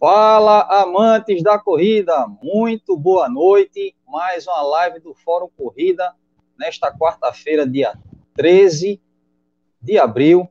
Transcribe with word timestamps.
Fala, 0.00 0.60
amantes 0.80 1.42
da 1.42 1.58
corrida, 1.58 2.28
muito 2.40 2.96
boa 2.96 3.28
noite. 3.28 3.96
Mais 4.06 4.46
uma 4.46 4.62
live 4.62 5.00
do 5.00 5.12
Fórum 5.12 5.48
Corrida, 5.56 6.14
nesta 6.56 6.96
quarta-feira, 6.96 7.68
dia 7.68 7.98
13 8.34 9.02
de 9.82 9.98
abril. 9.98 10.48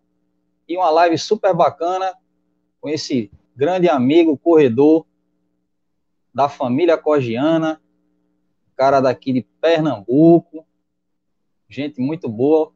E 0.67 0.75
uma 0.75 0.89
live 0.89 1.17
super 1.17 1.53
bacana 1.53 2.13
com 2.81 2.89
esse 2.89 3.31
grande 3.55 3.87
amigo 3.87 4.37
corredor 4.37 5.05
da 6.33 6.49
família 6.49 6.97
Cogiana, 6.97 7.81
cara 8.75 8.99
daqui 8.99 9.31
de 9.31 9.43
Pernambuco, 9.61 10.67
gente 11.69 12.01
muito 12.01 12.27
boa. 12.27 12.73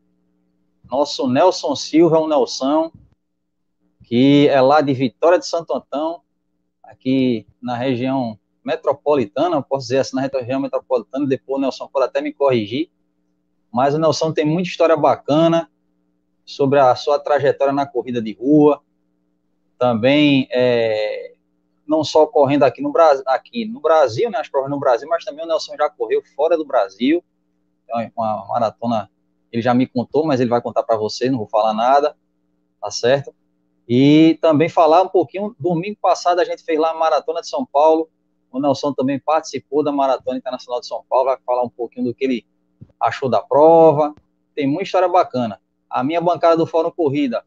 Nosso 0.89 1.27
Nelson 1.27 1.75
Silva, 1.75 2.17
o 2.17 2.29
Nelson, 2.29 2.93
que 4.05 4.47
é 4.47 4.61
lá 4.61 4.79
de 4.79 4.93
Vitória 4.93 5.37
de 5.37 5.45
Santo 5.45 5.73
Antão, 5.73 6.21
aqui 6.91 7.47
na 7.61 7.75
região 7.75 8.37
metropolitana, 8.63 9.61
posso 9.61 9.87
dizer 9.87 9.99
assim, 9.99 10.15
na 10.15 10.21
região 10.21 10.59
metropolitana, 10.59 11.25
depois 11.25 11.57
o 11.57 11.61
Nelson 11.61 11.87
pode 11.87 12.05
até 12.05 12.21
me 12.21 12.33
corrigir, 12.33 12.89
mas 13.71 13.95
o 13.95 13.99
Nelson 13.99 14.31
tem 14.31 14.45
muita 14.45 14.69
história 14.69 14.95
bacana 14.95 15.69
sobre 16.45 16.79
a 16.79 16.93
sua 16.95 17.17
trajetória 17.17 17.73
na 17.73 17.85
corrida 17.85 18.21
de 18.21 18.33
rua, 18.33 18.81
também 19.79 20.47
é, 20.51 21.33
não 21.87 22.03
só 22.03 22.27
correndo 22.27 22.63
aqui 22.63 22.81
no, 22.81 22.91
Brasil, 22.91 23.23
aqui 23.25 23.65
no 23.65 23.79
Brasil, 23.79 24.29
né, 24.29 24.39
as 24.39 24.49
provas 24.49 24.69
no 24.69 24.79
Brasil, 24.79 25.07
mas 25.09 25.23
também 25.23 25.45
o 25.45 25.47
Nelson 25.47 25.75
já 25.75 25.89
correu 25.89 26.21
fora 26.35 26.57
do 26.57 26.65
Brasil, 26.65 27.23
então, 27.83 28.11
uma 28.15 28.47
maratona, 28.47 29.09
ele 29.51 29.61
já 29.61 29.73
me 29.73 29.87
contou, 29.87 30.25
mas 30.25 30.39
ele 30.39 30.49
vai 30.49 30.61
contar 30.61 30.83
para 30.83 30.97
você, 30.97 31.29
não 31.29 31.39
vou 31.39 31.47
falar 31.47 31.73
nada, 31.73 32.15
tá 32.79 32.91
certo? 32.91 33.33
E 33.87 34.37
também 34.41 34.69
falar 34.69 35.01
um 35.01 35.07
pouquinho, 35.07 35.55
domingo 35.59 35.97
passado 36.01 36.39
a 36.39 36.45
gente 36.45 36.63
fez 36.63 36.79
lá 36.79 36.91
a 36.91 36.93
Maratona 36.93 37.41
de 37.41 37.49
São 37.49 37.65
Paulo, 37.65 38.09
o 38.51 38.59
Nelson 38.59 38.93
também 38.93 39.19
participou 39.19 39.83
da 39.83 39.91
Maratona 39.91 40.37
Internacional 40.37 40.81
de 40.81 40.87
São 40.87 41.03
Paulo, 41.09 41.25
vai 41.25 41.37
falar 41.45 41.63
um 41.63 41.69
pouquinho 41.69 42.05
do 42.05 42.13
que 42.13 42.25
ele 42.25 42.45
achou 42.99 43.29
da 43.29 43.41
prova, 43.41 44.13
tem 44.53 44.67
muita 44.67 44.83
história 44.83 45.07
bacana. 45.07 45.59
A 45.89 46.03
minha 46.03 46.21
bancada 46.21 46.57
do 46.57 46.65
Fórum 46.65 46.91
Corrida, 46.91 47.43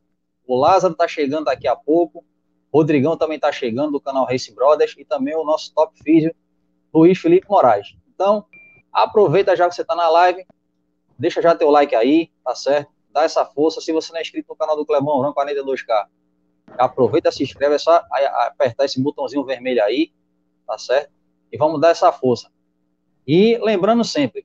o 0.47 0.59
Lázaro 0.59 0.93
está 0.93 1.07
chegando 1.07 1.45
daqui 1.45 1.69
a 1.69 1.77
pouco, 1.77 2.25
Rodrigão 2.73 3.17
também 3.17 3.37
está 3.37 3.53
chegando 3.53 3.93
do 3.93 4.01
canal 4.01 4.25
Race 4.25 4.53
Brothers 4.53 4.95
e 4.99 5.05
também 5.05 5.37
o 5.37 5.45
nosso 5.45 5.73
top 5.73 5.97
físico, 6.03 6.37
Luiz 6.93 7.19
Felipe 7.19 7.47
Moraes. 7.49 7.95
Então, 8.13 8.45
aproveita 8.93 9.55
já 9.55 9.69
que 9.69 9.75
você 9.75 9.83
está 9.83 9.95
na 9.95 10.09
live, 10.09 10.45
deixa 11.19 11.41
já 11.41 11.55
teu 11.55 11.71
like 11.71 11.95
aí, 11.95 12.31
tá 12.43 12.55
certo? 12.55 12.93
Dá 13.11 13.23
essa 13.23 13.45
força. 13.45 13.81
Se 13.81 13.93
você 13.93 14.13
não 14.13 14.19
é 14.19 14.23
inscrito 14.23 14.49
no 14.49 14.57
canal 14.57 14.77
do 14.77 14.85
Clebão 14.85 15.21
Ram 15.21 15.33
42K, 15.33 16.07
Aproveita, 16.79 17.31
se 17.31 17.43
inscreve, 17.43 17.75
é 17.75 17.79
só 17.79 18.03
apertar 18.47 18.85
esse 18.85 19.01
botãozinho 19.01 19.45
vermelho 19.45 19.83
aí, 19.85 20.13
tá 20.67 20.77
certo? 20.79 21.13
E 21.53 21.57
vamos 21.57 21.81
dar 21.81 21.91
essa 21.91 22.11
força. 22.11 22.51
E 23.27 23.59
lembrando 23.59 24.05
sempre, 24.05 24.45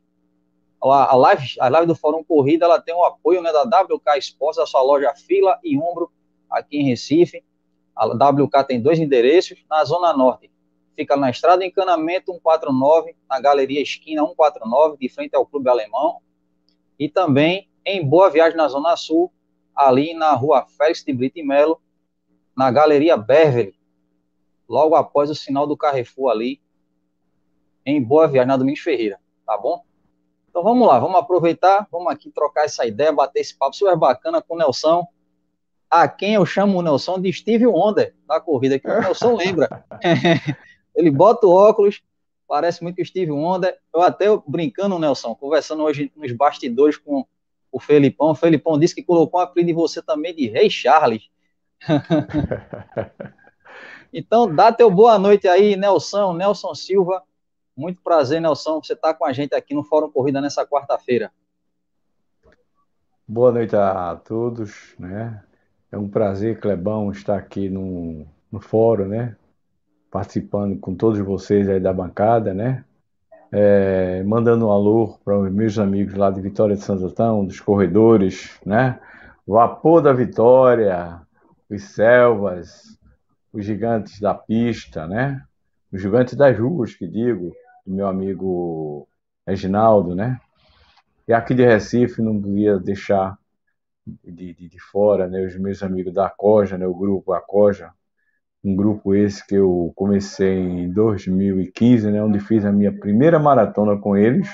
a, 0.82 1.16
live, 1.16 1.56
a 1.60 1.68
live 1.68 1.88
do 1.88 1.96
Fórum 1.96 2.24
Corrida, 2.24 2.66
ela 2.66 2.80
tem 2.80 2.94
o 2.94 3.04
apoio 3.04 3.42
né, 3.42 3.52
da 3.52 3.64
WK 3.64 4.18
Esportes, 4.18 4.60
a 4.60 4.66
sua 4.66 4.82
loja 4.82 5.14
Fila 5.14 5.60
e 5.64 5.78
Ombro, 5.78 6.12
aqui 6.50 6.78
em 6.78 6.86
Recife. 6.86 7.44
A 7.96 8.06
WK 8.06 8.64
tem 8.66 8.82
dois 8.82 8.98
endereços, 9.00 9.58
na 9.70 9.84
Zona 9.84 10.14
Norte, 10.14 10.50
fica 10.96 11.18
na 11.18 11.30
Estrada 11.30 11.66
Encanamento 11.66 12.32
149, 12.32 13.16
na 13.30 13.42
Galeria 13.42 13.82
Esquina 13.82 14.22
149, 14.22 14.98
de 14.98 15.10
frente 15.10 15.36
ao 15.36 15.46
Clube 15.46 15.70
Alemão. 15.70 16.20
E 16.98 17.10
também 17.10 17.68
em 17.86 18.06
Boa 18.06 18.30
Viagem, 18.30 18.58
na 18.58 18.68
Zona 18.68 18.96
Sul, 18.96 19.32
ali 19.76 20.14
na 20.14 20.32
rua 20.34 20.66
Félix 20.78 21.04
de 21.04 21.12
Brito 21.12 21.40
e 21.40 21.44
Melo, 21.44 21.82
na 22.60 22.70
Galeria 22.70 23.16
Beverly, 23.16 23.74
logo 24.68 24.94
após 24.94 25.30
o 25.30 25.36
sinal 25.36 25.66
do 25.66 25.78
Carrefour 25.78 26.30
ali, 26.30 26.60
em 27.86 28.04
Boa 28.04 28.28
Viagem, 28.28 28.50
na 28.50 28.58
Domingos 28.58 28.82
Ferreira, 28.82 29.18
tá 29.46 29.58
bom? 29.58 29.82
Então 30.50 30.62
vamos 30.62 30.86
lá, 30.86 31.00
vamos 31.00 31.18
aproveitar, 31.18 31.88
vamos 31.90 32.12
aqui 32.12 32.30
trocar 32.30 32.66
essa 32.66 32.86
ideia, 32.86 33.14
bater 33.14 33.40
esse 33.40 33.58
papo 33.58 33.78
super 33.78 33.96
bacana 33.96 34.42
com 34.42 34.56
o 34.56 34.58
Nelson, 34.58 35.08
a 35.90 36.06
quem 36.06 36.34
eu 36.34 36.46
chamo 36.46 36.78
o 36.78 36.82
Nelson 36.82 37.22
de 37.22 37.32
Steve 37.32 37.66
Wonder 37.66 38.14
da 38.28 38.42
corrida, 38.42 38.78
que 38.78 38.90
o 38.90 39.00
Nelson 39.00 39.38
lembra. 39.38 39.86
Ele 40.94 41.10
bota 41.10 41.48
o 41.48 41.52
óculos, 41.52 42.02
parece 42.46 42.84
muito 42.84 43.02
o 43.02 43.06
Steve 43.06 43.32
Wonder. 43.32 43.80
Eu 43.96 44.02
até 44.02 44.26
brincando, 44.46 45.00
Nelson, 45.00 45.34
conversando 45.34 45.84
hoje 45.84 46.12
nos 46.14 46.34
bastidores 46.34 46.98
com 46.98 47.26
o 47.72 47.80
Felipão. 47.80 48.32
O 48.32 48.36
Felipão 48.36 48.78
disse 48.78 48.96
que 48.96 49.02
colocou 49.02 49.40
um 49.40 49.44
apelido 49.44 49.68
de 49.68 49.74
você 49.74 50.02
também 50.02 50.36
de 50.36 50.50
Rei 50.50 50.70
Charles. 50.70 51.30
então, 54.14 54.54
dá 54.54 54.72
teu 54.72 54.90
boa 54.90 55.18
noite 55.18 55.48
aí, 55.48 55.76
Nelson, 55.76 56.34
Nelson 56.34 56.74
Silva. 56.76 57.24
Muito 57.76 58.02
prazer, 58.02 58.42
Nelson, 58.42 58.82
você 58.84 58.94
está 58.94 59.14
com 59.14 59.26
a 59.26 59.32
gente 59.32 59.56
aqui 59.56 59.74
no 59.74 59.84
Fórum 59.84 60.12
Corrida 60.12 60.42
nessa 60.42 60.66
quarta-feira. 60.66 61.32
Boa 63.28 63.52
noite 63.52 63.76
a 63.76 64.16
todos, 64.16 64.96
né? 65.00 65.42
É 65.92 65.98
um 65.98 66.10
prazer, 66.10 66.60
Clebão, 66.60 67.12
estar 67.12 67.38
aqui 67.38 67.70
no, 67.70 68.26
no 68.52 68.60
fórum, 68.60 69.06
né? 69.06 69.36
Participando 70.12 70.78
com 70.80 70.96
todos 70.96 71.20
vocês 71.20 71.70
aí 71.70 71.80
da 71.80 71.94
bancada, 71.94 72.54
né? 72.54 72.84
É, 73.52 74.24
mandando 74.24 74.68
um 74.68 74.72
alô 74.72 75.18
para 75.24 75.38
os 75.40 75.52
meus 75.52 75.80
amigos 75.80 76.16
lá 76.16 76.30
de 76.30 76.42
Vitória 76.42 76.76
de 76.76 76.84
Santo 76.84 77.06
Antão, 77.06 77.46
dos 77.46 77.60
corredores, 77.60 78.60
né? 78.66 79.00
Vapor 79.48 80.02
da 80.02 80.12
Vitória, 80.14 81.22
os 81.70 81.84
selvas, 81.84 82.98
os 83.54 83.66
gigantes 83.66 84.20
da 84.20 84.34
pista, 84.34 85.08
né? 85.08 85.42
Os 85.92 86.02
gigantes 86.02 86.36
das 86.36 86.58
ruas, 86.58 86.96
que 86.96 87.08
digo, 87.08 87.52
do 87.86 87.94
meu 87.94 88.08
amigo 88.08 89.08
Reginaldo, 89.46 90.16
né? 90.16 90.40
E 91.28 91.34
aqui 91.34 91.54
de 91.54 91.66
Recife 91.66 92.22
não 92.22 92.42
podia 92.42 92.78
deixar 92.80 93.38
de, 94.06 94.54
de, 94.54 94.70
de 94.70 94.80
fora, 94.80 95.28
né? 95.28 95.46
Os 95.46 95.56
meus 95.58 95.84
amigos 95.84 96.14
da 96.14 96.30
Coja, 96.30 96.78
né? 96.78 96.88
O 96.88 96.94
grupo 96.94 97.34
Acoja, 97.34 97.92
um 98.64 98.76
grupo 98.76 99.16
esse 99.16 99.46
que 99.46 99.56
eu 99.56 99.92
comecei 99.96 100.58
em 100.60 100.92
2015, 100.92 102.12
né? 102.12 102.24
Onde 102.24 102.40
fiz 102.40 102.66
a 102.66 102.72
minha 102.72 102.92
primeira 102.92 103.40
maratona 103.40 103.98
com 103.98 104.18
eles. 104.18 104.48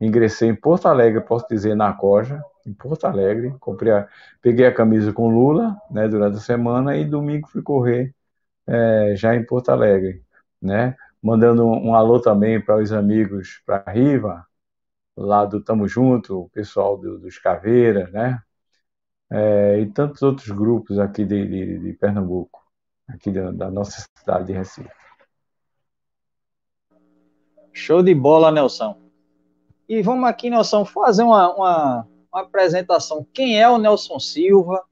Ingressei 0.00 0.50
em 0.50 0.54
Porto 0.54 0.86
Alegre, 0.86 1.20
posso 1.22 1.46
dizer, 1.48 1.74
na 1.74 1.92
Coja, 1.92 2.42
em 2.66 2.72
Porto 2.72 3.06
Alegre. 3.06 3.54
Comprei 3.58 3.92
a, 3.92 4.08
peguei 4.42 4.66
a 4.66 4.74
camisa 4.74 5.12
com 5.12 5.28
Lula, 5.28 5.76
né, 5.90 6.06
durante 6.06 6.36
a 6.36 6.40
semana 6.40 6.96
e 6.96 7.04
domingo 7.04 7.48
fui 7.48 7.62
correr 7.62 8.14
é, 8.66 9.14
já 9.16 9.34
em 9.34 9.44
Porto 9.44 9.70
Alegre, 9.70 10.22
né? 10.60 10.96
Mandando 11.22 11.66
um, 11.66 11.88
um 11.88 11.94
alô 11.94 12.20
também 12.20 12.60
para 12.60 12.76
os 12.76 12.92
amigos 12.92 13.62
para 13.64 13.90
Riva, 13.90 14.46
lá 15.16 15.44
do 15.44 15.62
Tamo 15.62 15.88
Junto, 15.88 16.42
o 16.42 16.48
pessoal 16.50 16.98
do, 16.98 17.18
dos 17.18 17.38
Caveiras, 17.38 18.12
né? 18.12 18.40
É, 19.30 19.80
e 19.80 19.86
tantos 19.86 20.22
outros 20.22 20.48
grupos 20.50 20.98
aqui 20.98 21.24
de, 21.24 21.46
de, 21.46 21.78
de 21.78 21.92
Pernambuco, 21.94 22.62
aqui 23.08 23.30
da, 23.30 23.50
da 23.50 23.70
nossa 23.70 24.06
cidade 24.16 24.46
de 24.46 24.52
Recife. 24.52 24.90
Show 27.72 28.02
de 28.02 28.14
bola, 28.14 28.52
Nelson. 28.52 29.05
E 29.88 30.02
vamos 30.02 30.28
aqui, 30.28 30.50
Nelson, 30.50 30.84
fazer 30.84 31.22
uma, 31.22 31.54
uma, 31.54 32.08
uma 32.32 32.42
apresentação. 32.42 33.24
Quem 33.32 33.60
é 33.60 33.68
o 33.68 33.78
Nelson 33.78 34.18
Silva? 34.18 34.82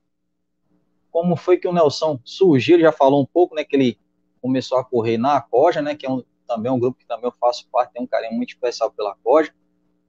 Como 1.11 1.35
foi 1.35 1.59
que 1.59 1.67
o 1.67 1.73
Nelson 1.73 2.21
surgiu? 2.25 2.77
Ele 2.77 2.85
já 2.85 2.93
falou 2.93 3.21
um 3.21 3.27
pouco, 3.27 3.57
né? 3.57 3.65
Que 3.65 3.75
ele 3.75 3.99
começou 4.41 4.79
a 4.79 4.85
correr 4.85 5.19
na 5.19 5.41
Coja, 5.41 5.83
né? 5.83 5.97
Que 5.97 6.07
é 6.07 6.11
um, 6.11 6.23
também 6.47 6.71
um 6.71 6.79
grupo 6.79 6.99
que 6.99 7.07
também 7.07 7.25
eu 7.25 7.33
faço 7.33 7.67
parte, 7.73 7.93
tem 7.93 8.03
um 8.03 8.07
carinho 8.07 8.35
muito 8.35 8.51
especial 8.51 8.89
pela 8.93 9.17
Coja. 9.17 9.53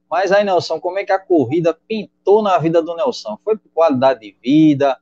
Mas 0.09 0.31
aí, 0.31 0.43
Nelson, 0.43 0.79
como 0.79 0.99
é 0.99 1.03
que 1.03 1.11
a 1.11 1.17
corrida 1.19 1.73
pintou 1.87 2.43
na 2.43 2.55
vida 2.59 2.79
do 2.79 2.95
Nelson? 2.95 3.39
Foi 3.43 3.57
por 3.57 3.69
qualidade 3.71 4.19
de 4.19 4.37
vida? 4.39 4.99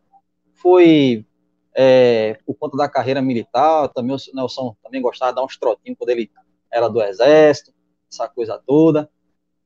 Foi 0.54 1.26
é, 1.74 2.40
por 2.46 2.56
conta 2.56 2.78
da 2.78 2.88
carreira 2.88 3.22
militar? 3.22 3.90
Também 3.90 4.16
o 4.16 4.20
Nelson 4.34 4.78
também 4.82 5.02
gostava 5.02 5.34
de 5.34 5.36
dar 5.36 5.44
uns 5.44 5.58
trotinhos 5.58 5.98
quando 5.98 6.10
ele 6.10 6.32
era 6.72 6.88
do 6.88 7.02
exército, 7.02 7.74
essa 8.10 8.30
coisa 8.30 8.58
toda. 8.66 9.10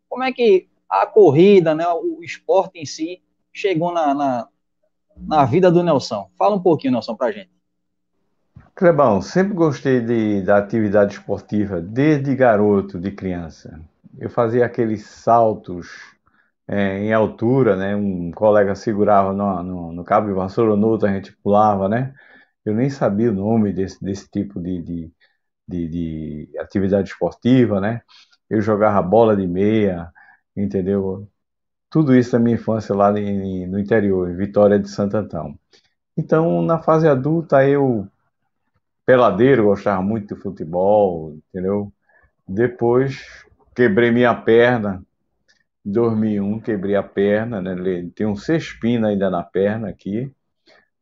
Como 0.09 0.23
é 0.23 0.31
que 0.31 0.67
a 0.89 1.05
corrida, 1.05 1.75
né, 1.75 1.85
o 1.87 2.23
esporte 2.23 2.79
em 2.79 2.85
si, 2.85 3.21
chegou 3.53 3.91
na, 3.91 4.13
na, 4.13 4.47
na 5.17 5.45
vida 5.45 5.71
do 5.71 5.83
Nelson. 5.83 6.29
Fala 6.37 6.55
um 6.55 6.61
pouquinho, 6.61 6.93
Nelson, 6.93 7.15
para 7.15 7.27
a 7.27 7.31
gente. 7.31 7.49
Clebão, 8.75 9.21
sempre 9.21 9.53
gostei 9.53 9.99
de, 9.99 10.43
da 10.43 10.57
atividade 10.57 11.15
esportiva, 11.15 11.81
desde 11.81 12.35
garoto, 12.35 12.99
de 12.99 13.11
criança. 13.11 13.81
Eu 14.19 14.29
fazia 14.29 14.65
aqueles 14.65 15.05
saltos 15.07 15.87
é, 16.67 16.99
em 16.99 17.11
altura, 17.11 17.75
né? 17.75 17.95
Um 17.95 18.31
colega 18.31 18.75
segurava 18.75 19.33
no, 19.33 19.63
no, 19.63 19.91
no 19.93 20.03
cabo 20.03 20.27
de 20.27 20.33
vassoura, 20.33 20.75
no 20.75 20.87
outro 20.87 21.07
a 21.07 21.11
gente 21.11 21.35
pulava, 21.37 21.89
né? 21.89 22.13
Eu 22.63 22.75
nem 22.75 22.89
sabia 22.89 23.31
o 23.31 23.33
nome 23.33 23.73
desse, 23.73 24.03
desse 24.03 24.29
tipo 24.29 24.61
de, 24.61 24.81
de, 24.81 25.11
de, 25.67 25.87
de 25.87 26.59
atividade 26.59 27.09
esportiva, 27.09 27.81
né? 27.81 28.01
Eu 28.49 28.61
jogava 28.61 29.01
bola 29.01 29.35
de 29.35 29.47
meia, 29.47 30.11
entendeu? 30.55 31.27
Tudo 31.89 32.15
isso 32.15 32.35
na 32.35 32.43
minha 32.43 32.55
infância 32.55 32.93
lá 32.95 33.11
no 33.11 33.79
interior, 33.79 34.29
em 34.29 34.35
Vitória 34.35 34.79
de 34.79 34.89
Santo 34.89 35.17
Antão. 35.17 35.57
Então, 36.17 36.61
na 36.61 36.79
fase 36.79 37.07
adulta, 37.07 37.67
eu 37.67 38.07
peladeiro, 39.05 39.65
gostava 39.65 40.01
muito 40.01 40.35
de 40.35 40.41
futebol, 40.41 41.37
entendeu? 41.49 41.93
Depois 42.47 43.45
quebrei 43.75 44.11
minha 44.11 44.33
perna, 44.35 45.03
em 45.85 45.91
2001 45.91 46.59
quebrei 46.59 46.95
a 46.95 47.03
perna, 47.03 47.61
né? 47.61 47.75
Tem 48.15 48.27
um 48.27 48.35
cespina 48.35 49.09
ainda 49.09 49.29
na 49.29 49.43
perna 49.43 49.89
aqui, 49.89 50.29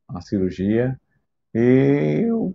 uma 0.07 0.21
cirurgia. 0.21 1.00
E 1.53 2.25
eu, 2.27 2.53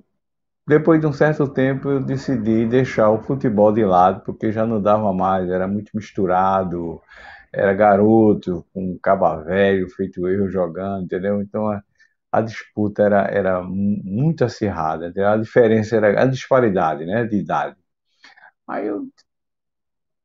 depois 0.71 1.01
de 1.01 1.07
um 1.07 1.13
certo 1.13 1.49
tempo 1.49 1.91
eu 1.91 2.01
decidi 2.01 2.65
deixar 2.65 3.11
o 3.11 3.21
futebol 3.21 3.73
de 3.73 3.85
lado, 3.85 4.23
porque 4.25 4.53
já 4.53 4.65
não 4.65 4.81
dava 4.81 5.13
mais, 5.13 5.51
era 5.51 5.67
muito 5.67 5.91
misturado, 5.95 7.03
era 7.53 7.75
garoto, 7.75 8.65
com 8.73 8.93
um 8.93 8.99
caba 9.03 9.43
velho, 9.43 9.91
feito 9.91 10.29
eu 10.29 10.49
jogando, 10.49 11.05
entendeu? 11.05 11.43
Então 11.43 11.69
a, 11.69 11.83
a 12.31 12.41
disputa 12.41 13.03
era, 13.03 13.23
era 13.29 13.63
muito 13.63 14.45
acirrada, 14.45 15.09
entendeu? 15.09 15.31
a 15.31 15.37
diferença 15.37 15.97
era 15.97 16.23
a 16.23 16.27
disparidade 16.27 17.05
né, 17.05 17.25
de 17.25 17.37
idade. 17.39 17.77
Aí 18.69 18.87
eu 18.87 19.09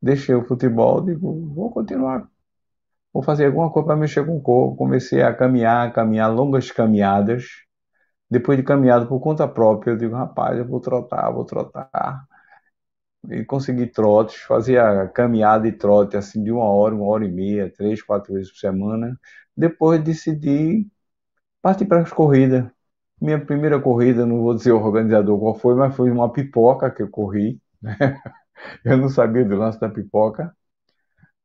deixei 0.01 0.35
o 0.35 0.45
futebol, 0.45 1.01
digo, 1.01 1.53
vou 1.55 1.71
continuar, 1.71 2.27
vou 3.13 3.23
fazer 3.23 3.47
alguma 3.47 3.71
coisa 3.71 3.87
para 3.87 3.95
mexer 3.97 4.25
com 4.25 4.37
o 4.37 4.41
corpo. 4.41 4.77
Comecei 4.77 5.23
a 5.23 5.33
caminhar, 5.33 5.93
caminhar 5.93 6.31
longas 6.33 6.71
caminhadas. 6.71 7.64
Depois 8.29 8.57
de 8.57 8.63
caminhada 8.63 9.05
por 9.07 9.19
conta 9.19 9.47
própria, 9.47 9.91
eu 9.91 9.97
digo, 9.97 10.15
rapaz, 10.15 10.57
eu 10.57 10.65
vou 10.67 10.79
trotar, 10.79 11.31
vou 11.33 11.45
trotar. 11.45 12.27
E 13.29 13.43
consegui 13.43 13.87
trotes, 13.87 14.35
fazia 14.43 15.07
caminhada 15.09 15.67
e 15.67 15.71
trote 15.71 16.15
assim 16.15 16.43
de 16.43 16.51
uma 16.51 16.63
hora, 16.65 16.93
uma 16.95 17.05
hora 17.07 17.25
e 17.25 17.31
meia, 17.31 17.71
três, 17.71 18.01
quatro 18.03 18.33
vezes 18.33 18.51
por 18.51 18.59
semana. 18.59 19.19
Depois 19.57 20.03
decidi 20.03 20.87
partir 21.61 21.85
para 21.85 22.01
as 22.03 22.11
corridas. 22.13 22.65
Minha 23.21 23.43
primeira 23.45 23.81
corrida, 23.81 24.25
não 24.25 24.41
vou 24.43 24.55
dizer 24.55 24.73
o 24.73 24.81
organizador 24.83 25.39
qual 25.39 25.55
foi, 25.55 25.75
mas 25.75 25.95
foi 25.95 26.11
uma 26.11 26.31
pipoca 26.33 26.91
que 26.91 27.03
eu 27.03 27.09
corri. 27.09 27.61
Né? 27.81 27.95
Eu 28.85 28.97
não 28.97 29.09
sabia 29.09 29.45
do 29.45 29.55
lance 29.57 29.79
da 29.79 29.89
pipoca. 29.89 30.55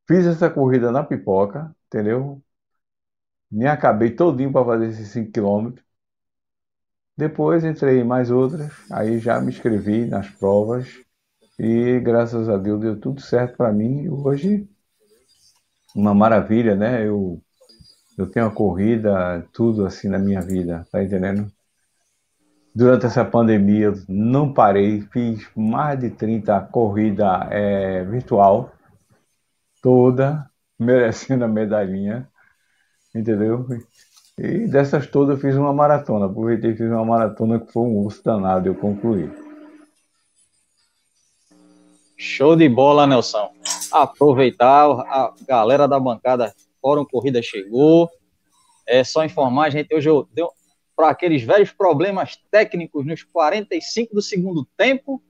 Fiz 0.07 0.27
essa 0.27 0.51
corrida 0.51 0.93
na 0.93 1.03
pipoca, 1.05 1.75
entendeu? 1.87 2.43
Me 3.51 3.67
acabei 3.69 4.11
todinho 4.17 4.51
para 4.53 4.65
fazer 4.65 4.89
esses 4.89 5.09
5 5.11 5.31
quilômetros. 5.33 5.85
Depois 7.21 7.63
entrei 7.65 8.01
em 8.01 8.05
mais 8.05 8.31
outras, 8.31 8.73
aí 8.91 9.19
já 9.19 9.39
me 9.43 9.51
inscrevi 9.51 10.07
nas 10.07 10.31
provas 10.31 10.89
e 11.59 12.01
graças 12.01 12.49
a 12.49 12.57
Deus 12.57 12.81
deu 12.81 12.99
tudo 12.99 13.21
certo 13.21 13.59
para 13.59 13.71
mim. 13.71 14.09
Hoje, 14.09 14.67
uma 15.95 16.15
maravilha, 16.15 16.75
né? 16.75 17.07
Eu, 17.07 17.39
eu 18.17 18.27
tenho 18.27 18.47
a 18.47 18.51
corrida, 18.51 19.47
tudo 19.53 19.85
assim 19.85 20.09
na 20.09 20.19
minha 20.19 20.41
vida, 20.41 20.87
tá 20.91 21.05
entendendo? 21.05 21.53
Durante 22.75 23.05
essa 23.05 23.23
pandemia, 23.23 23.89
eu 23.89 24.03
não 24.09 24.55
parei, 24.55 25.03
fiz 25.13 25.47
mais 25.55 26.01
de 26.01 26.09
30 26.09 26.59
corridas 26.73 27.49
é, 27.51 28.03
virtual, 28.03 28.73
toda 29.83 30.51
merecendo 30.79 31.45
a 31.45 31.49
medalhinha, 31.49 32.27
entendeu? 33.15 33.67
E 34.43 34.67
dessas 34.67 35.07
todas 35.07 35.37
eu 35.37 35.41
fiz 35.41 35.55
uma 35.55 35.71
maratona, 35.71 36.25
aproveitei 36.25 36.71
e 36.71 36.75
fiz 36.75 36.87
uma 36.87 37.05
maratona 37.05 37.61
que 37.61 37.71
foi 37.71 37.83
um 37.83 37.99
urso 37.99 38.25
danado, 38.25 38.67
eu 38.67 38.75
concluí. 38.75 39.31
Show 42.17 42.57
de 42.57 42.67
bola, 42.67 43.07
Nelson. 43.07 43.53
Aproveitar, 43.93 44.87
a 44.87 45.35
galera 45.47 45.87
da 45.87 46.01
bancada 46.01 46.55
Fórum 46.81 47.05
Corrida 47.05 47.43
chegou. 47.43 48.09
É 48.87 49.05
só 49.05 49.23
informar, 49.27 49.69
gente, 49.69 49.95
hoje 49.95 50.09
eu 50.09 50.27
deu, 50.33 50.51
para 50.97 51.11
aqueles 51.11 51.43
velhos 51.43 51.71
problemas 51.71 52.39
técnicos 52.51 53.05
nos 53.05 53.23
45 53.23 54.15
do 54.15 54.23
segundo 54.23 54.67
tempo, 54.75 55.23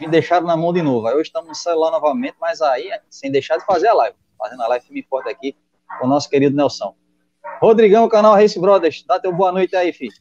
me 0.00 0.08
deixaram 0.08 0.48
na 0.48 0.56
mão 0.56 0.72
de 0.72 0.82
novo. 0.82 1.06
Aí 1.06 1.14
hoje 1.14 1.28
estamos 1.28 1.48
no 1.48 1.54
celular 1.54 1.92
novamente, 1.92 2.34
mas 2.40 2.60
aí 2.60 2.90
sem 3.08 3.30
deixar 3.30 3.58
de 3.58 3.64
fazer 3.64 3.86
a 3.86 3.94
live. 3.94 4.16
Fazendo 4.36 4.62
a 4.64 4.66
live 4.66 4.84
firme 4.84 5.06
forte 5.08 5.28
aqui 5.28 5.54
com 6.00 6.06
o 6.06 6.08
nosso 6.08 6.28
querido 6.28 6.56
Nelson. 6.56 6.96
Rodrigão, 7.60 8.08
canal 8.08 8.34
Race 8.34 8.58
Brothers, 8.58 9.04
dá 9.06 9.18
teu 9.18 9.32
boa 9.32 9.52
noite 9.52 9.76
aí, 9.76 9.92
filho. 9.92 10.12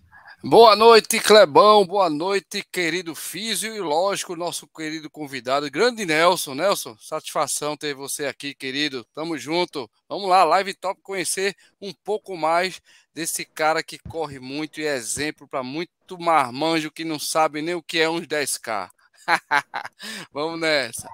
Boa 0.41 0.73
noite, 0.73 1.19
Clebão. 1.19 1.85
Boa 1.85 2.09
noite, 2.09 2.63
querido 2.71 3.13
Físio 3.13 3.75
e, 3.75 3.79
lógico, 3.81 4.37
nosso 4.37 4.65
querido 4.67 5.09
convidado, 5.09 5.69
grande 5.69 6.05
Nelson. 6.05 6.55
Nelson, 6.55 6.95
satisfação 6.97 7.75
ter 7.75 7.93
você 7.93 8.25
aqui, 8.25 8.55
querido. 8.55 9.05
Tamo 9.13 9.37
junto. 9.37 9.89
Vamos 10.07 10.29
lá, 10.29 10.45
live 10.45 10.73
top, 10.75 11.01
conhecer 11.01 11.53
um 11.81 11.91
pouco 12.05 12.37
mais 12.37 12.81
desse 13.13 13.43
cara 13.43 13.83
que 13.83 13.99
corre 13.99 14.39
muito 14.39 14.79
e 14.79 14.85
é 14.85 14.95
exemplo 14.95 15.45
para 15.45 15.61
muito 15.61 16.17
marmanjo 16.17 16.89
que 16.89 17.03
não 17.03 17.19
sabe 17.19 17.61
nem 17.61 17.75
o 17.75 17.83
que 17.83 17.99
é 17.99 18.09
uns 18.09 18.25
10K. 18.25 18.89
Vamos 20.31 20.57
nessa. 20.57 21.09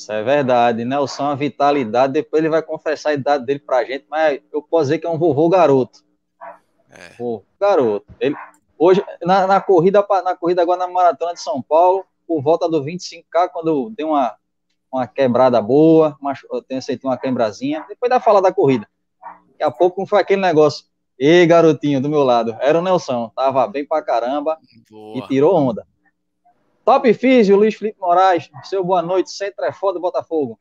Isso 0.00 0.10
é 0.12 0.22
verdade. 0.22 0.82
Nelson, 0.82 1.24
a 1.24 1.34
vitalidade. 1.34 2.14
Depois 2.14 2.42
ele 2.42 2.48
vai 2.48 2.62
confessar 2.62 3.10
a 3.10 3.14
idade 3.14 3.44
dele 3.44 3.58
pra 3.58 3.84
gente, 3.84 4.06
mas 4.08 4.40
eu 4.50 4.62
posso 4.62 4.84
dizer 4.84 4.98
que 4.98 5.06
é 5.06 5.10
um 5.10 5.18
vovô 5.18 5.46
garoto. 5.50 6.02
É. 6.90 7.10
Pô, 7.18 7.44
garoto. 7.60 8.06
Ele, 8.18 8.34
hoje, 8.78 9.04
na, 9.20 9.46
na, 9.46 9.60
corrida, 9.60 10.04
na 10.24 10.34
corrida 10.34 10.62
agora 10.62 10.78
na 10.78 10.88
Maratona 10.88 11.34
de 11.34 11.40
São 11.42 11.60
Paulo, 11.60 12.06
por 12.26 12.40
volta 12.40 12.66
do 12.66 12.82
25K, 12.82 13.50
quando 13.52 13.68
eu 13.68 13.92
dei 13.94 14.06
uma, 14.06 14.34
uma 14.90 15.06
quebrada 15.06 15.60
boa, 15.60 16.16
eu 16.50 16.62
tenho 16.62 16.80
sentido 16.80 17.04
uma 17.06 17.18
quebrazinha, 17.18 17.84
depois 17.86 18.08
da 18.08 18.18
fala 18.18 18.40
da 18.40 18.50
corrida. 18.50 18.88
Daqui 19.50 19.64
a 19.64 19.70
pouco 19.70 20.06
foi 20.06 20.18
aquele 20.18 20.40
negócio. 20.40 20.86
Ei, 21.18 21.46
garotinho 21.46 22.00
do 22.00 22.08
meu 22.08 22.24
lado, 22.24 22.56
era 22.58 22.78
o 22.78 22.82
Nelson, 22.82 23.30
tava 23.36 23.66
bem 23.66 23.84
pra 23.84 24.00
caramba 24.00 24.58
boa. 24.90 25.18
e 25.18 25.28
tirou 25.28 25.54
onda. 25.54 25.86
Top 26.84 27.12
Físio, 27.12 27.56
Luiz 27.56 27.74
Felipe 27.74 28.00
Moraes, 28.00 28.50
seu 28.64 28.82
boa 28.82 29.02
noite, 29.02 29.30
Centro 29.30 29.64
é 29.64 29.72
foda 29.72 30.00
Botafogo. 30.00 30.58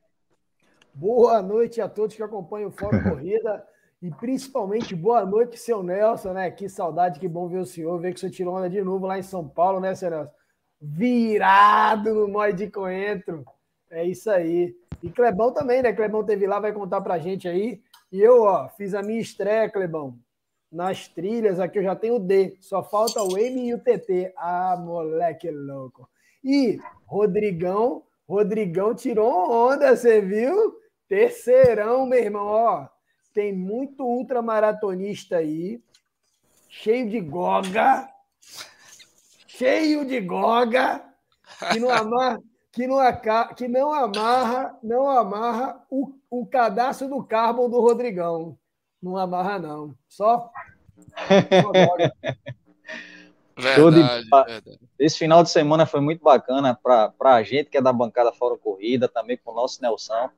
Boa 0.93 1.41
noite 1.41 1.79
a 1.79 1.87
todos 1.87 2.15
que 2.15 2.21
acompanham 2.21 2.69
o 2.69 2.71
Fórum 2.71 3.01
Corrida. 3.07 3.65
E 4.01 4.09
principalmente 4.11 4.95
boa 4.95 5.25
noite, 5.25 5.57
seu 5.57 5.83
Nelson, 5.83 6.33
né? 6.33 6.49
Que 6.51 6.69
saudade, 6.69 7.19
que 7.19 7.27
bom 7.27 7.47
ver 7.47 7.59
o 7.59 7.65
senhor, 7.65 7.99
ver 7.99 8.11
que 8.11 8.17
o 8.17 8.19
senhor 8.19 8.31
tirou 8.31 8.55
onda 8.55 8.69
de 8.69 8.81
novo 8.81 9.05
lá 9.05 9.17
em 9.17 9.23
São 9.23 9.47
Paulo, 9.47 9.79
né, 9.79 9.95
seu 9.95 10.09
Nelson? 10.09 10.31
Virado 10.81 12.13
no 12.13 12.27
Mói 12.27 12.53
de 12.53 12.69
Coentro. 12.69 13.45
É 13.89 14.05
isso 14.05 14.29
aí. 14.29 14.75
E 15.01 15.09
Clebão 15.09 15.53
também, 15.53 15.81
né? 15.81 15.93
Clebão 15.93 16.23
teve 16.23 16.45
lá, 16.47 16.59
vai 16.59 16.71
contar 16.71 17.01
pra 17.01 17.17
gente 17.17 17.47
aí. 17.47 17.81
E 18.11 18.19
eu, 18.21 18.43
ó, 18.43 18.69
fiz 18.69 18.93
a 18.93 19.01
minha 19.01 19.19
estreia, 19.19 19.69
Clebão, 19.69 20.17
nas 20.71 21.07
trilhas. 21.07 21.59
Aqui 21.59 21.79
eu 21.79 21.83
já 21.83 21.95
tenho 21.95 22.15
o 22.15 22.19
D, 22.19 22.57
só 22.61 22.83
falta 22.83 23.21
o 23.21 23.37
M 23.37 23.67
e 23.67 23.73
o 23.73 23.79
TT. 23.79 24.33
Ah, 24.37 24.77
moleque 24.79 25.49
louco. 25.49 26.09
E 26.43 26.79
Rodrigão, 27.05 28.03
Rodrigão 28.27 28.93
tirou 28.93 29.51
onda, 29.51 29.95
você 29.95 30.21
viu? 30.21 30.75
Terceirão, 31.07 32.05
meu 32.05 32.19
irmão, 32.19 32.45
ó 32.45 32.87
tem 33.33 33.53
muito 33.53 34.03
ultramaratonista 34.03 35.37
aí, 35.37 35.81
cheio 36.67 37.09
de 37.09 37.19
goga, 37.19 38.09
cheio 39.47 40.05
de 40.05 40.19
goga, 40.19 41.03
que 41.71 41.79
não 41.79 41.89
amarra, 41.89 42.41
que 42.71 42.87
não, 42.87 42.97
que 43.55 43.67
não 43.67 43.93
amarra, 43.93 44.77
não 44.83 45.09
amarra 45.09 45.85
o, 45.89 46.13
o 46.29 46.45
cadastro 46.45 47.07
do 47.07 47.23
carbon 47.23 47.69
do 47.69 47.79
Rodrigão. 47.79 48.57
Não 49.01 49.17
amarra, 49.17 49.59
não. 49.59 49.95
Só. 50.07 50.49
Verdade, 53.59 54.25
verdade. 54.29 54.79
Esse 54.97 55.17
final 55.17 55.43
de 55.43 55.49
semana 55.49 55.85
foi 55.85 55.99
muito 55.99 56.23
bacana 56.23 56.79
para 56.81 57.35
a 57.35 57.43
gente 57.43 57.69
que 57.69 57.77
é 57.77 57.81
da 57.81 57.91
bancada 57.91 58.31
Fora 58.31 58.57
Corrida, 58.57 59.07
também 59.09 59.37
com 59.37 59.51
o 59.51 59.55
nosso 59.55 59.81
Nelson. 59.81 60.29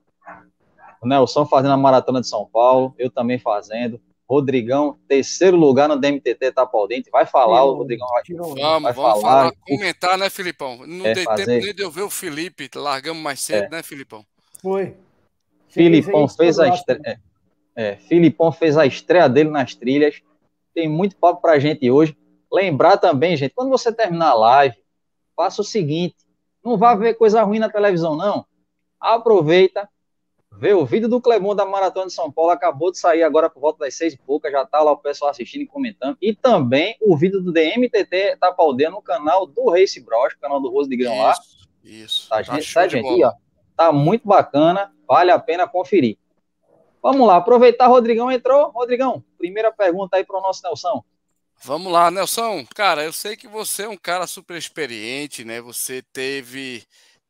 O 1.01 1.07
Nelson 1.07 1.45
fazendo 1.45 1.73
a 1.73 1.77
maratona 1.77 2.21
de 2.21 2.27
São 2.27 2.47
Paulo, 2.51 2.95
eu 2.97 3.11
também 3.11 3.37
fazendo. 3.37 4.01
Rodrigão, 4.27 4.97
terceiro 5.07 5.57
lugar 5.57 5.89
no 5.89 5.99
DMTT 5.99 6.53
Tapaldente. 6.53 7.11
Vai 7.11 7.25
falar, 7.25 7.65
o 7.65 7.73
Rodrigão 7.73 8.07
vai, 8.07 8.23
vamos, 8.29 8.55
vai 8.55 8.93
vamos 8.93 9.21
falar. 9.21 9.21
falar. 9.21 9.53
comentar, 9.67 10.17
né, 10.17 10.29
Filipão? 10.29 10.87
Não 10.87 11.05
é, 11.05 11.13
dei 11.13 11.25
fazer... 11.25 11.45
tempo 11.45 11.65
nem 11.65 11.75
de 11.75 11.83
eu 11.83 11.91
ver 11.91 12.03
o 12.03 12.09
Felipe, 12.09 12.69
largamos 12.73 13.21
mais 13.21 13.41
cedo, 13.41 13.65
é. 13.65 13.69
né, 13.69 13.83
Filipão? 13.83 14.25
Foi. 14.61 14.95
Filipão 15.67 16.27
fez 16.29 16.59
a 16.59 16.69
estreia. 16.69 17.21
É, 17.75 17.95
Filipão 17.95 18.51
fez 18.51 18.77
a 18.77 18.85
estreia 18.85 19.29
dele 19.29 19.49
nas 19.49 19.75
trilhas. 19.75 20.21
Tem 20.73 20.87
muito 20.87 21.15
papo 21.15 21.41
pra 21.41 21.59
gente 21.59 21.89
hoje. 21.89 22.17
Lembrar 22.51 22.97
também, 22.97 23.35
gente, 23.37 23.53
quando 23.53 23.69
você 23.69 23.91
terminar 23.91 24.31
a 24.31 24.35
live, 24.35 24.75
faça 25.35 25.61
o 25.61 25.65
seguinte: 25.65 26.17
não 26.63 26.77
vá 26.77 26.95
ver 26.95 27.15
coisa 27.15 27.43
ruim 27.43 27.59
na 27.59 27.69
televisão, 27.69 28.15
não. 28.15 28.45
Aproveita, 28.99 29.89
Vê 30.53 30.73
o 30.73 30.85
vídeo 30.85 31.07
do 31.07 31.21
Clemon 31.21 31.55
da 31.55 31.65
Maratona 31.65 32.07
de 32.07 32.13
São 32.13 32.31
Paulo, 32.31 32.51
acabou 32.51 32.91
de 32.91 32.99
sair 32.99 33.23
agora 33.23 33.49
por 33.49 33.61
volta 33.61 33.79
das 33.79 33.95
seis 33.95 34.13
e 34.13 34.17
pouca, 34.17 34.51
já 34.51 34.65
tá 34.65 34.81
lá 34.81 34.91
o 34.91 34.97
pessoal 34.97 35.31
assistindo 35.31 35.61
e 35.61 35.65
comentando. 35.65 36.17
E 36.21 36.35
também 36.35 36.95
o 37.01 37.15
vídeo 37.15 37.41
do 37.41 37.51
DMTT 37.53 38.37
Tapaldeia 38.39 38.91
no 38.91 39.01
canal 39.01 39.47
do 39.47 39.69
Race 39.69 39.99
Bros, 39.99 40.33
canal 40.35 40.61
do 40.61 40.69
Rose 40.69 40.89
de 40.89 40.97
Grão 40.97 41.17
lá. 41.17 41.33
Isso, 41.83 42.29
tá, 42.29 42.35
tá 42.35 42.41
gente, 42.43 42.73
tá, 42.73 42.87
gente 42.87 43.07
aí, 43.07 43.23
ó. 43.23 43.31
Tá 43.75 43.91
muito 43.91 44.27
bacana, 44.27 44.93
vale 45.07 45.31
a 45.31 45.39
pena 45.39 45.67
conferir. 45.67 46.17
Vamos 47.01 47.27
lá, 47.27 47.37
aproveitar, 47.37 47.87
Rodrigão 47.87 48.31
entrou. 48.31 48.69
Rodrigão, 48.69 49.23
primeira 49.37 49.71
pergunta 49.71 50.17
aí 50.17 50.23
para 50.23 50.37
o 50.37 50.41
nosso 50.41 50.61
Nelson. 50.63 51.03
Vamos 51.63 51.91
lá, 51.91 52.11
Nelson. 52.11 52.65
Cara, 52.75 53.03
eu 53.03 53.13
sei 53.13 53.35
que 53.35 53.47
você 53.47 53.83
é 53.83 53.89
um 53.89 53.97
cara 53.97 54.27
super 54.27 54.57
experiente, 54.57 55.43
né? 55.43 55.61
Você 55.61 56.01
teve, 56.13 56.83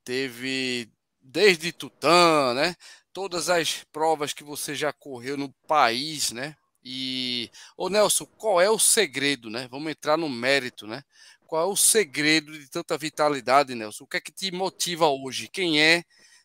teve 0.04 0.90
desde 1.22 1.72
Tutã, 1.72 2.54
né? 2.54 2.76
Todas 3.14 3.50
as 3.50 3.84
provas 3.92 4.34
que 4.34 4.44
você 4.44 4.74
já 4.74 4.92
correu 4.92 5.38
no 5.38 5.50
país, 5.68 6.32
né? 6.32 6.56
E, 6.84 7.50
ô 7.78 7.90
Nelson, 7.90 8.26
qual 8.38 8.60
é 8.60 8.70
o 8.70 8.80
segredo, 8.80 9.50
né? 9.50 9.68
Vamos 9.70 9.92
entrar 9.92 10.18
no 10.18 10.30
mérito, 10.30 10.88
né? 10.88 11.04
Qual 11.46 11.62
é 11.62 11.66
o 11.66 11.76
segredo 11.76 12.58
de 12.58 12.70
tanta 12.70 12.98
vitalidade, 12.98 13.76
Nelson? 13.76 14.06
O 14.06 14.08
que 14.08 14.18
é 14.18 14.22
que 14.22 14.32
te 14.32 14.52
motiva 14.52 15.08
hoje? 15.08 15.50
Quem 15.50 15.82
é, 15.82 16.04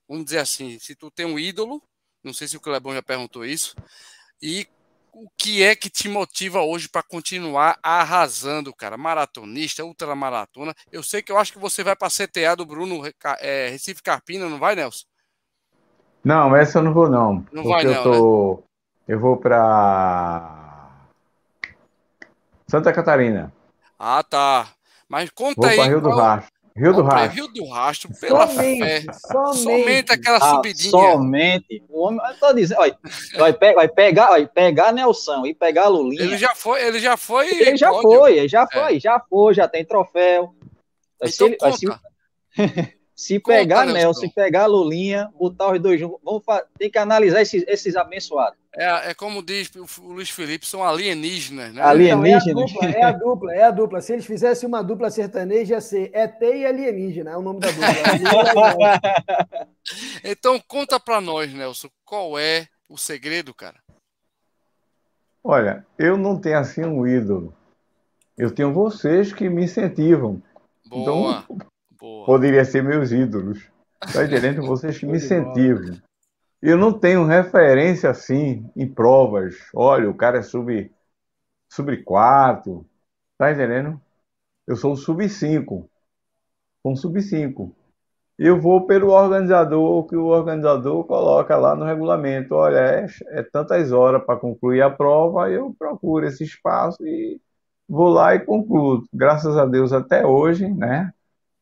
vamos 0.08 0.24
dizer 0.24 0.38
assim, 0.38 0.78
se 0.78 0.94
tu 0.94 1.10
tem 1.10 1.24
um 1.24 1.38
ídolo, 1.38 1.80
não 2.26 2.34
sei 2.34 2.48
se 2.48 2.56
o 2.56 2.60
Clebão 2.60 2.92
já 2.92 3.02
perguntou 3.02 3.44
isso, 3.44 3.74
e 4.42 4.66
o 5.12 5.28
que 5.38 5.62
é 5.62 5.74
que 5.74 5.88
te 5.88 6.08
motiva 6.08 6.60
hoje 6.60 6.90
para 6.90 7.02
continuar 7.02 7.78
arrasando, 7.82 8.74
cara? 8.74 8.98
Maratonista, 8.98 9.82
ultramaratona. 9.82 10.74
Eu 10.92 11.02
sei 11.02 11.22
que 11.22 11.32
eu 11.32 11.38
acho 11.38 11.52
que 11.52 11.58
você 11.58 11.82
vai 11.82 11.96
para 11.96 12.08
a 12.08 12.10
CTA 12.10 12.54
do 12.54 12.66
Bruno 12.66 13.00
é, 13.40 13.68
Recife 13.70 14.02
Carpina, 14.02 14.46
não 14.48 14.58
vai, 14.58 14.74
Nelson? 14.74 15.06
Não, 16.22 16.54
essa 16.54 16.80
eu 16.80 16.82
não 16.82 16.92
vou, 16.92 17.08
não. 17.08 17.46
Não 17.50 17.64
vai, 17.64 17.84
não. 17.84 17.92
Eu, 17.92 18.02
tô... 18.02 18.56
né? 18.56 19.14
eu 19.14 19.20
vou 19.20 19.36
para 19.38 20.90
Santa 22.66 22.92
Catarina. 22.92 23.52
Ah, 23.98 24.22
tá. 24.22 24.68
Mas 25.08 25.30
conta 25.30 25.60
vou 25.60 25.70
aí. 25.70 25.88
Rio 25.88 26.00
do 26.00 26.10
Rastro. 26.10 26.52
Rio 26.76 26.92
do 26.92 27.02
Rastro. 27.02 27.34
Rio 27.34 27.48
do 27.48 27.64
Rastro, 27.64 28.10
pela 28.20 28.46
somente, 28.46 28.78
fé. 28.84 29.12
Somente, 29.12 29.62
somente 29.62 30.12
aquela 30.12 30.36
ah, 30.36 30.54
subidinha. 30.56 30.90
Somente. 30.90 31.82
O 31.88 32.02
homem, 32.02 32.20
eu 32.28 32.38
tô 32.38 32.52
dizendo, 32.52 32.80
olha, 32.80 32.98
vai, 33.38 33.52
pe 33.52 33.72
vai 33.72 33.88
pegar, 33.88 34.28
vai 34.28 34.46
pegar 34.46 34.92
Nelson 34.92 35.46
e 35.46 35.54
pegar 35.54 35.88
Lulinha. 35.88 36.22
Ele 36.22 36.36
já 36.36 36.54
foi, 36.54 36.86
ele 36.86 36.98
já 37.00 37.16
foi. 37.16 37.48
Ele 37.48 37.76
já 37.78 37.90
foi, 37.92 38.36
ele 38.36 38.48
já 38.48 38.66
foi, 38.66 38.96
é. 38.96 39.00
já 39.00 39.20
foi, 39.20 39.54
já 39.54 39.66
tem 39.66 39.84
troféu. 39.86 40.54
Então, 41.16 41.28
se, 41.30 41.44
ele, 41.44 41.56
se, 41.72 42.92
se 43.16 43.40
pegar 43.40 43.86
Nelson, 43.86 44.20
se 44.20 44.28
pegar 44.28 44.66
Lulinha, 44.66 45.32
botar 45.38 45.72
os 45.72 45.80
dois 45.80 45.98
juntos, 45.98 46.20
vamos 46.22 46.42
tem 46.78 46.90
que 46.90 46.98
analisar 46.98 47.40
esses, 47.40 47.64
esses 47.66 47.96
abençoados. 47.96 48.58
É, 48.74 49.10
é 49.10 49.14
como 49.14 49.42
diz 49.42 49.70
o 49.74 50.12
Luiz 50.12 50.28
Felipe, 50.28 50.66
são 50.66 50.84
alienígenas, 50.84 51.72
né? 51.72 51.80
Alienígenas. 51.80 52.70
Então, 52.70 52.82
é, 52.82 53.02
a 53.02 53.12
dupla, 53.12 53.12
é 53.12 53.12
a 53.12 53.12
dupla, 53.12 53.54
é 53.54 53.62
a 53.62 53.70
dupla. 53.70 54.00
Se 54.02 54.12
eles 54.12 54.26
fizessem 54.26 54.68
uma 54.68 54.82
dupla 54.82 55.08
sertaneja, 55.08 55.76
ia 55.76 55.80
ser 55.80 56.10
ET 56.14 56.42
e 56.42 56.66
alienígena, 56.66 57.30
é 57.30 57.36
o 57.38 57.40
nome 57.40 57.60
da 57.60 57.68
dupla. 57.68 59.00
então, 60.22 60.60
conta 60.68 61.00
para 61.00 61.18
nós, 61.18 61.50
Nelson, 61.54 61.88
qual 62.04 62.38
é 62.38 62.68
o 62.86 62.98
segredo, 62.98 63.54
cara? 63.54 63.80
Olha, 65.42 65.86
eu 65.98 66.18
não 66.18 66.38
tenho 66.38 66.58
assim 66.58 66.84
um 66.84 67.06
ídolo. 67.06 67.54
Eu 68.36 68.50
tenho 68.50 68.74
vocês 68.74 69.32
que 69.32 69.48
me 69.48 69.64
incentivam. 69.64 70.42
Boa, 70.86 71.44
então, 71.48 71.66
boa. 71.98 72.26
poderia 72.26 72.64
ser 72.64 72.82
meus 72.82 73.12
ídolos. 73.12 73.70
Tá 74.12 74.24
entendendo? 74.24 74.62
Vocês 74.66 74.98
que 74.98 75.06
me 75.06 75.16
incentivam. 75.16 75.96
Eu 76.62 76.76
não 76.76 76.92
tenho 76.92 77.24
referência 77.24 78.10
assim 78.10 78.70
em 78.74 78.88
provas. 78.88 79.54
Olha, 79.74 80.08
o 80.08 80.14
cara 80.14 80.38
é 80.38 80.42
sub, 80.42 80.90
sub 81.70 82.02
4. 82.02 82.86
Tá 83.38 83.52
entendendo? 83.52 84.00
Eu 84.66 84.76
sou 84.76 84.96
sub 84.96 85.28
5. 85.28 85.88
Um 86.84 86.96
sub 86.96 87.20
5. 87.20 87.74
Eu 88.38 88.60
vou 88.60 88.86
pelo 88.86 89.10
organizador, 89.10 90.06
que 90.06 90.16
o 90.16 90.26
organizador 90.26 91.04
coloca 91.04 91.56
lá 91.56 91.74
no 91.74 91.84
regulamento. 91.86 92.54
Olha, 92.54 92.78
é, 92.78 93.06
é 93.30 93.42
tantas 93.42 93.92
horas 93.92 94.22
para 94.24 94.38
concluir 94.38 94.82
a 94.82 94.90
prova, 94.90 95.50
eu 95.50 95.74
procuro 95.78 96.26
esse 96.26 96.44
espaço 96.44 97.06
e 97.06 97.40
vou 97.88 98.08
lá 98.08 98.34
e 98.34 98.40
concluo. 98.40 99.04
Graças 99.12 99.56
a 99.56 99.64
Deus, 99.64 99.92
até 99.92 100.26
hoje, 100.26 100.68
né? 100.68 101.12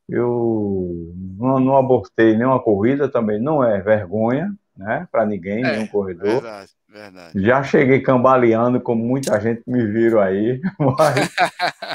Eu 0.08 1.12
não, 1.38 1.58
não 1.58 1.76
abortei 1.76 2.36
nenhuma 2.36 2.62
corrida 2.62 3.08
também, 3.08 3.40
não 3.40 3.64
é 3.64 3.80
vergonha, 3.80 4.54
né? 4.76 5.08
Para 5.10 5.24
ninguém, 5.24 5.64
é, 5.64 5.72
nenhum 5.72 5.86
corredor. 5.86 6.42
Verdade, 6.42 6.70
verdade. 6.88 7.42
Já 7.42 7.62
cheguei 7.62 8.00
cambaleando, 8.00 8.80
como 8.80 9.02
muita 9.02 9.40
gente 9.40 9.62
me 9.66 9.86
viram 9.86 10.20
aí, 10.20 10.60
mas 10.78 11.34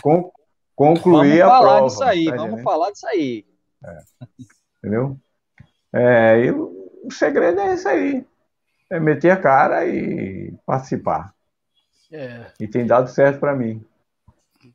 con 0.01 0.31
concluí 0.75 1.39
vamos 1.39 1.43
a 1.43 1.49
falar 1.49 1.81
Disso 1.81 2.03
aí, 2.03 2.25
tá 2.25 2.35
vamos 2.35 2.63
falar 2.63 2.91
disso 2.91 3.07
aí. 3.07 3.45
É. 3.85 3.99
Entendeu? 4.77 5.17
É, 5.93 6.39
e 6.45 6.51
o 6.51 7.11
segredo 7.11 7.59
é 7.59 7.73
esse 7.73 7.87
aí. 7.87 8.25
É 8.89 8.99
meter 8.99 9.29
a 9.29 9.37
cara 9.37 9.85
e 9.85 10.53
participar. 10.65 11.33
É. 12.11 12.47
E 12.59 12.67
tem 12.67 12.87
dado 12.87 13.07
certo 13.07 13.39
para 13.39 13.55
mim. 13.55 13.85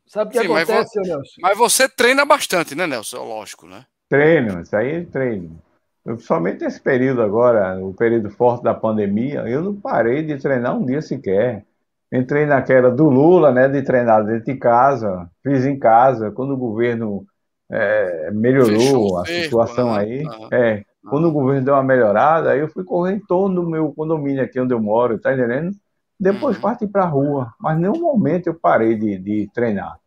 Sabe 0.07 0.29
o 0.29 0.31
que 0.33 0.39
Sim, 0.39 0.45
acontece, 0.45 0.99
mas, 0.99 1.07
Nelson? 1.07 1.41
Mas 1.41 1.57
você 1.57 1.89
treina 1.89 2.25
bastante, 2.25 2.75
né, 2.75 2.85
Nelson? 2.85 3.23
Lógico, 3.23 3.65
né? 3.65 3.85
Treino, 4.09 4.61
isso 4.61 4.75
aí 4.75 4.97
é 4.97 5.05
treino. 5.05 5.59
Principalmente 6.03 6.63
nesse 6.63 6.79
período 6.79 7.23
agora, 7.23 7.83
o 7.83 7.93
período 7.93 8.29
forte 8.29 8.63
da 8.63 8.73
pandemia, 8.73 9.41
eu 9.47 9.63
não 9.63 9.75
parei 9.75 10.21
de 10.21 10.37
treinar 10.37 10.77
um 10.77 10.85
dia 10.85 11.01
sequer. 11.01 11.65
Entrei 12.13 12.45
naquela 12.45 12.91
do 12.91 13.09
Lula, 13.09 13.51
né, 13.51 13.67
de 13.67 13.81
treinar 13.81 14.23
dentro 14.23 14.45
de 14.45 14.55
casa, 14.59 15.27
fiz 15.43 15.65
em 15.65 15.79
casa, 15.79 16.31
quando 16.31 16.53
o 16.53 16.57
governo 16.57 17.25
é, 17.71 18.29
melhorou 18.31 19.17
a 19.17 19.25
situação 19.25 19.95
né? 19.95 19.99
aí. 19.99 20.23
É, 20.51 20.83
quando 21.09 21.27
o 21.27 21.31
governo 21.31 21.65
deu 21.65 21.73
uma 21.73 21.83
melhorada, 21.83 22.51
aí 22.51 22.59
eu 22.59 22.67
fui 22.67 22.83
correr 22.83 23.13
em 23.13 23.19
torno 23.19 23.61
do 23.61 23.69
meu 23.69 23.91
condomínio 23.91 24.43
aqui 24.43 24.59
onde 24.59 24.73
eu 24.73 24.79
moro, 24.79 25.19
tá 25.19 25.33
entendendo? 25.33 25.75
Depois 26.19 26.55
uhum. 26.55 26.61
parti 26.61 26.87
para 26.87 27.03
a 27.03 27.07
rua, 27.07 27.53
mas 27.59 27.77
nenhum 27.77 27.99
momento 27.99 28.47
eu 28.47 28.53
parei 28.53 28.95
de, 28.95 29.17
de 29.17 29.49
treinar. 29.53 29.99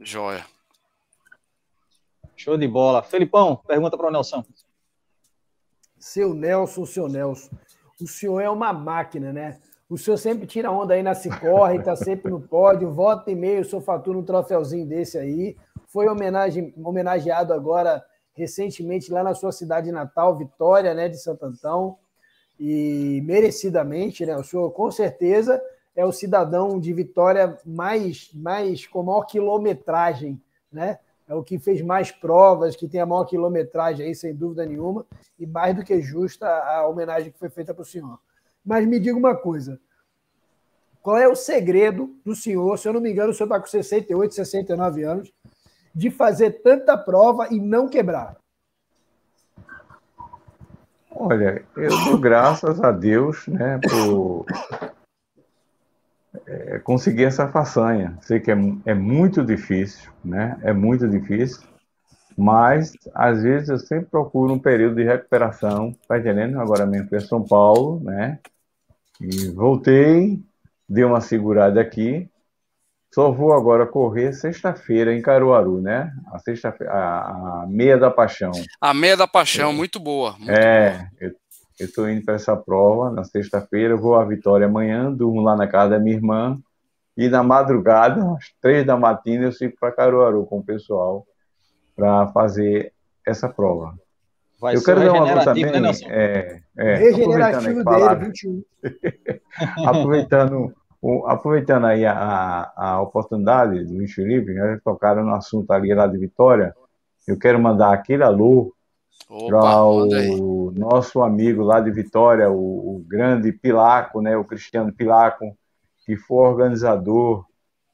Joia. 0.00 0.44
Show 2.36 2.56
de 2.56 2.68
bola. 2.68 3.02
Felipão, 3.02 3.56
pergunta 3.56 3.96
para 3.96 4.06
o 4.06 4.10
Nelson. 4.10 4.44
Seu 5.98 6.32
Nelson, 6.32 6.86
seu 6.86 7.08
Nelson, 7.08 7.50
o 8.00 8.06
senhor 8.06 8.40
é 8.40 8.48
uma 8.48 8.72
máquina, 8.72 9.32
né? 9.32 9.58
O 9.90 9.98
senhor 9.98 10.16
sempre 10.16 10.46
tira 10.46 10.70
onda 10.70 10.94
aí 10.94 11.02
na 11.02 11.14
Cicorre, 11.14 11.78
está 11.78 11.96
sempre 11.96 12.30
no 12.30 12.40
pódio, 12.40 12.92
volta 12.92 13.30
e 13.30 13.34
meio, 13.34 13.62
o 13.62 13.64
senhor 13.64 13.82
fatura 13.82 14.18
um 14.18 14.22
troféuzinho 14.22 14.86
desse 14.86 15.18
aí. 15.18 15.56
Foi 15.86 16.06
homenagem, 16.06 16.72
homenageado 16.84 17.52
agora 17.52 18.04
recentemente 18.34 19.10
lá 19.10 19.24
na 19.24 19.34
sua 19.34 19.50
cidade 19.50 19.90
natal, 19.90 20.36
Vitória, 20.36 20.94
né, 20.94 21.08
de 21.08 21.18
Santo 21.18 21.44
Antão, 21.44 21.98
e 22.58 23.22
merecidamente, 23.24 24.26
né? 24.26 24.36
O 24.36 24.44
senhor 24.44 24.70
com 24.70 24.90
certeza 24.90 25.62
é 25.94 26.04
o 26.04 26.12
cidadão 26.12 26.78
de 26.78 26.92
Vitória 26.92 27.56
mais, 27.64 28.30
mais 28.32 28.86
com 28.86 29.02
maior 29.02 29.24
quilometragem, 29.24 30.40
né? 30.72 30.98
é 31.28 31.34
o 31.34 31.42
que 31.42 31.58
fez 31.58 31.82
mais 31.82 32.10
provas, 32.10 32.74
que 32.74 32.88
tem 32.88 33.00
a 33.00 33.06
maior 33.06 33.24
quilometragem 33.26 34.06
aí, 34.06 34.14
sem 34.14 34.34
dúvida 34.34 34.64
nenhuma, 34.64 35.04
e 35.38 35.46
mais 35.46 35.76
do 35.76 35.84
que 35.84 36.00
justa 36.00 36.48
a 36.48 36.86
homenagem 36.86 37.30
que 37.30 37.38
foi 37.38 37.50
feita 37.50 37.74
para 37.74 37.82
o 37.82 37.86
senhor. 37.86 38.18
Mas 38.64 38.86
me 38.86 38.98
diga 38.98 39.16
uma 39.16 39.36
coisa: 39.36 39.78
qual 41.02 41.18
é 41.18 41.28
o 41.28 41.36
segredo 41.36 42.16
do 42.24 42.34
senhor? 42.34 42.78
Se 42.78 42.88
eu 42.88 42.94
não 42.94 43.00
me 43.00 43.12
engano, 43.12 43.30
o 43.30 43.34
senhor 43.34 43.46
está 43.46 43.60
com 43.60 43.66
68, 43.66 44.34
69 44.34 45.02
anos, 45.04 45.32
de 45.94 46.10
fazer 46.10 46.62
tanta 46.62 46.96
prova 46.96 47.48
e 47.50 47.60
não 47.60 47.88
quebrar? 47.88 48.36
Olha, 51.20 51.64
eu 51.76 51.90
dou 52.04 52.16
graças 52.16 52.80
a 52.80 52.92
Deus 52.92 53.48
né, 53.48 53.80
por 53.90 54.46
é, 56.46 56.78
conseguir 56.78 57.24
essa 57.24 57.48
façanha. 57.48 58.16
Sei 58.22 58.38
que 58.38 58.52
é, 58.52 58.56
é 58.86 58.94
muito 58.94 59.44
difícil, 59.44 60.12
né? 60.24 60.56
É 60.62 60.72
muito 60.72 61.08
difícil, 61.08 61.66
mas 62.36 62.92
às 63.12 63.42
vezes 63.42 63.68
eu 63.68 63.78
sempre 63.80 64.06
procuro 64.06 64.54
um 64.54 64.60
período 64.60 64.94
de 64.94 65.02
recuperação, 65.02 65.92
tá 66.06 66.20
entendendo? 66.20 66.60
Agora 66.60 66.86
mesmo 66.86 67.08
fui 67.08 67.18
a 67.18 67.22
São 67.22 67.42
Paulo, 67.42 68.00
né? 68.04 68.38
E 69.20 69.50
voltei, 69.50 70.40
dei 70.88 71.02
uma 71.02 71.20
segurada 71.20 71.80
aqui. 71.80 72.30
Só 73.14 73.30
vou 73.32 73.52
agora 73.52 73.86
correr 73.86 74.32
sexta-feira 74.32 75.14
em 75.14 75.22
Caruaru, 75.22 75.80
né? 75.80 76.12
A 76.32 76.38
sexta 76.38 76.74
a, 76.86 77.62
a 77.62 77.66
meia 77.66 77.96
da 77.96 78.10
paixão. 78.10 78.52
A 78.80 78.92
meia 78.92 79.16
da 79.16 79.26
paixão, 79.26 79.70
é. 79.70 79.74
muito 79.74 79.98
boa. 79.98 80.32
Muito 80.38 80.50
é, 80.50 80.90
boa. 80.90 81.08
eu 81.20 81.32
eu 81.78 81.86
estou 81.86 82.10
indo 82.10 82.24
para 82.24 82.34
essa 82.34 82.56
prova 82.56 83.10
na 83.10 83.22
sexta-feira, 83.22 83.96
vou 83.96 84.16
à 84.16 84.24
Vitória 84.24 84.66
amanhã, 84.66 85.12
durmo 85.12 85.40
lá 85.40 85.56
na 85.56 85.68
casa 85.68 85.90
da 85.90 85.98
minha 86.00 86.16
irmã, 86.16 86.58
e 87.16 87.28
na 87.28 87.42
madrugada, 87.42 88.20
às 88.32 88.52
três 88.60 88.84
da 88.84 88.96
matina, 88.96 89.44
eu 89.44 89.52
sigo 89.52 89.74
para 89.78 89.92
Caruaru 89.92 90.44
com 90.44 90.58
o 90.58 90.64
pessoal 90.64 91.24
para 91.94 92.28
fazer 92.28 92.92
essa 93.24 93.48
prova. 93.48 93.94
Vai 94.60 94.74
eu 94.74 94.82
quero 94.82 95.04
dar 95.04 95.12
uma 95.12 95.32
coisa 95.32 95.44
também. 95.44 95.80
Né, 95.80 95.90
é, 96.08 96.60
é, 96.76 96.94
Regenerativo 96.96 97.84
dele, 97.84 98.14
21. 98.26 98.64
aproveitando, 99.86 100.74
aproveitando 101.26 101.86
aí 101.86 102.04
a, 102.04 102.72
a 102.76 103.00
oportunidade 103.00 103.84
do 103.84 103.94
Luiz 103.94 104.12
Felipe, 104.12 104.54
já 104.54 104.78
tocaram 104.80 105.24
no 105.24 105.34
assunto 105.34 105.70
ali 105.70 105.94
lá 105.94 106.06
de 106.06 106.18
Vitória, 106.18 106.74
eu 107.26 107.38
quero 107.38 107.60
mandar 107.60 107.92
aquele 107.92 108.22
alô 108.22 108.74
para 109.48 109.82
o 109.84 110.72
nosso 110.74 111.22
amigo 111.22 111.62
lá 111.62 111.80
de 111.80 111.90
Vitória, 111.90 112.50
o, 112.50 112.96
o, 112.96 113.04
grande 113.06 113.52
Pilaco, 113.52 114.20
né, 114.22 114.36
o 114.36 114.44
Cristiano 114.44 114.92
Pilaco, 114.92 115.56
que 116.04 116.16
foi 116.16 116.48
organizador 116.48 117.44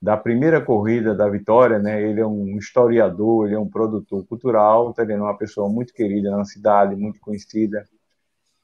da 0.01 0.17
primeira 0.17 0.61
corrida 0.61 1.15
da 1.15 1.29
Vitória, 1.29 1.79
né? 1.79 2.03
Ele 2.03 2.21
é 2.21 2.27
um 2.27 2.59
historiador, 2.59 3.47
ele 3.47 3.55
é 3.55 3.59
um 3.59 3.69
produtor 3.69 4.23
cultural, 4.27 4.93
tá 4.93 5.03
vendo? 5.03 5.23
Uma 5.23 5.37
pessoa 5.37 5.67
muito 5.67 5.95
querida 5.95 6.31
na 6.31 6.45
cidade, 6.45 6.95
muito 6.95 7.19
conhecida, 7.21 7.89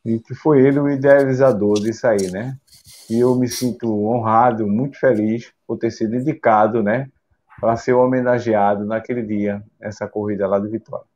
e 0.05 0.19
que 0.19 0.35
foi 0.35 0.61
ele 0.61 0.79
o 0.79 0.91
idealizador 0.91 1.81
disso 1.81 2.07
aí, 2.07 2.31
né? 2.31 2.59
E 3.09 3.19
eu 3.19 3.35
me 3.35 3.49
sinto 3.49 4.07
honrado, 4.07 4.67
muito 4.67 4.99
feliz 4.99 5.53
por 5.67 5.79
ter 5.79 5.91
sido 5.91 6.17
indicado, 6.17 6.83
né? 6.83 7.11
Para 7.61 7.77
ser 7.77 7.93
homenageado 7.93 8.85
naquele 8.85 9.23
dia, 9.23 9.63
essa 9.81 10.09
corrida 10.09 10.47
lá 10.47 10.59
de 10.59 10.69
Vitória. 10.69 11.07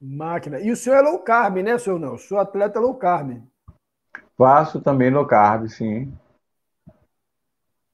Máquina. 0.00 0.60
E 0.60 0.70
o 0.70 0.76
senhor 0.76 0.96
é 0.96 1.00
low 1.00 1.18
carb, 1.20 1.56
né, 1.56 1.78
senhor 1.78 1.98
não? 1.98 2.14
O 2.14 2.18
senhor 2.18 2.40
é 2.40 2.42
atleta 2.42 2.78
low 2.78 2.94
carb. 2.94 3.42
Faço 4.36 4.80
também 4.80 5.10
low 5.10 5.26
carb, 5.26 5.68
sim. 5.68 6.12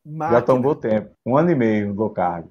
Máquina. 0.04 0.40
Já 0.40 0.44
tomou 0.44 0.74
tempo. 0.74 1.14
Um 1.24 1.36
ano 1.36 1.50
e 1.50 1.54
meio 1.54 1.94
low 1.94 2.10
carb. 2.10 2.46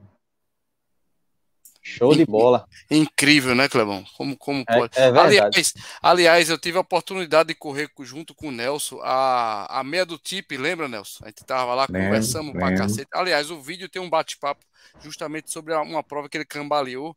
Show 1.81 2.15
de 2.15 2.25
bola. 2.25 2.65
Incrível, 2.89 3.55
né, 3.55 3.67
Clebão? 3.67 4.03
Como, 4.17 4.37
como 4.37 4.63
é, 4.67 4.77
pode. 4.77 4.97
É 4.97 5.07
aliás, 5.07 5.73
aliás, 6.01 6.49
eu 6.49 6.57
tive 6.57 6.77
a 6.77 6.81
oportunidade 6.81 7.47
de 7.47 7.55
correr 7.55 7.89
junto 8.01 8.35
com 8.35 8.49
o 8.49 8.51
Nelson 8.51 8.99
a, 9.01 9.79
a 9.79 9.83
meia 9.83 10.05
do 10.05 10.17
TIP, 10.17 10.57
lembra, 10.57 10.87
Nelson? 10.87 11.23
A 11.23 11.27
gente 11.27 11.43
tava 11.45 11.73
lá, 11.73 11.87
lembro, 11.89 12.07
conversamos 12.07 12.53
lembro. 12.53 12.59
pra 12.59 12.77
cacete. 12.77 13.09
Aliás, 13.13 13.49
o 13.49 13.61
vídeo 13.61 13.89
tem 13.89 14.01
um 14.01 14.09
bate-papo 14.09 14.63
justamente 15.01 15.51
sobre 15.51 15.73
uma 15.73 16.03
prova 16.03 16.29
que 16.29 16.37
ele 16.37 16.45
cambaleou. 16.45 17.15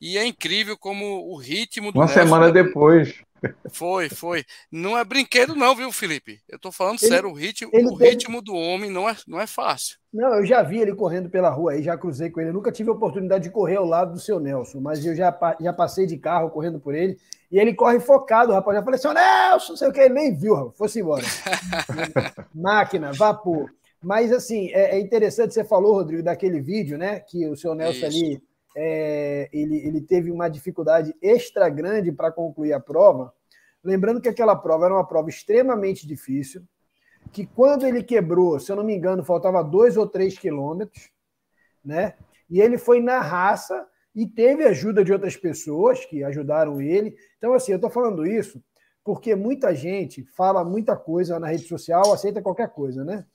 E 0.00 0.18
é 0.18 0.24
incrível 0.24 0.76
como 0.76 1.32
o 1.32 1.36
ritmo 1.36 1.92
do 1.92 1.98
Uma 1.98 2.06
Nelson, 2.06 2.20
semana 2.20 2.52
depois. 2.52 3.22
Foi, 3.70 4.08
foi. 4.08 4.44
Não 4.70 4.96
é 4.96 5.04
brinquedo, 5.04 5.54
não, 5.54 5.74
viu, 5.74 5.90
Felipe? 5.92 6.40
Eu 6.48 6.58
tô 6.58 6.72
falando 6.72 6.98
ele, 7.02 7.08
sério, 7.08 7.30
o 7.30 7.32
ritmo, 7.32 7.68
o 7.68 7.98
teve... 7.98 8.10
ritmo 8.10 8.42
do 8.42 8.54
homem 8.54 8.90
não 8.90 9.08
é, 9.08 9.16
não 9.26 9.40
é 9.40 9.46
fácil. 9.46 9.98
Não, 10.12 10.34
eu 10.34 10.46
já 10.46 10.62
vi 10.62 10.78
ele 10.78 10.94
correndo 10.94 11.28
pela 11.28 11.50
rua 11.50 11.72
aí, 11.72 11.82
já 11.82 11.96
cruzei 11.96 12.30
com 12.30 12.40
ele. 12.40 12.50
Eu 12.50 12.54
nunca 12.54 12.72
tive 12.72 12.88
a 12.90 12.92
oportunidade 12.92 13.44
de 13.44 13.50
correr 13.50 13.76
ao 13.76 13.84
lado 13.84 14.12
do 14.12 14.20
seu 14.20 14.38
Nelson, 14.38 14.80
mas 14.80 15.04
eu 15.04 15.14
já, 15.14 15.36
já 15.60 15.72
passei 15.72 16.06
de 16.06 16.16
carro 16.16 16.50
correndo 16.50 16.78
por 16.78 16.94
ele. 16.94 17.18
E 17.50 17.58
ele 17.58 17.74
corre 17.74 18.00
focado, 18.00 18.52
rapaz. 18.52 18.76
Eu 18.76 18.84
falei, 18.84 18.98
seu 18.98 19.12
Nelson, 19.12 19.72
não 19.72 19.76
sei 19.76 19.88
o 19.88 19.92
que, 19.92 20.00
ele 20.00 20.14
nem 20.14 20.34
viu, 20.34 20.54
rapaz. 20.54 20.76
Fosse 20.76 21.00
embora. 21.00 21.24
Máquina, 22.54 23.12
vapor. 23.12 23.70
Mas, 24.04 24.30
assim, 24.32 24.70
é, 24.72 24.96
é, 24.96 25.00
interessante, 25.00 25.54
você 25.54 25.64
falou, 25.64 25.94
Rodrigo, 25.94 26.22
daquele 26.22 26.60
vídeo, 26.60 26.98
né? 26.98 27.20
Que 27.20 27.46
o 27.48 27.56
seu 27.56 27.74
Nelson 27.74 28.06
Isso. 28.06 28.06
ali, 28.06 28.42
é, 28.76 29.48
ele, 29.52 29.76
ele 29.78 30.00
teve 30.00 30.30
uma 30.30 30.48
dificuldade 30.48 31.14
extra 31.22 31.68
grande 31.70 32.12
para 32.12 32.30
concluir 32.30 32.74
a 32.74 32.80
prova. 32.80 33.32
Lembrando 33.82 34.20
que 34.20 34.28
aquela 34.28 34.54
prova 34.54 34.84
era 34.84 34.94
uma 34.94 35.06
prova 35.06 35.28
extremamente 35.28 36.06
difícil, 36.06 36.62
que 37.32 37.46
quando 37.46 37.86
ele 37.86 38.02
quebrou, 38.02 38.60
se 38.60 38.70
eu 38.70 38.76
não 38.76 38.84
me 38.84 38.94
engano, 38.94 39.24
faltava 39.24 39.64
dois 39.64 39.96
ou 39.96 40.06
três 40.06 40.38
quilômetros, 40.38 41.10
né? 41.84 42.14
E 42.50 42.60
ele 42.60 42.76
foi 42.76 43.00
na 43.00 43.20
raça 43.20 43.86
e 44.14 44.26
teve 44.26 44.64
ajuda 44.64 45.02
de 45.02 45.12
outras 45.12 45.36
pessoas 45.36 46.04
que 46.04 46.22
ajudaram 46.22 46.80
ele. 46.80 47.16
Então, 47.38 47.54
assim, 47.54 47.72
eu 47.72 47.76
estou 47.76 47.90
falando 47.90 48.26
isso 48.26 48.62
porque 49.02 49.34
muita 49.34 49.74
gente 49.74 50.24
fala 50.24 50.64
muita 50.64 50.96
coisa 50.96 51.38
na 51.38 51.48
rede 51.48 51.66
social, 51.66 52.12
aceita 52.12 52.40
qualquer 52.40 52.70
coisa, 52.70 53.04
né? 53.04 53.26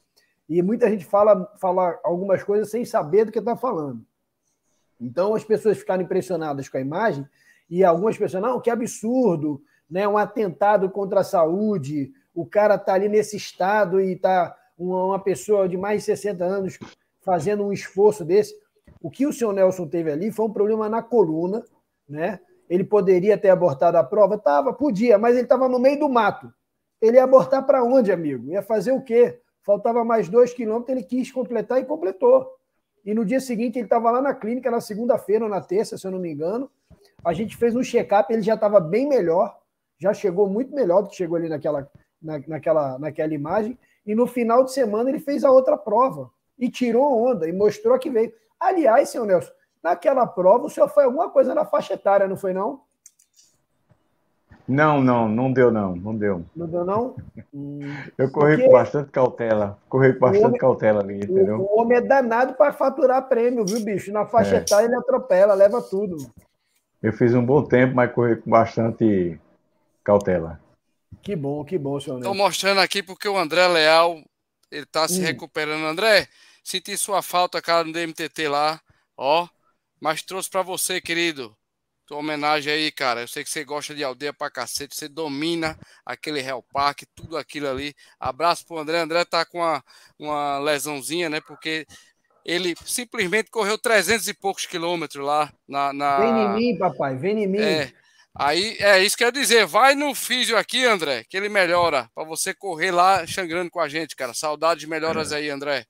E 0.49 0.63
muita 0.63 0.89
gente 0.89 1.05
fala, 1.05 1.45
fala 1.62 1.99
algumas 2.03 2.41
coisas 2.41 2.71
sem 2.71 2.83
saber 2.83 3.25
do 3.25 3.31
que 3.31 3.38
está 3.38 3.55
falando. 3.55 4.03
Então 4.99 5.35
as 5.35 5.43
pessoas 5.43 5.77
ficaram 5.77 6.01
impressionadas 6.01 6.67
com 6.67 6.77
a 6.77 6.81
imagem 6.81 7.25
e 7.69 7.83
algumas 7.83 8.17
pessoas, 8.17 8.41
não, 8.41 8.59
que 8.59 8.71
absurdo, 8.71 9.62
né? 9.88 10.07
um 10.07 10.17
atentado 10.17 10.89
contra 10.89 11.19
a 11.19 11.23
saúde, 11.23 12.12
o 12.33 12.45
cara 12.45 12.75
está 12.75 12.93
ali 12.93 13.07
nesse 13.07 13.38
estado 13.38 14.01
e 14.01 14.13
está 14.13 14.55
uma 14.77 15.19
pessoa 15.19 15.69
de 15.69 15.77
mais 15.77 16.01
de 16.01 16.05
60 16.05 16.43
anos 16.43 16.79
fazendo 17.21 17.63
um 17.63 17.71
esforço 17.71 18.25
desse. 18.25 18.55
O 19.01 19.12
que 19.12 19.27
o 19.27 19.33
senhor 19.33 19.53
Nelson 19.53 19.88
teve 19.88 20.12
ali 20.12 20.31
foi 20.31 20.45
um 20.45 20.53
problema 20.53 20.89
na 20.89 21.03
coluna, 21.03 21.63
né? 22.07 22.39
Ele 22.69 22.83
poderia 22.83 23.38
ter 23.38 23.49
abortado 23.49 23.97
a 23.97 24.03
prova? 24.03 24.38
Tava, 24.38 24.73
podia, 24.73 25.17
mas 25.17 25.33
ele 25.35 25.43
estava 25.43 25.67
no 25.67 25.79
meio 25.79 25.99
do 25.99 26.09
mato. 26.09 26.51
Ele 27.01 27.17
ia 27.17 27.23
abortar 27.23 27.65
para 27.65 27.83
onde, 27.83 28.12
amigo? 28.12 28.47
Ia 28.49 28.62
fazer 28.62 28.91
o 28.91 29.01
quê? 29.01 29.39
Faltava 29.69 30.03
mais 30.03 30.27
dois 30.27 30.51
quilômetros, 30.51 30.89
ele 30.89 31.05
quis 31.05 31.32
completar 31.32 31.79
e 31.79 31.86
completou. 31.86 32.58
E 33.05 33.13
no 33.13 33.23
dia 33.23 33.39
seguinte 33.39 33.77
ele 33.77 33.86
estava 33.86 34.10
lá 34.10 34.19
na 34.19 34.34
clínica, 34.34 34.71
na 34.71 34.82
segunda-feira 34.82 35.43
ou 35.43 35.49
na 35.49 35.62
terça, 35.62 35.95
se 35.95 36.08
eu 36.08 36.10
não 36.10 36.17
me 36.17 36.32
engano. 36.32 36.71
A 37.23 37.34
gente 37.34 37.55
fez 37.55 37.75
um 37.75 37.84
check-up, 37.84 38.34
ele 38.34 38.41
já 38.41 38.55
estava 38.55 38.79
bem 38.79 39.08
melhor, 39.08 39.55
já 39.99 40.12
chegou 40.12 40.49
muito 40.49 40.73
melhor 40.73 41.03
do 41.03 41.10
que 41.10 41.15
chegou 41.15 41.38
ali 41.38 41.47
naquela, 41.47 41.88
na, 42.19 42.41
naquela, 42.47 42.97
naquela 42.97 43.32
imagem. 43.32 43.77
E 44.08 44.15
no 44.15 44.25
final 44.25 44.63
de 44.63 44.73
semana 44.73 45.08
ele 45.08 45.19
fez 45.19 45.43
a 45.43 45.51
outra 45.51 45.77
prova 45.77 46.32
e 46.58 46.67
tirou 46.67 47.29
onda 47.29 47.47
e 47.47 47.53
mostrou 47.53 47.99
que 47.99 48.10
veio. 48.10 48.34
Aliás, 48.60 49.10
senhor 49.10 49.27
Nelson, 49.27 49.51
naquela 49.84 50.25
prova 50.25 50.65
o 50.65 50.69
senhor 50.69 50.89
foi 50.89 51.03
alguma 51.03 51.29
coisa 51.29 51.53
na 51.53 51.63
faixa 51.63 51.93
etária, 51.93 52.27
não 52.27 52.36
foi 52.36 52.53
não? 52.53 52.82
Não, 54.69 55.01
não, 55.01 55.27
não 55.27 55.51
deu 55.51 55.71
não, 55.71 55.95
não 55.95 56.15
deu. 56.15 56.45
Não 56.55 56.67
deu 56.67 56.86
não? 56.86 57.15
Eu 58.15 58.29
corri 58.29 58.53
Porque 58.53 58.67
com 58.67 58.71
bastante 58.71 59.10
cautela, 59.10 59.79
corri 59.89 60.13
com 60.13 60.19
bastante 60.19 60.45
homem, 60.45 60.60
cautela 60.60 61.01
ali, 61.01 61.15
entendeu? 61.15 61.60
O, 61.60 61.77
o 61.77 61.82
homem 61.82 61.97
é 61.97 62.01
danado 62.01 62.53
para 62.53 62.71
faturar 62.71 63.27
prêmio, 63.27 63.65
viu, 63.65 63.84
bicho? 63.84 64.12
Na 64.12 64.27
faixa 64.27 64.58
é. 64.58 64.60
etária 64.60 64.86
ele 64.86 64.95
atropela, 64.95 65.55
leva 65.55 65.82
tudo. 65.82 66.17
Eu 67.01 67.12
fiz 67.12 67.34
um 67.34 67.43
bom 67.43 67.63
tempo, 67.63 67.95
mas 67.95 68.13
corri 68.13 68.36
com 68.36 68.51
bastante 68.51 69.39
cautela. 70.03 70.62
Que 71.23 71.36
bom, 71.36 71.65
que 71.65 71.75
bom, 71.75 71.99
senhor. 71.99 72.19
Estou 72.19 72.36
mostrando 72.36 72.79
aqui 72.79 73.01
porque 73.01 73.27
o 73.27 73.39
André 73.39 73.67
Leal, 73.67 74.21
ele 74.71 74.84
está 74.84 75.08
se 75.08 75.19
hum. 75.19 75.23
recuperando. 75.23 75.84
André, 75.84 76.27
senti 76.63 76.95
sua 76.95 77.23
falta, 77.23 77.60
cara, 77.60 77.84
no 77.84 77.91
DMTT 77.91 78.47
lá, 78.47 78.79
ó, 79.17 79.47
mas 79.99 80.21
trouxe 80.21 80.47
para 80.47 80.62
você, 80.62 81.01
querido 81.01 81.58
tua 82.10 82.17
homenagem 82.17 82.74
aí, 82.74 82.91
cara. 82.91 83.22
Eu 83.22 83.28
sei 83.28 83.43
que 83.43 83.52
você 83.52 83.63
gosta 83.63 83.93
de 83.93 84.04
aldeia 84.04 84.34
pra 84.34 84.50
cacete, 84.50 84.95
você 84.95 85.08
domina 85.08 85.78
aquele 86.04 86.41
Real 86.41 86.63
Park, 86.74 87.04
tudo 87.13 87.38
aquilo 87.38 87.69
ali. 87.69 87.93
Abraço 88.19 88.65
pro 88.65 88.80
André. 88.80 88.98
André 88.98 89.24
tá 89.24 89.45
com 89.45 89.60
uma, 89.60 89.84
uma 90.17 90.58
lesãozinha, 90.58 91.30
né? 91.30 91.39
Porque 91.39 91.86
ele 92.43 92.76
simplesmente 92.84 93.52
correu 93.52 93.78
300 93.78 94.28
e 94.28 94.34
poucos 94.34 94.65
quilômetros 94.65 95.24
lá 95.24 95.54
na, 95.67 95.93
na... 95.93 96.17
Vem 96.17 96.30
em 96.30 96.54
mim, 96.56 96.78
papai, 96.80 97.15
vem 97.15 97.43
em 97.43 97.48
mim. 97.48 97.60
É, 97.60 97.93
aí 98.34 98.76
é 98.80 99.04
isso 99.04 99.15
que 99.15 99.24
eu 99.24 99.28
ia 99.28 99.32
dizer. 99.32 99.67
Vai 99.67 99.93
no 99.93 100.15
físio 100.15 100.58
aqui, 100.58 100.84
André, 100.86 101.24
que 101.30 101.38
ele 101.38 101.48
melhora 101.48 102.10
para 102.15 102.24
você 102.24 102.56
correr 102.56 102.89
lá 102.89 103.24
xangrando 103.28 103.69
com 103.69 103.80
a 103.80 103.88
gente, 103.88 104.15
cara. 104.15 104.34
Saudades 104.34 104.86
melhoras 104.86 105.32
é. 105.32 105.36
aí, 105.36 105.50
André. 105.52 105.86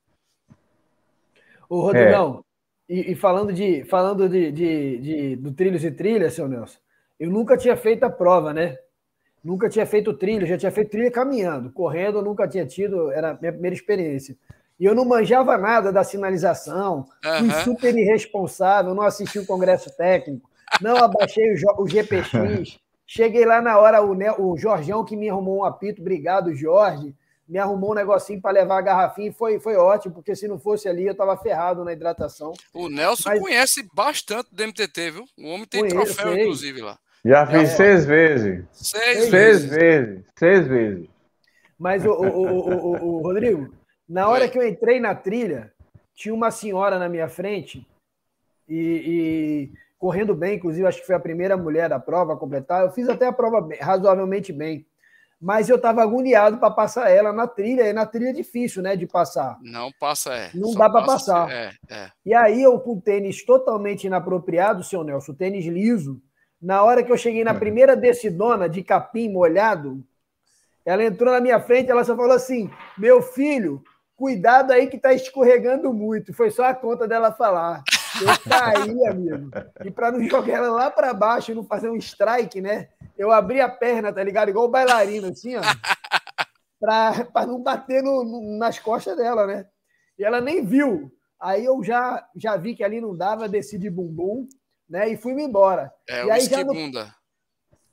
Ô, 1.70 1.80
Rodrigão, 1.80 2.44
e, 2.90 3.12
e, 3.12 3.16
falando, 3.16 3.54
de, 3.54 3.84
falando 3.84 4.28
de, 4.28 4.52
de, 4.52 4.98
de, 4.98 5.36
do 5.36 5.52
trilhos 5.52 5.84
e 5.86 5.92
trilhas, 5.92 6.34
seu 6.34 6.48
Nelson, 6.48 6.80
eu 7.20 7.30
nunca 7.30 7.56
tinha 7.56 7.78
feito 7.78 8.04
a 8.04 8.10
prova, 8.10 8.52
né? 8.52 8.78
Nunca 9.44 9.70
tinha 9.70 9.86
feito 9.86 10.14
trilha, 10.14 10.48
já 10.48 10.58
tinha 10.58 10.72
feito 10.72 10.90
trilha 10.90 11.12
caminhando. 11.12 11.72
Correndo, 11.72 12.22
nunca 12.22 12.48
tinha 12.48 12.66
tido, 12.66 13.12
era 13.12 13.32
a 13.32 13.34
minha 13.36 13.52
primeira 13.52 13.76
experiência. 13.76 14.36
E 14.80 14.86
eu 14.86 14.96
não 14.96 15.06
manjava 15.06 15.58
nada 15.58 15.92
da 15.92 16.04
sinalização, 16.04 17.06
uhum. 17.24 17.38
fui 17.38 17.52
super 17.64 17.96
irresponsável, 17.96 18.96
não 18.96 19.04
assisti 19.04 19.38
o 19.38 19.46
congresso 19.46 19.96
técnico, 19.96 20.50
não 20.82 20.98
abaixei 20.98 21.54
o, 21.54 21.84
o 21.84 21.88
GPX. 21.88 22.80
Cheguei 23.06 23.46
lá 23.46 23.62
na 23.62 23.78
hora, 23.78 24.02
o, 24.04 24.16
o 24.42 24.58
Jorgeão 24.58 25.04
que 25.04 25.16
me 25.16 25.30
arrumou 25.30 25.60
um 25.60 25.64
apito, 25.64 26.02
obrigado, 26.02 26.56
Jorge 26.56 27.14
me 27.50 27.58
arrumou 27.58 27.92
um 27.92 27.96
negocinho 27.96 28.40
para 28.40 28.52
levar 28.52 28.78
a 28.78 28.82
garrafinha 28.82 29.30
e 29.30 29.34
foi, 29.34 29.60
foi 29.60 29.76
ótimo, 29.76 30.14
porque 30.14 30.36
se 30.36 30.48
não 30.48 30.60
fosse 30.60 30.88
ali 30.88 31.08
eu 31.08 31.14
estava 31.14 31.36
ferrado 31.36 31.84
na 31.84 31.92
hidratação. 31.92 32.54
O 32.72 32.88
Nelson 32.88 33.30
Mas... 33.30 33.40
conhece 33.42 33.90
bastante 33.92 34.54
do 34.54 34.64
MTT, 34.64 35.12
viu? 35.12 35.26
O 35.36 35.48
homem 35.48 35.66
tem 35.66 35.82
Conheço, 35.82 36.14
troféu, 36.14 36.34
sei. 36.34 36.44
inclusive, 36.44 36.82
lá. 36.82 37.00
Já 37.26 37.48
fiz 37.48 37.62
é. 37.62 37.66
seis 37.66 38.06
vezes. 38.06 38.66
Seis, 38.72 39.18
seis 39.18 39.30
vezes. 39.32 39.70
vezes. 39.70 40.26
Seis 40.38 40.68
vezes. 40.68 41.10
Mas, 41.78 42.06
o, 42.06 42.12
o, 42.12 42.46
o, 42.46 43.18
o, 43.18 43.22
Rodrigo, 43.22 43.74
na 44.08 44.28
hora 44.28 44.48
que 44.48 44.58
eu 44.58 44.68
entrei 44.68 45.00
na 45.00 45.16
trilha, 45.16 45.74
tinha 46.14 46.34
uma 46.34 46.52
senhora 46.52 47.00
na 47.00 47.10
minha 47.10 47.28
frente 47.28 47.88
e, 48.68 48.78
e, 48.78 49.72
correndo 49.98 50.36
bem, 50.36 50.58
inclusive, 50.58 50.86
acho 50.86 51.00
que 51.00 51.08
foi 51.08 51.16
a 51.16 51.20
primeira 51.20 51.58
mulher 51.58 51.90
da 51.90 52.00
prova 52.00 52.34
a 52.34 52.38
completar. 52.38 52.84
Eu 52.86 52.92
fiz 52.92 53.10
até 53.10 53.26
a 53.26 53.34
prova 53.34 53.60
bem, 53.60 53.80
razoavelmente 53.80 54.54
bem 54.54 54.86
mas 55.42 55.70
eu 55.70 55.78
estava 55.78 56.04
agoniado 56.04 56.58
para 56.58 56.70
passar 56.70 57.10
ela 57.10 57.32
na 57.32 57.48
trilha, 57.48 57.84
e 57.84 57.94
na 57.94 58.06
trilha 58.06 58.30
é 58.30 58.34
difícil, 58.34 58.82
né, 58.82 58.96
de 58.96 59.08
passar. 59.08 59.58
Não 59.62 59.90
passa, 59.98 60.34
é. 60.34 60.50
Não 60.54 60.70
Só 60.74 60.80
dá 60.80 60.90
para 60.90 61.06
passar. 61.06 61.50
É, 61.50 61.72
é. 61.90 62.12
E 62.26 62.34
aí 62.34 62.62
eu 62.62 62.78
com 62.80 62.94
o 62.94 63.02
tênis 63.02 63.46
totalmente 63.46 64.06
inapropriado, 64.06 64.84
seu 64.84 65.04
Nelson, 65.04 65.34
tênis 65.34 65.66
liso, 65.66 66.22
na 66.62 66.84
hora 66.84 67.02
que 67.02 67.12
eu 67.12 67.18
cheguei 67.18 67.44
na 67.44 67.54
primeira 67.54 67.96
decidona 67.96 68.68
de 68.68 68.84
capim 68.84 69.30
molhado, 69.30 70.04
ela 70.86 71.04
entrou 71.04 71.32
na 71.32 71.40
minha 71.40 71.60
frente, 71.60 71.90
ela 71.90 72.04
só 72.04 72.16
falou 72.16 72.34
assim: 72.34 72.70
"Meu 72.98 73.22
filho, 73.22 73.82
cuidado 74.16 74.72
aí 74.72 74.88
que 74.88 74.98
tá 74.98 75.14
escorregando 75.14 75.94
muito". 75.94 76.34
Foi 76.34 76.52
só 76.52 76.66
a 76.66 76.74
conta 76.74 77.08
dela 77.08 77.32
falar. 77.32 77.82
Eu 78.22 78.28
caí, 78.50 79.06
amigo. 79.08 79.50
E 79.86 79.92
para 79.92 80.12
não 80.12 80.22
jogar 80.24 80.54
ela 80.54 80.72
lá 80.72 80.92
para 80.92 81.14
baixo 81.14 81.52
e 81.52 81.56
não 81.56 81.64
fazer 81.64 81.90
um 81.90 81.96
strike, 81.96 82.60
né? 82.60 82.90
Eu 83.20 83.34
abri 83.34 83.60
a 83.60 83.68
perna, 83.68 84.14
tá 84.14 84.24
ligado? 84.24 84.48
Igual 84.48 84.66
o 84.66 84.72
bailarino, 84.72 85.28
assim, 85.28 85.58
ó. 85.58 85.62
para 86.80 87.46
não 87.46 87.62
bater 87.62 88.02
no, 88.02 88.24
no, 88.24 88.58
nas 88.58 88.80
costas 88.80 89.18
dela, 89.18 89.46
né? 89.46 89.68
E 90.18 90.24
ela 90.24 90.40
nem 90.40 90.66
viu. 90.66 91.12
Aí 91.38 91.66
eu 91.66 91.84
já, 91.84 92.26
já 92.34 92.56
vi 92.56 92.74
que 92.74 92.84
ali 92.84 93.02
não 93.02 93.16
dava, 93.16 93.50
desci 93.50 93.78
de 93.78 93.90
bumbum, 93.90 94.48
né? 94.90 95.10
E 95.10 95.18
fui-me 95.18 95.44
embora. 95.44 95.92
É, 96.08 96.26
e 96.26 96.32
aí 96.32 96.42
já 96.42 96.64
no, 96.64 96.74
bunda. 96.74 97.14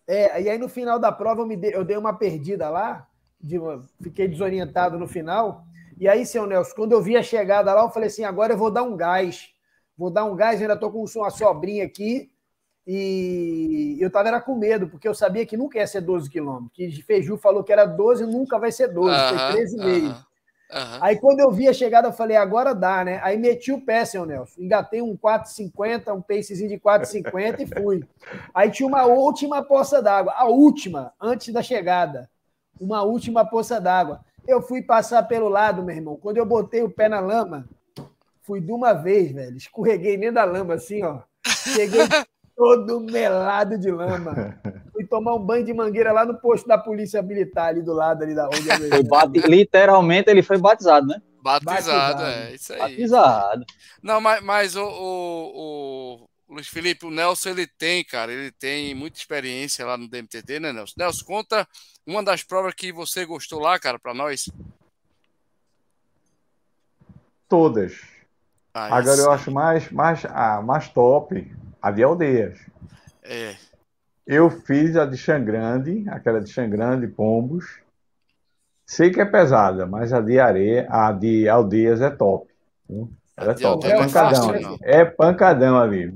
é, 0.06 0.42
e 0.42 0.48
aí 0.48 0.58
no 0.58 0.68
final 0.68 0.96
da 1.00 1.10
prova 1.10 1.42
eu, 1.42 1.46
me 1.46 1.56
dei, 1.56 1.74
eu 1.74 1.84
dei 1.84 1.96
uma 1.96 2.16
perdida 2.16 2.70
lá, 2.70 3.08
de 3.40 3.58
fiquei 4.00 4.28
desorientado 4.28 4.96
no 4.96 5.08
final. 5.08 5.64
E 5.98 6.08
aí, 6.08 6.24
seu 6.24 6.46
Nelson, 6.46 6.74
quando 6.76 6.92
eu 6.92 7.02
vi 7.02 7.16
a 7.16 7.22
chegada 7.22 7.74
lá, 7.74 7.82
eu 7.82 7.90
falei 7.90 8.08
assim: 8.08 8.22
agora 8.22 8.52
eu 8.52 8.58
vou 8.58 8.70
dar 8.70 8.84
um 8.84 8.96
gás. 8.96 9.48
Vou 9.96 10.10
dar 10.10 10.24
um 10.24 10.36
gás, 10.36 10.60
ainda 10.60 10.74
estou 10.74 10.92
com 10.92 11.04
uma 11.16 11.30
sobrinha 11.30 11.84
aqui. 11.84 12.30
E 12.86 13.96
eu 13.98 14.06
estava 14.06 14.28
era 14.28 14.40
com 14.40 14.54
medo, 14.54 14.86
porque 14.88 15.08
eu 15.08 15.14
sabia 15.14 15.44
que 15.44 15.56
nunca 15.56 15.78
ia 15.78 15.86
ser 15.86 16.00
12 16.00 16.30
quilômetros. 16.30 16.72
Que 16.72 17.02
Feiju 17.02 17.36
falou 17.36 17.64
que 17.64 17.72
era 17.72 17.84
12 17.84 18.22
e 18.22 18.26
nunca 18.26 18.58
vai 18.58 18.70
ser 18.70 18.88
12, 18.88 19.10
uh 19.10 19.12
-huh, 19.12 19.52
foi 19.52 19.62
13,5. 19.64 20.08
Uh 20.08 20.12
-huh. 20.12 20.26
Uhum. 20.72 20.98
Aí 21.00 21.16
quando 21.16 21.40
eu 21.40 21.50
vi 21.50 21.68
a 21.68 21.72
chegada, 21.72 22.08
eu 22.08 22.12
falei, 22.12 22.36
agora 22.36 22.74
dá, 22.74 23.04
né? 23.04 23.20
Aí 23.22 23.36
meti 23.36 23.70
o 23.72 23.80
pé, 23.80 24.04
seu 24.04 24.26
Nelson. 24.26 24.60
Engatei 24.60 25.00
um 25.00 25.16
4,50, 25.16 26.12
um 26.12 26.20
pacezinho 26.20 26.68
de 26.68 26.78
4,50 26.78 27.60
e 27.60 27.66
fui. 27.66 28.04
Aí 28.52 28.70
tinha 28.70 28.88
uma 28.88 29.04
última 29.04 29.62
poça 29.62 30.02
d'água, 30.02 30.32
a 30.36 30.46
última, 30.46 31.12
antes 31.20 31.52
da 31.52 31.62
chegada. 31.62 32.28
Uma 32.80 33.02
última 33.02 33.44
poça 33.44 33.80
d'água. 33.80 34.20
Eu 34.46 34.60
fui 34.60 34.82
passar 34.82 35.22
pelo 35.24 35.48
lado, 35.48 35.82
meu 35.82 35.94
irmão. 35.94 36.16
Quando 36.16 36.36
eu 36.36 36.46
botei 36.46 36.82
o 36.82 36.90
pé 36.90 37.08
na 37.08 37.20
lama, 37.20 37.68
fui 38.42 38.60
de 38.60 38.72
uma 38.72 38.92
vez, 38.92 39.32
velho. 39.32 39.56
Escorreguei 39.56 40.16
nem 40.16 40.32
da 40.32 40.44
lama, 40.44 40.74
assim, 40.74 41.02
ó. 41.02 41.20
Cheguei 41.44 42.00
todo 42.56 43.00
melado 43.00 43.78
de 43.78 43.90
lama. 43.90 44.58
Fui 44.90 45.06
tomar 45.06 45.34
um 45.34 45.38
banho 45.38 45.64
de 45.64 45.74
mangueira 45.74 46.10
lá 46.10 46.24
no 46.24 46.40
posto 46.40 46.66
da 46.66 46.78
polícia 46.78 47.20
militar, 47.20 47.68
ali 47.68 47.82
do 47.82 47.92
lado 47.92 48.24
ali 48.24 48.34
da 48.34 48.48
onde 48.48 48.66
eu 48.66 48.88
foi 48.88 49.02
bate... 49.02 49.40
Literalmente 49.40 50.30
ele 50.30 50.42
foi 50.42 50.56
batizado, 50.56 51.06
né? 51.06 51.20
Batizado, 51.42 52.18
batizado, 52.18 52.22
é, 52.22 52.54
isso 52.54 52.72
aí. 52.72 52.78
Batizado. 52.78 53.64
Não, 54.02 54.20
mas, 54.20 54.42
mas 54.42 54.74
o, 54.74 54.82
o, 54.82 56.22
o, 56.48 56.54
Luiz 56.54 56.66
Felipe, 56.66 57.04
o 57.04 57.10
Nelson, 57.10 57.50
ele 57.50 57.66
tem, 57.66 58.02
cara, 58.02 58.32
ele 58.32 58.50
tem 58.50 58.94
muita 58.94 59.18
experiência 59.18 59.84
lá 59.84 59.98
no 59.98 60.08
DMTT, 60.08 60.58
né, 60.58 60.72
Nelson? 60.72 60.94
Nelson, 60.96 61.24
conta 61.26 61.68
uma 62.06 62.22
das 62.22 62.42
provas 62.42 62.74
que 62.74 62.90
você 62.90 63.26
gostou 63.26 63.60
lá, 63.60 63.78
cara, 63.78 63.98
para 63.98 64.14
nós. 64.14 64.50
Todas. 67.48 68.00
Ah, 68.72 68.96
Agora 68.96 69.20
eu 69.20 69.30
acho 69.30 69.50
mais, 69.52 69.90
mais, 69.90 70.24
ah, 70.24 70.60
mais 70.62 70.88
top 70.88 71.48
a 71.86 71.90
de 71.92 72.02
aldeias. 72.02 72.58
É. 73.22 73.54
Eu 74.26 74.50
fiz 74.50 74.96
a 74.96 75.06
de 75.06 75.16
Xangrande, 75.16 76.04
aquela 76.08 76.40
de 76.40 76.50
Xangrande, 76.50 77.06
Pombos. 77.06 77.80
Sei 78.84 79.10
que 79.10 79.20
é 79.20 79.24
pesada, 79.24 79.86
mas 79.86 80.12
a 80.12 80.20
de 80.20 80.40
areia, 80.40 80.88
a 80.90 81.12
de 81.12 81.48
aldeias 81.48 82.00
é 82.00 82.10
top. 82.10 82.52
Ela 83.36 83.52
é 83.52 83.54
top. 83.54 83.86
É 83.86 83.96
pancadão. 83.96 84.78
É, 84.82 85.00
é 85.00 85.04
pancadão 85.04 85.78
ali. 85.78 86.12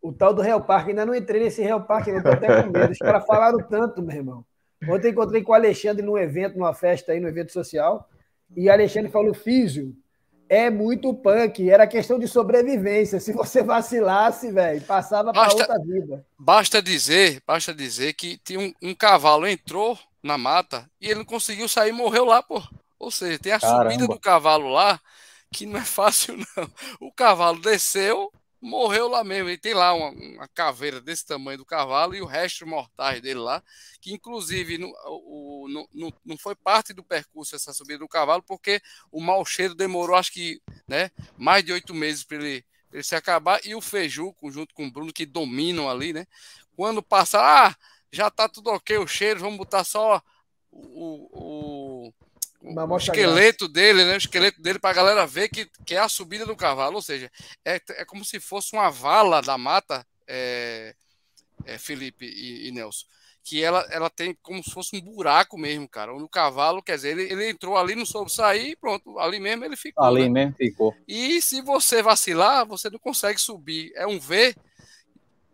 O 0.00 0.12
tal 0.12 0.34
do 0.34 0.42
Real 0.42 0.60
Parque, 0.60 0.90
ainda 0.90 1.06
não 1.06 1.14
entrei 1.14 1.44
nesse 1.44 1.62
Real 1.62 1.84
Parque, 1.84 2.10
ainda 2.10 2.22
tô 2.24 2.30
até 2.30 2.60
com 2.60 2.70
medo. 2.70 2.90
Os 2.90 2.98
caras 2.98 3.24
falaram 3.24 3.58
tanto, 3.58 4.02
meu 4.02 4.16
irmão. 4.16 4.44
Ontem 4.88 5.12
encontrei 5.12 5.44
com 5.44 5.52
o 5.52 5.54
Alexandre 5.54 6.04
num 6.04 6.18
evento, 6.18 6.58
numa 6.58 6.74
festa 6.74 7.12
aí, 7.12 7.20
no 7.20 7.28
evento 7.28 7.52
social, 7.52 8.08
e 8.56 8.68
o 8.68 8.72
Alexandre 8.72 9.08
falou: 9.08 9.32
Físio, 9.32 9.94
é 10.52 10.68
muito 10.68 11.14
punk. 11.14 11.70
Era 11.70 11.86
questão 11.86 12.18
de 12.18 12.28
sobrevivência. 12.28 13.18
Se 13.18 13.32
você 13.32 13.62
vacilasse, 13.62 14.52
velho, 14.52 14.82
passava 14.82 15.32
para 15.32 15.50
outra 15.50 15.78
vida. 15.78 16.26
Basta 16.38 16.82
dizer, 16.82 17.42
basta 17.46 17.72
dizer 17.72 18.12
que 18.12 18.36
tinha 18.36 18.60
um, 18.60 18.74
um, 18.82 18.94
cavalo 18.94 19.46
entrou 19.46 19.98
na 20.22 20.36
mata 20.36 20.86
e 21.00 21.06
ele 21.06 21.20
não 21.20 21.24
conseguiu 21.24 21.66
sair, 21.70 21.90
morreu 21.90 22.26
lá, 22.26 22.42
pô. 22.42 22.62
Ou 22.98 23.10
seja, 23.10 23.38
tem 23.38 23.50
a 23.50 23.58
Caramba. 23.58 23.90
subida 23.92 24.06
do 24.06 24.20
cavalo 24.20 24.68
lá 24.68 25.00
que 25.50 25.64
não 25.64 25.80
é 25.80 25.84
fácil 25.84 26.36
não. 26.54 26.70
O 27.00 27.10
cavalo 27.10 27.58
desceu, 27.58 28.30
morreu 28.62 29.08
lá 29.08 29.24
mesmo. 29.24 29.50
E 29.50 29.58
tem 29.58 29.74
lá 29.74 29.92
uma, 29.92 30.10
uma, 30.10 30.48
caveira 30.48 31.00
desse 31.00 31.26
tamanho 31.26 31.58
do 31.58 31.66
cavalo 31.66 32.14
e 32.14 32.22
o 32.22 32.26
resto 32.26 32.66
mortais 32.66 33.20
dele 33.20 33.40
lá, 33.40 33.62
que 34.00 34.12
inclusive 34.12 34.78
não, 34.78 34.92
o, 35.06 35.66
não, 35.92 36.12
não 36.24 36.38
foi 36.38 36.54
parte 36.54 36.92
do 36.92 37.02
percurso 37.02 37.56
essa 37.56 37.72
subida 37.72 37.98
do 37.98 38.08
cavalo, 38.08 38.42
porque 38.42 38.80
o 39.10 39.20
mau 39.20 39.44
cheiro 39.44 39.74
demorou, 39.74 40.14
acho 40.16 40.32
que, 40.32 40.62
né, 40.86 41.10
mais 41.36 41.64
de 41.64 41.72
oito 41.72 41.92
meses 41.92 42.22
para 42.22 42.36
ele, 42.36 42.64
ele 42.92 43.02
se 43.02 43.16
acabar. 43.16 43.60
E 43.66 43.74
o 43.74 43.80
Feiju, 43.80 44.34
junto 44.44 44.72
com 44.74 44.86
o 44.86 44.90
Bruno, 44.90 45.12
que 45.12 45.26
dominam 45.26 45.90
ali, 45.90 46.12
né? 46.12 46.26
Quando 46.76 47.02
passa, 47.02 47.40
ah, 47.40 47.76
já 48.10 48.30
tá 48.30 48.48
tudo 48.48 48.70
ok 48.70 48.96
o 48.98 49.06
cheiro, 49.06 49.40
vamos 49.40 49.58
botar 49.58 49.84
só 49.84 50.22
o, 50.70 52.06
o 52.08 52.12
o 52.64 52.96
esqueleto 52.96 53.68
dele, 53.68 54.04
né? 54.04 54.14
O 54.14 54.18
esqueleto 54.18 54.60
dele 54.62 54.78
para 54.78 54.90
a 54.90 54.94
galera 54.94 55.26
ver 55.26 55.48
que, 55.48 55.68
que 55.84 55.94
é 55.94 55.98
a 55.98 56.08
subida 56.08 56.46
do 56.46 56.56
cavalo. 56.56 56.96
Ou 56.96 57.02
seja, 57.02 57.30
é, 57.64 57.80
é 57.90 58.04
como 58.04 58.24
se 58.24 58.38
fosse 58.38 58.72
uma 58.72 58.90
vala 58.90 59.42
da 59.42 59.58
mata, 59.58 60.06
é, 60.26 60.94
é 61.64 61.78
Felipe 61.78 62.24
e, 62.24 62.68
e, 62.68 62.72
Nelson. 62.72 63.06
Que 63.44 63.62
ela, 63.62 63.84
ela 63.90 64.08
tem 64.08 64.36
como 64.40 64.62
se 64.62 64.70
fosse 64.70 64.96
um 64.96 65.00
buraco 65.00 65.58
mesmo, 65.58 65.88
cara. 65.88 66.14
Onde 66.14 66.22
o 66.22 66.28
cavalo, 66.28 66.80
quer 66.80 66.94
dizer, 66.94 67.18
ele, 67.18 67.32
ele 67.32 67.50
entrou 67.50 67.76
ali, 67.76 67.96
não 67.96 68.06
soube 68.06 68.30
sair, 68.30 68.76
pronto, 68.76 69.18
ali 69.18 69.40
mesmo 69.40 69.64
ele 69.64 69.76
ficou. 69.76 70.04
Ali 70.04 70.22
né? 70.22 70.28
mesmo 70.28 70.54
ficou. 70.56 70.94
E 71.08 71.42
se 71.42 71.60
você 71.60 72.00
vacilar, 72.02 72.64
você 72.64 72.88
não 72.88 73.00
consegue 73.00 73.40
subir. 73.40 73.92
É 73.96 74.06
um 74.06 74.20
V 74.20 74.54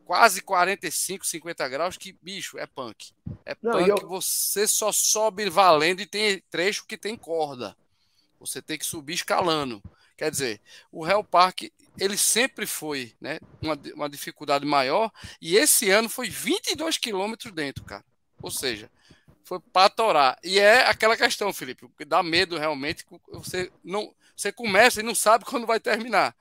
quase 0.09 0.41
45, 0.41 1.27
50 1.27 1.69
graus, 1.69 1.99
que 1.99 2.17
bicho, 2.23 2.59
é 2.59 2.67
punk. 2.67 3.13
É 3.45 3.55
Não, 3.61 3.73
punk, 3.73 3.89
eu... 3.91 4.09
você 4.09 4.67
só 4.67 4.91
sobe 4.91 5.51
valendo 5.51 6.01
e 6.01 6.07
tem 6.07 6.43
trecho 6.49 6.87
que 6.87 6.97
tem 6.97 7.15
corda. 7.15 7.77
Você 8.41 8.63
tem 8.63 8.79
que 8.79 8.87
subir 8.87 9.13
escalando. 9.13 9.83
Quer 10.17 10.31
dizer, 10.31 10.63
o 10.91 11.05
Real 11.05 11.23
Park, 11.23 11.65
ele 11.99 12.17
sempre 12.17 12.65
foi 12.65 13.13
né, 13.21 13.39
uma, 13.61 13.79
uma 13.95 14.09
dificuldade 14.09 14.65
maior, 14.65 15.13
e 15.43 15.59
esse 15.59 15.91
ano 15.91 16.09
foi 16.09 16.31
22 16.31 16.97
quilômetros 16.97 17.53
dentro, 17.53 17.85
cara. 17.85 18.05
Ou 18.41 18.51
seja, 18.51 18.91
foi 19.45 19.61
para 19.61 19.91
torar. 19.91 20.39
E 20.43 20.59
é 20.59 20.87
aquela 20.87 21.19
questão, 21.19 21.53
Felipe, 21.53 21.87
que 21.99 22.07
dá 22.07 22.23
medo 22.23 22.57
realmente, 22.57 23.05
você 23.31 23.71
não 23.85 24.15
você 24.35 24.51
começa 24.51 25.01
e 25.01 25.03
não 25.05 25.15
sabe 25.15 25.45
quando 25.51 25.67
vai 25.67 25.79
terminar 25.79 26.35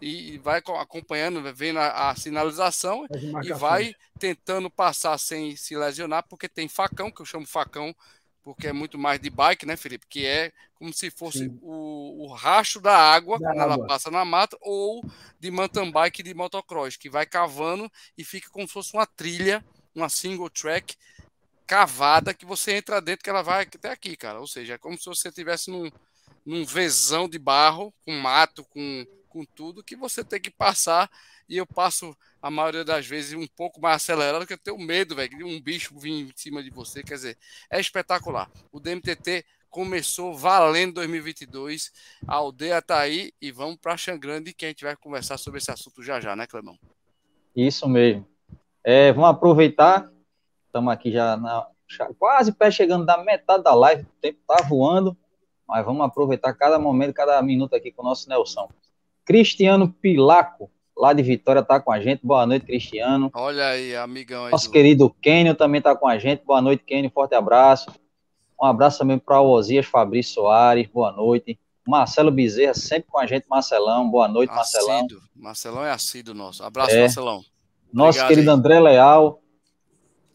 e 0.00 0.38
vai 0.38 0.58
acompanhando, 0.58 1.42
vendo 1.54 1.78
a, 1.78 2.10
a 2.10 2.16
sinalização 2.16 3.06
e 3.42 3.52
vai 3.52 3.94
tentando 4.18 4.70
passar 4.70 5.18
sem 5.18 5.56
se 5.56 5.76
lesionar, 5.76 6.24
porque 6.28 6.48
tem 6.48 6.68
facão, 6.68 7.10
que 7.10 7.20
eu 7.20 7.26
chamo 7.26 7.46
facão, 7.46 7.94
porque 8.42 8.66
é 8.68 8.72
muito 8.72 8.98
mais 8.98 9.18
de 9.18 9.30
bike, 9.30 9.64
né, 9.64 9.76
Felipe? 9.76 10.06
Que 10.06 10.26
é 10.26 10.52
como 10.74 10.92
se 10.92 11.10
fosse 11.10 11.50
o, 11.62 12.24
o 12.26 12.32
racho 12.34 12.78
da 12.80 12.96
água 12.96 13.38
da 13.38 13.48
quando 13.48 13.60
água. 13.60 13.74
ela 13.74 13.86
passa 13.86 14.10
na 14.10 14.24
mata, 14.24 14.56
ou 14.60 15.02
de 15.40 15.50
mountain 15.50 15.90
bike 15.90 16.22
de 16.22 16.34
motocross, 16.34 16.96
que 16.96 17.08
vai 17.08 17.24
cavando 17.24 17.90
e 18.18 18.22
fica 18.22 18.50
como 18.50 18.66
se 18.66 18.72
fosse 18.74 18.92
uma 18.92 19.06
trilha, 19.06 19.64
uma 19.94 20.10
single 20.10 20.50
track 20.50 20.94
cavada 21.66 22.34
que 22.34 22.44
você 22.44 22.72
entra 22.72 23.00
dentro 23.00 23.24
que 23.24 23.30
ela 23.30 23.42
vai 23.42 23.62
até 23.62 23.90
aqui, 23.90 24.16
cara. 24.16 24.40
Ou 24.40 24.46
seja, 24.46 24.74
é 24.74 24.78
como 24.78 24.98
se 24.98 25.06
você 25.06 25.28
estivesse 25.28 25.70
num, 25.70 25.90
num 26.44 26.66
vezão 26.66 27.26
de 27.26 27.38
barro, 27.38 27.94
com 28.04 28.12
mato, 28.12 28.64
com 28.64 29.06
com 29.34 29.44
tudo 29.44 29.82
que 29.82 29.96
você 29.96 30.22
tem 30.22 30.40
que 30.40 30.50
passar. 30.50 31.10
E 31.48 31.56
eu 31.56 31.66
passo 31.66 32.16
a 32.40 32.48
maioria 32.48 32.84
das 32.84 33.04
vezes 33.04 33.34
um 33.34 33.48
pouco 33.48 33.80
mais 33.80 33.96
acelerado, 33.96 34.42
porque 34.42 34.54
eu 34.54 34.58
tenho 34.58 34.78
medo, 34.78 35.16
velho, 35.16 35.36
de 35.36 35.42
um 35.42 35.60
bicho 35.60 35.98
vir 35.98 36.12
em 36.12 36.32
cima 36.36 36.62
de 36.62 36.70
você. 36.70 37.02
Quer 37.02 37.14
dizer, 37.14 37.38
é 37.68 37.80
espetacular. 37.80 38.48
O 38.70 38.78
DMTT 38.78 39.44
começou 39.68 40.32
valendo 40.32 40.94
2022. 40.94 41.90
A 42.28 42.36
aldeia 42.36 42.80
tá 42.80 43.00
aí 43.00 43.32
e 43.42 43.50
vamos 43.50 43.76
para 43.76 43.96
Xangrande 43.96 44.54
que 44.54 44.64
a 44.64 44.68
gente 44.68 44.84
vai 44.84 44.94
conversar 44.94 45.36
sobre 45.36 45.58
esse 45.58 45.72
assunto 45.72 46.00
já 46.00 46.20
já, 46.20 46.36
né, 46.36 46.46
Clemão? 46.46 46.78
Isso 47.56 47.88
mesmo. 47.88 48.24
É, 48.84 49.12
vamos 49.12 49.30
aproveitar. 49.30 50.08
Estamos 50.66 50.92
aqui 50.92 51.10
já 51.10 51.36
na, 51.36 51.66
quase 52.20 52.52
pé 52.52 52.70
chegando 52.70 53.04
da 53.04 53.18
metade 53.18 53.64
da 53.64 53.74
live. 53.74 54.02
O 54.02 54.20
tempo 54.20 54.38
tá 54.46 54.62
voando, 54.62 55.16
mas 55.66 55.84
vamos 55.84 56.06
aproveitar 56.06 56.54
cada 56.54 56.78
momento, 56.78 57.12
cada 57.12 57.42
minuto 57.42 57.74
aqui 57.74 57.90
com 57.90 58.02
o 58.02 58.04
nosso 58.04 58.28
Nelson. 58.28 58.68
Cristiano 59.24 59.90
Pilaco, 59.90 60.70
lá 60.96 61.12
de 61.12 61.22
Vitória, 61.22 61.60
está 61.60 61.80
com 61.80 61.90
a 61.90 62.00
gente. 62.00 62.20
Boa 62.22 62.46
noite, 62.46 62.66
Cristiano. 62.66 63.30
Olha 63.34 63.68
aí, 63.68 63.96
amigão. 63.96 64.44
Aí 64.44 64.52
Nosso 64.52 64.66
do... 64.66 64.72
querido 64.72 65.10
Kenio 65.20 65.54
também 65.54 65.78
está 65.78 65.96
com 65.96 66.06
a 66.06 66.18
gente. 66.18 66.44
Boa 66.44 66.60
noite, 66.60 66.84
Kenio. 66.84 67.10
Forte 67.10 67.34
abraço. 67.34 67.90
Um 68.60 68.66
abraço 68.66 68.98
também 68.98 69.18
para 69.18 69.40
o 69.40 69.50
Osias 69.50 69.86
Fabrício 69.86 70.34
Soares. 70.34 70.86
Boa 70.88 71.10
noite. 71.12 71.58
Marcelo 71.86 72.30
Bezerra, 72.30 72.74
sempre 72.74 73.10
com 73.10 73.18
a 73.18 73.26
gente, 73.26 73.46
Marcelão. 73.48 74.08
Boa 74.10 74.26
noite, 74.28 74.50
assíduo. 74.50 74.88
Marcelão. 74.88 75.20
Marcelão 75.36 75.84
é 75.84 75.90
assíduo 75.90 76.34
nosso. 76.34 76.62
Abraço, 76.62 76.92
é. 76.92 77.00
Marcelão. 77.00 77.44
Nosso 77.92 78.18
Obrigado, 78.18 78.28
querido 78.28 78.50
aí. 78.50 78.56
André 78.56 78.80
Leal. 78.80 79.42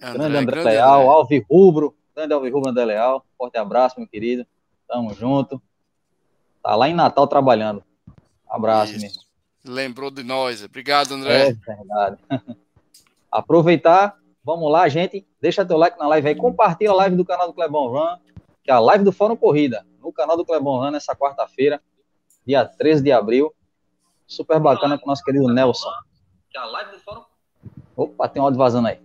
André, 0.02 0.13
grande 0.13 0.38
André 0.38 0.45
grande 0.45 0.69
Leal. 0.69 1.02
André. 1.02 1.10
Alvi 1.10 1.45
Rubro. 1.49 1.95
Grande 2.15 2.34
Alvi 2.34 2.49
Rubro 2.49 2.69
André 2.69 2.86
Leal. 2.86 3.25
Forte 3.38 3.58
abraço, 3.58 3.99
meu 3.99 4.08
querido. 4.08 4.45
Tamo 4.88 5.13
junto. 5.13 5.62
Tá 6.62 6.75
lá 6.75 6.88
em 6.88 6.93
Natal 6.93 7.28
trabalhando. 7.28 7.84
Abraço, 8.49 8.93
mesmo. 8.93 9.21
Lembrou 9.63 10.09
de 10.09 10.23
nós. 10.23 10.63
Obrigado, 10.63 11.13
André. 11.13 11.49
É 11.49 11.53
verdade. 11.53 12.17
Aproveitar, 13.31 14.17
vamos 14.43 14.71
lá, 14.71 14.88
gente. 14.89 15.27
Deixa 15.39 15.65
teu 15.65 15.77
like 15.77 15.99
na 15.99 16.07
live 16.07 16.29
aí, 16.29 16.35
compartilha 16.35 16.91
a 16.91 16.95
live 16.95 17.15
do 17.15 17.25
canal 17.25 17.47
do 17.47 17.53
Clebão 17.53 17.91
Van, 17.91 18.19
que 18.63 18.71
é 18.71 18.73
a 18.73 18.79
live 18.79 19.03
do 19.03 19.12
Fórum 19.12 19.35
Corrida, 19.35 19.85
no 20.01 20.12
canal 20.12 20.35
do 20.35 20.45
Clebon 20.45 20.79
Run, 20.79 20.91
nessa 20.91 21.15
quarta-feira, 21.15 21.81
dia 22.45 22.65
13 22.65 23.03
de 23.03 23.12
abril. 23.12 23.53
Super 24.25 24.59
bacana 24.59 24.97
com 24.97 25.05
o 25.05 25.09
nosso 25.09 25.23
querido 25.23 25.47
Nelson. 25.47 25.89
Que 26.49 26.57
é 26.57 26.62
a 26.62 26.65
live 26.65 26.91
do 26.91 26.99
Fórum 26.99 27.23
Opa, 27.99 28.29
tem 28.29 28.41
um 28.41 28.45
áudio 28.45 28.57
vazando 28.57 28.88
aí. 28.88 28.97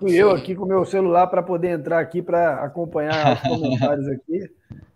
Fui 0.00 0.12
eu 0.12 0.32
aqui 0.32 0.56
com 0.56 0.64
o 0.64 0.66
meu 0.66 0.84
celular 0.84 1.28
para 1.28 1.40
poder 1.40 1.78
entrar 1.78 2.00
aqui 2.00 2.20
para 2.20 2.64
acompanhar 2.64 3.34
os 3.34 3.40
comentários 3.42 4.08
aqui 4.08 4.50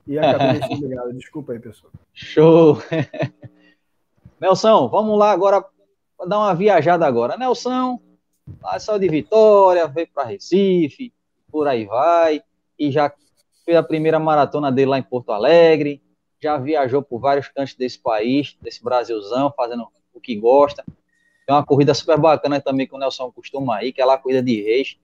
e 0.08 0.18
acabei 0.18 0.58
deixando 0.58 0.88
ligado. 0.88 1.12
Desculpa 1.12 1.52
aí, 1.52 1.60
pessoal. 1.60 1.92
Show! 2.12 2.82
Nelson, 4.40 4.88
vamos 4.88 5.18
lá 5.18 5.32
agora 5.32 5.64
dar 6.26 6.38
uma 6.38 6.54
viajada 6.54 7.06
agora. 7.06 7.36
Nelson, 7.36 8.00
saiu 8.78 8.98
de 8.98 9.08
Vitória, 9.08 9.86
veio 9.86 10.08
para 10.12 10.28
Recife, 10.28 11.12
por 11.50 11.66
aí 11.66 11.86
vai, 11.86 12.42
e 12.78 12.90
já 12.90 13.12
fez 13.64 13.76
a 13.76 13.82
primeira 13.82 14.18
maratona 14.18 14.70
dele 14.70 14.90
lá 14.90 14.98
em 14.98 15.02
Porto 15.02 15.32
Alegre, 15.32 16.02
já 16.40 16.56
viajou 16.56 17.02
por 17.02 17.18
vários 17.18 17.48
cantos 17.48 17.74
desse 17.74 17.98
país, 17.98 18.56
desse 18.62 18.82
Brasilzão, 18.82 19.52
fazendo 19.56 19.88
o 20.14 20.20
que 20.20 20.36
gosta. 20.36 20.84
Tem 21.46 21.54
uma 21.54 21.64
corrida 21.64 21.92
super 21.92 22.18
bacana 22.18 22.60
também 22.60 22.86
que 22.86 22.94
o 22.94 22.98
Nelson 22.98 23.32
costuma 23.32 23.82
ir, 23.82 23.92
que 23.92 24.00
é 24.00 24.04
lá 24.04 24.14
a 24.14 24.18
corrida 24.18 24.42
de 24.42 24.62
reis. 24.62 24.98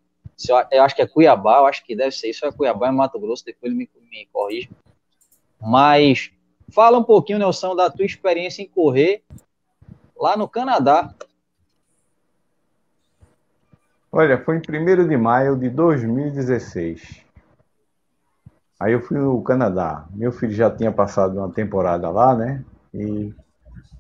Eu 0.71 0.83
acho 0.83 0.95
que 0.95 1.03
é 1.03 1.07
Cuiabá, 1.07 1.59
eu 1.59 1.67
acho 1.67 1.85
que 1.85 1.97
deve 1.97 2.13
ser 2.13 2.31
isso, 2.31 2.45
é 2.47 2.53
Cuiabá, 2.53 2.89
em 2.89 2.95
Mato 2.95 3.19
Grosso, 3.19 3.45
depois 3.45 3.73
ele 3.73 3.75
me, 3.75 3.89
me 4.11 4.27
corrige. 4.33 4.71
Mas 5.61 6.31
fala 6.75 6.99
um 6.99 7.05
pouquinho, 7.05 7.39
Nelson, 7.39 7.77
da 7.77 7.89
tua 7.89 8.05
experiência 8.05 8.61
em 8.61 8.69
correr 8.69 9.23
lá 10.17 10.37
no 10.37 10.49
Canadá. 10.49 11.15
Olha, 14.11 14.43
foi 14.43 14.57
em 14.57 14.61
1 14.61 15.09
de 15.09 15.17
maio 15.17 15.57
de 15.57 15.71
2016. 15.71 17.25
Aí 18.79 18.93
eu 18.93 19.01
fui 19.01 19.19
no 19.19 19.41
Canadá. 19.43 20.07
Meu 20.11 20.33
filho 20.33 20.53
já 20.53 20.69
tinha 20.71 20.91
passado 20.91 21.39
uma 21.39 21.51
temporada 21.51 22.11
lá, 22.11 22.35
né? 22.35 22.65
E 22.93 23.33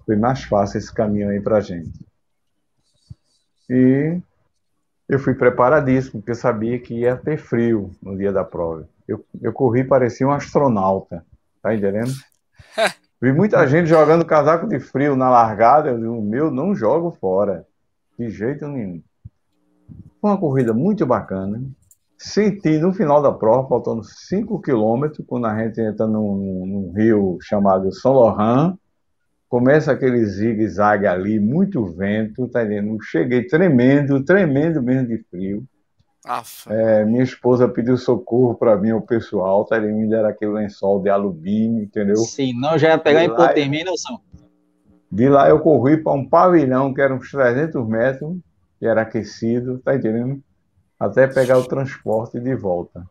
foi 0.04 0.16
mais 0.16 0.42
fácil 0.44 0.78
esse 0.78 0.92
caminho 0.92 1.30
aí 1.30 1.40
pra 1.40 1.60
gente. 1.60 1.92
E 3.70 4.20
eu 5.08 5.18
fui 5.18 5.34
preparadíssimo, 5.34 6.20
porque 6.20 6.32
eu 6.32 6.36
sabia 6.36 6.78
que 6.78 6.94
ia 6.94 7.16
ter 7.16 7.38
frio 7.38 7.92
no 8.02 8.16
dia 8.16 8.32
da 8.32 8.44
prova. 8.44 8.88
Eu, 9.06 9.24
eu 9.40 9.52
corri, 9.52 9.84
parecia 9.84 10.26
um 10.26 10.32
astronauta, 10.32 11.24
tá 11.62 11.74
entendendo? 11.74 12.12
Vi 13.20 13.32
muita 13.32 13.66
gente 13.66 13.88
jogando 13.88 14.24
casaco 14.24 14.66
de 14.68 14.78
frio 14.78 15.16
na 15.16 15.30
largada, 15.30 15.90
eu 15.90 15.98
digo, 15.98 16.20
meu, 16.20 16.50
não 16.50 16.74
jogo 16.74 17.10
fora, 17.12 17.66
de 18.18 18.28
jeito 18.30 18.66
nenhum. 18.68 19.02
Foi 20.20 20.30
uma 20.30 20.38
corrida 20.38 20.74
muito 20.74 21.06
bacana. 21.06 21.62
Senti 22.18 22.78
no 22.78 22.92
final 22.92 23.20
da 23.20 23.32
prova, 23.32 23.68
faltando 23.68 24.02
5 24.02 24.60
quilômetros, 24.60 25.26
quando 25.26 25.46
a 25.46 25.56
gente 25.56 25.80
entra 25.80 26.06
num, 26.06 26.64
num 26.66 26.92
rio 26.92 27.38
chamado 27.40 27.92
São 27.92 28.12
Laurent, 28.12 28.76
começa 29.48 29.92
aquele 29.92 30.24
zigue-zague 30.24 31.06
ali, 31.06 31.38
muito 31.38 31.84
vento, 31.84 32.48
tá 32.48 32.64
entendendo? 32.64 32.98
Cheguei 33.02 33.46
tremendo, 33.46 34.22
tremendo 34.24 34.82
mesmo 34.82 35.08
de 35.08 35.18
frio. 35.30 35.64
É, 36.70 37.04
minha 37.04 37.22
esposa 37.22 37.68
pediu 37.68 37.96
socorro 37.96 38.54
para 38.54 38.76
mim, 38.76 38.92
o 38.92 39.00
pessoal, 39.00 39.64
tá 39.64 39.76
entendendo? 39.76 39.98
Me 39.98 40.08
deram 40.08 40.28
aquele 40.28 40.52
lençol 40.52 41.02
de 41.02 41.10
alumínio, 41.10 41.82
entendeu? 41.82 42.16
Sim, 42.16 42.58
não 42.58 42.78
já 42.78 42.88
ia 42.88 42.98
pegar 42.98 43.20
de 43.20 43.32
hipotermia, 43.32 43.84
Nelson. 43.84 44.18
De 45.12 45.28
lá 45.28 45.48
eu 45.48 45.60
corri 45.60 45.96
para 46.02 46.12
um 46.12 46.28
pavilhão 46.28 46.92
que 46.92 47.00
era 47.00 47.14
uns 47.14 47.30
300 47.30 47.86
metros, 47.86 48.36
que 48.78 48.86
era 48.86 49.02
aquecido, 49.02 49.78
tá 49.78 49.94
entendendo? 49.94 50.42
Até 50.98 51.26
pegar 51.26 51.58
o 51.58 51.68
transporte 51.68 52.40
de 52.40 52.54
volta. 52.54 53.04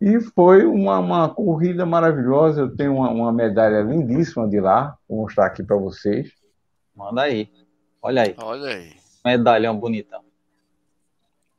E 0.00 0.20
foi 0.20 0.66
uma, 0.66 0.98
uma 0.98 1.28
corrida 1.28 1.86
maravilhosa. 1.86 2.62
Eu 2.62 2.76
tenho 2.76 2.96
uma, 2.96 3.10
uma, 3.10 3.32
medalha 3.32 3.80
lindíssima 3.80 4.48
de 4.48 4.60
lá. 4.60 4.96
Vou 5.08 5.22
mostrar 5.22 5.46
aqui 5.46 5.62
para 5.62 5.76
vocês. 5.76 6.30
Manda 6.94 7.22
aí. 7.22 7.48
Olha 8.02 8.22
aí. 8.22 8.34
Olha 8.38 8.68
aí. 8.68 8.92
Medalhão 9.24 9.78
bonitão. 9.78 10.25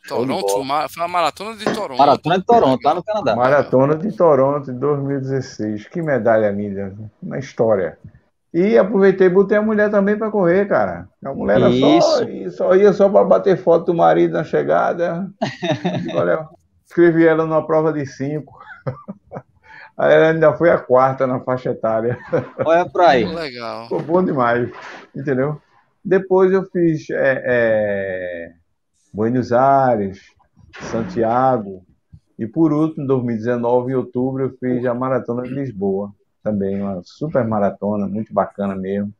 Toronto, 0.07 0.65
foi 0.89 1.03
a 1.03 1.07
maratona 1.07 1.55
de 1.55 1.65
Toronto. 1.65 1.97
Maratona 1.97 2.37
de 2.39 2.45
Toronto, 2.45 2.83
lá 2.83 2.93
no 2.93 3.03
Canadá. 3.03 3.35
Maratona 3.35 3.95
de 3.95 4.11
Toronto 4.11 4.71
de 4.71 4.79
2016. 4.79 5.87
Que 5.87 6.01
medalha 6.01 6.49
linda, 6.51 6.93
uma 7.21 7.37
história. 7.37 7.97
E 8.53 8.77
aproveitei 8.77 9.27
e 9.27 9.29
botei 9.29 9.57
a 9.57 9.61
mulher 9.61 9.91
também 9.91 10.17
para 10.17 10.31
correr, 10.31 10.67
cara. 10.67 11.07
A 11.23 11.33
mulher 11.33 11.59
só, 11.79 11.99
só 12.49 12.75
ia 12.75 12.93
só 12.93 13.09
para 13.09 13.23
bater 13.23 13.57
foto 13.57 13.87
do 13.87 13.93
marido 13.93 14.33
na 14.33 14.43
chegada. 14.43 15.29
Olha, 16.15 16.47
escrevi 16.85 17.27
ela 17.27 17.45
numa 17.45 17.65
prova 17.65 17.91
de 17.91 18.05
cinco. 18.05 18.57
Aí 19.97 20.13
ela 20.15 20.29
ainda 20.31 20.53
foi 20.53 20.69
a 20.71 20.77
quarta 20.77 21.27
na 21.27 21.39
faixa 21.41 21.71
etária. 21.71 22.17
Olha 22.65 22.87
para 22.89 23.09
aí. 23.09 23.25
Legal. 23.25 23.83
Ficou 23.83 24.01
bom 24.01 24.23
demais, 24.23 24.69
entendeu? 25.15 25.61
Depois 26.03 26.51
eu 26.51 26.63
fiz 26.63 27.09
é, 27.09 27.43
é, 27.45 28.51
Buenos 29.17 29.51
Aires, 29.51 30.21
Santiago, 30.79 31.83
e 32.37 32.45
por 32.45 32.71
último, 32.71 33.03
em 33.03 33.07
2019, 33.07 33.91
em 33.91 33.95
outubro, 33.95 34.43
eu 34.43 34.55
fiz 34.59 34.85
a 34.85 34.93
Maratona 34.93 35.41
de 35.41 35.55
Lisboa, 35.55 36.13
também 36.43 36.79
uma 36.79 37.01
super 37.03 37.43
maratona, 37.43 38.07
muito 38.07 38.31
bacana 38.31 38.75
mesmo. 38.75 39.11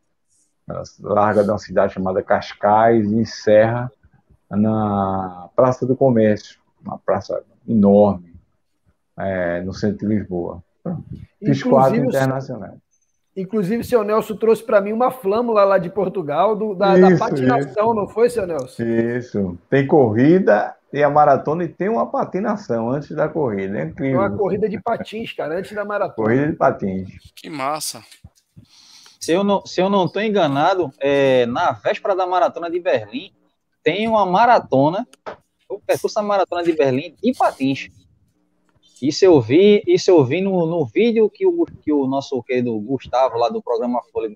Ela 0.69 0.83
larga 1.01 1.43
de 1.43 1.49
uma 1.49 1.57
cidade 1.57 1.95
chamada 1.95 2.21
Cascais 2.21 3.11
e 3.11 3.15
encerra 3.15 3.91
na 4.51 5.49
Praça 5.55 5.83
do 5.83 5.97
Comércio, 5.97 6.59
uma 6.79 6.99
praça 6.99 7.43
enorme 7.67 8.35
é, 9.17 9.61
no 9.61 9.73
centro 9.73 10.07
de 10.07 10.13
Lisboa. 10.13 10.63
Fiz 11.43 11.63
quatro 11.63 11.95
internacionais. 11.95 12.86
Inclusive, 13.37 13.83
seu 13.83 14.03
Nelson 14.03 14.35
trouxe 14.35 14.63
para 14.63 14.81
mim 14.81 14.91
uma 14.91 15.11
flâmula 15.11 15.63
lá 15.63 15.77
de 15.77 15.91
Portugal, 15.91 16.55
do, 16.55 16.73
da, 16.73 16.97
isso, 16.97 17.09
da 17.09 17.17
patinação, 17.17 17.85
isso. 17.85 17.93
não 17.93 18.07
foi, 18.07 18.29
seu 18.29 18.47
Nelson? 18.47 18.83
Isso. 18.83 19.57
Tem 19.69 19.85
corrida 19.85 20.75
e 20.91 21.03
a 21.03 21.09
maratona 21.09 21.63
e 21.63 21.67
tem 21.67 21.87
uma 21.87 22.07
patinação 22.07 22.89
antes 22.89 23.11
da 23.11 23.29
corrida. 23.29 23.77
É 23.77 23.83
incrível. 23.83 24.19
Uma 24.19 24.35
corrida 24.35 24.67
de 24.67 24.81
patins, 24.81 25.31
cara, 25.33 25.59
antes 25.59 25.71
da 25.71 25.85
maratona. 25.85 26.27
Corrida 26.27 26.47
de 26.47 26.57
patins. 26.57 27.09
Que 27.35 27.47
massa. 27.47 28.01
Se 29.19 29.33
eu 29.33 29.43
não 29.43 29.61
estou 29.63 29.89
não 29.89 30.21
enganado, 30.23 30.91
é, 30.99 31.45
na 31.45 31.73
véspera 31.73 32.15
da 32.15 32.25
maratona 32.25 32.71
de 32.71 32.79
Berlim, 32.79 33.31
tem 33.83 34.07
uma 34.07 34.25
maratona 34.25 35.07
o 35.69 35.79
percurso 35.79 36.15
da 36.15 36.21
Maratona 36.21 36.63
de 36.63 36.73
Berlim 36.73 37.15
de 37.21 37.33
patins. 37.33 37.89
Isso 39.01 39.25
eu 39.25 39.39
vi, 39.39 39.83
isso 39.87 40.09
eu 40.09 40.23
vi 40.23 40.41
no, 40.41 40.65
no 40.65 40.85
vídeo 40.85 41.29
que 41.29 41.45
o, 41.45 41.65
que 41.65 41.91
o 41.91 42.07
nosso 42.07 42.41
querido 42.43 42.77
Gustavo, 42.79 43.37
lá 43.37 43.49
do 43.49 43.61
programa 43.61 44.01
Folha, 44.11 44.35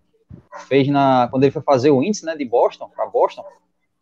fez 0.68 0.88
na, 0.88 1.28
quando 1.30 1.44
ele 1.44 1.52
foi 1.52 1.62
fazer 1.62 1.92
o 1.92 2.04
índice 2.04 2.26
né, 2.26 2.36
de 2.36 2.46
Boston, 2.46 2.90
para 2.90 3.06
Boston. 3.06 3.44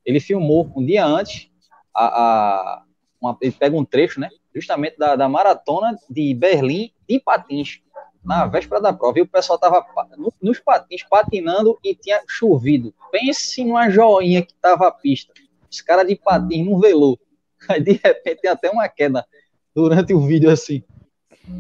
Ele 0.06 0.20
filmou 0.20 0.72
um 0.76 0.86
dia 0.86 1.06
antes, 1.06 1.50
a, 1.94 2.06
a 2.06 2.84
uma, 3.22 3.38
ele 3.42 3.52
pega 3.52 3.76
um 3.76 3.86
trecho, 3.86 4.20
né, 4.20 4.30
justamente 4.54 4.98
da, 4.98 5.16
da 5.16 5.28
maratona 5.28 5.96
de 6.10 6.34
Berlim 6.34 6.92
de 7.08 7.20
patins, 7.20 7.82
na 8.24 8.46
véspera 8.46 8.82
da 8.82 8.94
prova. 8.94 9.20
E 9.20 9.22
o 9.22 9.28
pessoal 9.28 9.56
estava 9.56 9.86
no, 10.18 10.34
nos 10.42 10.60
patins, 10.60 11.04
patinando 11.04 11.78
e 11.84 11.96
tinha 11.96 12.22
chovido. 12.28 12.94
Pense 13.12 13.64
numa 13.64 13.90
joinha 13.90 14.42
que 14.42 14.54
estava 14.54 14.88
a 14.88 14.92
pista 14.92 15.34
os 15.70 15.82
caras 15.82 16.08
de 16.08 16.16
patins 16.16 16.66
não 16.66 16.80
velou. 16.80 17.20
Aí, 17.70 17.82
de 17.82 17.94
repente, 18.04 18.42
tem 18.42 18.52
até 18.52 18.70
uma 18.70 18.88
queda 18.90 19.26
durante 19.76 20.14
o 20.14 20.20
vídeo 20.20 20.50
assim. 20.50 20.84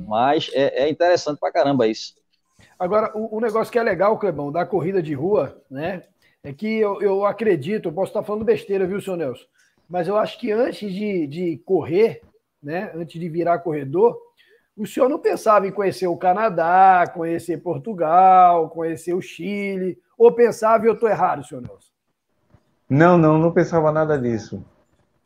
Mas 0.07 0.49
é, 0.53 0.83
é 0.83 0.89
interessante 0.89 1.39
pra 1.39 1.51
caramba 1.51 1.87
isso. 1.87 2.13
Agora, 2.77 3.11
o, 3.15 3.37
o, 3.37 3.41
negócio 3.41 3.71
que 3.71 3.79
é 3.79 3.83
legal, 3.83 4.17
Clebão, 4.17 4.51
da 4.51 4.65
corrida 4.65 5.01
de 5.01 5.13
rua, 5.13 5.61
né? 5.69 6.03
É 6.43 6.53
que 6.53 6.79
eu, 6.79 7.01
eu 7.01 7.25
acredito, 7.25 7.89
eu 7.89 7.93
posso 7.93 8.11
estar 8.11 8.23
falando 8.23 8.45
besteira, 8.45 8.87
viu, 8.87 9.01
seu 9.01 9.17
Nelson? 9.17 9.43
Mas 9.89 10.07
eu 10.07 10.15
acho 10.15 10.39
que 10.39 10.51
antes 10.51 10.93
de, 10.93 11.27
de 11.27 11.57
correr, 11.65 12.21
né? 12.61 12.91
Antes 12.95 13.19
de 13.19 13.27
virar 13.27 13.59
corredor, 13.59 14.17
o 14.77 14.87
senhor 14.87 15.09
não 15.09 15.19
pensava 15.19 15.67
em 15.67 15.71
conhecer 15.71 16.07
o 16.07 16.15
Canadá, 16.15 17.03
conhecer 17.13 17.57
Portugal, 17.57 18.69
conhecer 18.69 19.13
o 19.13 19.21
Chile, 19.21 19.97
ou 20.17 20.31
pensava 20.31 20.85
e 20.85 20.87
eu 20.87 20.93
estou 20.93 21.09
errado, 21.09 21.45
senhor 21.45 21.61
Nelson? 21.61 21.89
Não, 22.89 23.17
não, 23.17 23.37
não 23.37 23.51
pensava 23.51 23.91
nada 23.91 24.17
disso. 24.17 24.63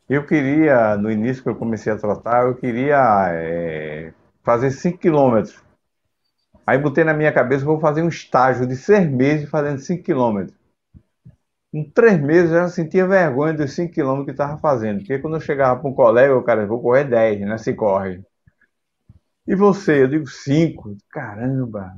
Eu 0.08 0.26
queria, 0.26 0.96
no 0.98 1.10
início 1.10 1.42
que 1.42 1.48
eu 1.48 1.56
comecei 1.56 1.90
a 1.90 1.96
tratar, 1.96 2.46
eu 2.46 2.54
queria 2.54 3.28
é, 3.32 4.12
fazer 4.42 4.70
5 4.70 4.98
quilômetros. 4.98 5.62
Aí 6.66 6.78
botei 6.78 7.04
na 7.04 7.14
minha 7.14 7.32
cabeça, 7.32 7.64
vou 7.64 7.80
fazer 7.80 8.02
um 8.02 8.08
estágio 8.08 8.66
de 8.66 8.76
seis 8.76 9.08
meses 9.08 9.48
fazendo 9.48 9.78
5 9.78 10.02
quilômetros. 10.02 10.56
Em 11.72 11.90
três 11.90 12.20
meses 12.20 12.50
eu 12.50 12.58
já 12.58 12.68
sentia 12.68 13.06
vergonha 13.06 13.54
dos 13.54 13.72
5 13.74 13.92
quilômetros 13.92 14.26
que 14.26 14.32
estava 14.32 14.58
fazendo. 14.58 14.98
Porque 14.98 15.18
quando 15.18 15.36
eu 15.36 15.40
chegava 15.40 15.80
para 15.80 15.90
um 15.90 15.94
colega, 15.94 16.36
o 16.36 16.42
cara, 16.42 16.66
vou 16.66 16.80
correr 16.80 17.04
10, 17.04 17.40
né? 17.40 17.58
Se 17.58 17.74
corre. 17.74 18.22
E 19.46 19.54
você? 19.54 20.02
Eu 20.02 20.08
digo 20.08 20.26
5. 20.26 20.96
Caramba! 21.10 21.94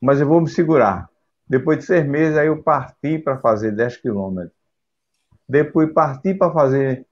Mas 0.00 0.20
eu 0.20 0.28
vou 0.28 0.40
me 0.40 0.48
segurar. 0.48 1.08
Depois 1.48 1.78
de 1.78 1.84
seis 1.84 2.06
meses, 2.06 2.36
aí 2.36 2.48
eu 2.48 2.62
parti 2.62 3.18
para 3.18 3.38
fazer 3.38 3.72
10 3.72 3.96
quilômetros 3.98 4.55
depois 5.48 5.92
partir 5.92 6.34
para 6.34 6.52
fazer 6.52 7.06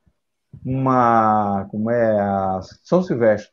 uma, 0.64 1.66
como 1.70 1.90
é, 1.90 2.20
a 2.20 2.60
São 2.82 3.02
Silvestre. 3.02 3.52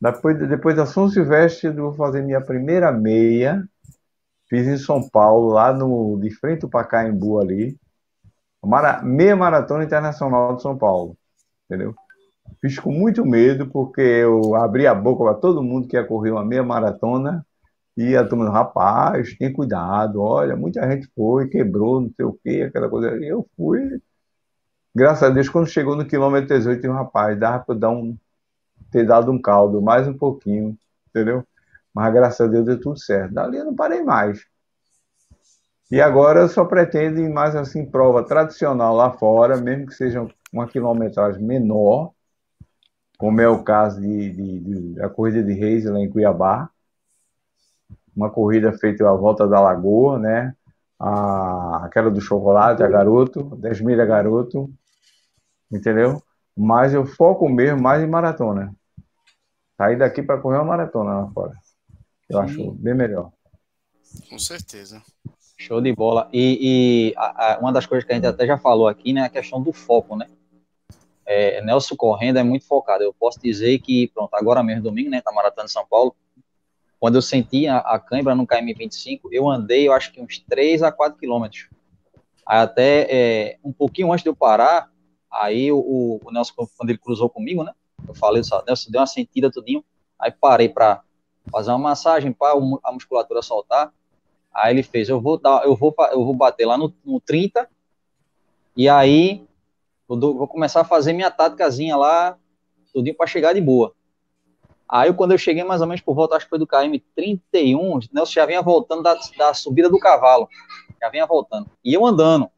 Depois, 0.00 0.48
depois 0.48 0.76
da 0.76 0.86
São 0.86 1.08
Silvestre, 1.08 1.68
eu 1.68 1.74
vou 1.74 1.94
fazer 1.94 2.22
minha 2.22 2.40
primeira 2.40 2.90
meia. 2.90 3.62
Fiz 4.48 4.66
em 4.66 4.78
São 4.78 5.08
Paulo, 5.08 5.52
lá 5.52 5.72
no, 5.72 6.18
de 6.18 6.30
frente 6.30 6.64
ao 6.64 6.70
Pacaembu 6.70 7.38
ali. 7.38 7.78
Mara, 8.62 9.02
meia 9.02 9.36
maratona 9.36 9.84
internacional 9.84 10.56
de 10.56 10.62
São 10.62 10.76
Paulo. 10.76 11.16
Entendeu? 11.66 11.94
Fiz 12.60 12.78
com 12.78 12.90
muito 12.90 13.24
medo, 13.24 13.68
porque 13.68 14.00
eu 14.00 14.54
abri 14.56 14.86
a 14.86 14.94
boca 14.94 15.24
para 15.24 15.34
todo 15.34 15.62
mundo 15.62 15.86
que 15.86 15.96
ia 15.96 16.04
correr 16.04 16.30
uma 16.30 16.44
meia 16.44 16.62
maratona. 16.62 17.46
E 17.96 18.16
a 18.16 18.26
turma, 18.26 18.50
rapaz, 18.50 19.36
tem 19.36 19.52
cuidado, 19.52 20.22
olha, 20.22 20.56
muita 20.56 20.88
gente 20.90 21.08
foi, 21.14 21.48
quebrou, 21.48 22.00
não 22.00 22.10
sei 22.16 22.24
o 22.24 22.38
quê, 22.42 22.62
aquela 22.68 22.88
coisa. 22.88 23.16
E 23.18 23.28
eu 23.28 23.48
fui. 23.56 24.00
Graças 24.94 25.22
a 25.24 25.30
Deus, 25.30 25.48
quando 25.48 25.68
chegou 25.68 25.96
no 25.96 26.06
quilômetro 26.06 26.48
18, 26.56 26.88
um 26.88 26.92
rapaz, 26.92 27.38
dava 27.38 27.64
para 27.64 27.74
dar 27.78 27.90
um, 27.90 28.16
ter 28.90 29.06
dado 29.06 29.30
um 29.30 29.40
caldo, 29.40 29.80
mais 29.82 30.08
um 30.08 30.16
pouquinho, 30.16 30.76
entendeu? 31.08 31.44
Mas 31.94 32.12
graças 32.12 32.40
a 32.40 32.50
Deus 32.50 32.64
deu 32.64 32.80
tudo 32.80 32.98
certo. 32.98 33.34
Dali 33.34 33.58
eu 33.58 33.64
não 33.66 33.74
parei 33.74 34.02
mais. 34.02 34.44
E 35.90 36.00
agora 36.00 36.40
eu 36.40 36.48
só 36.48 36.64
pretendo 36.64 37.20
ir 37.20 37.28
mais 37.28 37.56
assim, 37.56 37.84
prova 37.84 38.24
tradicional 38.24 38.94
lá 38.94 39.12
fora, 39.12 39.56
mesmo 39.56 39.86
que 39.86 39.94
seja 39.94 40.26
uma 40.52 40.68
quilometragem 40.68 41.42
menor, 41.42 42.12
como 43.18 43.40
é 43.40 43.48
o 43.48 43.62
caso 43.62 44.00
de, 44.00 44.30
de, 44.30 44.60
de 44.60 44.94
da 44.94 45.08
corrida 45.08 45.42
de 45.42 45.52
Reis 45.52 45.84
lá 45.84 45.98
em 45.98 46.08
Cuiabá. 46.08 46.70
Uma 48.20 48.28
corrida 48.28 48.70
feita 48.70 49.08
à 49.08 49.14
volta 49.14 49.48
da 49.48 49.58
Lagoa, 49.58 50.18
né? 50.18 50.54
A, 50.98 51.86
aquela 51.86 52.10
do 52.10 52.20
chocolate, 52.20 52.82
a 52.82 52.86
garoto, 52.86 53.56
10 53.56 53.80
milha 53.80 54.04
garoto, 54.04 54.70
entendeu? 55.72 56.22
Mas 56.54 56.92
eu 56.92 57.06
foco 57.06 57.48
mesmo 57.48 57.80
mais 57.80 58.02
em 58.02 58.06
maratona. 58.06 58.74
Sair 59.78 59.96
daqui 59.96 60.22
para 60.22 60.38
correr 60.38 60.58
uma 60.58 60.66
maratona 60.66 61.20
lá 61.20 61.30
fora. 61.30 61.54
Eu 62.28 62.40
Sim. 62.40 62.44
acho 62.44 62.72
bem 62.72 62.94
melhor. 62.94 63.30
Com 64.28 64.38
certeza. 64.38 65.00
Show 65.56 65.80
de 65.80 65.94
bola. 65.94 66.28
E, 66.30 67.12
e 67.12 67.14
a, 67.16 67.54
a, 67.54 67.58
uma 67.58 67.72
das 67.72 67.86
coisas 67.86 68.04
que 68.04 68.12
a 68.12 68.16
gente 68.16 68.26
até 68.26 68.46
já 68.46 68.58
falou 68.58 68.86
aqui, 68.86 69.14
né, 69.14 69.22
é 69.22 69.24
a 69.24 69.30
questão 69.30 69.62
do 69.62 69.72
foco, 69.72 70.14
né? 70.14 70.26
É, 71.24 71.62
Nelson 71.62 71.96
correndo 71.96 72.38
é 72.38 72.42
muito 72.42 72.66
focado. 72.66 73.02
Eu 73.02 73.14
posso 73.14 73.40
dizer 73.40 73.78
que, 73.78 74.08
pronto, 74.08 74.34
agora 74.34 74.62
mesmo 74.62 74.82
domingo, 74.82 75.08
né, 75.08 75.22
tá 75.22 75.32
maratona 75.32 75.64
de 75.64 75.72
São 75.72 75.86
Paulo, 75.86 76.14
quando 77.00 77.14
eu 77.14 77.22
senti 77.22 77.66
a, 77.66 77.78
a 77.78 77.98
cãibra 77.98 78.34
no 78.34 78.46
KM25, 78.46 79.20
eu 79.32 79.48
andei, 79.48 79.88
eu 79.88 79.92
acho 79.94 80.12
que 80.12 80.20
uns 80.20 80.38
3 80.38 80.82
a 80.82 80.92
4 80.92 81.18
quilômetros. 81.18 81.66
Até 82.44 83.06
é, 83.10 83.58
um 83.64 83.72
pouquinho 83.72 84.12
antes 84.12 84.22
de 84.22 84.28
eu 84.28 84.36
parar, 84.36 84.90
aí 85.32 85.72
o, 85.72 86.20
o 86.22 86.30
Nelson, 86.30 86.52
quando 86.76 86.90
ele 86.90 86.98
cruzou 86.98 87.30
comigo, 87.30 87.64
né, 87.64 87.72
eu 88.06 88.14
falei, 88.14 88.44
só, 88.44 88.62
Nelson, 88.66 88.90
deu 88.90 89.00
uma 89.00 89.06
sentida 89.06 89.50
tudinho, 89.50 89.82
aí 90.18 90.30
parei 90.30 90.68
para 90.68 91.02
fazer 91.50 91.70
uma 91.70 91.78
massagem 91.78 92.32
para 92.32 92.52
a 92.84 92.92
musculatura 92.92 93.40
soltar. 93.40 93.92
Aí 94.52 94.74
ele 94.74 94.82
fez, 94.82 95.08
eu 95.08 95.20
vou 95.20 95.38
dar, 95.38 95.64
eu 95.64 95.74
vou, 95.74 95.94
eu 96.12 96.24
vou 96.24 96.34
bater 96.34 96.66
lá 96.66 96.76
no, 96.76 96.92
no 97.04 97.20
30 97.20 97.68
e 98.76 98.88
aí 98.88 99.46
eu 100.08 100.16
dou, 100.16 100.36
vou 100.36 100.48
começar 100.48 100.80
a 100.82 100.84
fazer 100.84 101.12
minha 101.12 101.30
táticazinha 101.30 101.96
lá, 101.96 102.36
tudinho 102.92 103.16
para 103.16 103.26
chegar 103.26 103.54
de 103.54 103.60
boa. 103.60 103.94
Aí 104.90 105.12
quando 105.12 105.30
eu 105.30 105.38
cheguei 105.38 105.62
mais 105.62 105.80
ou 105.80 105.86
menos 105.86 106.00
por 106.00 106.14
volta, 106.14 106.34
acho 106.34 106.46
que 106.46 106.50
foi 106.50 106.58
do 106.58 106.66
KM 106.66 106.98
31, 107.14 108.00
Nelson 108.12 108.32
já 108.32 108.44
vinha 108.44 108.60
voltando 108.60 109.04
da, 109.04 109.16
da 109.38 109.54
subida 109.54 109.88
do 109.88 110.00
cavalo, 110.00 110.48
já 111.00 111.08
vinha 111.08 111.24
voltando. 111.26 111.70
E 111.84 111.94
eu 111.94 112.04
andando. 112.04 112.50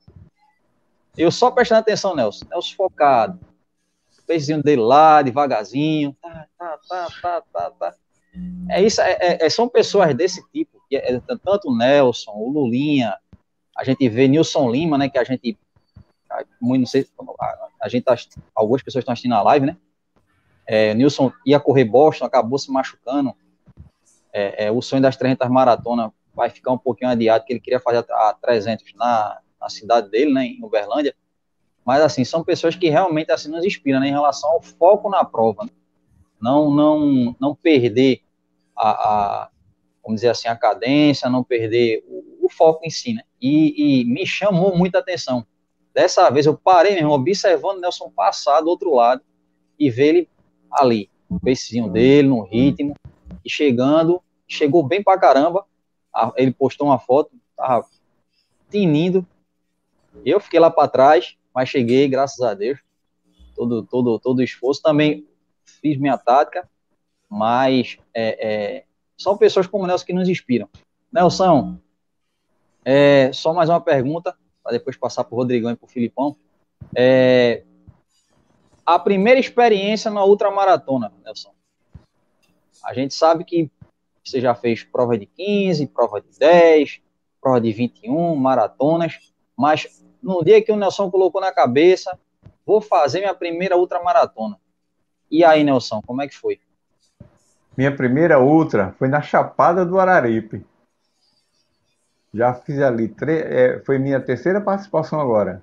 Eu 1.14 1.30
só 1.30 1.50
prestando 1.50 1.80
atenção, 1.80 2.16
Nelson. 2.16 2.46
Nelson 2.48 2.74
focado, 2.74 3.38
pezinho 4.26 4.62
dele 4.62 4.80
lá, 4.80 5.20
devagarzinho. 5.20 6.16
Tá, 6.22 6.46
tá, 6.58 6.78
tá, 6.88 7.08
tá, 7.20 7.40
tá, 7.52 7.70
tá. 7.72 7.94
É 8.70 8.80
isso, 8.80 9.02
é, 9.02 9.12
é, 9.20 9.46
é 9.46 9.50
são 9.50 9.68
pessoas 9.68 10.14
desse 10.14 10.42
tipo, 10.50 10.80
que 10.88 10.96
é, 10.96 11.20
tanto 11.44 11.68
o 11.68 11.76
Nelson, 11.76 12.32
o 12.32 12.50
Lulinha, 12.50 13.14
a 13.76 13.84
gente 13.84 14.08
vê 14.08 14.26
Nilson 14.26 14.70
Lima, 14.70 14.96
né, 14.96 15.10
que 15.10 15.18
a 15.18 15.24
gente, 15.24 15.58
não 16.58 16.86
sei, 16.86 17.06
a, 17.38 17.68
a 17.82 17.88
gente, 17.90 18.04
tá, 18.04 18.16
algumas 18.54 18.82
pessoas 18.82 19.02
estão 19.02 19.12
assistindo 19.12 19.34
a 19.34 19.42
live, 19.42 19.66
né, 19.66 19.76
é, 20.66 20.94
Nilson 20.94 21.33
ia 21.44 21.61
correr 21.61 21.85
Boston, 21.85 22.25
acabou 22.25 22.59
se 22.59 22.70
machucando, 22.70 23.35
é, 24.33 24.66
é, 24.66 24.70
o 24.70 24.81
sonho 24.81 25.03
das 25.03 25.16
300 25.16 25.48
maratonas 25.51 26.11
vai 26.35 26.48
ficar 26.48 26.72
um 26.72 26.79
pouquinho 26.79 27.11
adiado, 27.11 27.44
que 27.44 27.53
ele 27.53 27.61
queria 27.61 27.81
fazer 27.81 28.05
a, 28.11 28.31
a 28.31 28.35
300 28.35 28.94
na, 28.94 29.38
na 29.61 29.68
cidade 29.68 30.11
dele, 30.11 30.33
né, 30.33 30.46
em 30.46 30.64
Uberlândia, 30.64 31.14
mas, 31.85 32.01
assim, 32.01 32.25
são 32.25 32.44
pessoas 32.44 32.77
que 32.77 32.88
realmente 32.88 33.33
assim, 33.33 33.51
nos 33.51 33.64
inspiram 33.64 34.01
né, 34.01 34.09
em 34.09 34.12
relação 34.12 34.51
ao 34.51 34.62
foco 34.62 35.11
na 35.11 35.25
prova. 35.25 35.64
Né? 35.64 35.70
Não, 36.40 36.70
não, 36.70 37.37
não 37.40 37.55
perder 37.55 38.22
a, 38.77 38.90
a, 38.90 39.51
vamos 40.03 40.20
dizer 40.20 40.31
assim, 40.31 40.48
a 40.48 40.57
cadência, 40.57 41.29
não 41.29 41.42
perder 41.42 42.05
o, 42.07 42.46
o 42.46 42.48
foco 42.48 42.85
em 42.85 42.90
si, 42.90 43.14
né? 43.14 43.22
E, 43.40 44.01
e, 44.01 44.05
me 44.05 44.25
chamou 44.25 44.77
muita 44.77 44.98
atenção. 44.98 45.44
Dessa 45.92 46.31
vez 46.31 46.46
eu 46.46 46.57
parei 46.57 46.94
mesmo, 46.94 47.11
observando 47.11 47.81
Nelson 47.81 48.11
passar 48.11 48.61
do 48.61 48.68
outro 48.68 48.94
lado 48.94 49.22
e 49.79 49.90
ver 49.90 50.09
ele 50.09 50.29
ali, 50.72 51.11
o 51.28 51.38
pacezinho 51.38 51.88
dele, 51.88 52.28
no 52.28 52.42
ritmo, 52.42 52.94
e 53.44 53.50
chegando, 53.50 54.22
chegou 54.46 54.82
bem 54.82 55.02
pra 55.02 55.18
caramba. 55.18 55.64
Ele 56.37 56.52
postou 56.52 56.88
uma 56.88 56.98
foto, 56.98 57.30
tava 57.56 57.87
tinindo. 58.70 59.26
Eu 60.24 60.40
fiquei 60.40 60.61
lá 60.61 60.70
para 60.70 60.88
trás, 60.88 61.37
mas 61.54 61.68
cheguei, 61.68 62.08
graças 62.08 62.40
a 62.40 62.54
Deus. 62.54 62.80
Todo, 63.54 63.82
todo, 63.82 64.18
todo 64.18 64.42
esforço. 64.42 64.82
Também 64.82 65.26
fiz 65.64 65.96
minha 65.98 66.18
tática, 66.18 66.68
mas 67.28 67.98
é, 68.14 68.46
é, 68.46 68.85
são 69.16 69.37
pessoas 69.37 69.66
como 69.66 69.87
Nelson 69.87 70.06
que 70.06 70.12
nos 70.12 70.28
inspiram. 70.28 70.68
Nelson, 71.12 71.78
é, 72.85 73.32
só 73.32 73.52
mais 73.52 73.68
uma 73.68 73.80
pergunta, 73.80 74.37
para 74.62 74.72
depois 74.72 74.96
passar 74.96 75.24
para 75.24 75.35
o 75.35 75.38
Rodrigão 75.38 75.70
e 75.70 75.76
para 75.76 75.87
o 75.87 75.90
Filipão. 75.90 76.37
É, 76.94 77.62
a 78.94 78.98
primeira 78.98 79.40
experiência 79.40 80.11
na 80.11 80.24
ultramaratona, 80.24 81.12
Nelson. 81.24 81.52
A 82.85 82.92
gente 82.92 83.14
sabe 83.14 83.44
que 83.44 83.70
você 84.24 84.40
já 84.40 84.55
fez 84.55 84.85
prova 84.85 85.16
de 85.16 85.26
15, 85.26 85.87
prova 85.87 86.20
de 86.20 86.38
10, 86.38 87.00
prova 87.40 87.61
de 87.61 87.72
21, 87.72 88.37
maratonas, 88.37 89.33
mas 89.57 90.05
no 90.22 90.44
dia 90.44 90.62
que 90.62 90.70
o 90.70 90.76
Nelson 90.76 91.11
colocou 91.11 91.40
na 91.40 91.52
cabeça, 91.52 92.18
vou 92.64 92.81
fazer 92.81 93.20
minha 93.20 93.35
primeira 93.35 93.76
ultramaratona. 93.76 94.59
E 95.31 95.44
aí, 95.44 95.64
Nelson, 95.64 96.00
como 96.02 96.22
é 96.22 96.28
que 96.28 96.37
foi? 96.37 96.61
Minha 97.76 97.94
primeira 97.96 98.38
ultra 98.38 98.94
foi 98.98 99.09
na 99.09 99.22
Chapada 99.22 99.85
do 99.85 99.98
Araripe. 99.98 100.64
Já 102.33 102.55
fiz 102.55 102.78
ali, 102.81 103.09
tre... 103.09 103.40
é, 103.40 103.81
foi 103.81 103.98
minha 103.98 104.20
terceira 104.20 104.61
participação 104.61 105.20
agora. 105.20 105.62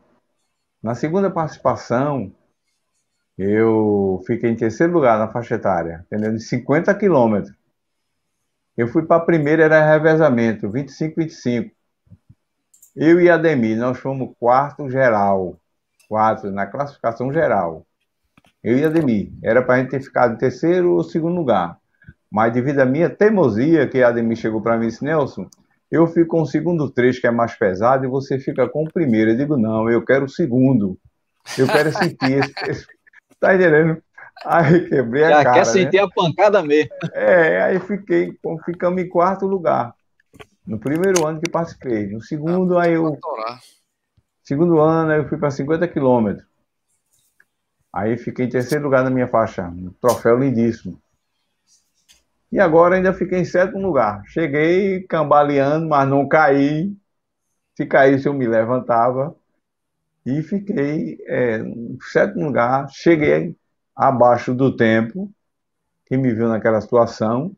Na 0.82 0.96
segunda 0.96 1.30
participação, 1.30 2.32
eu 3.40 4.22
fiquei 4.28 4.50
em 4.50 4.56
terceiro 4.56 4.92
lugar 4.92 5.18
na 5.18 5.30
faixa 5.30 5.56
etária, 5.56 6.06
entendeu? 6.06 6.34
De 6.34 6.42
50 6.42 6.94
quilômetros. 6.96 7.56
Eu 8.76 8.90
fui 8.90 9.06
para 9.06 9.16
a 9.16 9.26
primeira, 9.26 9.64
era 9.64 9.86
revezamento, 9.86 10.70
25-25. 10.70 11.72
Eu 12.94 13.22
e 13.22 13.30
Ademir, 13.30 13.78
nós 13.78 13.98
fomos 13.98 14.36
quarto 14.38 14.90
geral. 14.90 15.58
Quatro, 16.10 16.52
na 16.52 16.68
classificação 16.68 17.32
geral. 17.32 17.86
Eu 18.62 18.78
e 18.78 18.84
Ademir. 18.84 19.32
Era 19.42 19.62
para 19.62 19.76
a 19.76 19.78
gente 19.80 19.92
ter 19.92 20.02
ficado 20.02 20.34
em 20.34 20.38
terceiro 20.38 20.92
ou 20.96 21.04
segundo 21.04 21.36
lugar. 21.36 21.78
Mas 22.30 22.52
devido 22.52 22.80
à 22.80 22.86
minha 22.86 23.10
teimosia, 23.10 23.88
que 23.88 24.04
Ademir 24.04 24.38
chegou 24.38 24.62
para 24.62 24.78
mim 24.78 24.88
e 24.88 24.90
disse, 24.90 25.04
Nelson, 25.04 25.48
eu 25.90 26.06
fico 26.08 26.28
com 26.28 26.42
o 26.42 26.46
segundo 26.46 26.90
trecho, 26.92 27.22
que 27.22 27.28
é 27.28 27.32
mais 27.32 27.56
pesado, 27.56 28.04
e 28.04 28.10
você 28.10 28.38
fica 28.38 28.68
com 28.68 28.84
o 28.84 28.92
primeiro. 28.92 29.32
Eu 29.32 29.38
digo, 29.38 29.56
não, 29.56 29.90
eu 29.90 30.04
quero 30.04 30.26
o 30.26 30.30
segundo. 30.30 31.00
Eu 31.58 31.68
quero 31.68 31.92
sentir 31.98 32.44
esse... 32.68 32.99
Tá 33.40 33.56
entendendo? 33.56 34.02
Aí 34.46 34.88
quebrei 34.90 35.24
a 35.26 35.30
Já 35.30 35.44
cara. 35.44 35.56
quer 35.56 35.66
sentir 35.66 35.98
né? 35.98 36.04
a 36.04 36.10
pancada 36.10 36.62
mesmo. 36.64 36.92
É, 37.14 37.62
aí 37.64 37.80
fiquei, 37.80 38.38
ficamos 38.66 39.02
em 39.02 39.10
quarto 39.10 39.46
lugar. 39.46 39.94
No 40.66 40.80
primeiro 40.80 41.26
ano 41.26 41.42
que 41.42 41.50
participei. 41.50 42.08
No 42.08 42.22
segundo, 42.22 42.78
ah, 42.78 42.84
aí 42.84 42.94
eu. 42.94 43.18
Segundo 44.44 44.80
ano, 44.80 45.12
eu 45.14 45.28
fui 45.28 45.38
para 45.38 45.52
50 45.52 45.88
quilômetros. 45.88 46.48
Aí 47.92 48.18
fiquei 48.18 48.46
em 48.46 48.50
terceiro 48.50 48.84
lugar 48.84 49.04
na 49.04 49.10
minha 49.10 49.28
faixa. 49.28 49.68
Um 49.68 49.92
troféu 50.00 50.38
lindíssimo. 50.38 51.02
E 52.52 52.60
agora 52.60 52.96
ainda 52.96 53.14
fiquei 53.14 53.40
em 53.40 53.46
sétimo 53.46 53.80
lugar. 53.80 54.24
Cheguei 54.26 55.04
cambaleando, 55.04 55.88
mas 55.88 56.08
não 56.08 56.28
caí. 56.28 56.96
Se 57.76 57.86
caísse, 57.86 58.28
eu 58.28 58.34
me 58.34 58.48
levantava. 58.48 59.36
E 60.30 60.44
fiquei 60.44 61.18
é, 61.28 61.58
em 61.60 61.98
sétimo 62.12 62.46
lugar. 62.46 62.88
Cheguei 62.92 63.56
abaixo 63.96 64.54
do 64.54 64.76
tempo. 64.76 65.32
que 66.06 66.18
me 66.18 66.34
viu 66.34 66.50
naquela 66.50 66.82
situação. 66.82 67.56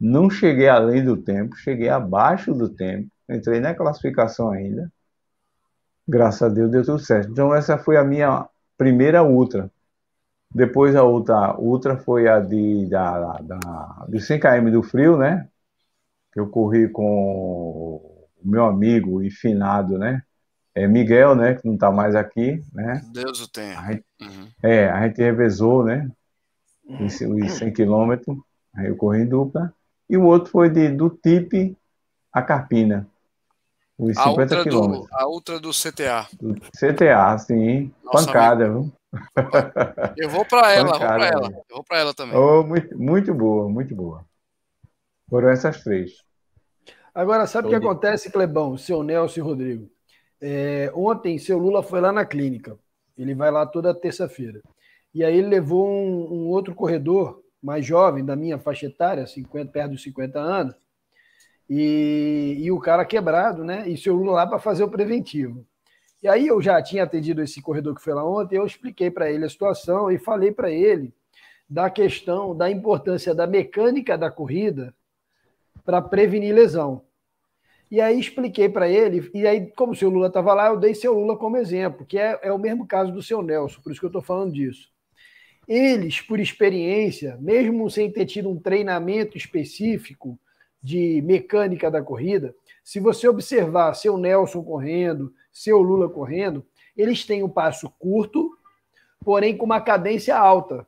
Não 0.00 0.30
cheguei 0.30 0.68
além 0.68 1.04
do 1.04 1.16
tempo, 1.16 1.56
cheguei 1.56 1.88
abaixo 1.88 2.54
do 2.54 2.68
tempo, 2.68 3.08
entrei 3.28 3.60
na 3.60 3.74
classificação 3.74 4.50
ainda. 4.50 4.92
Graças 6.06 6.42
a 6.42 6.48
Deus 6.48 6.70
deu 6.70 6.84
tudo 6.84 6.98
certo. 6.98 7.30
Então 7.30 7.54
essa 7.54 7.78
foi 7.78 7.96
a 7.96 8.04
minha 8.04 8.48
primeira 8.76 9.22
ultra. 9.22 9.70
Depois 10.54 10.96
a 10.96 11.02
outra 11.04 11.58
ultra 11.58 11.96
foi 11.98 12.28
a 12.28 12.40
de, 12.40 12.88
da, 12.88 13.38
da, 13.42 14.06
de 14.08 14.20
100 14.20 14.40
km 14.40 14.70
do 14.72 14.82
frio, 14.82 15.16
né? 15.18 15.48
Que 16.32 16.40
eu 16.40 16.48
corri 16.50 16.88
com 16.90 17.04
o 17.06 18.28
meu 18.44 18.64
amigo 18.66 19.22
e 19.22 19.30
finado, 19.30 19.98
né? 19.98 20.22
É 20.74 20.88
Miguel, 20.88 21.34
né? 21.36 21.54
Que 21.54 21.66
não 21.66 21.74
está 21.74 21.90
mais 21.90 22.14
aqui, 22.14 22.62
né? 22.72 23.04
Deus 23.12 23.40
o 23.40 23.48
tenha. 23.48 23.78
A 23.78 23.92
gente, 23.92 24.04
uhum. 24.20 24.48
É, 24.62 24.88
a 24.88 25.06
gente 25.06 25.22
revezou, 25.22 25.84
né? 25.84 26.10
Os, 27.00 27.20
os 27.20 27.52
100 27.52 27.72
quilômetros, 27.72 28.36
aí 28.74 28.88
eu 28.88 28.96
corri 28.96 29.22
em 29.22 29.26
dupla. 29.26 29.72
E 30.08 30.16
o 30.16 30.24
outro 30.24 30.50
foi 30.50 30.68
de, 30.68 30.88
do 30.88 31.08
TIP 31.08 31.76
a 32.32 32.42
Carpina. 32.42 33.06
Os 33.96 34.18
a 34.18 34.24
50 34.24 34.62
quilômetros. 34.64 35.08
a 35.12 35.26
outra 35.26 35.60
do 35.60 35.70
CTA. 35.70 36.26
Do 36.40 36.54
CTA, 36.54 37.38
sim. 37.38 37.92
Nossa, 38.02 38.26
Pancada, 38.26 38.68
viu? 38.68 38.92
Eu 40.16 40.28
vou 40.28 40.44
para 40.44 40.72
ela, 40.72 40.90
vou 40.90 40.98
para 40.98 41.26
ela. 41.26 41.46
Eu 41.46 41.76
vou 41.76 41.84
para 41.84 41.98
ela 41.98 42.14
também. 42.14 42.36
Oh, 42.36 42.64
muito, 42.64 42.98
muito 42.98 43.32
boa, 43.32 43.68
muito 43.68 43.94
boa. 43.94 44.24
Foram 45.30 45.48
essas 45.50 45.82
três. 45.82 46.12
Agora, 47.14 47.46
sabe 47.46 47.68
o 47.68 47.70
que 47.70 47.76
acontece, 47.76 48.30
Clebão, 48.30 48.76
seu 48.76 49.04
Nelson 49.04 49.38
e 49.38 49.42
Rodrigo? 49.42 49.93
É, 50.46 50.92
ontem, 50.94 51.38
seu 51.38 51.56
Lula 51.56 51.82
foi 51.82 52.02
lá 52.02 52.12
na 52.12 52.26
clínica. 52.26 52.78
Ele 53.16 53.34
vai 53.34 53.50
lá 53.50 53.64
toda 53.64 53.94
terça-feira. 53.94 54.60
E 55.14 55.24
aí 55.24 55.38
ele 55.38 55.48
levou 55.48 55.88
um, 55.88 56.34
um, 56.34 56.48
outro 56.48 56.74
corredor, 56.74 57.42
mais 57.62 57.86
jovem, 57.86 58.22
da 58.22 58.36
minha 58.36 58.58
faixa 58.58 58.84
etária, 58.84 59.26
50, 59.26 59.72
perto 59.72 59.92
dos 59.92 60.02
50 60.02 60.38
anos, 60.38 60.74
e, 61.66 62.58
e 62.58 62.70
o 62.70 62.78
cara 62.78 63.06
quebrado, 63.06 63.64
né? 63.64 63.88
E 63.88 63.96
seu 63.96 64.14
Lula 64.14 64.32
lá 64.32 64.46
para 64.46 64.58
fazer 64.58 64.84
o 64.84 64.90
preventivo. 64.90 65.66
E 66.22 66.28
aí 66.28 66.46
eu 66.46 66.60
já 66.60 66.82
tinha 66.82 67.04
atendido 67.04 67.40
esse 67.40 67.62
corredor 67.62 67.94
que 67.94 68.02
foi 68.02 68.12
lá 68.12 68.22
ontem, 68.22 68.56
eu 68.56 68.66
expliquei 68.66 69.10
para 69.10 69.30
ele 69.30 69.46
a 69.46 69.48
situação 69.48 70.10
e 70.10 70.18
falei 70.18 70.52
para 70.52 70.70
ele 70.70 71.14
da 71.66 71.88
questão 71.88 72.54
da 72.54 72.70
importância 72.70 73.34
da 73.34 73.46
mecânica 73.46 74.18
da 74.18 74.30
corrida 74.30 74.94
para 75.86 76.02
prevenir 76.02 76.54
lesão. 76.54 77.02
E 77.90 78.00
aí 78.00 78.18
expliquei 78.18 78.68
para 78.68 78.88
ele, 78.88 79.30
e 79.32 79.46
aí, 79.46 79.70
como 79.72 79.92
o 79.92 79.96
seu 79.96 80.08
Lula 80.10 80.28
estava 80.28 80.52
lá, 80.54 80.68
eu 80.68 80.78
dei 80.78 80.94
seu 80.94 81.12
Lula 81.12 81.36
como 81.36 81.56
exemplo, 81.56 82.04
que 82.06 82.18
é, 82.18 82.38
é 82.42 82.52
o 82.52 82.58
mesmo 82.58 82.86
caso 82.86 83.12
do 83.12 83.22
seu 83.22 83.42
Nelson, 83.42 83.80
por 83.82 83.92
isso 83.92 84.00
que 84.00 84.06
eu 84.06 84.08
estou 84.08 84.22
falando 84.22 84.52
disso. 84.52 84.88
Eles, 85.68 86.20
por 86.20 86.40
experiência, 86.40 87.38
mesmo 87.40 87.88
sem 87.90 88.10
ter 88.10 88.26
tido 88.26 88.50
um 88.50 88.58
treinamento 88.58 89.36
específico 89.36 90.38
de 90.82 91.22
mecânica 91.22 91.90
da 91.90 92.02
corrida, 92.02 92.54
se 92.82 93.00
você 93.00 93.26
observar 93.26 93.94
seu 93.94 94.18
Nelson 94.18 94.62
correndo, 94.62 95.32
seu 95.52 95.78
Lula 95.78 96.08
correndo, 96.08 96.66
eles 96.96 97.24
têm 97.24 97.42
um 97.42 97.48
passo 97.48 97.88
curto, 97.98 98.50
porém 99.24 99.56
com 99.56 99.64
uma 99.64 99.80
cadência 99.80 100.36
alta. 100.36 100.86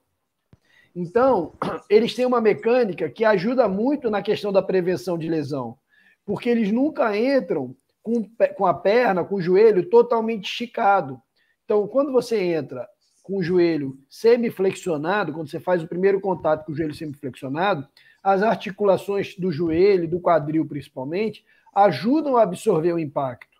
Então, 0.94 1.54
eles 1.88 2.14
têm 2.14 2.26
uma 2.26 2.40
mecânica 2.40 3.08
que 3.08 3.24
ajuda 3.24 3.68
muito 3.68 4.10
na 4.10 4.20
questão 4.22 4.52
da 4.52 4.62
prevenção 4.62 5.16
de 5.16 5.28
lesão, 5.28 5.78
porque 6.26 6.50
eles 6.50 6.72
nunca 6.72 7.16
entram 7.16 7.74
com, 8.02 8.28
com 8.56 8.66
a 8.66 8.74
perna, 8.74 9.24
com 9.24 9.36
o 9.36 9.40
joelho 9.40 9.88
totalmente 9.88 10.44
esticado. 10.44 11.22
Então, 11.64 11.86
quando 11.86 12.12
você 12.12 12.38
entra 12.38 12.86
com 13.22 13.38
o 13.38 13.42
joelho 13.42 13.98
semiflexionado, 14.10 15.32
quando 15.32 15.48
você 15.48 15.58
faz 15.58 15.82
o 15.82 15.88
primeiro 15.88 16.20
contato 16.20 16.66
com 16.66 16.72
o 16.72 16.76
joelho 16.76 16.94
semiflexionado, 16.94 17.88
as 18.22 18.42
articulações 18.42 19.36
do 19.36 19.52
joelho, 19.52 20.08
do 20.08 20.20
quadril 20.20 20.66
principalmente, 20.66 21.44
ajudam 21.74 22.36
a 22.36 22.42
absorver 22.42 22.92
o 22.92 22.98
impacto. 22.98 23.56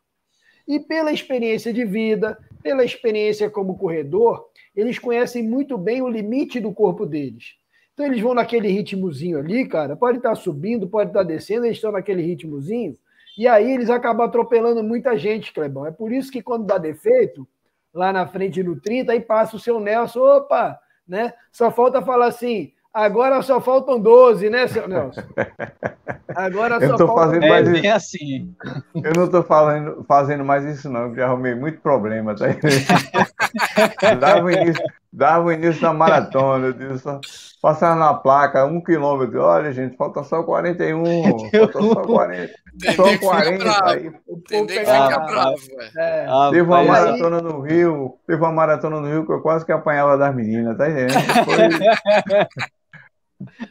E 0.67 0.81
pela 0.81 1.12
experiência 1.12 1.73
de 1.73 1.85
vida, 1.85 2.37
pela 2.62 2.85
experiência 2.85 3.49
como 3.49 3.79
corredor, 3.79 4.49
eles 4.75 4.99
conhecem 4.99 5.43
muito 5.43 5.79
bem 5.79 6.03
o 6.03 6.09
limite 6.09 6.59
do 6.59 6.73
corpo 6.73 7.07
deles. 7.07 7.55
Então 7.97 8.05
eles 8.05 8.20
vão 8.20 8.34
naquele 8.34 8.68
ritmozinho 8.68 9.38
ali, 9.38 9.66
cara, 9.66 9.97
pode 9.97 10.18
estar 10.18 10.34
subindo, 10.34 10.86
pode 10.86 11.09
estar 11.09 11.22
descendo, 11.22 11.64
eles 11.64 11.78
estão 11.78 11.90
naquele 11.90 12.20
ritmozinho, 12.20 12.94
e 13.38 13.49
aí 13.49 13.72
eles 13.72 13.88
acabam 13.88 14.26
atropelando 14.26 14.82
muita 14.82 15.16
gente, 15.16 15.51
Clebão. 15.51 15.86
É 15.86 15.90
por 15.90 16.12
isso 16.12 16.30
que 16.30 16.42
quando 16.42 16.66
dá 16.66 16.76
defeito, 16.76 17.49
lá 17.94 18.12
na 18.12 18.26
frente 18.26 18.62
no 18.62 18.78
30, 18.78 19.12
aí 19.12 19.20
passa 19.20 19.57
o 19.57 19.59
seu 19.59 19.80
Nelson, 19.80 20.20
opa, 20.20 20.78
né? 21.09 21.32
Só 21.51 21.70
falta 21.70 22.03
falar 22.03 22.26
assim, 22.26 22.74
Agora 22.97 23.42
só 23.42 23.61
faltam 23.61 24.01
12, 24.01 24.49
né, 24.49 24.66
seu 24.66 24.88
Nelson? 24.88 25.20
Agora 26.35 26.77
eu 26.77 26.91
só 26.91 26.97
tô 26.97 27.14
fazendo 27.14 27.47
mais 27.47 27.68
é, 27.68 27.72
isso. 27.79 27.89
assim. 27.89 28.55
Eu 28.95 29.12
não 29.14 29.24
estou 29.24 29.43
fazendo, 29.43 30.05
fazendo 30.09 30.45
mais 30.45 30.64
isso, 30.64 30.89
não, 30.91 31.14
já 31.14 31.27
arrumei 31.27 31.55
muito 31.55 31.81
problema, 31.81 32.35
tá? 32.35 32.47
dava, 34.18 34.53
início, 34.53 34.85
dava 35.12 35.55
início 35.55 35.83
na 35.83 35.93
maratona, 35.93 36.66
eu 36.66 36.72
disse, 36.72 36.99
só, 36.99 37.20
passar 37.62 37.97
na 37.97 38.14
placa, 38.14 38.64
um 38.64 38.81
quilômetro. 38.81 39.41
Olha, 39.41 39.72
gente, 39.72 39.97
falta 39.97 40.22
só 40.24 40.43
41, 40.43 41.05
falta 41.51 41.81
só 41.81 42.03
40. 42.03 42.55
Só 42.95 43.18
40 43.18 43.85
aí. 43.89 44.09
O 44.27 44.39
povo 44.39 44.66
pegava 44.66 45.18
bravo, 45.27 45.57
é. 45.97 46.27
ah, 46.29 46.49
Teve 46.51 46.62
uma 46.62 46.83
maratona 46.83 47.41
no 47.41 47.61
Rio, 47.61 48.18
teve 48.27 48.43
uma 48.43 48.53
maratona 48.53 49.01
no 49.01 49.09
Rio 49.09 49.27
que 49.27 49.33
eu 49.33 49.41
quase 49.41 49.64
que 49.64 49.72
apanhava 49.72 50.18
das 50.18 50.35
meninas, 50.35 50.77
tá 50.77 50.89
entendendo? 50.89 51.20
Foi... 51.45 52.47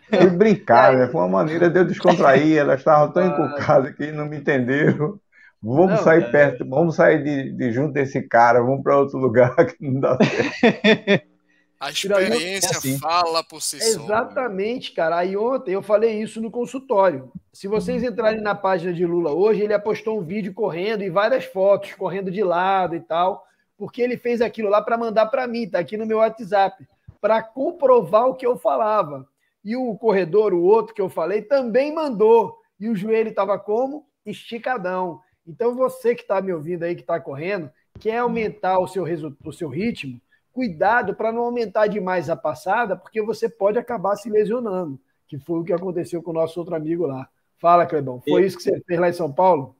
Foi 0.09 0.29
brincar, 0.29 0.93
né? 0.95 1.07
Foi 1.07 1.21
uma 1.21 1.29
maneira 1.29 1.69
de 1.69 1.79
eu 1.79 1.85
descontrair. 1.85 2.57
Elas 2.57 2.79
estavam 2.79 3.11
tão 3.11 3.25
encucadas 3.25 3.95
que 3.95 4.11
não 4.11 4.25
me 4.25 4.37
entenderam. 4.37 5.19
Vamos 5.61 5.97
não, 5.97 6.03
sair 6.03 6.23
é... 6.23 6.29
perto, 6.29 6.67
vamos 6.67 6.95
sair 6.95 7.23
de, 7.23 7.51
de 7.51 7.71
junto 7.71 7.93
desse 7.93 8.21
cara, 8.21 8.61
vamos 8.61 8.83
para 8.83 8.99
outro 8.99 9.17
lugar 9.17 9.55
que 9.65 9.89
não 9.89 9.99
dá 9.99 10.17
certo. 10.23 11.35
A 11.79 11.89
experiência 11.89 12.67
é 12.67 12.77
assim. 12.77 12.99
fala 12.99 13.43
por 13.43 13.61
si 13.61 13.79
só. 13.79 14.03
Exatamente, 14.03 14.91
cara. 14.91 15.17
Aí 15.17 15.35
ontem 15.35 15.73
eu 15.73 15.81
falei 15.81 16.21
isso 16.21 16.39
no 16.41 16.49
consultório. 16.49 17.31
Se 17.51 17.67
vocês 17.67 18.03
entrarem 18.03 18.41
na 18.41 18.55
página 18.55 18.93
de 18.93 19.05
Lula 19.05 19.31
hoje, 19.31 19.61
ele 19.61 19.73
apostou 19.73 20.19
um 20.19 20.23
vídeo 20.23 20.53
correndo 20.53 21.03
e 21.03 21.09
várias 21.09 21.45
fotos, 21.45 21.93
correndo 21.93 22.31
de 22.31 22.43
lado 22.43 22.95
e 22.95 22.99
tal, 22.99 23.43
porque 23.77 24.01
ele 24.01 24.17
fez 24.17 24.41
aquilo 24.41 24.69
lá 24.69 24.81
para 24.81 24.97
mandar 24.97 25.25
para 25.27 25.47
mim, 25.47 25.69
tá 25.69 25.79
aqui 25.79 25.97
no 25.97 26.05
meu 26.05 26.19
WhatsApp, 26.19 26.85
para 27.19 27.41
comprovar 27.41 28.27
o 28.27 28.35
que 28.35 28.45
eu 28.45 28.57
falava. 28.57 29.27
E 29.65 29.75
o 29.75 29.95
corredor, 29.95 30.53
o 30.53 30.61
outro 30.61 30.93
que 30.93 31.01
eu 31.01 31.09
falei, 31.09 31.41
também 31.41 31.91
mandou. 31.91 32.61
E 32.79 32.87
o 32.87 32.95
joelho 32.95 33.29
estava 33.29 33.57
como? 33.57 34.05
Esticadão. 34.23 35.19
Então, 35.45 35.73
você 35.73 36.13
que 36.13 36.21
está 36.21 36.39
me 36.39 36.53
ouvindo 36.53 36.83
aí, 36.83 36.93
que 36.93 37.01
está 37.01 37.19
correndo, 37.19 37.71
quer 37.99 38.19
aumentar 38.19 38.77
o 38.77 38.87
seu, 38.87 39.03
o 39.43 39.51
seu 39.51 39.67
ritmo, 39.67 40.21
cuidado 40.53 41.15
para 41.15 41.31
não 41.31 41.41
aumentar 41.41 41.87
demais 41.87 42.29
a 42.29 42.35
passada, 42.35 42.95
porque 42.95 43.23
você 43.23 43.49
pode 43.49 43.79
acabar 43.79 44.15
se 44.15 44.29
lesionando, 44.29 44.99
que 45.27 45.39
foi 45.39 45.59
o 45.59 45.63
que 45.63 45.73
aconteceu 45.73 46.21
com 46.21 46.29
o 46.29 46.35
nosso 46.35 46.59
outro 46.59 46.75
amigo 46.75 47.07
lá. 47.07 47.27
Fala, 47.57 47.87
Clebão. 47.87 48.21
Foi 48.27 48.45
isso 48.45 48.57
que 48.57 48.63
você 48.63 48.79
fez 48.85 48.99
lá 48.99 49.09
em 49.09 49.13
São 49.13 49.33
Paulo? 49.33 49.75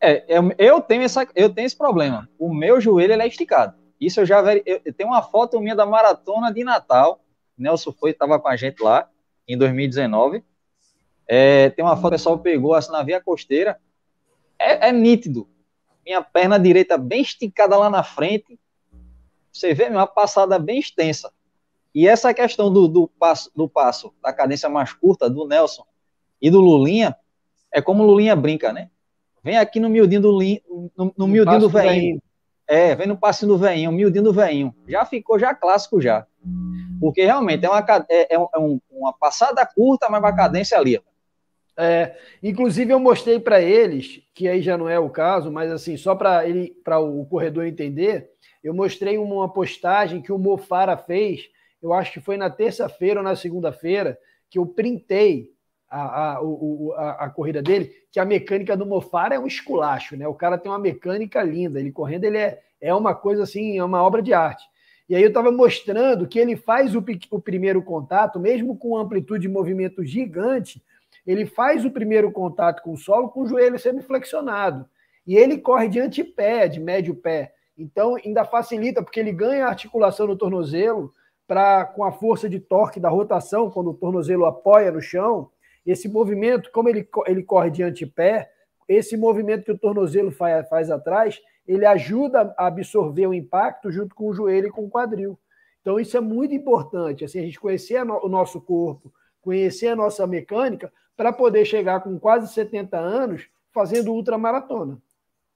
É, 0.00 0.24
eu, 0.56 0.80
tenho, 0.80 1.02
essa, 1.02 1.26
eu 1.34 1.52
tenho 1.52 1.66
esse 1.66 1.76
problema. 1.76 2.28
O 2.38 2.54
meu 2.54 2.80
joelho 2.80 3.20
é 3.20 3.26
esticado. 3.26 3.76
Isso 4.00 4.20
eu 4.20 4.26
já 4.26 4.40
eu, 4.54 4.80
eu 4.84 4.92
tenho 4.92 5.10
uma 5.10 5.22
foto 5.22 5.58
minha 5.60 5.74
da 5.74 5.86
maratona 5.86 6.52
de 6.52 6.62
Natal. 6.62 7.20
Nelson 7.58 7.90
foi, 7.90 8.10
estava 8.10 8.38
com 8.38 8.46
a 8.46 8.54
gente 8.54 8.82
lá 8.82 9.08
em 9.46 9.56
2019. 9.56 10.42
É, 11.26 11.70
tem 11.70 11.84
uma 11.84 11.96
foto 11.96 12.02
que 12.02 12.08
o 12.08 12.10
pessoal 12.10 12.38
pegou 12.38 12.74
assim 12.74 12.92
na 12.92 13.02
via 13.02 13.20
costeira. 13.20 13.78
É, 14.58 14.88
é, 14.88 14.92
nítido. 14.92 15.48
Minha 16.04 16.22
perna 16.22 16.58
direita 16.58 16.96
bem 16.96 17.22
esticada 17.22 17.76
lá 17.76 17.90
na 17.90 18.02
frente. 18.02 18.58
Você 19.52 19.74
vê 19.74 19.84
uma 19.84 20.06
passada 20.06 20.58
bem 20.58 20.78
extensa. 20.78 21.32
E 21.94 22.06
essa 22.06 22.32
questão 22.34 22.72
do, 22.72 22.86
do, 22.86 23.08
passo, 23.08 23.50
do 23.56 23.68
passo, 23.68 24.12
da 24.22 24.32
cadência 24.32 24.68
mais 24.68 24.92
curta 24.92 25.30
do 25.30 25.46
Nelson 25.46 25.84
e 26.40 26.50
do 26.50 26.60
Lulinha, 26.60 27.16
é 27.72 27.80
como 27.80 28.02
o 28.02 28.06
Lulinha 28.06 28.36
brinca, 28.36 28.72
né? 28.72 28.90
Vem 29.42 29.56
aqui 29.56 29.80
no 29.80 29.88
miudinho 29.88 30.20
do, 30.20 30.38
no, 30.96 31.14
no 31.16 31.26
miudinho 31.26 31.60
do 31.60 31.68
veinho. 31.68 32.20
É, 32.68 32.94
vem 32.94 33.06
no 33.06 33.16
passinho 33.16 33.52
do 33.52 33.58
veinho, 33.58 33.92
miudinho 33.92 34.24
do 34.24 34.32
veinho. 34.32 34.74
Já 34.88 35.04
ficou 35.04 35.38
já 35.38 35.54
clássico 35.54 36.00
já. 36.00 36.26
Porque 37.00 37.24
realmente 37.24 37.64
é 37.64 37.70
uma, 37.70 37.84
é, 38.08 38.34
é, 38.34 38.34
é 38.34 38.58
um, 38.58 38.80
uma 38.90 39.12
passada 39.12 39.64
curta, 39.66 40.08
mas 40.08 40.20
uma 40.20 40.34
cadência 40.34 40.78
ali. 40.78 41.00
É, 41.78 42.16
inclusive 42.42 42.92
eu 42.92 42.98
mostrei 42.98 43.38
para 43.38 43.60
eles, 43.60 44.22
que 44.34 44.48
aí 44.48 44.62
já 44.62 44.78
não 44.78 44.88
é 44.88 44.98
o 44.98 45.10
caso, 45.10 45.52
mas 45.52 45.70
assim, 45.70 45.96
só 45.96 46.14
para 46.14 46.48
ele, 46.48 46.70
para 46.82 46.98
o 46.98 47.26
corredor 47.26 47.66
entender, 47.66 48.30
eu 48.64 48.72
mostrei 48.72 49.18
uma 49.18 49.52
postagem 49.52 50.22
que 50.22 50.32
o 50.32 50.38
Mofara 50.38 50.96
fez, 50.96 51.48
eu 51.82 51.92
acho 51.92 52.12
que 52.12 52.20
foi 52.20 52.38
na 52.38 52.48
terça-feira 52.48 53.20
ou 53.20 53.24
na 53.24 53.36
segunda-feira, 53.36 54.18
que 54.48 54.58
eu 54.58 54.66
printei 54.66 55.50
a, 55.88 56.00
a, 56.00 56.38
a, 56.38 57.10
a, 57.26 57.30
corrida 57.30 57.62
dele, 57.62 57.92
que 58.10 58.18
a 58.18 58.24
mecânica 58.24 58.76
do 58.76 58.86
Mofara 58.86 59.34
é 59.34 59.38
um 59.38 59.46
esculacho, 59.46 60.16
né? 60.16 60.26
O 60.26 60.34
cara 60.34 60.58
tem 60.58 60.70
uma 60.70 60.78
mecânica 60.78 61.42
linda, 61.42 61.78
ele 61.78 61.92
correndo, 61.92 62.24
ele 62.24 62.38
é, 62.38 62.60
é 62.80 62.94
uma 62.94 63.14
coisa 63.14 63.42
assim, 63.42 63.78
é 63.78 63.84
uma 63.84 64.02
obra 64.02 64.22
de 64.22 64.32
arte. 64.32 64.64
E 65.08 65.14
aí 65.14 65.22
eu 65.22 65.28
estava 65.28 65.52
mostrando 65.52 66.26
que 66.26 66.38
ele 66.38 66.56
faz 66.56 66.94
o, 66.94 67.04
o 67.30 67.40
primeiro 67.40 67.82
contato, 67.82 68.40
mesmo 68.40 68.76
com 68.76 68.96
amplitude 68.96 69.42
de 69.42 69.48
movimento 69.48 70.04
gigante, 70.04 70.82
ele 71.26 71.46
faz 71.46 71.84
o 71.84 71.90
primeiro 71.90 72.30
contato 72.30 72.82
com 72.82 72.92
o 72.92 72.96
solo 72.96 73.28
com 73.28 73.42
o 73.42 73.46
joelho 73.46 73.78
semiflexionado. 73.78 74.88
E 75.26 75.36
ele 75.36 75.58
corre 75.58 75.88
de 75.88 75.98
antepé, 75.98 76.68
de 76.68 76.80
médio 76.80 77.14
pé. 77.14 77.52
Então, 77.76 78.16
ainda 78.16 78.44
facilita, 78.44 79.02
porque 79.02 79.20
ele 79.20 79.32
ganha 79.32 79.66
articulação 79.66 80.26
no 80.26 80.36
tornozelo 80.36 81.12
para 81.46 81.84
com 81.84 82.04
a 82.04 82.12
força 82.12 82.48
de 82.48 82.58
torque 82.58 82.98
da 82.98 83.08
rotação, 83.08 83.70
quando 83.70 83.90
o 83.90 83.94
tornozelo 83.94 84.46
apoia 84.46 84.90
no 84.90 85.00
chão, 85.00 85.50
esse 85.84 86.08
movimento, 86.08 86.70
como 86.72 86.88
ele, 86.88 87.08
ele 87.26 87.42
corre 87.42 87.70
de 87.70 87.82
antepé, 87.82 88.50
esse 88.88 89.16
movimento 89.16 89.64
que 89.64 89.72
o 89.72 89.78
tornozelo 89.78 90.30
faz, 90.30 90.68
faz 90.68 90.90
atrás, 90.90 91.40
ele 91.66 91.84
ajuda 91.84 92.54
a 92.56 92.66
absorver 92.66 93.26
o 93.26 93.34
impacto 93.34 93.90
junto 93.90 94.14
com 94.14 94.28
o 94.28 94.34
joelho 94.34 94.68
e 94.68 94.70
com 94.70 94.84
o 94.84 94.90
quadril. 94.90 95.38
Então, 95.80 96.00
isso 96.00 96.16
é 96.16 96.20
muito 96.20 96.54
importante, 96.54 97.24
assim, 97.24 97.38
a 97.38 97.42
gente 97.42 97.60
conhecer 97.60 98.02
o 98.02 98.28
nosso 98.28 98.60
corpo, 98.60 99.12
conhecer 99.40 99.88
a 99.88 99.96
nossa 99.96 100.26
mecânica, 100.26 100.92
para 101.16 101.32
poder 101.32 101.64
chegar 101.64 102.00
com 102.00 102.18
quase 102.18 102.52
70 102.52 102.98
anos 102.98 103.48
fazendo 103.72 104.12
ultramaratona. 104.12 105.00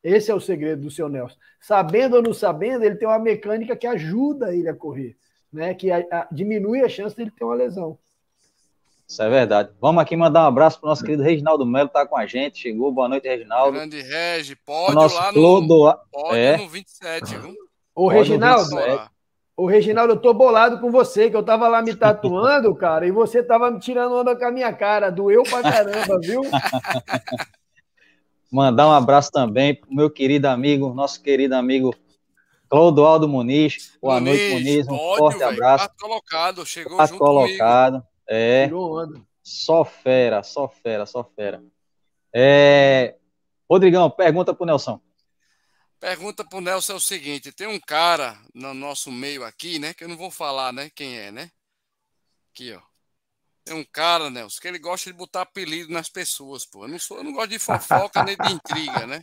Esse 0.03 0.31
é 0.31 0.35
o 0.35 0.41
segredo 0.41 0.83
do 0.83 0.91
seu 0.91 1.09
Nelson. 1.09 1.37
Sabendo 1.61 2.17
ou 2.17 2.23
não 2.23 2.33
sabendo, 2.33 2.85
ele 2.85 2.95
tem 2.95 3.07
uma 3.07 3.19
mecânica 3.19 3.77
que 3.77 3.87
ajuda 3.87 4.55
ele 4.55 4.69
a 4.69 4.75
correr, 4.75 5.17
né? 5.53 5.75
que 5.75 5.91
a, 5.91 5.99
a, 6.11 6.29
diminui 6.33 6.81
a 6.81 6.89
chance 6.89 7.15
dele 7.15 7.31
ter 7.31 7.45
uma 7.45 7.55
lesão. 7.55 7.99
Isso 9.11 9.21
é 9.25 9.29
verdade. 9.29 9.71
Vamos 9.81 10.01
aqui 10.01 10.17
mandar 10.17 10.45
um 10.45 10.47
abraço 10.47 10.79
para 10.79 10.87
o 10.87 10.91
nosso 10.91 11.03
querido 11.03 11.25
Reginaldo 11.25 11.67
Melo, 11.67 11.89
que 11.89 11.99
está 11.99 12.07
com 12.07 12.17
a 12.17 12.27
gente. 12.27 12.61
Chegou, 12.61 12.93
boa 12.93 13.09
noite, 13.09 13.27
Reginaldo. 13.27 13.73
Grande 13.73 14.01
Regi, 14.01 14.55
pode 14.55 14.95
nosso 14.95 15.17
lá 15.17 15.33
no, 15.33 15.99
pode 16.13 16.39
é. 16.39 16.57
no 16.57 16.69
27, 16.69 17.37
viu? 17.39 17.53
Ô, 17.93 18.07
Reginaldo, 18.07 18.71
Ô, 19.57 19.67
Reginaldo, 19.67 20.13
eu 20.13 20.17
tô 20.17 20.33
bolado 20.33 20.81
com 20.81 20.93
você, 20.93 21.29
que 21.29 21.35
eu 21.35 21.43
tava 21.43 21.67
lá 21.67 21.83
me 21.83 21.93
tatuando, 21.93 22.73
cara, 22.79 23.05
e 23.05 23.11
você 23.11 23.43
tava 23.43 23.69
me 23.69 23.81
tirando 23.81 24.15
onda 24.15 24.37
com 24.37 24.45
a 24.45 24.53
minha 24.53 24.73
cara. 24.73 25.11
Doeu 25.11 25.43
pra 25.43 25.61
caramba, 25.61 26.17
viu? 26.21 26.43
Mandar 28.49 28.87
um 28.87 28.93
abraço 28.93 29.33
também 29.33 29.75
pro 29.75 29.93
meu 29.93 30.09
querido 30.09 30.47
amigo, 30.47 30.95
nosso 30.95 31.21
querido 31.21 31.57
amigo 31.57 31.93
Clodoaldo 32.69 33.29
Muniz. 33.29 33.99
Boa 34.01 34.21
Muniz, 34.21 34.39
noite, 34.39 34.55
Muniz. 34.55 34.87
Um 34.87 34.97
pódio, 34.97 35.19
forte 35.19 35.39
véio, 35.39 35.51
abraço. 35.51 35.89
Quarto 35.89 36.01
colocado, 36.01 36.65
chegou 36.65 36.97
quarto 36.97 37.11
junto 37.11 37.25
colocado. 37.25 37.93
Comigo. 37.95 38.10
É. 38.31 38.70
Só 39.43 39.85
fera, 39.85 40.45
só 40.45 40.68
fera, 40.68 41.05
só 41.05 41.24
fera. 41.24 41.61
É... 42.33 43.16
Rodrigão, 43.68 44.09
pergunta 44.09 44.55
pro 44.55 44.64
Nelson. 44.64 45.01
Pergunta 45.99 46.45
pro 46.45 46.61
Nelson 46.61 46.93
é 46.93 46.97
o 46.97 47.01
seguinte: 47.01 47.51
tem 47.51 47.66
um 47.66 47.81
cara 47.81 48.41
no 48.55 48.72
nosso 48.72 49.11
meio 49.11 49.45
aqui, 49.45 49.81
né? 49.81 49.93
Que 49.93 50.05
eu 50.05 50.09
não 50.09 50.16
vou 50.16 50.31
falar, 50.31 50.72
né? 50.72 50.91
Quem 50.95 51.18
é, 51.18 51.33
né? 51.33 51.51
Aqui, 52.53 52.72
ó. 52.72 52.81
Tem 53.64 53.76
um 53.76 53.85
cara, 53.85 54.31
Nelson, 54.31 54.61
que 54.61 54.68
ele 54.68 54.78
gosta 54.78 55.11
de 55.11 55.16
botar 55.16 55.43
apelido 55.43 55.93
nas 55.93 56.09
pessoas, 56.09 56.64
pô. 56.64 56.85
Eu 56.85 56.89
não, 56.89 56.99
sou, 56.99 57.18
eu 57.18 57.24
não 57.24 57.33
gosto 57.33 57.51
de 57.51 57.59
fofoca 57.59 58.22
nem 58.22 58.37
de 58.37 58.53
intriga, 58.53 59.07
né? 59.07 59.22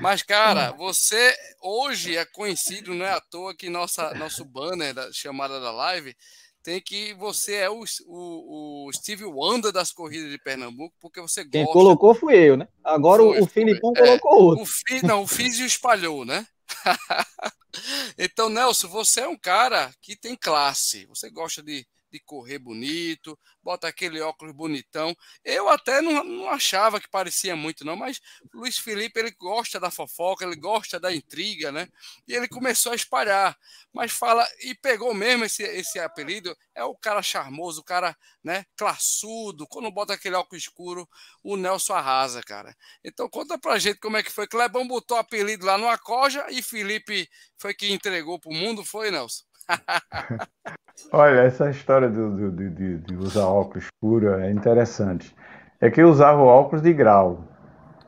Mas, 0.00 0.22
cara, 0.22 0.72
você 0.72 1.34
hoje 1.60 2.16
é 2.16 2.24
conhecido, 2.24 2.94
não 2.94 3.06
é 3.06 3.12
à 3.12 3.20
toa 3.20 3.54
que 3.54 3.70
nossa, 3.70 4.12
nosso 4.14 4.44
banner 4.44 4.92
da 4.92 5.12
chamada 5.12 5.60
da 5.60 5.70
live 5.70 6.14
tem 6.62 6.80
que 6.80 7.12
você 7.14 7.54
é 7.54 7.70
o, 7.70 7.84
o, 8.06 8.86
o 8.86 8.92
Steve 8.92 9.24
Wonder 9.24 9.72
das 9.72 9.92
corridas 9.92 10.30
de 10.30 10.38
Pernambuco, 10.38 10.94
porque 11.00 11.20
você 11.20 11.42
gosta. 11.42 11.58
Quem 11.58 11.66
colocou 11.66 12.14
fui 12.14 12.36
eu, 12.36 12.56
né? 12.56 12.68
Agora 12.84 13.22
foi, 13.22 13.40
o 13.40 13.46
Filipão 13.46 13.92
foi. 13.94 14.06
colocou 14.06 14.32
é, 14.32 14.42
outro. 14.42 14.62
O 14.62 14.66
fi, 14.66 15.04
não, 15.04 15.22
o 15.22 15.26
Físio 15.26 15.64
espalhou, 15.66 16.24
né? 16.24 16.46
então, 18.16 18.48
Nelson, 18.48 18.88
você 18.88 19.20
é 19.20 19.28
um 19.28 19.36
cara 19.36 19.92
que 20.00 20.16
tem 20.16 20.36
classe. 20.36 21.06
Você 21.06 21.30
gosta 21.30 21.62
de 21.62 21.86
de 22.12 22.20
correr 22.20 22.58
bonito, 22.58 23.38
bota 23.62 23.88
aquele 23.88 24.20
óculos 24.20 24.54
bonitão. 24.54 25.16
Eu 25.42 25.68
até 25.68 26.00
não, 26.00 26.22
não 26.22 26.48
achava 26.50 27.00
que 27.00 27.08
parecia 27.08 27.56
muito, 27.56 27.84
não, 27.84 27.96
mas 27.96 28.20
Luiz 28.52 28.78
Felipe 28.78 29.18
ele 29.18 29.30
gosta 29.32 29.80
da 29.80 29.90
fofoca, 29.90 30.44
ele 30.44 30.56
gosta 30.56 31.00
da 31.00 31.12
intriga, 31.12 31.72
né? 31.72 31.88
E 32.28 32.34
ele 32.34 32.46
começou 32.46 32.92
a 32.92 32.94
espalhar. 32.94 33.56
Mas 33.92 34.12
fala, 34.12 34.46
e 34.60 34.74
pegou 34.74 35.14
mesmo 35.14 35.44
esse, 35.44 35.62
esse 35.62 35.98
apelido, 35.98 36.56
é 36.74 36.84
o 36.84 36.94
cara 36.94 37.22
charmoso, 37.22 37.80
o 37.80 37.84
cara, 37.84 38.16
né, 38.44 38.64
classudo. 38.76 39.66
Quando 39.66 39.90
bota 39.90 40.14
aquele 40.14 40.36
óculos 40.36 40.62
escuro, 40.62 41.08
o 41.42 41.56
Nelson 41.56 41.94
arrasa, 41.94 42.42
cara. 42.42 42.76
Então 43.02 43.28
conta 43.28 43.58
pra 43.58 43.78
gente 43.78 43.98
como 43.98 44.16
é 44.16 44.22
que 44.22 44.30
foi. 44.30 44.46
Clebão 44.46 44.86
botou 44.86 45.16
apelido 45.16 45.64
lá 45.64 45.78
no 45.78 45.88
Acoja 45.88 46.46
e 46.50 46.62
Felipe 46.62 47.28
foi 47.56 47.74
que 47.74 47.92
entregou 47.92 48.38
pro 48.38 48.52
mundo, 48.52 48.84
foi, 48.84 49.10
Nelson? 49.10 49.44
Olha, 51.12 51.40
essa 51.40 51.70
história 51.70 52.08
do, 52.08 52.50
do, 52.50 52.70
de, 52.70 52.98
de, 52.98 53.16
usar 53.16 53.44
óculos 53.46 53.84
escuro 53.84 54.34
é 54.34 54.50
interessante. 54.50 55.34
É 55.80 55.90
que 55.90 56.00
eu 56.00 56.08
usava 56.08 56.40
óculos 56.40 56.82
de 56.82 56.92
grau. 56.92 57.46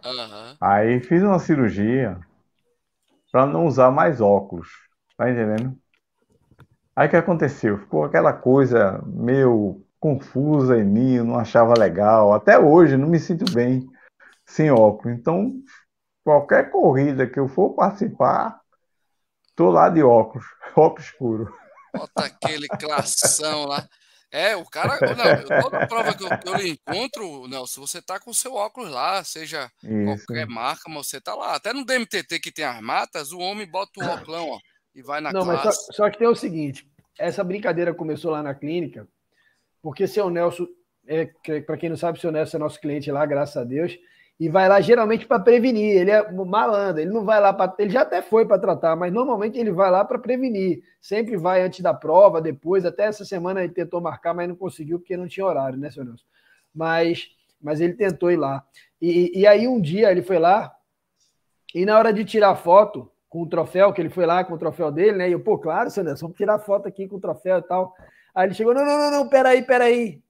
Uhum. 0.05 0.57
Aí 0.61 1.01
fiz 1.01 1.23
uma 1.23 1.39
cirurgia 1.39 2.19
para 3.31 3.47
não 3.47 3.67
usar 3.67 3.91
mais 3.91 4.21
óculos. 4.21 4.69
Tá 5.17 5.31
entendendo? 5.31 5.77
Aí 6.97 7.09
o 7.09 7.11
que 7.11 7.17
aconteceu? 7.17 7.79
Ficou 7.79 8.05
aquela 8.05 8.33
coisa 8.33 9.03
meio 9.07 9.85
confusa 9.99 10.79
em 10.79 10.85
mim, 10.85 11.15
eu 11.15 11.25
não 11.25 11.39
achava 11.39 11.75
legal. 11.79 12.33
Até 12.33 12.59
hoje 12.59 12.97
não 12.97 13.09
me 13.09 13.19
sinto 13.19 13.45
bem 13.53 13.89
sem 14.47 14.71
óculos. 14.71 15.19
Então, 15.19 15.53
qualquer 16.23 16.71
corrida 16.71 17.27
que 17.27 17.41
eu 17.41 17.49
for 17.49 17.75
participar, 17.75 18.61
tô 19.57 19.71
lá 19.71 19.89
de 19.89 20.03
óculos, 20.03 20.47
óculos 20.77 21.07
escuro. 21.07 21.64
Bota 21.97 22.25
aquele 22.25 22.69
clação 22.69 23.67
lá. 23.67 23.89
É, 24.31 24.57
o 24.57 24.65
cara. 24.65 24.99
Não, 25.15 25.63
toda 25.63 25.87
prova 25.87 26.13
que 26.13 26.25
eu, 26.25 26.29
eu 26.45 26.57
lhe 26.57 26.71
encontro, 26.71 27.47
Nelson, 27.47 27.81
você 27.81 28.03
tá 28.03 28.19
com 28.19 28.31
o 28.31 28.35
seu 28.35 28.55
óculos 28.55 28.91
lá, 28.91 29.23
seja 29.23 29.71
Isso. 29.83 30.27
qualquer 30.27 30.47
marca, 30.47 30.83
mas 30.89 31.07
você 31.07 31.21
tá 31.21 31.35
lá. 31.35 31.55
Até 31.55 31.73
no 31.73 31.85
DMTT 31.85 32.41
que 32.41 32.51
tem 32.51 32.65
as 32.65 32.81
matas, 32.81 33.31
o 33.31 33.39
homem 33.39 33.65
bota 33.65 33.93
o 34.01 34.05
óculos, 34.05 34.41
ó, 34.41 34.59
e 34.93 35.03
vai 35.03 35.21
na 35.21 35.33
Não, 35.33 35.45
classe. 35.45 35.67
mas 35.67 35.77
só, 35.77 35.93
só, 35.93 36.11
que 36.11 36.19
tem 36.19 36.27
o 36.27 36.35
seguinte: 36.35 36.85
essa 37.17 37.45
brincadeira 37.45 37.95
começou 37.95 38.33
lá 38.33 38.43
na 38.43 38.55
clínica, 38.55 39.07
porque 39.81 40.09
seu 40.09 40.29
Nelson, 40.29 40.67
é, 41.07 41.31
para 41.65 41.77
quem 41.77 41.89
não 41.89 41.97
sabe, 41.97 42.21
seu 42.21 42.33
Nelson 42.33 42.57
é 42.57 42.61
nosso 42.61 42.81
cliente 42.81 43.13
lá, 43.13 43.25
graças 43.25 43.57
a 43.57 43.63
Deus 43.65 43.97
e 44.39 44.49
vai 44.49 44.69
lá 44.69 44.81
geralmente 44.81 45.27
para 45.27 45.39
prevenir. 45.39 45.97
Ele 45.97 46.11
é 46.11 46.33
malandro, 46.33 47.01
ele 47.01 47.11
não 47.11 47.25
vai 47.25 47.41
lá 47.41 47.53
para. 47.53 47.75
Ele 47.79 47.91
já 47.91 48.03
até 48.03 48.21
foi 48.21 48.47
para 48.47 48.59
tratar, 48.59 48.97
mas 48.97 49.13
normalmente 49.13 49.59
ele 49.59 49.71
vai 49.71 49.91
lá 49.91 50.05
para 50.05 50.19
prevenir. 50.19 50.83
Sempre 51.01 51.37
vai 51.37 51.63
antes 51.63 51.81
da 51.81 51.95
prova, 51.95 52.41
depois. 52.41 52.85
Até 52.85 53.05
essa 53.05 53.25
semana 53.25 53.63
ele 53.63 53.73
tentou 53.73 54.01
marcar, 54.01 54.35
mas 54.35 54.49
não 54.49 54.57
conseguiu 54.57 54.99
porque 54.99 55.17
não 55.17 55.29
tinha 55.29 55.47
horário, 55.47 55.79
né, 55.79 55.91
senhor 55.91 56.07
Nelson? 56.07 56.25
Mas, 56.75 57.29
mas 57.63 57.81
ele 57.81 57.95
tentou 57.95 58.31
ir 58.31 58.37
lá. 58.37 58.65
E, 59.01 59.41
e 59.41 59.47
aí 59.47 59.69
um 59.69 59.81
dia 59.81 60.11
ele 60.11 60.23
foi 60.23 60.39
lá 60.39 60.75
e 61.75 61.85
na 61.85 61.99
hora 61.99 62.13
de 62.13 62.25
tirar 62.25 62.55
foto 62.55 63.11
com 63.29 63.43
o 63.43 63.49
troféu, 63.49 63.93
que 63.93 64.01
ele 64.01 64.09
foi 64.09 64.25
lá 64.25 64.45
com 64.45 64.55
o 64.55 64.59
troféu 64.59 64.93
dele, 64.93 65.19
né? 65.19 65.29
E 65.29 65.33
eu, 65.33 65.41
pô, 65.41 65.59
claro, 65.59 65.91
senhor 65.91 66.07
Nelson, 66.07 66.27
vamos 66.27 66.37
tirar 66.37 66.59
foto 66.61 66.87
aqui 66.87 67.09
com 67.09 67.17
o 67.17 67.21
troféu 67.21 67.59
e 67.59 67.63
tal. 67.63 67.93
Aí 68.33 68.47
ele 68.47 68.55
chegou: 68.55 68.73
não, 68.73 68.85
não, 68.85 68.99
não, 68.99 69.11
não, 69.11 69.29
peraí, 69.29 69.63
peraí. 69.63 70.23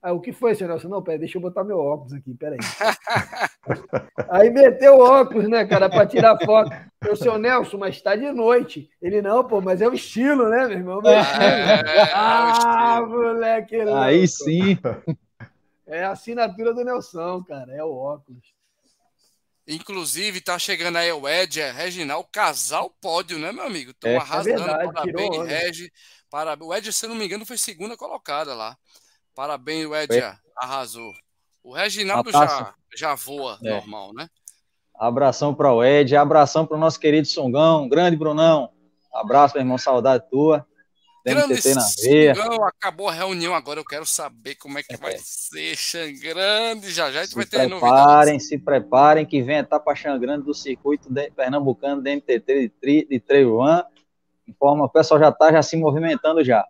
Aí, 0.00 0.12
o 0.12 0.20
que 0.20 0.32
foi, 0.32 0.54
senhor 0.54 0.70
Nelson? 0.70 0.88
Não, 0.88 1.02
peraí, 1.02 1.18
deixa 1.18 1.38
eu 1.38 1.42
botar 1.42 1.64
meu 1.64 1.78
óculos 1.78 2.12
aqui, 2.12 2.32
peraí. 2.34 2.58
Aí 4.30 4.48
meteu 4.48 4.96
o 4.96 5.00
óculos, 5.00 5.48
né, 5.48 5.64
cara, 5.66 5.88
para 5.88 6.06
tirar 6.06 6.38
foto. 6.44 6.70
Eu, 7.04 7.16
seu 7.16 7.36
Nelson, 7.36 7.78
mas 7.78 7.96
está 7.96 8.14
de 8.14 8.30
noite. 8.30 8.88
Ele, 9.02 9.20
não, 9.20 9.42
pô, 9.42 9.60
mas 9.60 9.80
é 9.80 9.88
o 9.88 9.94
estilo, 9.94 10.48
né, 10.48 10.68
meu 10.68 10.78
irmão? 10.78 11.00
É, 11.04 11.14
é, 11.14 12.00
é 12.00 12.12
ah, 12.14 13.04
moleque. 13.06 13.76
Aí 13.76 14.18
louco. 14.18 14.28
sim. 14.28 14.78
É 15.84 16.04
a 16.04 16.12
assinatura 16.12 16.72
do 16.72 16.84
Nelson, 16.84 17.42
cara, 17.42 17.72
é 17.74 17.82
o 17.82 17.92
óculos. 17.92 18.54
Inclusive, 19.66 20.40
tá 20.40 20.58
chegando 20.58 20.96
aí 20.96 21.12
o 21.12 21.28
Ed, 21.28 21.60
é, 21.60 21.70
Reginal, 21.70 22.24
casal 22.24 22.88
pódio, 23.00 23.38
né, 23.38 23.52
meu 23.52 23.64
amigo? 23.64 23.90
Estão 23.90 24.10
é, 24.10 24.16
arrasando, 24.16 24.62
é 24.62 24.64
verdade, 24.64 24.92
parabéns, 24.92 25.46
Regi. 25.46 25.92
Parabéns. 26.30 26.70
O 26.70 26.74
Ed, 26.74 26.92
se 26.92 27.04
eu 27.04 27.10
não 27.10 27.16
me 27.16 27.24
engano, 27.24 27.44
foi 27.44 27.58
segunda 27.58 27.96
colocada 27.96 28.54
lá. 28.54 28.78
Parabéns, 29.38 29.86
o 29.86 29.94
Ed 29.94 30.20
arrasou. 30.56 31.12
O 31.62 31.72
Reginaldo 31.72 32.32
já, 32.32 32.74
já 32.96 33.14
voa 33.14 33.56
é. 33.62 33.70
normal, 33.70 34.12
né? 34.12 34.28
Abração 34.98 35.54
para 35.54 35.72
o 35.72 35.84
Ed, 35.84 36.16
abração 36.16 36.66
para 36.66 36.76
o 36.76 36.80
nosso 36.80 36.98
querido 36.98 37.28
Songão, 37.28 37.88
grande 37.88 38.16
Brunão. 38.16 38.68
Abraço, 39.14 39.54
meu 39.54 39.62
irmão, 39.62 39.78
saudade 39.78 40.28
tua. 40.28 40.66
Grande 41.24 41.54
na 41.72 41.86
veia. 42.02 42.34
Songão, 42.34 42.64
acabou 42.64 43.08
a 43.08 43.12
reunião 43.12 43.54
agora, 43.54 43.78
eu 43.78 43.84
quero 43.84 44.04
saber 44.04 44.56
como 44.56 44.76
é 44.76 44.82
que 44.82 44.94
é. 44.94 44.96
vai 44.96 45.16
ser, 45.18 45.76
Xangrande, 45.76 46.90
já 46.90 47.12
já 47.12 47.24
se 47.24 47.36
vai 47.36 47.46
ter 47.46 47.68
preparem, 47.68 48.40
se 48.40 48.58
preparem, 48.58 49.24
que 49.24 49.40
vem 49.40 49.58
a 49.58 49.60
etapa 49.60 49.94
Xangrande 49.94 50.46
do 50.46 50.52
circuito 50.52 51.08
de, 51.08 51.30
pernambucano 51.30 52.02
da 52.02 52.10
MTT 52.10 52.40
de, 52.40 52.68
tri, 52.70 53.06
de 53.08 53.44
One. 53.44 53.84
Informa, 54.48 54.86
o 54.86 54.88
pessoal 54.88 55.20
já 55.20 55.28
está 55.28 55.52
já 55.52 55.62
se 55.62 55.76
movimentando 55.76 56.42
já. 56.42 56.66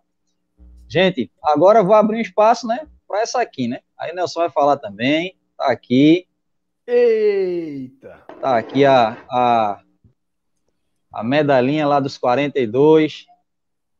Gente, 0.89 1.31
agora 1.43 1.79
eu 1.79 1.85
vou 1.85 1.93
abrir 1.93 2.17
um 2.17 2.21
espaço, 2.21 2.65
né, 2.65 2.87
para 3.07 3.21
essa 3.21 3.39
aqui, 3.39 3.67
né? 3.67 3.79
Aí 3.95 4.11
o 4.11 4.15
Nelson 4.15 4.39
vai 4.39 4.49
falar 4.49 4.75
também. 4.77 5.37
Tá 5.55 5.67
aqui. 5.67 6.25
Eita! 6.87 8.23
Tá 8.41 8.57
aqui 8.57 8.83
a, 8.83 9.15
a, 9.29 9.81
a 11.13 11.23
medalhinha 11.23 11.85
lá 11.85 11.99
dos 11.99 12.17
42. 12.17 13.27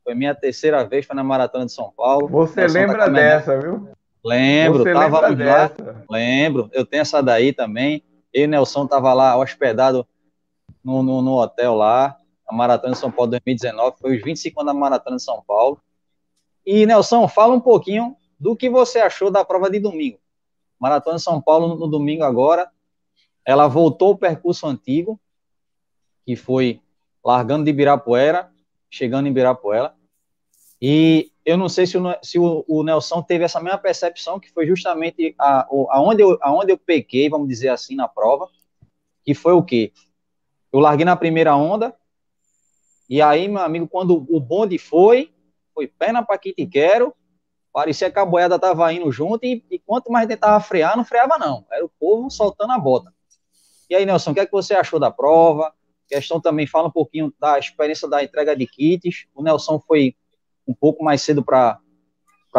Foi 0.03 0.15
minha 0.15 0.33
terceira 0.33 0.83
vez, 0.83 1.05
foi 1.05 1.15
na 1.15 1.23
Maratona 1.23 1.67
de 1.67 1.73
São 1.73 1.93
Paulo. 1.95 2.27
Você 2.27 2.65
tá 2.65 2.73
lembra 2.73 2.97
tá 2.97 3.09
dessa, 3.09 3.59
viu? 3.59 3.89
Lembro, 4.25 4.83
Você 4.83 4.91
tava 4.91 5.19
lá. 5.19 5.29
Dessa. 5.29 6.03
Lembro, 6.09 6.71
eu 6.73 6.83
tenho 6.85 7.01
essa 7.01 7.21
daí 7.21 7.53
também. 7.53 8.03
Eu 8.33 8.45
e 8.45 8.47
Nelson 8.47 8.87
tava 8.87 9.13
lá 9.13 9.37
hospedado 9.37 10.07
no, 10.83 11.03
no, 11.03 11.21
no 11.21 11.39
hotel 11.39 11.75
lá. 11.75 12.17
A 12.47 12.55
Maratona 12.55 12.93
de 12.93 12.99
São 12.99 13.11
Paulo 13.11 13.29
2019 13.29 13.97
foi 14.01 14.17
os 14.17 14.23
25 14.23 14.61
anos 14.61 14.73
da 14.73 14.79
Maratona 14.79 15.17
de 15.17 15.23
São 15.23 15.43
Paulo. 15.47 15.79
E, 16.71 16.85
Nelson, 16.85 17.27
fala 17.27 17.55
um 17.55 17.59
pouquinho 17.59 18.15
do 18.39 18.55
que 18.55 18.69
você 18.69 18.99
achou 18.99 19.31
da 19.31 19.43
prova 19.43 19.71
de 19.71 19.79
domingo. 19.79 20.19
Maratona 20.79 21.15
de 21.15 21.23
São 21.23 21.41
Paulo 21.41 21.75
no 21.75 21.87
domingo 21.87 22.23
agora, 22.23 22.69
ela 23.43 23.67
voltou 23.67 24.09
ao 24.09 24.17
percurso 24.19 24.67
antigo, 24.67 25.19
que 26.23 26.35
foi 26.35 26.79
largando 27.25 27.63
de 27.63 27.71
Ibirapuera, 27.71 28.51
chegando 28.87 29.25
em 29.25 29.31
Ibirapuera. 29.31 29.95
E 30.79 31.31
eu 31.43 31.57
não 31.57 31.67
sei 31.67 31.87
se 31.87 31.97
o, 31.97 32.03
se 32.21 32.37
o, 32.37 32.63
o 32.67 32.83
Nelson 32.83 33.23
teve 33.23 33.43
essa 33.43 33.59
mesma 33.59 33.79
percepção, 33.79 34.39
que 34.39 34.51
foi 34.51 34.67
justamente 34.67 35.33
a, 35.39 35.67
aonde, 35.89 36.21
eu, 36.21 36.37
aonde 36.39 36.71
eu 36.71 36.77
pequei, 36.77 37.31
vamos 37.31 37.47
dizer 37.47 37.69
assim, 37.69 37.95
na 37.95 38.07
prova, 38.07 38.47
que 39.23 39.33
foi 39.33 39.53
o 39.53 39.63
quê? 39.63 39.91
Eu 40.71 40.79
larguei 40.79 41.03
na 41.03 41.15
primeira 41.15 41.55
onda, 41.55 41.95
e 43.09 43.23
aí, 43.23 43.47
meu 43.47 43.63
amigo, 43.63 43.87
quando 43.87 44.23
o 44.29 44.39
bonde 44.39 44.77
foi, 44.77 45.33
foi 45.79 45.87
perna 45.87 46.25
para 46.25 46.37
que 46.37 46.53
te 46.53 46.65
quero, 46.65 47.15
parecia 47.71 48.11
que 48.11 48.19
a 48.19 48.25
boiada 48.25 48.55
estava 48.55 48.91
indo 48.91 49.09
junto, 49.11 49.45
e, 49.45 49.63
e 49.71 49.79
quanto 49.79 50.11
mais 50.11 50.27
tentava 50.27 50.59
frear, 50.59 50.97
não 50.97 51.05
freava 51.05 51.37
não, 51.37 51.65
era 51.71 51.85
o 51.85 51.91
povo 51.99 52.29
soltando 52.29 52.73
a 52.73 52.77
bota. 52.77 53.13
E 53.89 53.95
aí, 53.95 54.05
Nelson, 54.05 54.31
o 54.31 54.33
que 54.33 54.41
é 54.41 54.45
que 54.45 54.51
você 54.51 54.73
achou 54.73 54.99
da 54.99 55.09
prova? 55.09 55.73
questão 56.09 56.41
também 56.41 56.65
fala 56.65 56.87
um 56.87 56.91
pouquinho 56.91 57.31
da 57.39 57.59
experiência 57.59 58.07
da 58.07 58.23
entrega 58.23 58.55
de 58.55 58.65
kits. 58.65 59.27
O 59.35 59.43
Nelson 59.43 59.79
foi 59.79 60.15
um 60.67 60.73
pouco 60.73 61.03
mais 61.03 61.21
cedo 61.21 61.43
para 61.43 61.79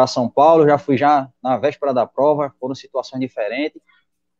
São 0.07 0.29
Paulo, 0.29 0.65
já 0.65 0.77
fui 0.77 0.97
já 0.97 1.29
na 1.43 1.57
véspera 1.57 1.93
da 1.93 2.07
prova, 2.07 2.55
foram 2.59 2.73
situações 2.73 3.19
diferentes. 3.19 3.81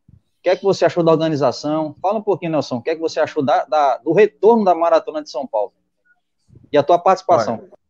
O 0.10 0.42
que 0.42 0.50
é 0.50 0.56
que 0.56 0.64
você 0.64 0.86
achou 0.86 1.04
da 1.04 1.12
organização? 1.12 1.94
Fala 2.02 2.20
um 2.20 2.24
pouquinho, 2.24 2.54
Nelson, 2.54 2.78
o 2.78 2.82
que 2.82 2.90
é 2.90 2.96
que 2.96 3.02
você 3.02 3.20
achou 3.20 3.44
da, 3.44 3.66
da 3.66 3.98
do 3.98 4.14
retorno 4.14 4.64
da 4.64 4.74
Maratona 4.74 5.22
de 5.22 5.30
São 5.30 5.46
Paulo? 5.46 5.74
E 6.72 6.78
a 6.78 6.84
tua 6.84 6.98
participação? 6.98 7.56
Olha, 7.56 7.81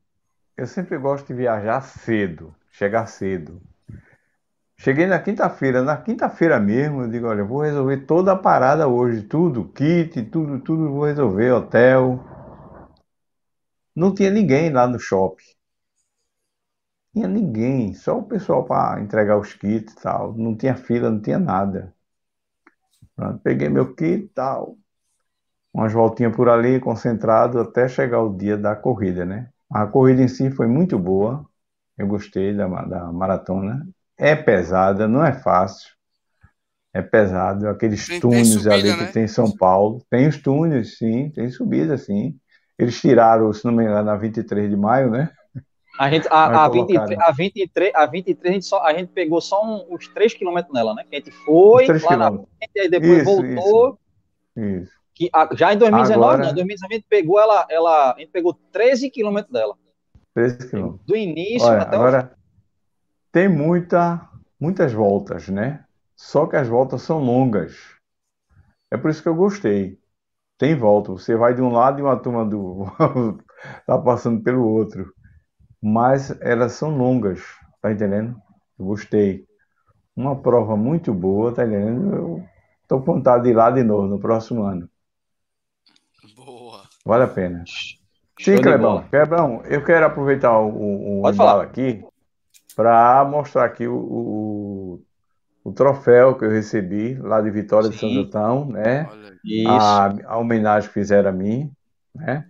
eu 0.57 0.67
sempre 0.67 0.97
gosto 0.97 1.27
de 1.27 1.33
viajar 1.33 1.81
cedo, 1.81 2.55
chegar 2.69 3.07
cedo. 3.07 3.61
Cheguei 4.77 5.05
na 5.05 5.19
quinta-feira, 5.19 5.83
na 5.83 5.95
quinta-feira 5.95 6.59
mesmo, 6.59 7.03
eu 7.03 7.07
digo, 7.07 7.27
olha, 7.27 7.41
eu 7.41 7.47
vou 7.47 7.61
resolver 7.61 7.97
toda 8.05 8.31
a 8.31 8.35
parada 8.35 8.87
hoje, 8.87 9.21
tudo, 9.21 9.65
kit, 9.69 10.23
tudo, 10.23 10.59
tudo, 10.59 10.89
vou 10.89 11.05
resolver, 11.05 11.51
hotel. 11.51 12.19
Não 13.95 14.13
tinha 14.13 14.31
ninguém 14.31 14.71
lá 14.71 14.87
no 14.87 14.99
shopping. 14.99 15.43
Tinha 17.13 17.27
ninguém, 17.27 17.93
só 17.93 18.17
o 18.17 18.23
pessoal 18.23 18.65
para 18.65 19.01
entregar 19.01 19.37
os 19.37 19.53
kits 19.53 19.93
e 19.93 19.95
tal. 19.97 20.33
Não 20.33 20.55
tinha 20.57 20.75
fila, 20.75 21.11
não 21.11 21.21
tinha 21.21 21.37
nada. 21.37 21.93
Pronto, 23.15 23.39
peguei 23.43 23.69
meu 23.69 23.93
kit 23.93 24.23
e 24.23 24.27
tal. 24.29 24.77
Umas 25.73 25.93
voltinhas 25.93 26.35
por 26.35 26.49
ali, 26.49 26.79
concentrado, 26.79 27.59
até 27.59 27.87
chegar 27.87 28.21
o 28.23 28.35
dia 28.35 28.57
da 28.57 28.75
corrida, 28.75 29.25
né? 29.25 29.51
A 29.73 29.87
corrida 29.87 30.21
em 30.21 30.27
si 30.27 30.51
foi 30.51 30.67
muito 30.67 30.99
boa. 30.99 31.45
Eu 31.97 32.07
gostei 32.07 32.53
da, 32.53 32.67
da 32.67 33.11
maratona 33.11 33.87
é 34.21 34.35
pesada, 34.35 35.07
não 35.07 35.25
é 35.25 35.33
fácil. 35.33 35.89
É 36.93 37.01
pesado, 37.01 37.69
aqueles 37.69 38.05
tem, 38.05 38.19
túneis 38.19 38.63
tem 38.63 38.71
ali 38.71 38.89
né? 38.89 39.07
que 39.07 39.13
tem 39.13 39.23
em 39.23 39.27
São 39.27 39.49
Paulo. 39.49 40.05
Tem 40.09 40.27
os 40.27 40.37
túneis, 40.37 40.97
sim, 40.97 41.31
tem 41.31 41.49
subida, 41.49 41.97
sim. 41.97 42.37
Eles 42.77 42.99
tiraram, 42.99 43.51
se 43.51 43.65
não 43.65 43.71
me 43.71 43.83
engano, 43.83 44.03
na 44.03 44.15
23 44.15 44.69
de 44.69 44.75
maio, 44.75 45.09
né? 45.09 45.31
A 45.97 46.09
gente, 46.09 46.27
a, 46.29 46.65
a, 46.65 46.69
23, 46.69 47.19
a 47.19 47.31
23, 47.31 47.95
a 47.95 48.05
23 48.05 48.51
a 48.51 48.53
gente, 48.53 48.65
só, 48.65 48.83
a 48.83 48.93
gente 48.93 49.11
pegou 49.11 49.41
só 49.41 49.63
um, 49.63 49.95
uns 49.95 50.07
3 50.09 50.33
quilômetros 50.33 50.73
nela, 50.73 50.93
né? 50.93 51.03
Que 51.09 51.15
a 51.15 51.19
gente 51.19 51.31
foi 51.31 51.87
lá 51.87 51.99
quilômetros. 51.99 52.17
na 52.17 52.31
frente, 52.31 52.79
aí 52.79 52.89
depois 52.89 53.17
isso, 53.17 53.25
voltou. 53.25 53.99
Isso. 54.55 54.83
isso. 54.83 55.00
Que, 55.21 55.29
já 55.55 55.71
em 55.71 55.77
2019, 55.77 56.13
Agora... 56.13 56.37
não, 56.37 56.51
em 56.51 56.55
2019 56.55 56.93
a 56.93 56.97
gente 56.97 57.07
pegou 57.07 57.39
ela, 57.39 57.67
ela, 57.69 58.13
a 58.13 58.19
gente 58.19 58.31
pegou 58.31 58.55
13 58.71 59.11
quilômetros 59.11 59.53
dela. 59.53 59.77
13 60.33 60.67
quilômetros. 60.67 61.05
Do 61.05 61.15
início 61.15 61.67
Olha, 61.67 61.81
até 61.81 61.95
agora, 61.95 62.35
tem 63.31 63.47
muita, 63.47 64.27
muitas 64.59 64.91
voltas, 64.91 65.47
né? 65.47 65.85
Só 66.15 66.47
que 66.47 66.55
as 66.55 66.67
voltas 66.67 67.03
são 67.03 67.19
longas. 67.19 67.77
É 68.89 68.97
por 68.97 69.11
isso 69.11 69.21
que 69.21 69.29
eu 69.29 69.35
gostei. 69.35 69.99
Tem 70.57 70.75
volta. 70.75 71.11
Você 71.11 71.35
vai 71.35 71.53
de 71.53 71.61
um 71.61 71.71
lado 71.71 71.99
e 71.99 72.01
uma 72.01 72.17
turma 72.17 72.43
do 72.43 72.87
tá 73.85 73.99
passando 73.99 74.41
pelo 74.41 74.67
outro. 74.67 75.13
Mas 75.79 76.35
elas 76.41 76.71
são 76.71 76.97
longas, 76.97 77.43
tá 77.79 77.91
entendendo? 77.91 78.35
Eu 78.79 78.85
gostei. 78.85 79.45
Uma 80.15 80.35
prova 80.35 80.75
muito 80.75 81.13
boa, 81.13 81.53
tá 81.53 81.63
entendendo? 81.63 82.15
Eu 82.15 82.43
tô 82.87 82.99
com 82.99 83.13
vontade 83.13 83.43
de 83.43 83.51
ir 83.51 83.53
lá 83.53 83.69
de 83.69 83.83
novo 83.83 84.07
no 84.07 84.19
próximo 84.19 84.63
ano. 84.63 84.89
Vale 87.05 87.23
a 87.23 87.27
pena. 87.27 87.63
Sim, 88.39 88.57
Clebão. 88.57 89.03
Clebão, 89.09 89.61
eu 89.65 89.83
quero 89.83 90.05
aproveitar 90.05 90.57
o, 90.59 90.69
o, 90.69 91.27
o 91.27 91.33
falar 91.33 91.63
aqui 91.63 92.03
para 92.75 93.23
mostrar 93.25 93.65
aqui 93.65 93.87
o, 93.87 93.95
o, 93.95 95.01
o, 95.63 95.71
troféu 95.71 96.35
que 96.35 96.45
eu 96.45 96.49
recebi 96.49 97.15
lá 97.15 97.41
de 97.41 97.51
Vitória 97.51 97.91
Sim. 97.91 97.93
de 97.93 97.99
Santo 97.99 98.19
Antão, 98.19 98.65
né? 98.65 99.07
A, 99.67 100.13
a, 100.25 100.37
homenagem 100.37 100.87
que 100.87 100.93
fizeram 100.93 101.29
a 101.29 101.33
mim, 101.33 101.71
né? 102.15 102.45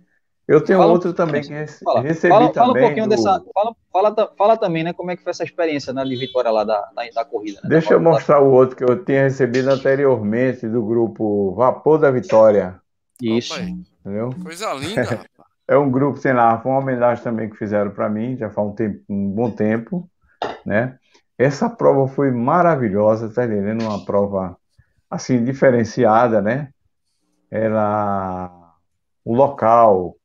Eu 0.46 0.62
tenho 0.62 0.78
fala, 0.78 0.92
outro 0.92 1.12
também 1.12 1.40
que 1.42 1.66
fala, 1.84 2.00
recebi 2.00 2.32
fala, 2.32 2.52
também. 2.52 2.54
Fala 2.54 2.70
um 2.72 2.80
pouquinho 2.80 3.06
do... 3.06 3.10
dessa. 3.10 3.42
Fala, 3.54 3.76
fala, 3.92 4.32
fala, 4.36 4.56
também, 4.56 4.82
né? 4.82 4.92
Como 4.92 5.10
é 5.10 5.16
que 5.16 5.22
foi 5.22 5.30
essa 5.30 5.44
experiência 5.44 5.92
né, 5.92 6.04
de 6.04 6.16
Vitória 6.16 6.50
lá 6.50 6.64
da, 6.64 6.80
da, 6.94 7.02
da 7.14 7.24
corrida. 7.24 7.60
Né, 7.62 7.68
Deixa 7.70 7.90
da 7.90 7.94
eu 7.94 8.00
mostrar 8.00 8.40
o 8.40 8.50
outro 8.50 8.76
que 8.76 8.84
eu 8.84 9.04
tinha 9.04 9.22
recebido 9.22 9.68
anteriormente 9.68 10.66
do 10.68 10.82
grupo 10.82 11.54
Vapor 11.54 11.98
da 11.98 12.10
Vitória. 12.10 12.80
Isso. 13.20 13.54
Entendeu? 14.02 14.30
Coisa 14.42 14.72
linda. 14.74 15.24
é 15.66 15.78
um 15.78 15.90
grupo, 15.90 16.18
sei 16.18 16.32
lá, 16.32 16.60
foi 16.60 16.70
uma 16.70 16.80
homenagem 16.80 17.24
também 17.24 17.48
que 17.48 17.56
fizeram 17.56 17.90
para 17.92 18.08
mim, 18.10 18.36
já 18.36 18.50
faz 18.50 18.68
um, 18.68 18.72
tempo, 18.74 19.00
um 19.08 19.30
bom 19.30 19.50
tempo 19.50 20.10
né? 20.64 20.98
Essa 21.38 21.68
prova 21.68 22.08
foi 22.08 22.30
maravilhosa, 22.30 23.32
tá 23.32 23.44
entendendo? 23.44 23.84
Uma 23.84 24.04
prova 24.04 24.56
assim 25.10 25.44
diferenciada, 25.44 26.40
né? 26.40 26.70
Ela, 27.50 28.50
o 29.24 29.34
local, 29.34 30.16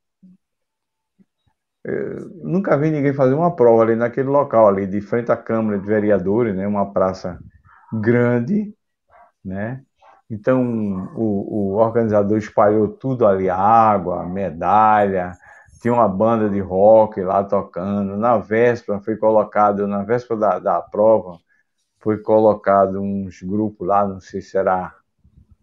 eu 1.83 2.29
nunca 2.43 2.77
vi 2.77 2.91
ninguém 2.91 3.13
fazer 3.13 3.33
uma 3.33 3.55
prova 3.55 3.83
ali 3.83 3.95
naquele 3.95 4.27
local 4.27 4.67
ali, 4.67 4.85
de 4.85 5.01
frente 5.01 5.31
à 5.31 5.37
Câmara 5.37 5.79
de 5.79 5.85
Vereadores, 5.85 6.55
né? 6.55 6.67
Uma 6.67 6.91
praça 6.93 7.39
grande, 7.93 8.73
né? 9.43 9.83
Então 10.29 10.61
o, 11.15 11.73
o 11.73 11.75
organizador 11.75 12.37
espalhou 12.37 12.89
tudo 12.89 13.25
ali, 13.25 13.49
água, 13.49 14.25
medalha, 14.25 15.31
tinha 15.81 15.93
uma 15.93 16.07
banda 16.07 16.49
de 16.49 16.59
rock 16.59 17.21
lá 17.21 17.43
tocando. 17.43 18.17
Na 18.17 18.37
véspera 18.37 18.99
foi 18.99 19.15
colocado, 19.17 19.87
na 19.87 20.03
véspera 20.03 20.39
da, 20.39 20.59
da 20.59 20.81
prova, 20.81 21.37
foi 22.01 22.19
colocado 22.19 23.01
uns 23.01 23.41
grupos 23.43 23.87
lá, 23.87 24.07
não 24.07 24.21
sei 24.21 24.41
se 24.41 24.57
era 24.57 24.93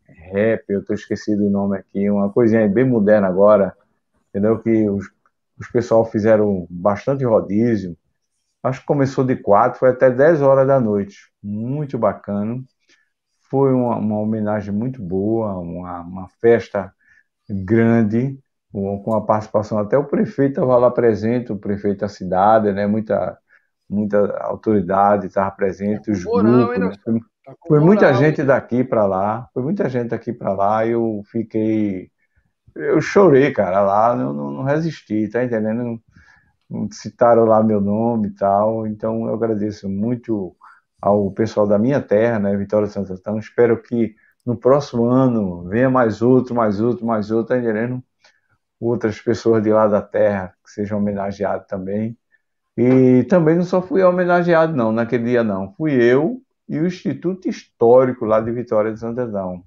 rap, 0.09 0.65
eu 0.69 0.81
estou 0.81 0.95
esquecido 0.95 1.47
o 1.47 1.51
nome 1.51 1.79
aqui, 1.79 2.11
uma 2.11 2.31
coisinha 2.33 2.69
bem 2.69 2.85
moderna 2.89 3.29
agora, 3.29 3.77
entendeu? 4.31 4.59
Que 4.61 4.89
os, 4.91 5.07
os 5.61 5.69
pessoal 5.71 6.05
fizeram 6.07 6.67
bastante 6.71 7.25
rodízio. 7.25 7.97
Acho 8.62 8.81
que 8.81 8.87
começou 8.87 9.25
de 9.25 9.37
quatro, 9.37 9.79
foi 9.81 9.91
até 9.91 10.11
10 10.11 10.43
horas 10.43 10.67
da 10.67 10.81
noite. 10.81 11.31
Muito 11.43 11.99
bacana. 11.99 12.62
Foi 13.55 13.72
uma, 13.72 13.94
uma 13.98 14.18
homenagem 14.18 14.74
muito 14.74 15.00
boa, 15.00 15.57
uma, 15.61 16.00
uma 16.00 16.28
festa 16.40 16.92
grande 17.48 18.36
com 18.72 19.14
a 19.14 19.20
participação 19.20 19.78
até 19.78 19.96
o 19.96 20.02
prefeito 20.02 20.55
estava 20.55 20.76
lá 20.76 20.90
presente, 20.90 21.52
o 21.52 21.57
prefeito 21.57 22.00
da 22.00 22.09
cidade, 22.09 22.72
né? 22.72 22.84
Muita, 22.84 23.38
muita 23.88 24.36
autoridade 24.38 25.28
estava 25.28 25.52
presente, 25.52 26.11
os 26.11 26.24
grupos. 26.24 26.78
Né? 26.80 26.92
Foi, 27.05 27.20
tá 27.44 27.55
foi 27.68 27.78
muita 27.78 28.12
gente 28.12 28.42
daqui 28.42 28.82
para 28.82 29.07
lá, 29.07 29.48
foi 29.55 29.62
muita 29.62 29.88
gente 29.88 30.09
daqui 30.09 30.32
para 30.32 30.52
lá. 30.52 30.84
Eu 30.84 31.22
fiquei, 31.30 32.11
eu 32.74 33.00
chorei, 33.00 33.52
cara, 33.52 33.82
lá, 33.82 34.16
não, 34.16 34.32
não, 34.32 34.50
não 34.50 34.62
resisti, 34.64 35.28
tá 35.28 35.44
entendendo? 35.44 36.02
Citaram 36.90 37.44
lá 37.44 37.62
meu 37.62 37.80
nome 37.80 38.30
e 38.30 38.34
tal, 38.34 38.84
então 38.84 39.28
eu 39.28 39.34
agradeço 39.34 39.88
muito 39.88 40.57
ao 41.05 41.30
pessoal 41.30 41.66
da 41.66 41.78
minha 41.78 42.00
terra, 42.00 42.38
né, 42.38 42.57
Vitória 42.57 42.86
de 42.86 42.94
Santo 42.94 43.12
Antão. 43.12 43.38
Espero 43.38 43.82
que 43.82 44.14
no 44.44 44.57
próximo 44.57 45.05
ano 45.05 45.64
venha 45.68 45.90
mais 45.90 46.22
outro, 46.22 46.55
mais 46.55 46.80
outro, 46.80 47.05
mais 47.05 47.30
outro, 47.30 47.55
tá 47.55 47.59
entendendo? 47.61 48.02
outras 48.80 49.20
pessoas 49.20 49.62
de 49.62 49.70
lá 49.70 49.86
da 49.86 50.02
terra 50.02 50.55
que 50.64 50.70
sejam 50.70 50.98
homenageadas 50.98 51.66
também. 51.66 52.16
E 52.76 53.24
também 53.24 53.57
não 53.57 53.64
só 53.64 53.80
fui 53.80 54.02
homenageado, 54.02 54.74
não, 54.74 54.92
naquele 54.92 55.24
dia 55.24 55.44
não. 55.44 55.72
Fui 55.74 55.92
eu 55.92 56.40
e 56.68 56.78
o 56.78 56.86
Instituto 56.86 57.48
Histórico 57.48 58.24
lá 58.24 58.40
de 58.40 58.50
Vitória 58.50 58.92
de 58.92 58.98
Santo 58.98 59.20
Antão. 59.20 59.62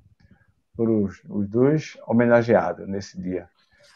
Foram 0.76 1.04
os, 1.04 1.22
os 1.30 1.48
dois 1.48 1.98
homenageados 2.08 2.88
nesse 2.88 3.20
dia. 3.22 3.48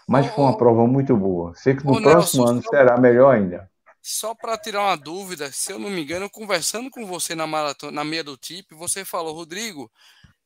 Mas 0.07 0.27
foi 0.27 0.43
uma 0.43 0.57
prova 0.57 0.87
muito 0.87 1.15
boa. 1.15 1.53
Sei 1.55 1.75
que 1.75 1.85
no 1.85 2.01
próximo 2.01 2.47
ano 2.47 2.61
será 2.61 2.97
melhor 2.97 3.35
ainda. 3.35 3.69
Só 4.02 4.34
para 4.34 4.58
tirar 4.58 4.82
uma 4.82 4.97
dúvida, 4.97 5.52
se 5.52 5.72
eu 5.72 5.78
não 5.78 5.89
me 5.89 6.02
engano, 6.02 6.30
conversando 6.30 6.89
com 6.89 7.06
você 7.06 7.36
na 7.36 7.45
maratona, 7.45 7.91
na 7.91 8.04
meia 8.04 8.24
do 8.24 8.36
TIP, 8.36 8.74
você 8.74 9.06
falou, 9.06 9.36
Rodrigo, 9.36 9.91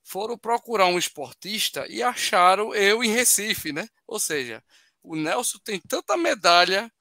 foram 0.04 0.38
procurar 0.38 0.88
um 0.88 0.98
esportista 0.98 1.86
e 1.90 2.04
acharam 2.04 2.76
eu 2.76 3.04
em 3.04 3.10
Recife, 3.10 3.72
né? 3.72 3.88
Ou 4.06 4.20
seja, 4.20 4.62
o 5.02 5.16
Nelson 5.16 5.58
tem 5.64 5.80
tanta 5.80 6.18
medalha 6.18 6.92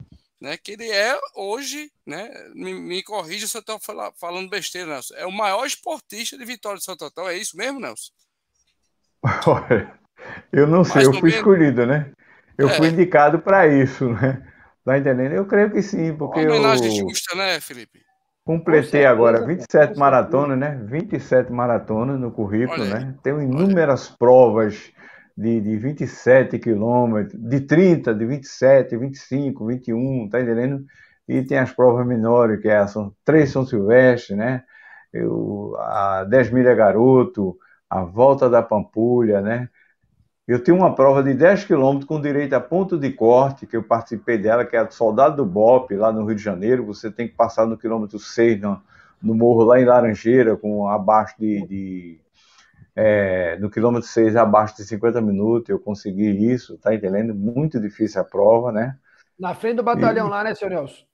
né, 0.41 0.57
que 0.59 0.73
ele 0.73 0.91
é 0.91 1.19
hoje, 1.35 1.91
né, 2.07 2.31
me, 2.55 2.75
me 2.75 3.03
corrija 3.03 3.47
se 3.47 3.57
eu 3.57 3.61
estou 3.61 3.81
falando 3.81 4.51
besteira, 4.51 4.93
Nelson, 4.93 5.15
é 5.15 5.25
o 5.25 5.33
maior 5.33 5.65
esportista 5.65 6.37
de 6.37 6.45
Vitória 6.45 6.79
de 6.79 6.85
Santo 6.85 7.05
Antão, 7.05 7.27
é 7.27 7.37
isso 7.37 7.57
mesmo, 7.57 7.81
Nelson? 7.81 8.13
Olha, 9.47 9.99
eu 10.53 10.67
não 10.67 10.85
sei, 10.85 11.07
eu 11.07 11.15
fui 11.15 11.31
escolhido, 11.31 11.87
né? 11.87 12.13
Eu 12.59 12.69
é. 12.69 12.75
fui 12.75 12.89
indicado 12.89 13.39
para 13.39 13.67
isso, 13.67 14.09
né? 14.11 14.54
Tá 14.85 14.99
entendendo? 14.99 15.33
Eu 15.33 15.47
creio 15.47 15.71
que 15.71 15.81
sim, 15.81 16.15
porque 16.15 16.41
Uma 16.41 16.57
homenagem 16.57 16.99
eu... 16.99 17.09
justa, 17.09 17.35
né, 17.35 17.59
Felipe? 17.61 18.01
Completei 18.45 19.07
agora 19.07 19.45
27 19.47 19.99
maratonas, 19.99 20.59
né? 20.59 20.79
27 20.85 21.51
maratonas 21.51 22.21
no 22.21 22.31
currículo, 22.31 22.85
né? 22.85 23.15
Tenho 23.23 23.41
inúmeras 23.41 24.11
provas 24.11 24.93
de, 25.35 25.63
de 25.63 25.77
27 25.79 26.59
quilômetros, 26.59 27.41
de 27.41 27.61
30, 27.63 28.15
de 28.15 28.27
27, 28.27 28.99
25, 28.99 29.67
21, 29.67 30.29
tá 30.29 30.43
entendendo? 30.43 30.85
E 31.27 31.43
tem 31.43 31.57
as 31.57 31.73
provas 31.73 32.07
menores, 32.07 32.61
que 32.61 32.69
é, 32.69 32.87
são 32.87 33.15
três 33.25 33.51
São 33.51 33.65
Silvestre, 33.65 34.37
né? 34.37 34.63
Eu, 35.11 35.75
a 35.79 36.25
10 36.25 36.51
milha 36.51 36.75
garoto, 36.75 37.57
a 37.89 38.03
volta 38.03 38.51
da 38.51 38.63
Pampulha, 38.63 39.41
né? 39.41 39.71
Eu 40.47 40.63
tenho 40.63 40.77
uma 40.77 40.95
prova 40.95 41.23
de 41.23 41.33
10 41.33 41.65
quilômetros 41.65 42.07
com 42.07 42.21
direito 42.21 42.53
a 42.53 42.61
ponto 42.61 42.99
de 42.99 43.11
corte, 43.11 43.67
que 43.67 43.77
eu 43.77 43.83
participei 43.83 44.37
dela, 44.37 44.65
que 44.65 44.77
é 44.77 44.81
a 44.81 44.91
Soldado 44.91 45.37
do 45.37 45.47
Bop, 45.47 45.95
lá 45.97 46.13
no 46.13 46.27
Rio 46.27 46.37
de 46.37 46.43
Janeiro. 46.43 46.85
Você 46.85 47.11
tem 47.11 47.27
que 47.27 47.35
passar 47.35 47.67
no 47.67 47.79
quilômetro 47.79 48.19
6, 48.19 48.61
no, 48.61 48.83
no 49.23 49.35
morro 49.35 49.65
lá 49.65 49.81
em 49.81 49.87
Laranjeira, 49.87 50.55
com 50.55 50.87
abaixo 50.87 51.35
de, 51.39 51.67
de 51.67 52.21
é, 52.95 53.57
no 53.59 53.71
quilômetro 53.71 54.07
6 54.07 54.37
abaixo 54.37 54.77
de 54.77 54.85
50 54.85 55.21
minutos, 55.23 55.71
eu 55.71 55.81
consegui 55.81 56.53
isso, 56.53 56.79
tá 56.79 56.95
entendendo? 56.95 57.35
Muito 57.35 57.81
difícil 57.81 58.21
a 58.21 58.25
prova, 58.25 58.71
né? 58.71 58.97
Na 59.39 59.55
frente 59.55 59.77
do 59.77 59.83
batalhão 59.83 60.29
e... 60.29 60.31
lá, 60.31 60.45
né, 60.45 60.55
senhor 60.55 60.71
Nelson? 60.71 61.05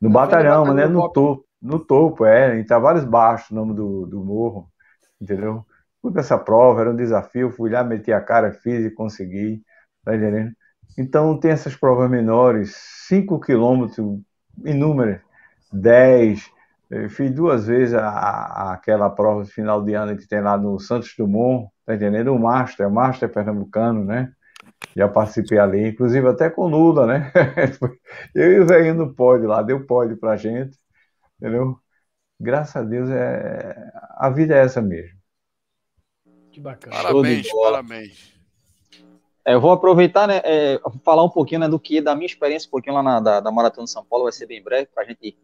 No 0.00 0.10
batalhão, 0.10 0.64
batalhão, 0.64 0.74
né? 0.74 0.86
No 0.86 1.08
topo, 1.10 1.46
no 1.62 1.78
topo, 1.78 2.26
é, 2.26 2.58
em 2.58 2.64
Tavares 2.64 3.04
Baixo, 3.04 3.52
o 3.52 3.56
nome 3.56 3.72
do, 3.72 4.04
do 4.04 4.22
morro, 4.22 4.68
entendeu? 5.20 5.64
Fui 6.04 6.12
para 6.12 6.20
essa 6.20 6.36
prova, 6.36 6.82
era 6.82 6.90
um 6.90 6.96
desafio, 6.96 7.50
fui 7.50 7.70
lá, 7.70 7.82
meti 7.82 8.12
a 8.12 8.20
cara, 8.20 8.52
fiz 8.52 8.84
e 8.84 8.90
consegui, 8.90 9.62
tá 10.04 10.14
entendendo? 10.14 10.52
Então 10.98 11.40
tem 11.40 11.50
essas 11.50 11.74
provas 11.74 12.10
menores, 12.10 12.76
5 13.08 13.40
quilômetros, 13.40 14.20
inúmeras, 14.66 15.22
10, 15.72 16.52
eu 16.90 17.08
fiz 17.08 17.30
duas 17.30 17.66
vezes 17.66 17.94
a, 17.94 18.06
a, 18.06 18.72
aquela 18.74 19.08
prova 19.08 19.44
de 19.44 19.50
final 19.50 19.82
de 19.82 19.94
ano 19.94 20.14
que 20.14 20.28
tem 20.28 20.42
lá 20.42 20.58
no 20.58 20.78
Santos 20.78 21.14
Dumont, 21.16 21.70
tá 21.86 21.94
entendendo? 21.94 22.34
O 22.34 22.38
Master, 22.38 22.86
o 22.86 22.92
Master 22.92 23.32
pernambucano, 23.32 24.04
né? 24.04 24.30
Já 24.94 25.08
participei 25.08 25.58
ali, 25.58 25.88
inclusive 25.88 26.28
até 26.28 26.50
com 26.50 26.66
Lula, 26.68 27.06
né? 27.06 27.32
Eu 28.34 28.52
e 28.52 28.60
o 28.60 28.66
velhinho 28.66 28.94
no 28.94 29.14
pódio 29.14 29.48
lá, 29.48 29.62
deu 29.62 29.86
pódio 29.86 30.18
pra 30.18 30.36
gente, 30.36 30.76
entendeu? 31.40 31.78
Graças 32.38 32.76
a 32.76 32.82
Deus, 32.84 33.08
é... 33.10 33.90
a 34.18 34.28
vida 34.30 34.54
é 34.54 34.60
essa 34.64 34.82
mesmo. 34.82 35.13
Que 36.54 36.60
bacana. 36.60 36.94
Parabéns, 36.94 37.48
parabéns. 37.52 38.32
É, 39.44 39.54
eu 39.54 39.60
vou 39.60 39.72
aproveitar, 39.72 40.28
né, 40.28 40.40
é, 40.44 40.80
falar 41.04 41.24
um 41.24 41.28
pouquinho 41.28 41.62
né, 41.62 41.68
do 41.68 41.80
que 41.80 42.00
da 42.00 42.14
minha 42.14 42.26
experiência, 42.26 42.68
um 42.68 42.70
pouquinho 42.70 42.94
lá 42.94 43.02
na 43.02 43.18
da, 43.18 43.40
da 43.40 43.50
Maratona 43.50 43.86
de 43.86 43.90
São 43.90 44.04
Paulo, 44.04 44.22
vai 44.22 44.32
ser 44.32 44.46
bem 44.46 44.62
breve, 44.62 44.86
para 44.94 45.02
a 45.02 45.06
gente 45.06 45.36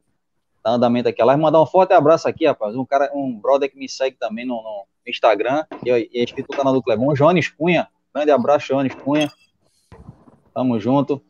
dar 0.62 0.70
andamento 0.70 1.08
aqui 1.08 1.20
lá. 1.20 1.36
Mandar 1.36 1.61
um 1.61 1.66
forte 1.66 1.92
abraço 1.92 2.28
aqui, 2.28 2.46
rapaz. 2.46 2.76
Um 2.76 2.84
cara, 2.84 3.11
um 3.12 3.36
brother 3.36 3.68
que 3.68 3.76
me 3.76 3.88
segue 3.88 4.16
também 4.20 4.46
no, 4.46 4.54
no 4.54 4.86
Instagram, 5.04 5.66
e, 5.84 5.90
é 5.90 6.22
inscrito 6.22 6.52
no 6.52 6.56
canal 6.56 6.72
do 6.72 6.80
Clebon, 6.80 7.12
Jones 7.14 7.48
Cunha. 7.48 7.88
Grande 8.14 8.30
abraço, 8.30 8.68
Jones 8.68 8.94
Cunha. 8.94 9.32
Tamo 10.54 10.78
junto. 10.78 11.20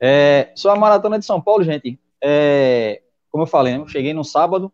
É, 0.00 0.54
a 0.66 0.76
maratona 0.76 1.18
de 1.18 1.26
São 1.26 1.42
Paulo, 1.42 1.62
gente. 1.62 2.00
É, 2.22 3.02
como 3.30 3.42
eu 3.42 3.46
falei, 3.46 3.74
né, 3.74 3.80
eu 3.80 3.86
cheguei 3.86 4.14
no 4.14 4.24
sábado. 4.24 4.72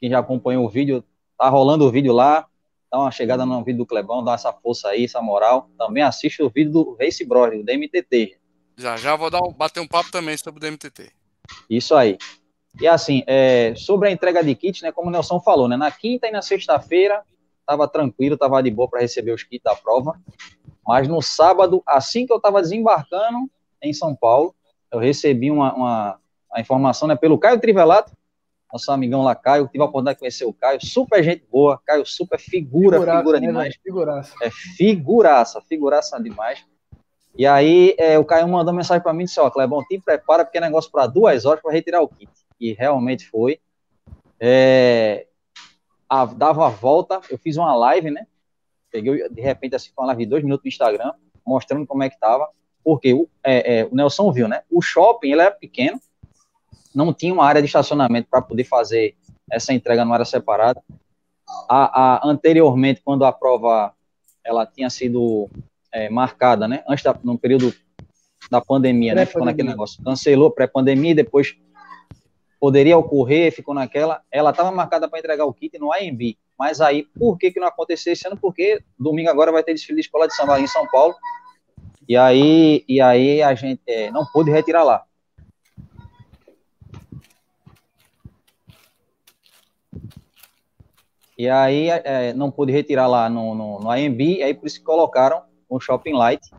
Quem 0.00 0.10
já 0.10 0.18
acompanhou 0.18 0.64
o 0.64 0.68
vídeo, 0.68 1.04
tá 1.38 1.48
rolando 1.48 1.84
o 1.84 1.92
vídeo 1.92 2.12
lá. 2.12 2.48
Dá 2.90 2.98
uma 2.98 3.10
chegada 3.10 3.44
no 3.44 3.64
vídeo 3.64 3.78
do 3.78 3.86
Clebão, 3.86 4.22
dá 4.22 4.34
essa 4.34 4.52
força 4.52 4.88
aí, 4.88 5.04
essa 5.04 5.20
moral. 5.20 5.68
Também 5.76 6.02
assiste 6.02 6.42
o 6.42 6.50
vídeo 6.50 6.72
do 6.72 6.96
Race 7.00 7.24
Bros, 7.24 7.50
do 7.50 7.64
DMTT. 7.64 8.38
Já, 8.76 8.96
já 8.96 9.16
vou 9.16 9.30
dar 9.30 9.42
um, 9.42 9.52
bater 9.52 9.80
um 9.80 9.86
papo 9.86 10.10
também 10.10 10.36
sobre 10.36 10.58
o 10.58 10.60
DMTT. 10.60 11.10
Isso 11.68 11.94
aí. 11.94 12.18
E 12.80 12.86
assim, 12.86 13.22
é, 13.26 13.74
sobre 13.74 14.08
a 14.08 14.12
entrega 14.12 14.44
de 14.44 14.54
kits, 14.54 14.82
né, 14.82 14.92
como 14.92 15.08
o 15.08 15.10
Nelson 15.10 15.40
falou, 15.40 15.66
né, 15.66 15.76
na 15.76 15.90
quinta 15.90 16.26
e 16.28 16.30
na 16.30 16.42
sexta-feira 16.42 17.22
estava 17.60 17.88
tranquilo, 17.88 18.34
estava 18.34 18.62
de 18.62 18.70
boa 18.70 18.88
para 18.88 19.00
receber 19.00 19.32
os 19.32 19.42
kits 19.42 19.62
da 19.64 19.74
prova. 19.74 20.20
Mas 20.86 21.08
no 21.08 21.20
sábado, 21.22 21.82
assim 21.86 22.26
que 22.26 22.32
eu 22.32 22.36
estava 22.36 22.60
desembarcando 22.60 23.50
em 23.82 23.92
São 23.92 24.14
Paulo, 24.14 24.54
eu 24.92 24.98
recebi 24.98 25.50
uma, 25.50 25.74
uma 25.74 26.20
a 26.52 26.60
informação 26.60 27.08
né, 27.08 27.16
pelo 27.16 27.38
Caio 27.38 27.60
Trivelato, 27.60 28.12
nosso 28.76 28.92
amigão 28.92 29.22
lá, 29.22 29.34
Caio, 29.34 29.66
tive 29.66 29.82
a 29.82 29.86
oportunidade 29.86 30.16
de 30.16 30.20
conhecer 30.20 30.44
o 30.44 30.52
Caio, 30.52 30.78
super 30.84 31.22
gente 31.22 31.44
boa, 31.50 31.80
Caio 31.84 32.06
super 32.06 32.38
figura, 32.38 32.98
figuraça, 32.98 33.18
figura 33.18 33.40
né, 33.40 33.46
demais. 33.46 33.76
Figuraça. 33.82 34.34
É 34.42 34.50
figuraça, 34.50 35.60
figuraça 35.62 36.22
demais. 36.22 36.64
E 37.36 37.46
aí 37.46 37.94
é, 37.98 38.18
o 38.18 38.24
Caio 38.24 38.48
mandou 38.48 38.72
mensagem 38.72 39.02
para 39.02 39.12
mim 39.12 39.22
e 39.22 39.26
disse, 39.26 39.40
ó, 39.40 39.50
Clebão, 39.50 39.84
te 39.84 39.98
prepara 39.98 40.44
porque 40.44 40.58
é 40.58 40.60
negócio 40.60 40.90
para 40.90 41.06
duas 41.06 41.44
horas 41.44 41.60
para 41.60 41.72
retirar 41.72 42.00
o 42.00 42.08
kit 42.08 42.30
e 42.60 42.72
realmente 42.72 43.28
foi. 43.28 43.60
É, 44.38 45.26
a, 46.08 46.24
dava 46.26 46.66
a 46.66 46.70
volta, 46.70 47.20
eu 47.30 47.38
fiz 47.38 47.56
uma 47.56 47.74
live, 47.74 48.10
né? 48.10 48.26
Peguei, 48.90 49.28
de 49.28 49.40
repente, 49.40 49.74
assim, 49.74 49.90
uma 49.96 50.06
live 50.08 50.24
de 50.24 50.30
dois 50.30 50.42
minutos 50.42 50.64
no 50.64 50.68
Instagram, 50.68 51.12
mostrando 51.44 51.86
como 51.86 52.02
é 52.02 52.10
que 52.10 52.18
tava, 52.18 52.48
porque 52.84 53.12
o, 53.12 53.28
é, 53.44 53.80
é, 53.80 53.84
o 53.84 53.94
Nelson 53.94 54.32
viu, 54.32 54.48
né? 54.48 54.62
O 54.70 54.80
shopping, 54.80 55.32
ele 55.32 55.40
era 55.40 55.50
pequeno, 55.50 56.00
não 56.96 57.12
tinha 57.12 57.32
uma 57.32 57.44
área 57.44 57.60
de 57.60 57.66
estacionamento 57.66 58.28
para 58.30 58.40
poder 58.40 58.64
fazer 58.64 59.14
essa 59.50 59.72
entrega 59.72 60.02
numa 60.04 60.14
área 60.14 60.24
separada. 60.24 60.82
A, 61.68 62.24
a, 62.24 62.28
anteriormente, 62.28 63.02
quando 63.04 63.24
a 63.24 63.32
prova 63.32 63.92
ela 64.42 64.64
tinha 64.64 64.88
sido 64.88 65.50
é, 65.92 66.08
marcada, 66.08 66.66
né? 66.66 66.82
Antes 66.88 67.04
da, 67.04 67.14
no 67.22 67.38
período 67.38 67.72
da 68.50 68.60
pandemia, 68.60 69.14
né? 69.14 69.26
Ficou 69.26 69.44
naquele 69.44 69.68
negócio. 69.68 70.02
Cancelou 70.02 70.50
pré-pandemia, 70.50 71.14
depois 71.14 71.56
poderia 72.58 72.96
ocorrer, 72.96 73.52
ficou 73.52 73.74
naquela. 73.74 74.22
Ela 74.30 74.50
estava 74.50 74.70
marcada 74.72 75.08
para 75.08 75.18
entregar 75.18 75.44
o 75.44 75.52
kit 75.52 75.78
no 75.78 75.92
AMB. 75.92 76.36
Mas 76.58 76.80
aí, 76.80 77.04
por 77.18 77.36
que, 77.36 77.50
que 77.50 77.60
não 77.60 77.68
aconteceu 77.68 78.12
esse 78.12 78.26
ano? 78.26 78.36
Porque 78.36 78.80
domingo 78.98 79.28
agora 79.28 79.52
vai 79.52 79.62
ter 79.62 79.74
desfile 79.74 79.96
de 79.96 80.06
escola 80.06 80.26
de 80.26 80.34
samba 80.34 80.58
em 80.58 80.66
São 80.66 80.86
Paulo. 80.88 81.14
E 82.08 82.16
aí, 82.16 82.84
e 82.88 83.00
aí 83.00 83.42
a 83.42 83.54
gente 83.54 83.82
é, 83.86 84.10
não 84.10 84.24
pôde 84.24 84.50
retirar 84.50 84.82
lá. 84.82 85.05
E 91.36 91.48
aí 91.48 91.90
é, 91.90 92.32
não 92.32 92.50
pude 92.50 92.72
retirar 92.72 93.06
lá 93.06 93.28
no, 93.28 93.54
no, 93.54 93.80
no 93.80 93.90
AMB, 93.90 94.42
aí 94.42 94.54
por 94.54 94.66
isso 94.66 94.82
colocaram 94.82 95.42
o 95.68 95.78
Shopping 95.78 96.14
Light. 96.14 96.50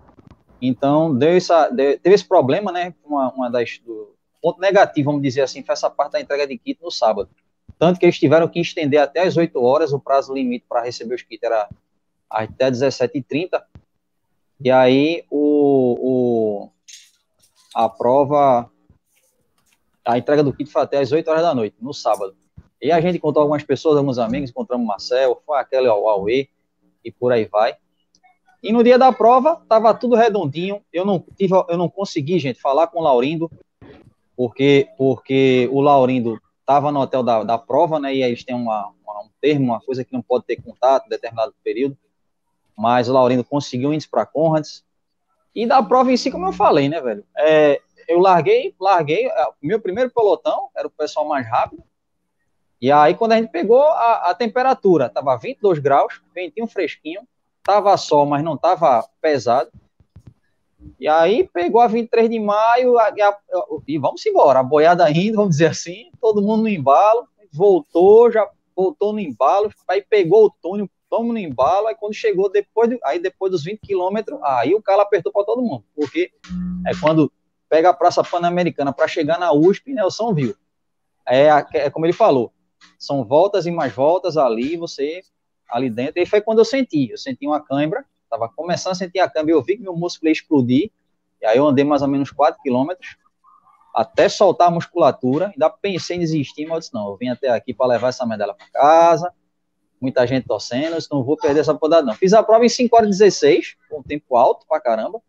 Então, 0.61 1.15
deu 1.15 1.31
essa, 1.31 1.69
deu, 1.69 1.99
teve 1.99 2.15
esse 2.15 2.27
problema, 2.27 2.71
né? 2.71 2.93
Uma, 3.03 3.31
uma 3.31 3.49
das, 3.49 3.79
do, 3.79 4.15
ponto 4.41 4.59
negativo, 4.59 5.07
vamos 5.07 5.21
dizer 5.21 5.41
assim, 5.41 5.63
foi 5.63 5.73
essa 5.73 5.89
parte 5.89 6.13
da 6.13 6.21
entrega 6.21 6.47
de 6.47 6.57
kit 6.57 6.81
no 6.81 6.91
sábado. 6.91 7.29
Tanto 7.77 7.99
que 7.99 8.05
eles 8.05 8.17
tiveram 8.17 8.47
que 8.47 8.59
estender 8.59 8.99
até 8.99 9.21
as 9.21 9.37
8 9.37 9.61
horas, 9.61 9.93
o 9.93 9.99
prazo 9.99 10.33
limite 10.33 10.65
para 10.67 10.81
receber 10.81 11.15
os 11.15 11.21
kits 11.21 11.43
era 11.43 11.67
até 12.29 12.71
17h30. 12.71 13.61
E 14.59 14.71
aí 14.71 15.23
o, 15.29 15.97
o, 15.99 16.69
a 17.75 17.87
prova, 17.87 18.71
a 20.05 20.17
entrega 20.17 20.43
do 20.43 20.53
kit 20.53 20.71
foi 20.71 20.81
até 20.81 20.99
as 20.99 21.11
8 21.11 21.27
horas 21.29 21.43
da 21.43 21.53
noite, 21.53 21.75
no 21.79 21.93
sábado. 21.93 22.35
E 22.81 22.91
a 22.91 23.01
gente 23.01 23.17
encontrou 23.17 23.41
algumas 23.41 23.63
pessoas, 23.63 23.97
alguns 23.97 24.19
amigos, 24.19 24.49
encontramos 24.49 24.85
Marcel, 24.85 25.41
foi 25.45 25.57
aquele 25.57 25.87
Huawei, 25.87 26.49
e 27.03 27.11
por 27.11 27.31
aí 27.31 27.45
vai. 27.45 27.75
E 28.61 28.71
no 28.71 28.83
dia 28.83 28.97
da 28.97 29.11
prova, 29.11 29.59
estava 29.61 29.93
tudo 29.93 30.15
redondinho. 30.15 30.81
Eu 30.91 31.05
não 31.05 31.23
tive, 31.37 31.53
eu 31.69 31.77
não 31.77 31.89
consegui, 31.89 32.39
gente, 32.39 32.59
falar 32.59 32.87
com 32.87 32.99
o 32.99 33.03
Laurindo 33.03 33.49
porque, 34.37 34.87
porque 34.95 35.67
o 35.71 35.81
Laurindo 35.81 36.39
estava 36.59 36.91
no 36.91 37.01
hotel 37.01 37.23
da, 37.23 37.43
da 37.43 37.57
prova, 37.57 37.99
né, 37.99 38.13
e 38.13 38.21
eles 38.21 38.43
têm 38.43 38.55
uma, 38.55 38.93
uma, 39.03 39.23
um 39.23 39.29
termo, 39.41 39.65
uma 39.65 39.81
coisa 39.81 40.05
que 40.05 40.13
não 40.13 40.21
pode 40.21 40.45
ter 40.45 40.61
contato 40.61 41.07
em 41.07 41.09
determinado 41.09 41.55
período, 41.63 41.97
mas 42.77 43.09
o 43.09 43.13
Laurindo 43.13 43.43
conseguiu 43.43 43.91
índice 43.91 44.07
para 44.07 44.27
Conrads, 44.27 44.85
e 45.55 45.65
da 45.65 45.81
prova 45.81 46.11
em 46.11 46.17
si, 46.17 46.29
como 46.29 46.45
eu 46.45 46.53
falei, 46.53 46.87
né, 46.87 47.01
velho, 47.01 47.25
é, 47.35 47.81
eu 48.07 48.19
larguei, 48.19 48.75
larguei, 48.79 49.25
é, 49.27 49.47
meu 49.59 49.79
primeiro 49.81 50.11
pelotão 50.11 50.69
era 50.75 50.87
o 50.87 50.91
pessoal 50.91 51.27
mais 51.27 51.47
rápido, 51.49 51.83
e 52.81 52.91
aí 52.91 53.15
quando 53.15 53.33
a 53.33 53.37
gente 53.37 53.51
pegou 53.51 53.83
a, 53.83 54.29
a 54.29 54.35
temperatura, 54.35 55.09
tava 55.09 55.37
22 55.37 55.79
graus, 55.79 56.21
ventinho 56.33 56.67
fresquinho, 56.67 57.21
tava 57.63 57.95
sol, 57.97 58.25
mas 58.25 58.43
não 58.43 58.57
tava 58.57 59.07
pesado, 59.21 59.69
e 60.99 61.07
aí 61.07 61.47
pegou 61.51 61.81
a 61.81 61.87
23 61.87 62.29
de 62.29 62.39
maio 62.39 62.97
a, 62.97 63.07
a, 63.07 63.37
e 63.87 63.97
vamos 63.97 64.25
embora, 64.25 64.59
a 64.59 64.63
boiada 64.63 65.09
indo, 65.11 65.35
vamos 65.35 65.51
dizer 65.51 65.67
assim, 65.67 66.11
todo 66.21 66.41
mundo 66.41 66.63
no 66.63 66.69
embalo, 66.69 67.27
voltou, 67.51 68.31
já 68.31 68.47
voltou 68.75 69.11
no 69.11 69.19
embalo, 69.19 69.71
aí 69.87 70.01
pegou 70.01 70.45
o 70.45 70.49
túnel, 70.49 70.89
toma 71.09 71.33
no 71.33 71.39
embalo, 71.39 71.87
aí 71.87 71.95
quando 71.95 72.13
chegou 72.13 72.49
depois, 72.49 72.95
aí 73.03 73.19
depois 73.19 73.51
dos 73.51 73.63
20 73.63 73.79
quilômetros, 73.79 74.39
aí 74.43 74.73
o 74.73 74.81
cara 74.81 75.01
apertou 75.01 75.31
para 75.31 75.43
todo 75.43 75.61
mundo, 75.61 75.83
porque 75.95 76.31
é 76.85 76.91
quando 76.99 77.31
pega 77.69 77.89
a 77.89 77.93
Praça 77.93 78.23
Pan-Americana 78.23 78.93
para 78.93 79.07
chegar 79.07 79.39
na 79.39 79.51
USP, 79.51 79.93
Nelson 79.93 80.33
viu. 80.33 80.55
É, 81.27 81.47
é 81.73 81.89
como 81.89 82.05
ele 82.05 82.13
falou, 82.13 82.53
são 82.97 83.23
voltas 83.23 83.65
e 83.65 83.71
mais 83.71 83.93
voltas 83.93 84.37
ali, 84.37 84.77
você 84.77 85.21
ali 85.69 85.89
dentro. 85.89 86.21
E 86.21 86.25
foi 86.25 86.41
quando 86.41 86.59
eu 86.59 86.65
senti, 86.65 87.09
eu 87.11 87.17
senti 87.17 87.45
uma 87.45 87.59
cãibra, 87.59 88.05
estava 88.23 88.49
começando 88.49 88.93
a 88.93 88.95
sentir 88.95 89.19
a 89.19 89.29
câmbio, 89.29 89.53
eu 89.53 89.63
vi 89.63 89.77
que 89.77 89.83
meu 89.83 89.95
músculo 89.95 90.29
ia 90.29 90.33
explodir, 90.33 90.91
e 91.41 91.45
aí 91.45 91.57
eu 91.57 91.67
andei 91.67 91.83
mais 91.83 92.01
ou 92.01 92.07
menos 92.07 92.31
4 92.31 92.61
quilômetros, 92.61 93.17
até 93.93 94.29
soltar 94.29 94.67
a 94.67 94.71
musculatura, 94.71 95.47
ainda 95.47 95.69
pensei 95.69 96.17
em 96.17 96.19
desistir, 96.19 96.65
mas 96.65 96.73
eu 96.73 96.79
disse, 96.79 96.93
não, 96.93 97.09
eu 97.09 97.17
vim 97.17 97.29
até 97.29 97.49
aqui 97.49 97.73
para 97.73 97.87
levar 97.87 98.09
essa 98.09 98.25
medalha 98.25 98.53
para 98.53 98.69
casa, 98.69 99.33
muita 99.99 100.25
gente 100.27 100.45
torcendo, 100.45 100.93
eu 100.93 100.97
disse, 100.97 101.11
não 101.11 101.23
vou 101.23 101.35
perder 101.35 101.61
essa 101.61 101.73
podada 101.73 102.05
não. 102.05 102.13
Fiz 102.13 102.33
a 102.33 102.43
prova 102.43 102.65
em 102.65 102.69
5 102.69 102.95
horas 102.95 103.07
e 103.07 103.11
16, 103.11 103.75
um 103.91 104.03
tempo 104.03 104.35
alto 104.35 104.65
para 104.67 104.79
caramba, 104.79 105.19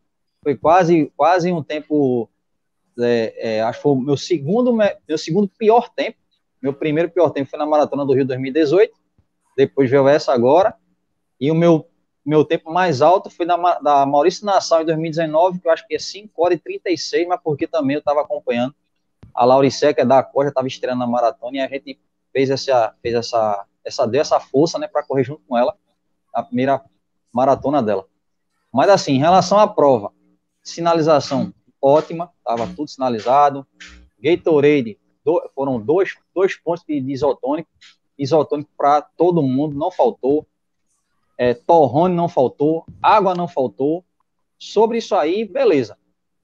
foi 0.42 0.57
quase, 0.57 1.11
quase 1.16 1.51
um 1.51 1.62
tempo, 1.62 2.28
é, 2.99 3.57
é, 3.57 3.61
acho 3.62 3.78
que 3.78 3.82
foi 3.82 3.92
o 3.92 3.96
meu 3.96 4.16
segundo, 4.16 4.72
meu 4.74 5.18
segundo 5.18 5.49
pior 5.49 5.88
tempo, 5.88 6.18
meu 6.61 6.72
primeiro 6.72 7.11
pior 7.11 7.30
tempo 7.30 7.50
foi 7.50 7.59
na 7.59 7.66
Maratona 7.66 8.04
do 8.04 8.12
Rio 8.12 8.26
2018, 8.26 8.92
depois 9.56 9.90
veio 9.90 10.09
essa 10.09 10.32
agora, 10.32 10.74
e 11.40 11.50
o 11.50 11.54
meu 11.54 11.88
meu 12.28 12.44
tempo 12.44 12.70
mais 12.70 13.00
alto 13.00 13.30
foi 13.30 13.46
da, 13.46 13.56
da 13.78 14.04
Maurício 14.04 14.44
Nassau 14.44 14.82
em 14.82 14.84
2019, 14.84 15.61
que 15.61 15.66
eu 15.66 15.72
acho 15.72 15.86
que 15.86 15.94
é 15.94 15.98
5 15.98 16.30
horas 16.36 16.59
e 16.59 16.62
36, 16.62 17.26
mas 17.26 17.40
porque 17.42 17.66
também 17.66 17.94
eu 17.94 18.00
estava 18.00 18.20
acompanhando. 18.20 18.74
A 19.34 19.46
Lauricé, 19.46 19.94
que 19.94 20.02
é 20.02 20.04
da 20.04 20.22
Coja, 20.22 20.50
estava 20.50 20.68
estreando 20.68 20.98
na 20.98 21.06
maratona, 21.06 21.56
e 21.56 21.61
a 21.61 21.66
gente 21.66 21.98
fez 22.30 22.50
essa, 22.50 22.94
fez 23.00 23.14
essa, 23.14 23.64
essa, 23.82 24.06
deu 24.06 24.20
essa 24.20 24.38
força, 24.38 24.78
né, 24.78 24.86
para 24.86 25.02
correr 25.02 25.24
junto 25.24 25.40
com 25.48 25.56
ela, 25.56 25.74
a 26.34 26.42
primeira 26.42 26.84
maratona 27.32 27.82
dela. 27.82 28.04
Mas 28.70 28.90
assim, 28.90 29.12
em 29.12 29.18
relação 29.18 29.59
à 29.59 29.66
prova, 29.66 30.12
sinalização 30.62 31.54
ótima, 31.80 32.30
estava 32.40 32.66
tudo 32.66 32.88
sinalizado, 32.88 33.66
Gatorade, 34.20 34.98
do, 35.28 35.50
foram 35.54 35.78
dois, 35.78 36.16
dois 36.34 36.56
pontos 36.56 36.82
de, 36.88 36.98
de 36.98 37.12
isotônico, 37.12 37.68
isotônico 38.18 38.70
para 38.78 39.02
todo 39.02 39.42
mundo, 39.42 39.76
não 39.76 39.90
faltou, 39.90 40.46
é, 41.36 41.52
torrone 41.52 42.14
não 42.14 42.30
faltou, 42.30 42.86
água 43.02 43.34
não 43.34 43.46
faltou. 43.46 44.02
Sobre 44.58 44.98
isso 44.98 45.14
aí, 45.14 45.44
beleza. 45.44 45.96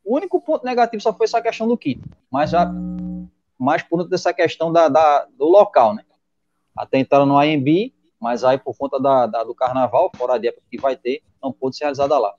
O 0.05 0.15
único 0.15 0.39
ponto 0.41 0.65
negativo 0.65 1.03
só 1.03 1.13
foi 1.15 1.25
essa 1.25 1.41
questão 1.41 1.67
do 1.67 1.79
kit, 1.79 2.01
mas 2.31 2.51
já 2.51 2.71
mais 3.59 3.83
por 3.83 4.07
dessa 4.07 4.35
questão 4.35 4.71
da, 4.71 4.89
da, 4.89 5.27
do 5.37 5.47
local, 5.47 5.95
né? 5.95 6.05
Até 6.77 6.99
entraram 6.99 7.25
no 7.25 7.43
IMB, 7.43 7.93
mas 8.21 8.45
aí 8.45 8.59
por 8.59 8.77
conta 8.77 9.01
da, 9.01 9.27
da, 9.27 9.43
do 9.43 9.55
carnaval, 9.55 10.13
fora 10.15 10.39
de 10.39 10.49
época 10.49 10.67
que 10.71 10.79
vai 10.79 10.95
ter, 10.95 11.23
não 11.43 11.51
pôde 11.51 11.77
ser 11.77 11.85
realizada 11.85 12.19
lá. 12.19 12.35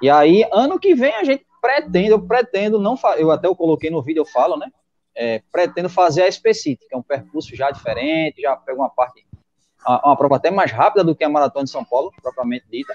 E 0.00 0.08
aí, 0.08 0.48
ano 0.50 0.80
que 0.80 0.94
vem, 0.94 1.14
a 1.14 1.22
gente 1.22 1.46
pretende, 1.60 2.08
eu 2.08 2.26
pretendo, 2.26 2.80
não 2.80 2.98
eu 3.18 3.30
até 3.30 3.46
eu 3.46 3.54
coloquei 3.54 3.90
no 3.90 4.02
vídeo, 4.02 4.22
eu 4.22 4.26
falo, 4.26 4.56
né? 4.56 4.72
É, 5.14 5.42
pretendo 5.52 5.90
fazer 5.90 6.22
a 6.22 6.28
específica, 6.28 6.88
é 6.90 6.96
um 6.96 7.02
percurso 7.02 7.54
já 7.54 7.70
diferente, 7.70 8.40
já 8.40 8.56
pega 8.56 8.78
uma 8.78 8.88
parte 8.88 9.26
uma 9.86 10.16
prova 10.16 10.36
até 10.36 10.50
mais 10.50 10.70
rápida 10.70 11.04
do 11.04 11.14
que 11.14 11.24
a 11.24 11.28
Maratona 11.28 11.64
de 11.64 11.70
São 11.70 11.84
Paulo, 11.84 12.12
propriamente 12.22 12.66
dita. 12.70 12.94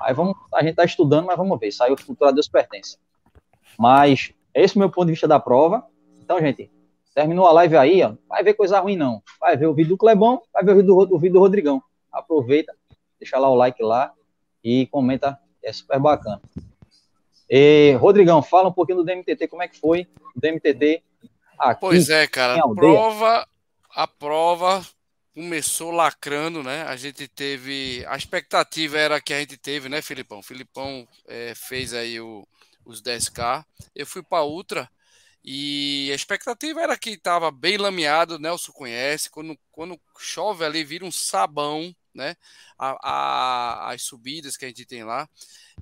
Aí 0.00 0.14
vamos, 0.14 0.36
a 0.54 0.60
gente 0.60 0.70
está 0.70 0.84
estudando, 0.84 1.26
mas 1.26 1.36
vamos 1.36 1.58
ver. 1.58 1.72
Saiu 1.72 1.94
o 1.94 2.00
futuro 2.00 2.30
a 2.30 2.32
Deus 2.32 2.48
pertence. 2.48 2.98
Mas 3.78 4.32
esse 4.54 4.76
é 4.76 4.76
o 4.76 4.80
meu 4.80 4.90
ponto 4.90 5.06
de 5.06 5.12
vista 5.12 5.26
da 5.26 5.40
prova. 5.40 5.84
Então, 6.22 6.38
gente, 6.38 6.70
terminou 7.14 7.46
a 7.46 7.52
live 7.52 7.76
aí, 7.76 8.02
ó, 8.02 8.14
vai 8.28 8.44
ver 8.44 8.54
coisa 8.54 8.78
ruim 8.78 8.96
não. 8.96 9.22
Vai 9.40 9.56
ver 9.56 9.66
o 9.66 9.74
vídeo 9.74 9.90
do 9.90 9.96
Clebão, 9.96 10.40
vai 10.52 10.64
ver 10.64 10.72
o 10.72 10.76
vídeo 10.76 10.94
do, 10.94 11.14
o 11.16 11.18
vídeo 11.18 11.34
do 11.34 11.40
Rodrigão. 11.40 11.82
Aproveita, 12.12 12.72
deixa 13.18 13.38
lá 13.38 13.50
o 13.50 13.54
like 13.54 13.82
lá 13.82 14.12
e 14.62 14.86
comenta, 14.86 15.38
é 15.62 15.72
super 15.72 15.98
bacana. 15.98 16.40
E, 17.50 17.96
Rodrigão, 17.98 18.42
fala 18.42 18.68
um 18.68 18.72
pouquinho 18.72 18.98
do 18.98 19.04
DMTT, 19.04 19.48
como 19.48 19.62
é 19.62 19.68
que 19.68 19.80
foi 19.80 20.06
o 20.36 20.40
DMTT 20.40 21.02
aqui 21.58 21.80
Pois 21.80 22.08
é, 22.08 22.26
cara, 22.26 22.60
a 22.60 22.74
prova, 22.74 23.48
a 23.90 24.06
prova 24.06 24.86
começou 25.34 25.90
lacrando, 25.90 26.62
né? 26.62 26.82
A 26.82 26.96
gente 26.96 27.28
teve. 27.28 28.04
A 28.08 28.16
expectativa 28.16 28.98
era 28.98 29.20
que 29.20 29.32
a 29.32 29.38
gente 29.40 29.56
teve, 29.56 29.88
né, 29.88 30.02
Filipão? 30.02 30.42
Filipão 30.42 31.06
é, 31.26 31.54
fez 31.54 31.94
aí 31.94 32.20
o, 32.20 32.46
os 32.84 33.02
10K. 33.02 33.64
Eu 33.94 34.06
fui 34.06 34.22
para 34.22 34.44
Ultra 34.44 34.90
e 35.44 36.10
a 36.12 36.14
expectativa 36.14 36.82
era 36.82 36.96
que 36.96 37.10
estava 37.10 37.50
bem 37.50 37.76
lameado, 37.76 38.38
Nelson 38.38 38.72
conhece. 38.72 39.30
Quando, 39.30 39.56
quando 39.70 39.98
chove 40.18 40.64
ali, 40.64 40.84
vira 40.84 41.04
um 41.04 41.12
sabão, 41.12 41.94
né? 42.18 42.34
A, 42.76 42.98
a, 43.10 43.92
as 43.92 44.02
subidas 44.02 44.56
que 44.56 44.64
a 44.64 44.68
gente 44.68 44.84
tem 44.84 45.04
lá. 45.04 45.26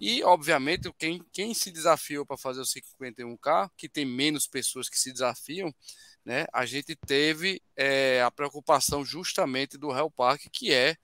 E, 0.01 0.22
obviamente, 0.22 0.93
quem, 0.99 1.20
quem 1.32 1.55
se 1.55 1.70
desafiou 1.72 2.24
para 2.24 2.37
fazer 2.37 2.61
o 2.61 2.64
51K, 2.64 3.70
que 3.76 3.89
tem 3.89 4.05
menos 4.05 4.47
pessoas 4.47 4.89
que 4.89 4.99
se 4.99 5.12
desafiam, 5.12 5.74
né, 6.24 6.45
a 6.53 6.66
gente 6.66 6.95
teve 7.07 7.62
é, 7.76 8.20
a 8.20 8.30
preocupação 8.30 9.05
justamente 9.05 9.78
do 9.78 9.93
Real 9.93 10.11
Park, 10.11 10.43
que 10.53 10.72
é 10.72 10.97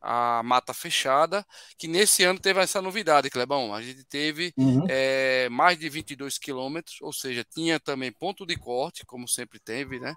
a 0.00 0.42
mata 0.42 0.74
fechada, 0.74 1.46
que 1.78 1.88
nesse 1.88 2.24
ano 2.24 2.38
teve 2.38 2.60
essa 2.60 2.82
novidade, 2.82 3.30
Clebão. 3.30 3.74
A 3.74 3.80
gente 3.80 4.04
teve 4.04 4.52
uhum. 4.56 4.84
é, 4.88 5.48
mais 5.48 5.78
de 5.78 5.88
22 5.88 6.36
quilômetros, 6.36 6.98
ou 7.00 7.12
seja, 7.12 7.42
tinha 7.42 7.80
também 7.80 8.12
ponto 8.12 8.44
de 8.44 8.54
corte, 8.54 9.06
como 9.06 9.26
sempre 9.26 9.58
teve, 9.58 9.98
né? 9.98 10.14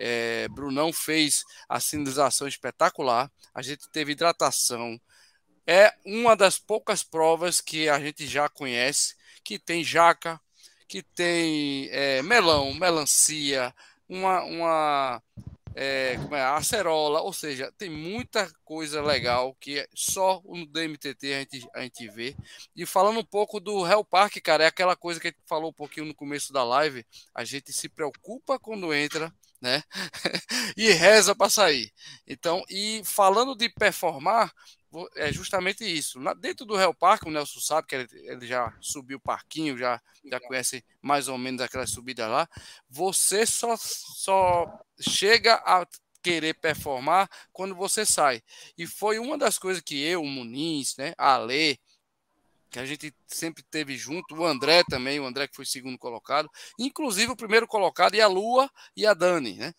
É, 0.00 0.48
Brunão 0.48 0.92
fez 0.92 1.44
a 1.68 1.80
sinalização 1.80 2.48
espetacular, 2.48 3.30
a 3.54 3.62
gente 3.62 3.88
teve 3.90 4.12
hidratação. 4.12 5.00
É 5.66 5.94
uma 6.04 6.34
das 6.34 6.58
poucas 6.58 7.02
provas 7.02 7.60
que 7.60 7.88
a 7.88 7.98
gente 8.00 8.26
já 8.26 8.48
conhece, 8.48 9.14
que 9.44 9.58
tem 9.58 9.84
jaca, 9.84 10.40
que 10.88 11.02
tem 11.02 11.88
é, 11.90 12.20
melão, 12.22 12.74
melancia, 12.74 13.74
uma, 14.08 14.42
uma 14.42 15.22
é, 15.74 16.16
como 16.16 16.34
é, 16.34 16.42
acerola, 16.42 17.20
ou 17.22 17.32
seja, 17.32 17.72
tem 17.78 17.88
muita 17.88 18.50
coisa 18.64 19.02
legal 19.02 19.54
que 19.60 19.86
só 19.94 20.42
no 20.44 20.66
DMTT 20.66 21.32
a 21.32 21.38
gente, 21.38 21.68
a 21.74 21.80
gente 21.82 22.08
vê. 22.08 22.36
E 22.76 22.84
falando 22.84 23.20
um 23.20 23.24
pouco 23.24 23.58
do 23.60 23.86
Hell 23.86 24.04
Park, 24.04 24.36
cara, 24.42 24.64
é 24.64 24.66
aquela 24.66 24.96
coisa 24.96 25.20
que 25.20 25.28
a 25.28 25.30
gente 25.30 25.40
falou 25.46 25.70
um 25.70 25.74
pouquinho 25.74 26.06
no 26.06 26.14
começo 26.14 26.52
da 26.52 26.64
live, 26.64 27.04
a 27.34 27.44
gente 27.44 27.72
se 27.72 27.88
preocupa 27.88 28.58
quando 28.58 28.92
entra, 28.92 29.32
né? 29.62 29.82
e 30.76 30.90
reza 30.90 31.34
para 31.34 31.48
sair. 31.48 31.92
Então, 32.26 32.62
e 32.68 33.00
falando 33.04 33.54
de 33.54 33.68
performar, 33.68 34.52
é 35.14 35.32
justamente 35.32 35.84
isso. 35.84 36.20
Na, 36.20 36.34
dentro 36.34 36.66
do 36.66 36.76
Real 36.76 36.92
Park, 36.92 37.24
o 37.24 37.30
Nelson 37.30 37.60
sabe 37.60 37.86
que 37.86 37.94
ele, 37.94 38.08
ele, 38.12 38.46
já 38.46 38.76
subiu 38.80 39.16
o 39.16 39.20
parquinho, 39.20 39.78
já, 39.78 40.00
já 40.28 40.40
conhece 40.40 40.84
mais 41.00 41.28
ou 41.28 41.38
menos 41.38 41.62
aquela 41.62 41.86
subida 41.86 42.26
lá. 42.26 42.48
Você 42.90 43.46
só, 43.46 43.76
só 43.76 44.66
chega 45.00 45.54
a 45.64 45.86
querer 46.22 46.54
performar 46.54 47.28
quando 47.52 47.74
você 47.74 48.04
sai. 48.04 48.42
E 48.76 48.86
foi 48.86 49.18
uma 49.18 49.38
das 49.38 49.58
coisas 49.58 49.82
que 49.82 50.00
eu, 50.02 50.22
o 50.22 50.26
Muniz, 50.26 50.96
né, 50.96 51.14
a 51.16 51.34
Alê, 51.34 51.78
que 52.72 52.78
a 52.78 52.86
gente 52.86 53.14
sempre 53.26 53.62
teve 53.62 53.96
junto, 53.96 54.34
o 54.34 54.46
André 54.46 54.82
também, 54.88 55.20
o 55.20 55.26
André 55.26 55.46
que 55.46 55.54
foi 55.54 55.66
segundo 55.66 55.98
colocado, 55.98 56.48
inclusive 56.78 57.30
o 57.30 57.36
primeiro 57.36 57.66
colocado 57.66 58.14
e 58.14 58.20
a 58.20 58.26
Lua 58.26 58.68
e 58.96 59.06
a 59.06 59.12
Dani, 59.12 59.54
né? 59.58 59.74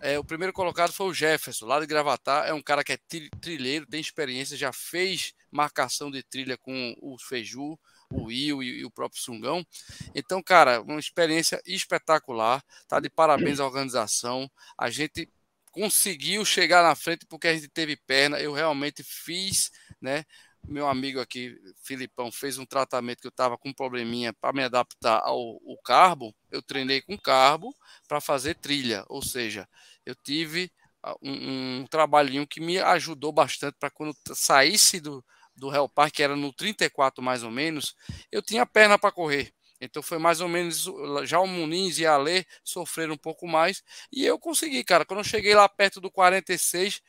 É, 0.00 0.18
o 0.18 0.24
primeiro 0.24 0.52
colocado 0.52 0.92
foi 0.92 1.06
o 1.06 1.14
Jefferson, 1.14 1.64
lá 1.64 1.78
de 1.78 1.86
Gravatar. 1.86 2.48
É 2.48 2.52
um 2.52 2.60
cara 2.60 2.82
que 2.82 2.92
é 2.92 2.98
trilheiro, 3.40 3.86
tem 3.86 4.00
experiência, 4.00 4.56
já 4.56 4.72
fez 4.72 5.32
marcação 5.48 6.10
de 6.10 6.24
trilha 6.24 6.58
com 6.58 6.96
o 7.00 7.16
Feiju, 7.18 7.78
o 8.10 8.24
Will 8.24 8.62
e, 8.64 8.84
o 8.84 8.90
próprio 8.90 9.20
Sungão. 9.20 9.64
Então, 10.12 10.42
cara, 10.42 10.82
uma 10.82 10.98
experiência 10.98 11.62
espetacular. 11.64 12.64
Tá 12.88 12.98
de 12.98 13.08
parabéns 13.08 13.60
à 13.60 13.64
organização. 13.64 14.50
A 14.76 14.90
gente 14.90 15.28
conseguiu 15.70 16.44
chegar 16.44 16.82
na 16.82 16.96
frente 16.96 17.24
porque 17.26 17.46
a 17.46 17.54
gente 17.54 17.68
teve 17.68 17.96
perna. 17.96 18.40
Eu 18.40 18.52
realmente 18.52 19.04
fiz, 19.04 19.70
né? 20.00 20.24
Meu 20.66 20.88
amigo 20.88 21.20
aqui, 21.20 21.56
Filipão, 21.82 22.30
fez 22.30 22.58
um 22.58 22.64
tratamento 22.64 23.20
que 23.20 23.26
eu 23.26 23.30
estava 23.30 23.58
com 23.58 23.70
um 23.70 23.74
probleminha 23.74 24.32
para 24.32 24.52
me 24.52 24.62
adaptar 24.62 25.20
ao, 25.22 25.60
ao 25.66 25.76
carbo. 25.84 26.34
Eu 26.50 26.62
treinei 26.62 27.00
com 27.02 27.18
carbo 27.18 27.74
para 28.08 28.20
fazer 28.20 28.54
trilha, 28.54 29.04
ou 29.08 29.22
seja, 29.22 29.68
eu 30.06 30.14
tive 30.14 30.70
ah, 31.02 31.16
um, 31.22 31.80
um 31.80 31.86
trabalhinho 31.86 32.46
que 32.46 32.60
me 32.60 32.78
ajudou 32.78 33.32
bastante 33.32 33.76
para 33.78 33.90
quando 33.90 34.14
saísse 34.34 35.00
do, 35.00 35.24
do 35.56 35.68
Real 35.68 35.88
Park, 35.88 36.14
que 36.14 36.22
era 36.22 36.36
no 36.36 36.52
34 36.52 37.22
mais 37.22 37.42
ou 37.42 37.50
menos, 37.50 37.94
eu 38.30 38.42
tinha 38.42 38.64
perna 38.64 38.98
para 38.98 39.12
correr. 39.12 39.52
Então 39.84 40.00
foi 40.00 40.16
mais 40.16 40.40
ou 40.40 40.48
menos 40.48 40.86
já 41.24 41.40
o 41.40 41.46
Muniz 41.46 41.98
e 41.98 42.06
a 42.06 42.14
Alê 42.14 42.44
sofreram 42.62 43.14
um 43.14 43.18
pouco 43.18 43.48
mais 43.48 43.82
e 44.12 44.24
eu 44.24 44.38
consegui, 44.38 44.84
cara. 44.84 45.04
Quando 45.04 45.18
eu 45.20 45.24
cheguei 45.24 45.54
lá 45.54 45.68
perto 45.68 46.00
do 46.00 46.10
46 46.10 47.00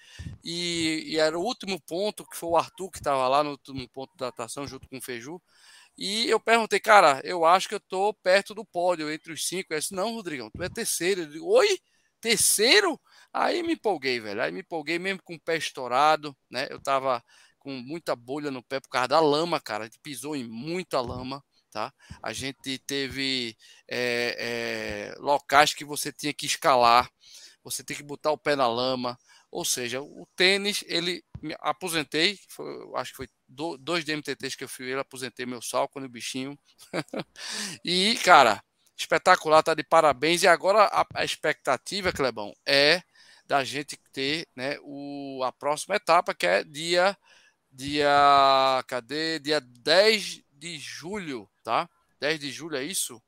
e, 0.43 1.03
e 1.07 1.17
era 1.19 1.37
o 1.37 1.43
último 1.43 1.79
ponto, 1.81 2.25
que 2.27 2.35
foi 2.35 2.49
o 2.49 2.57
Arthur 2.57 2.89
que 2.89 2.97
estava 2.97 3.27
lá 3.27 3.43
no 3.43 3.51
último 3.51 3.87
ponto 3.89 4.17
da 4.17 4.27
datação 4.27 4.67
junto 4.67 4.89
com 4.89 4.97
o 4.97 5.01
Feiju. 5.01 5.39
E 5.97 6.27
eu 6.29 6.39
perguntei, 6.39 6.79
cara, 6.79 7.21
eu 7.23 7.45
acho 7.45 7.69
que 7.69 7.75
eu 7.75 7.79
tô 7.79 8.13
perto 8.15 8.55
do 8.55 8.65
pódio, 8.65 9.11
entre 9.11 9.31
os 9.31 9.47
cinco. 9.47 9.73
Eu 9.73 9.79
disse, 9.79 9.93
não, 9.93 10.13
Rodrigão, 10.15 10.49
tu 10.49 10.63
é 10.63 10.69
terceiro. 10.69 11.21
Eu 11.21 11.27
digo, 11.27 11.45
oi? 11.47 11.79
Terceiro? 12.19 12.99
Aí 13.31 13.61
me 13.63 13.73
empolguei, 13.73 14.19
velho. 14.19 14.41
Aí 14.41 14.51
me 14.51 14.61
empolguei 14.61 14.97
mesmo 14.97 15.21
com 15.23 15.35
o 15.35 15.39
pé 15.39 15.57
estourado, 15.57 16.35
né? 16.49 16.67
Eu 16.71 16.81
tava 16.81 17.23
com 17.59 17.71
muita 17.73 18.15
bolha 18.15 18.49
no 18.51 18.63
pé 18.63 18.79
por 18.79 18.89
causa 18.89 19.09
da 19.09 19.19
lama, 19.19 19.59
cara. 19.61 19.83
A 19.83 19.85
gente 19.87 19.99
pisou 19.99 20.35
em 20.35 20.43
muita 20.47 20.99
lama 21.01 21.43
tá? 21.73 21.93
A 22.21 22.31
gente 22.31 22.77
teve 22.79 23.57
é, 23.89 25.13
é, 25.15 25.19
locais 25.19 25.73
que 25.73 25.83
você 25.83 26.11
tinha 26.13 26.33
que 26.33 26.45
escalar, 26.45 27.09
você 27.63 27.83
tem 27.83 27.97
que 27.97 28.03
botar 28.03 28.31
o 28.31 28.37
pé 28.37 28.55
na 28.55 28.67
lama, 28.67 29.17
ou 29.51 29.65
seja, 29.65 30.01
o 30.01 30.27
tênis, 30.35 30.83
ele 30.87 31.23
me 31.41 31.55
aposentei, 31.59 32.39
foi, 32.49 32.65
acho 32.95 33.11
que 33.11 33.17
foi 33.17 33.29
do, 33.47 33.77
dois 33.77 34.03
DMTTs 34.03 34.57
que 34.57 34.63
eu 34.63 34.69
fui 34.69 34.89
ele, 34.89 34.99
aposentei 34.99 35.45
meu 35.45 35.61
salco 35.61 35.99
no 35.99 36.09
bichinho. 36.09 36.57
e, 37.85 38.15
cara, 38.23 38.63
espetacular, 38.97 39.61
tá 39.63 39.73
de 39.73 39.83
parabéns. 39.83 40.43
E 40.43 40.47
agora 40.47 40.85
a, 40.85 41.05
a 41.13 41.25
expectativa, 41.25 42.11
Clebão, 42.11 42.53
é 42.65 43.01
da 43.45 43.63
gente 43.63 43.97
ter 44.11 44.47
né, 44.55 44.77
o, 44.81 45.43
a 45.43 45.51
próxima 45.51 45.95
etapa, 45.95 46.33
que 46.33 46.47
é 46.47 46.63
dia, 46.63 47.15
dia, 47.71 48.83
cadê? 48.87 49.39
Dia 49.39 49.61
10 49.61 50.41
de 50.63 50.79
julho, 50.79 51.49
tá? 51.61 51.89
10 52.21 52.39
de 52.39 52.49
julho, 52.49 52.77
é 52.77 52.83
isso? 52.83 53.21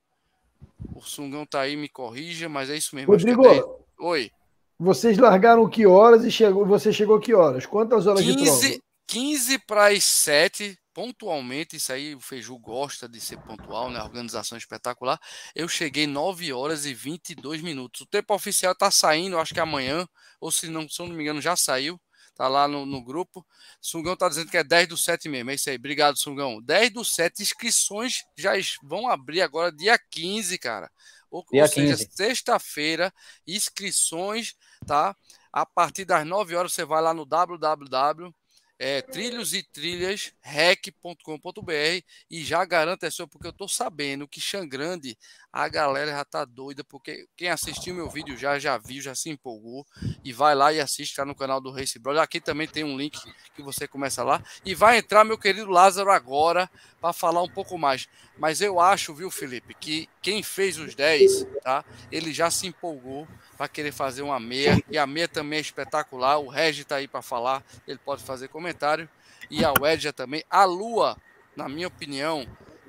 O 0.95 1.01
Sungão 1.01 1.45
tá 1.45 1.59
aí, 1.59 1.75
me 1.75 1.89
corrija, 1.89 2.47
mas 2.47 2.69
é 2.69 2.77
isso 2.77 2.95
mesmo. 2.95 3.11
Rodrigo, 3.11 3.45
é 3.45 3.61
Oi. 3.99 4.31
Vocês 4.79 5.17
largaram 5.17 5.69
que 5.69 5.85
horas 5.85 6.23
e 6.23 6.31
chegou, 6.31 6.65
você 6.65 6.93
chegou 6.93 7.19
que 7.19 7.33
horas? 7.33 7.65
Quantas 7.65 8.07
horas 8.07 8.21
15, 8.21 8.37
de 8.37 8.43
prova? 8.45 8.83
15 9.07 9.59
para 9.59 9.87
as 9.87 10.03
7, 10.05 10.79
pontualmente, 10.93 11.75
isso 11.75 11.91
aí 11.91 12.15
o 12.15 12.21
Feiju 12.21 12.57
gosta 12.57 13.07
de 13.07 13.19
ser 13.19 13.37
pontual, 13.39 13.89
né? 13.89 14.01
Organização 14.01 14.57
espetacular. 14.57 15.19
Eu 15.53 15.67
cheguei 15.67 16.07
9 16.07 16.53
horas 16.53 16.85
e 16.85 16.93
22 16.93 17.61
minutos. 17.61 18.01
O 18.01 18.05
tempo 18.05 18.33
oficial 18.33 18.71
está 18.71 18.89
saindo, 18.89 19.37
acho 19.37 19.53
que 19.53 19.59
amanhã, 19.59 20.07
ou 20.39 20.51
se 20.51 20.69
não, 20.69 20.87
se 20.87 20.99
não 20.99 21.09
me 21.09 21.21
engano, 21.21 21.41
já 21.41 21.57
saiu. 21.57 21.99
Tá 22.35 22.47
lá 22.49 22.67
no, 22.67 22.85
no 22.85 23.01
grupo. 23.01 23.45
Sungão 23.79 24.15
tá 24.15 24.27
dizendo 24.27 24.51
que 24.51 24.57
é 24.57 24.63
10 24.63 24.89
do 24.89 24.97
7 24.97 25.29
mesmo. 25.29 25.51
É 25.51 25.55
isso 25.55 25.69
aí. 25.69 25.77
Obrigado, 25.77 26.17
Sungão. 26.17 26.61
10 26.61 26.91
do 26.91 27.05
7. 27.05 27.41
Inscrições 27.41 28.23
já 28.37 28.51
vão 28.83 29.07
abrir 29.07 29.41
agora 29.41 29.71
dia 29.71 29.97
15, 29.97 30.57
cara. 30.57 30.91
Ou, 31.31 31.45
ou 31.51 31.67
seja, 31.67 31.97
sexta-feira, 31.97 33.13
inscrições, 33.47 34.53
tá? 34.85 35.15
A 35.51 35.65
partir 35.65 36.05
das 36.05 36.25
9 36.25 36.55
horas 36.55 36.73
você 36.73 36.85
vai 36.85 37.01
lá 37.01 37.13
no 37.13 37.25
www 37.25 38.33
é, 38.77 39.01
trilhos 39.01 39.53
e 39.53 39.63
trilhas 39.63 40.33
rec.com.br 40.41 42.03
e 42.29 42.43
já 42.43 42.63
garanta 42.65 43.07
é 43.07 43.11
seu, 43.11 43.27
porque 43.27 43.47
eu 43.47 43.53
tô 43.53 43.67
sabendo 43.67 44.27
que 44.27 44.41
Xangrande, 44.41 45.17
a 45.55 45.69
galera 45.69 46.11
já 46.11 46.25
tá 46.25 46.43
doida, 46.43 46.83
porque 46.83 47.29
quem 47.37 47.47
assistiu 47.47 47.95
meu 47.95 48.09
vídeo 48.09 48.35
já, 48.35 48.59
já 48.59 48.77
viu, 48.77 49.01
já 49.01 49.15
se 49.15 49.29
empolgou 49.29 49.87
e 50.21 50.33
vai 50.33 50.53
lá 50.53 50.73
e 50.73 50.81
assiste, 50.81 51.15
tá 51.15 51.23
no 51.23 51.33
canal 51.33 51.61
do 51.61 51.71
Race 51.71 51.97
Brother. 51.97 52.21
Aqui 52.21 52.41
também 52.41 52.67
tem 52.67 52.83
um 52.83 52.97
link 52.97 53.17
que 53.55 53.63
você 53.63 53.87
começa 53.87 54.21
lá 54.21 54.43
e 54.65 54.75
vai 54.75 54.97
entrar 54.97 55.23
meu 55.23 55.37
querido 55.37 55.71
Lázaro 55.71 56.11
agora 56.11 56.69
para 56.99 57.13
falar 57.13 57.41
um 57.41 57.47
pouco 57.47 57.77
mais. 57.77 58.09
Mas 58.37 58.59
eu 58.59 58.81
acho, 58.81 59.13
viu, 59.13 59.31
Felipe, 59.31 59.73
que 59.73 60.09
quem 60.21 60.43
fez 60.43 60.77
os 60.77 60.93
10, 60.93 61.47
tá? 61.63 61.85
Ele 62.11 62.33
já 62.33 62.51
se 62.51 62.67
empolgou 62.67 63.25
para 63.55 63.69
querer 63.69 63.93
fazer 63.93 64.23
uma 64.23 64.41
meia. 64.41 64.83
E 64.89 64.97
a 64.97 65.07
meia 65.07 65.29
também 65.29 65.59
é 65.59 65.61
espetacular. 65.61 66.37
O 66.37 66.49
Regi 66.49 66.81
está 66.81 66.97
aí 66.97 67.07
para 67.07 67.21
falar, 67.21 67.63
ele 67.87 67.99
pode 68.03 68.25
fazer 68.25 68.49
comentário. 68.49 69.07
E 69.49 69.63
a 69.63 69.71
Wedja 69.79 70.11
também. 70.11 70.43
A 70.49 70.65
Lua, 70.65 71.15
na 71.55 71.69
minha 71.69 71.87
opinião, 71.87 72.45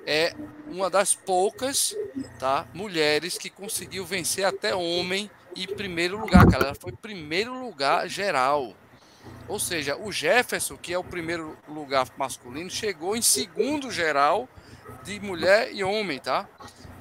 é 0.07 0.33
uma 0.65 0.89
das 0.89 1.13
poucas 1.13 1.93
tá, 2.39 2.65
mulheres 2.73 3.37
que 3.37 3.49
conseguiu 3.49 4.05
vencer 4.05 4.45
até 4.45 4.73
homem 4.73 5.29
em 5.53 5.67
primeiro 5.67 6.17
lugar, 6.17 6.47
cara. 6.47 6.67
Ela 6.67 6.75
foi 6.75 6.93
primeiro 6.93 7.53
lugar 7.59 8.07
geral. 8.07 8.73
Ou 9.49 9.59
seja, 9.59 9.97
o 9.97 10.09
Jefferson, 10.09 10.77
que 10.77 10.93
é 10.93 10.97
o 10.97 11.03
primeiro 11.03 11.57
lugar 11.67 12.07
masculino, 12.17 12.69
chegou 12.69 13.17
em 13.17 13.21
segundo 13.21 13.91
geral 13.91 14.47
de 15.03 15.19
mulher 15.19 15.73
e 15.73 15.83
homem, 15.83 16.19
tá? 16.19 16.47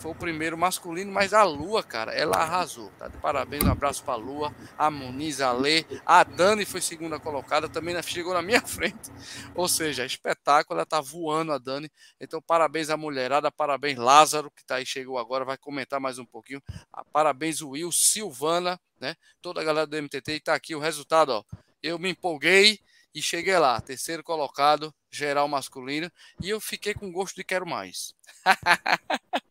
Foi 0.06 0.12
o 0.12 0.14
primeiro 0.14 0.56
masculino, 0.56 1.10
mas 1.10 1.34
a 1.34 1.42
Lua, 1.42 1.82
cara, 1.82 2.12
ela 2.12 2.36
arrasou. 2.36 2.92
Tá 2.96 3.08
de 3.08 3.16
parabéns, 3.16 3.64
um 3.64 3.72
abraço 3.72 4.04
pra 4.04 4.14
Lua, 4.14 4.54
a 4.78 4.88
Muniz, 4.88 5.40
a 5.40 5.50
Lê, 5.50 5.84
a 6.06 6.22
Dani 6.22 6.64
foi 6.64 6.80
segunda 6.80 7.18
colocada, 7.18 7.68
também 7.68 8.00
chegou 8.04 8.32
na 8.32 8.40
minha 8.40 8.60
frente. 8.64 9.10
Ou 9.52 9.66
seja, 9.66 10.06
espetáculo, 10.06 10.78
ela 10.78 10.86
tá 10.86 11.00
voando 11.00 11.50
a 11.50 11.58
Dani. 11.58 11.90
Então, 12.20 12.40
parabéns 12.40 12.88
à 12.88 12.96
mulherada, 12.96 13.50
parabéns 13.50 13.98
Lázaro, 13.98 14.48
que 14.48 14.64
tá 14.64 14.76
aí, 14.76 14.86
chegou 14.86 15.18
agora, 15.18 15.44
vai 15.44 15.58
comentar 15.58 15.98
mais 15.98 16.20
um 16.20 16.24
pouquinho. 16.24 16.62
Ah, 16.92 17.04
parabéns 17.12 17.60
Will, 17.60 17.90
Silvana, 17.90 18.78
né? 19.00 19.16
Toda 19.42 19.60
a 19.60 19.64
galera 19.64 19.88
do 19.88 19.96
MTT 20.00 20.34
e 20.34 20.40
tá 20.40 20.54
aqui 20.54 20.76
o 20.76 20.78
resultado, 20.78 21.30
ó. 21.30 21.44
Eu 21.82 21.98
me 21.98 22.10
empolguei 22.10 22.78
e 23.12 23.20
cheguei 23.20 23.58
lá, 23.58 23.80
terceiro 23.80 24.22
colocado, 24.22 24.94
geral 25.10 25.48
masculino, 25.48 26.08
e 26.40 26.48
eu 26.48 26.60
fiquei 26.60 26.94
com 26.94 27.10
gosto 27.10 27.34
de 27.34 27.42
quero 27.42 27.66
mais. 27.66 28.14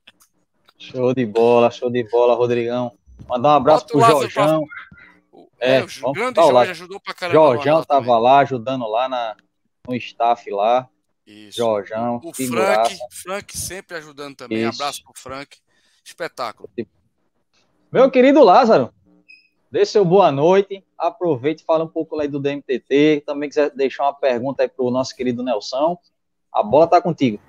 Show 0.86 1.14
de 1.14 1.26
bola, 1.26 1.72
show 1.72 1.90
de 1.90 2.04
bola, 2.04 2.36
Rodrigão. 2.36 2.96
Mandar 3.28 3.50
um 3.50 3.56
abraço 3.56 3.88
pro 3.88 4.00
Jorjão. 4.00 4.64
É, 5.60 5.78
é, 5.78 5.86
o 6.04 6.12
grande 6.12 6.40
Jorge 6.40 6.72
ajudou 6.72 7.00
pra 7.00 7.14
caramba. 7.14 7.40
Jorjão 7.40 7.84
tava 7.84 8.06
também. 8.06 8.22
lá 8.22 8.40
ajudando 8.40 8.88
lá 8.88 9.10
na, 9.10 9.36
no 9.88 9.96
staff 9.96 10.50
lá. 10.52 10.88
Isso. 11.26 11.58
Jorjão. 11.58 12.22
O 12.24 12.32
Frank, 12.34 12.98
Frank 13.12 13.58
sempre 13.58 13.98
ajudando 13.98 14.36
também. 14.36 14.60
Isso. 14.60 14.82
Abraço 14.82 15.04
pro 15.04 15.14
Frank. 15.16 15.58
Espetáculo. 16.04 16.70
Meu 17.92 18.12
querido 18.12 18.44
Lázaro, 18.44 18.94
dê 19.72 19.84
seu 19.86 20.06
boa 20.06 20.32
noite. 20.32 20.86
Aproveite 20.96 21.64
e 21.64 21.66
fala 21.66 21.84
um 21.84 21.88
pouco 21.88 22.20
aí 22.20 22.28
do 22.28 22.40
DMTT. 22.40 23.24
Também 23.26 23.50
quiser 23.50 23.72
deixar 23.72 24.04
uma 24.04 24.14
pergunta 24.14 24.62
aí 24.62 24.70
pro 24.70 24.92
nosso 24.92 25.16
querido 25.16 25.42
Nelson. 25.42 25.98
A 26.54 26.62
bola 26.62 26.86
tá 26.86 27.02
contigo. 27.02 27.40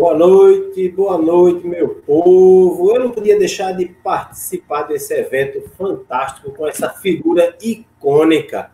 Boa 0.00 0.16
noite, 0.16 0.88
boa 0.88 1.18
noite, 1.18 1.66
meu 1.66 1.90
povo. 1.90 2.90
Eu 2.90 3.00
não 3.00 3.10
podia 3.10 3.38
deixar 3.38 3.72
de 3.72 3.84
participar 3.84 4.84
desse 4.84 5.12
evento 5.12 5.60
fantástico 5.76 6.52
com 6.52 6.66
essa 6.66 6.88
figura 6.88 7.54
icônica. 7.60 8.70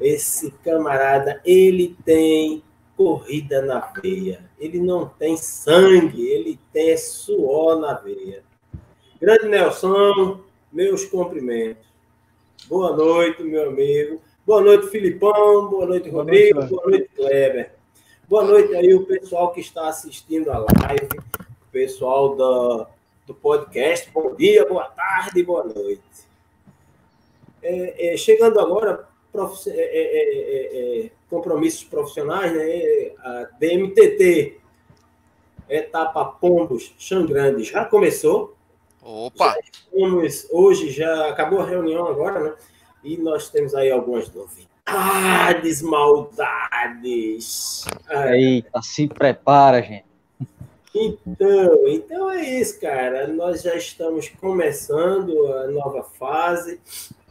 Esse 0.00 0.50
camarada, 0.64 1.42
ele 1.44 1.94
tem 2.06 2.62
corrida 2.96 3.60
na 3.60 3.80
veia. 4.00 4.48
Ele 4.58 4.80
não 4.80 5.06
tem 5.06 5.36
sangue, 5.36 6.26
ele 6.26 6.58
tem 6.72 6.96
suor 6.96 7.78
na 7.78 7.92
veia. 7.92 8.42
Grande 9.20 9.48
Nelson, 9.48 10.40
meus 10.72 11.04
cumprimentos. 11.04 11.84
Boa 12.66 12.96
noite, 12.96 13.42
meu 13.42 13.68
amigo. 13.68 14.22
Boa 14.46 14.62
noite, 14.62 14.86
Filipão. 14.86 15.68
Boa 15.68 15.84
noite, 15.84 16.08
Rodrigo. 16.08 16.54
Boa 16.54 16.66
noite, 16.66 16.70
boa 16.70 16.90
noite 16.90 17.10
Kleber. 17.14 17.75
Boa 18.28 18.42
noite 18.42 18.74
aí, 18.74 18.92
o 18.92 19.06
pessoal 19.06 19.52
que 19.52 19.60
está 19.60 19.86
assistindo 19.86 20.50
a 20.50 20.58
live, 20.58 21.16
o 21.38 21.70
pessoal 21.70 22.34
do, 22.34 22.84
do 23.24 23.32
podcast. 23.32 24.10
Bom 24.10 24.34
dia, 24.34 24.66
boa 24.66 24.86
tarde, 24.86 25.44
boa 25.44 25.62
noite. 25.62 26.02
É, 27.62 28.14
é, 28.14 28.16
chegando 28.16 28.58
agora, 28.58 29.08
prof, 29.30 29.70
é, 29.70 29.72
é, 29.72 29.76
é, 29.76 31.04
é, 31.04 31.10
compromissos 31.30 31.84
profissionais, 31.84 32.52
né? 32.52 33.12
A 33.20 33.48
DMTT, 33.60 34.58
etapa 35.68 36.24
Pombos 36.24 36.92
Xangrande, 36.98 37.62
já 37.62 37.84
começou. 37.84 38.56
Opa! 39.00 39.52
Já 39.52 39.60
estamos, 39.60 40.48
hoje 40.50 40.90
já 40.90 41.28
acabou 41.28 41.60
a 41.60 41.66
reunião 41.66 42.08
agora, 42.08 42.40
né? 42.40 42.56
E 43.04 43.16
nós 43.18 43.50
temos 43.50 43.72
aí 43.72 43.88
algumas 43.88 44.28
novidades 44.34 44.75
Maldades, 44.88 45.82
maldades. 45.82 46.64
Eita, 48.32 48.80
se 48.82 49.08
prepara, 49.08 49.82
gente. 49.82 50.06
Então, 50.94 51.88
então 51.88 52.30
é 52.30 52.42
isso, 52.60 52.80
cara. 52.80 53.26
Nós 53.26 53.62
já 53.62 53.74
estamos 53.74 54.28
começando 54.28 55.52
a 55.52 55.66
nova 55.66 56.04
fase, 56.04 56.80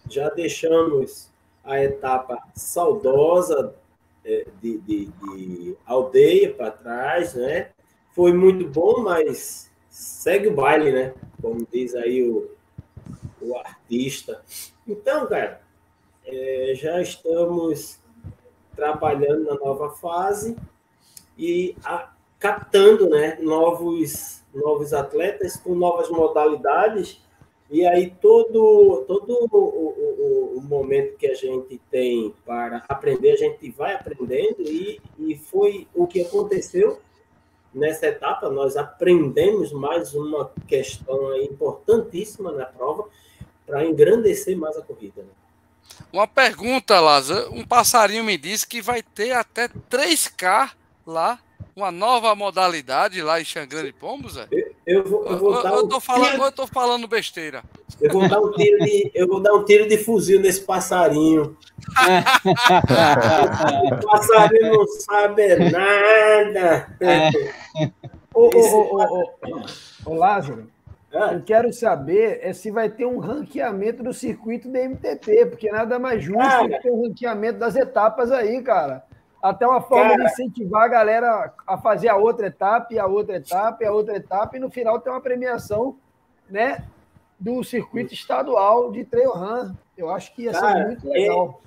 já 0.09 0.29
deixamos 0.29 1.29
a 1.63 1.81
etapa 1.81 2.43
saudosa 2.53 3.73
é, 4.23 4.45
de, 4.61 4.77
de, 4.79 5.05
de 5.05 5.77
aldeia 5.85 6.53
para 6.53 6.71
trás, 6.71 7.33
né? 7.33 7.69
Foi 8.13 8.33
muito 8.33 8.67
bom, 8.67 9.01
mas 9.01 9.71
segue 9.89 10.47
o 10.47 10.53
baile, 10.53 10.91
né? 10.91 11.13
Como 11.41 11.65
diz 11.71 11.95
aí 11.95 12.21
o, 12.21 12.51
o 13.41 13.57
artista. 13.57 14.41
Então, 14.87 15.25
cara, 15.25 15.64
é, 16.25 16.73
já 16.75 17.01
estamos 17.01 17.99
trabalhando 18.75 19.45
na 19.45 19.55
nova 19.55 19.89
fase 19.91 20.55
e 21.37 21.75
a, 21.83 22.11
captando 22.39 23.09
né, 23.09 23.37
novos, 23.41 24.43
novos 24.53 24.93
atletas 24.93 25.57
com 25.57 25.75
novas 25.75 26.09
modalidades. 26.09 27.21
E 27.69 27.85
aí 27.85 28.13
todo, 28.21 29.03
todo 29.07 29.49
o, 29.51 29.57
o, 29.57 30.57
o, 30.57 30.61
momento 30.61 31.17
que 31.17 31.25
a 31.25 31.33
gente 31.33 31.81
tem 31.89 32.33
para 32.45 32.83
aprender, 32.87 33.31
a 33.31 33.37
gente 33.37 33.71
vai 33.71 33.95
aprendendo, 33.95 34.61
e, 34.61 35.01
e 35.17 35.35
foi 35.35 35.87
o 35.95 36.05
que 36.05 36.21
aconteceu 36.21 36.99
nessa 37.73 38.05
etapa. 38.05 38.49
Nós 38.49 38.77
aprendemos 38.77 39.73
mais 39.73 40.13
uma 40.13 40.51
questão 40.67 41.35
importantíssima 41.41 42.51
na 42.51 42.65
prova 42.65 43.09
para 43.65 43.83
engrandecer 43.83 44.55
mais 44.55 44.77
a 44.77 44.83
corrida. 44.83 45.23
Né? 45.23 45.29
Uma 46.11 46.27
pergunta, 46.27 46.99
Lázaro. 46.99 47.53
Um 47.53 47.65
passarinho 47.65 48.23
me 48.23 48.37
disse 48.37 48.65
que 48.65 48.81
vai 48.81 49.01
ter 49.03 49.31
até 49.31 49.67
3K 49.67 50.71
lá 51.05 51.39
uma 51.75 51.91
nova 51.91 52.33
modalidade 52.33 53.21
lá 53.21 53.41
em 53.41 53.43
Xangã 53.43 53.83
de 53.83 53.91
Pombos, 53.91 54.37
é? 54.37 54.47
Eu, 54.49 54.71
eu 54.87 55.03
vou, 55.03 55.25
eu, 55.25 55.37
vou 55.37 55.55
eu, 55.55 55.63
dar 55.63 55.73
eu 55.73 55.85
um 55.85 55.87
tô 55.89 55.99
falando, 55.99 56.31
tiro, 56.31 56.43
eu 56.43 56.51
tô 56.51 56.67
falando 56.67 57.07
besteira. 57.07 57.63
eu 57.99 58.11
vou 58.13 58.29
dar 58.29 58.39
um 58.39 58.51
tiro 58.53 58.79
de, 58.79 59.11
eu 59.13 59.27
vou 59.27 59.41
dar 59.41 59.53
um 59.53 59.65
tiro 59.65 59.85
de 59.87 59.97
fuzil 59.97 60.39
nesse 60.39 60.61
passarinho. 60.61 61.57
O 63.85 64.07
passarinho 64.07 64.73
não 64.73 64.87
sabe 64.87 65.69
nada. 65.69 66.97
Ô, 68.33 68.45
ô, 68.45 68.59
ô, 68.59 68.95
ô, 68.95 69.33
ô, 69.41 70.11
ô, 70.11 70.15
Lázaro, 70.15 70.67
eu 71.15 71.41
quero 71.43 71.71
saber 71.71 72.39
é 72.41 72.51
se 72.51 72.69
vai 72.69 72.89
ter 72.89 73.05
um 73.05 73.19
ranqueamento 73.19 74.03
do 74.03 74.13
circuito 74.13 74.69
da 74.69 74.79
MTT, 74.79 75.45
porque 75.47 75.71
nada 75.71 75.97
mais 75.97 76.23
justo 76.23 76.39
Cara. 76.39 76.67
que 76.67 76.81
ter 76.81 76.91
um 76.91 77.03
ranqueamento 77.03 77.59
das 77.59 77.75
etapas 77.75 78.31
aí, 78.31 78.61
cara. 78.61 79.03
Até 79.41 79.65
uma 79.65 79.81
forma 79.81 80.11
Cara. 80.11 80.23
de 80.25 80.31
incentivar 80.31 80.83
a 80.83 80.87
galera 80.87 81.53
a 81.65 81.77
fazer 81.77 82.09
a 82.09 82.15
outra 82.15 82.47
etapa, 82.47 82.93
e 82.93 82.99
a 82.99 83.05
outra 83.05 83.37
etapa, 83.37 83.83
e 83.83 83.87
a 83.87 83.91
outra 83.91 84.15
etapa, 84.17 84.57
e 84.57 84.59
no 84.59 84.69
final 84.69 84.99
ter 84.99 85.09
uma 85.09 85.21
premiação, 85.21 85.97
né, 86.49 86.83
do 87.39 87.63
circuito 87.63 88.13
estadual 88.13 88.91
de 88.91 89.03
trail 89.05 89.31
run. 89.31 89.73
Eu 89.97 90.09
acho 90.09 90.33
que 90.33 90.43
ia 90.43 90.53
ser 90.53 90.59
Cara, 90.59 90.87
muito 90.87 91.07
legal. 91.07 91.61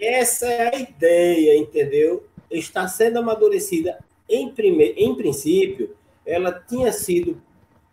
Essa 0.00 0.46
é 0.46 0.74
a 0.74 0.78
ideia, 0.78 1.58
entendeu? 1.58 2.24
Está 2.50 2.88
sendo 2.88 3.18
amadurecida. 3.18 3.98
Em, 4.28 4.50
prime... 4.50 4.94
em 4.96 5.14
princípio, 5.14 5.94
ela 6.26 6.52
tinha 6.52 6.92
sido 6.92 7.40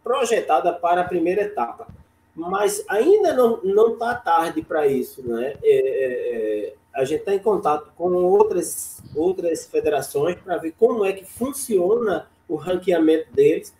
projetada 0.04 0.74
para 0.74 1.02
a 1.02 1.06
primeira 1.06 1.44
etapa, 1.44 1.88
mas 2.36 2.84
ainda 2.88 3.34
não 3.34 3.94
está 3.94 4.16
tarde 4.16 4.62
para 4.62 4.88
isso. 4.88 5.22
Né? 5.28 5.56
É, 5.64 5.70
é, 5.74 6.68
é, 6.68 6.74
a 6.94 7.06
gente 7.06 7.20
está 7.20 7.34
em 7.34 7.40
contato 7.40 7.92
com 7.96 8.12
outras, 8.14 9.02
outras 9.16 9.66
federações 9.66 10.38
para 10.40 10.58
ver 10.58 10.74
como 10.78 11.06
é 11.06 11.14
que 11.14 11.26
funciona 11.26 12.28
o 12.48 12.56
ranqueamento 12.56 13.32
deles. 13.34 13.74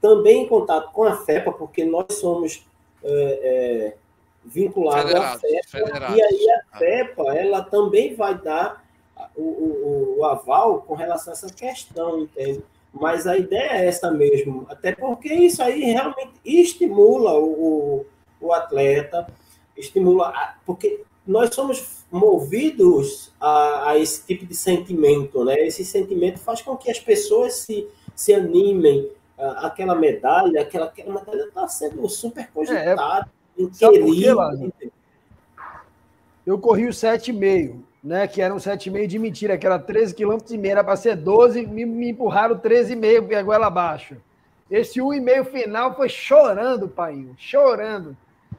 Também 0.00 0.44
em 0.44 0.48
contato 0.48 0.92
com 0.92 1.04
a 1.04 1.16
FEPA, 1.16 1.52
porque 1.52 1.84
nós 1.84 2.06
somos 2.14 2.64
é, 3.02 3.40
é, 3.42 3.96
vinculados 4.44 5.14
à 5.14 5.38
FEPA. 5.38 5.68
federados. 5.68 6.16
E 6.16 6.22
aí 6.22 6.50
a 6.50 6.78
FEPA 6.78 7.34
ela 7.34 7.62
também 7.62 8.14
vai 8.14 8.36
dar 8.36 8.84
o, 9.34 9.42
o, 9.42 10.16
o 10.18 10.24
aval 10.24 10.82
com 10.82 10.94
relação 10.94 11.32
a 11.32 11.36
essa 11.36 11.52
questão, 11.52 12.20
entende? 12.20 12.62
Mas 12.98 13.26
a 13.26 13.36
ideia 13.36 13.72
é 13.72 13.86
essa 13.86 14.10
mesmo, 14.10 14.66
até 14.70 14.92
porque 14.92 15.32
isso 15.32 15.62
aí 15.62 15.84
realmente 15.84 16.32
estimula 16.44 17.34
o, 17.34 18.06
o, 18.40 18.52
atleta, 18.52 19.26
estimula, 19.76 20.32
porque 20.64 21.02
nós 21.26 21.54
somos 21.54 22.04
movidos 22.10 23.32
a, 23.38 23.90
a 23.90 23.98
esse 23.98 24.24
tipo 24.26 24.46
de 24.46 24.54
sentimento, 24.54 25.44
né? 25.44 25.58
Esse 25.66 25.84
sentimento 25.84 26.38
faz 26.38 26.62
com 26.62 26.74
que 26.74 26.90
as 26.90 26.98
pessoas 26.98 27.54
se, 27.54 27.86
se 28.14 28.32
animem, 28.32 29.10
aquela 29.36 29.94
medalha, 29.94 30.62
aquela, 30.62 30.86
aquela 30.86 31.12
medalha 31.12 31.42
está 31.42 31.68
sendo 31.68 32.08
super 32.08 32.50
cogitada, 32.50 33.28
querida, 33.78 34.34
Lázaro? 34.34 34.72
Eu 36.46 36.58
corri 36.58 36.86
o 36.86 36.90
7,5, 36.90 37.76
né? 38.06 38.28
Que 38.28 38.40
era 38.40 38.54
um 38.54 38.58
7,5 38.58 39.06
de 39.06 39.18
mentira, 39.18 39.58
que 39.58 39.66
era 39.66 39.80
13 39.80 40.14
km 40.14 40.38
e 40.50 40.56
meio, 40.56 40.72
era 40.72 40.84
para 40.84 40.96
ser 40.96 41.16
12, 41.16 41.66
me, 41.66 41.84
me 41.84 42.10
empurraram 42.10 42.56
13,5 42.56 43.20
porque 43.22 43.34
a 43.34 43.42
goela 43.42 43.66
abaixo. 43.66 44.16
Esse 44.70 45.00
1,5 45.00 45.44
final 45.46 45.94
foi 45.96 46.08
chorando, 46.08 46.88
pai, 46.88 47.26
chorando. 47.36 48.16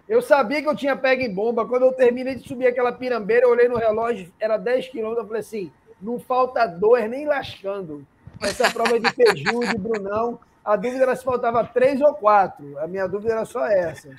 Eu 0.08 0.22
sabia 0.22 0.62
que 0.62 0.68
eu 0.68 0.76
tinha 0.76 0.95
pego 0.95 1.22
em 1.22 1.34
bomba. 1.34 1.66
Quando 1.66 1.84
eu 1.84 1.93
terminei 1.93 2.36
de 2.36 2.48
subir 2.48 2.68
aquela 2.68 2.91
pirambeira, 2.91 3.45
eu 3.45 3.52
olhei 3.52 3.70
no 3.70 3.78
relógio, 3.78 4.32
era 4.39 4.58
10 4.58 4.89
quilômetros, 4.89 5.24
eu 5.24 5.28
falei 5.28 5.41
assim, 5.41 5.72
não 6.02 6.20
falta 6.20 6.66
dois 6.66 7.10
nem 7.10 7.26
lascando. 7.26 8.06
Essa 8.41 8.70
prova 8.70 9.00
de 9.00 9.12
Peju, 9.14 9.60
de 9.62 9.78
Brunão, 9.78 10.39
a 10.64 10.76
dúvida 10.76 11.04
era 11.04 11.16
se 11.16 11.24
faltava 11.24 11.64
três 11.64 12.02
ou 12.02 12.14
quatro. 12.14 12.78
A 12.80 12.88
minha 12.88 13.08
dúvida 13.08 13.32
era 13.32 13.45
só 13.45 13.66
essa. 13.66 14.10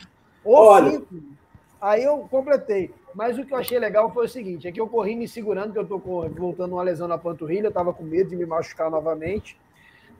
Ou 0.43 0.57
Olha. 0.57 0.91
cinco. 0.91 1.38
Aí 1.81 2.03
eu 2.03 2.19
completei. 2.31 2.91
Mas 3.15 3.39
o 3.39 3.45
que 3.45 3.53
eu 3.53 3.59
achei 3.59 3.79
legal 3.79 4.13
foi 4.13 4.27
o 4.27 4.29
seguinte: 4.29 4.67
é 4.69 4.73
que 4.73 4.81
eu 4.81 4.89
corri 4.89 5.17
me 5.17 5.27
segurando, 5.29 5.73
que 5.73 5.79
eu 5.79 5.87
tô 5.87 5.99
com- 5.99 6.29
voltando 6.29 6.73
uma 6.75 6.83
lesão 6.83 7.09
na 7.09 7.19
panturrilha, 7.19 7.69
eu 7.69 7.73
tava 7.73 7.93
com 7.93 8.03
medo 8.05 8.31
de 8.31 8.37
me 8.37 8.47
machucar 8.47 8.91
novamente. 8.91 9.57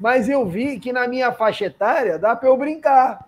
Mas 0.01 0.29
eu 0.29 0.47
vi 0.47 0.79
que 0.79 0.93
na 0.93 1.09
minha 1.09 1.33
faixa 1.33 1.65
etária 1.67 2.19
dá 2.19 2.35
para 2.37 2.49
eu 2.49 2.57
brincar. 2.57 3.27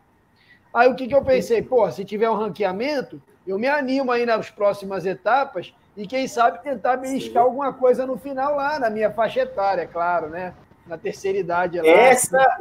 Aí 0.72 0.88
o 0.88 0.94
que, 0.94 1.08
que 1.08 1.14
eu 1.14 1.22
pensei? 1.24 1.60
Pô, 1.62 1.90
se 1.90 2.04
tiver 2.04 2.30
um 2.30 2.34
ranqueamento, 2.36 3.20
eu 3.46 3.58
me 3.58 3.66
animo 3.66 4.12
aí 4.12 4.24
nas 4.24 4.50
próximas 4.50 5.04
etapas 5.04 5.74
e 5.96 6.06
quem 6.06 6.28
sabe 6.28 6.62
tentar 6.62 6.96
beliscar 6.96 7.42
alguma 7.42 7.72
coisa 7.72 8.06
no 8.06 8.16
final 8.16 8.54
lá, 8.54 8.78
na 8.78 8.88
minha 8.88 9.10
faixa 9.10 9.40
etária, 9.40 9.84
claro, 9.86 10.28
né? 10.28 10.54
Na 10.86 10.96
terceira 10.96 11.38
idade 11.38 11.80
lá. 11.80 11.86
Essa- 11.88 12.56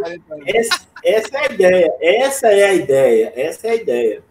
Essa, 0.47 0.87
essa 1.03 1.37
é 1.37 1.39
a 1.47 1.51
ideia, 1.53 1.93
essa 2.01 2.47
é 2.47 2.63
a 2.65 2.73
ideia, 2.73 3.33
essa 3.35 3.67
é 3.67 3.69
a 3.71 3.75
ideia. 3.75 4.23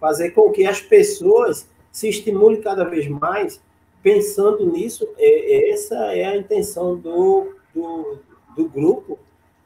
Fazer 0.00 0.30
com 0.30 0.50
que 0.52 0.66
as 0.66 0.80
pessoas 0.80 1.68
se 1.90 2.08
estimulem 2.08 2.60
cada 2.60 2.84
vez 2.84 3.06
mais 3.08 3.60
pensando 4.02 4.64
nisso, 4.70 5.08
é, 5.16 5.70
essa 5.70 5.94
é 6.14 6.24
a 6.24 6.36
intenção 6.36 6.96
do, 6.96 7.56
do, 7.74 8.18
do 8.54 8.68
grupo, 8.68 9.18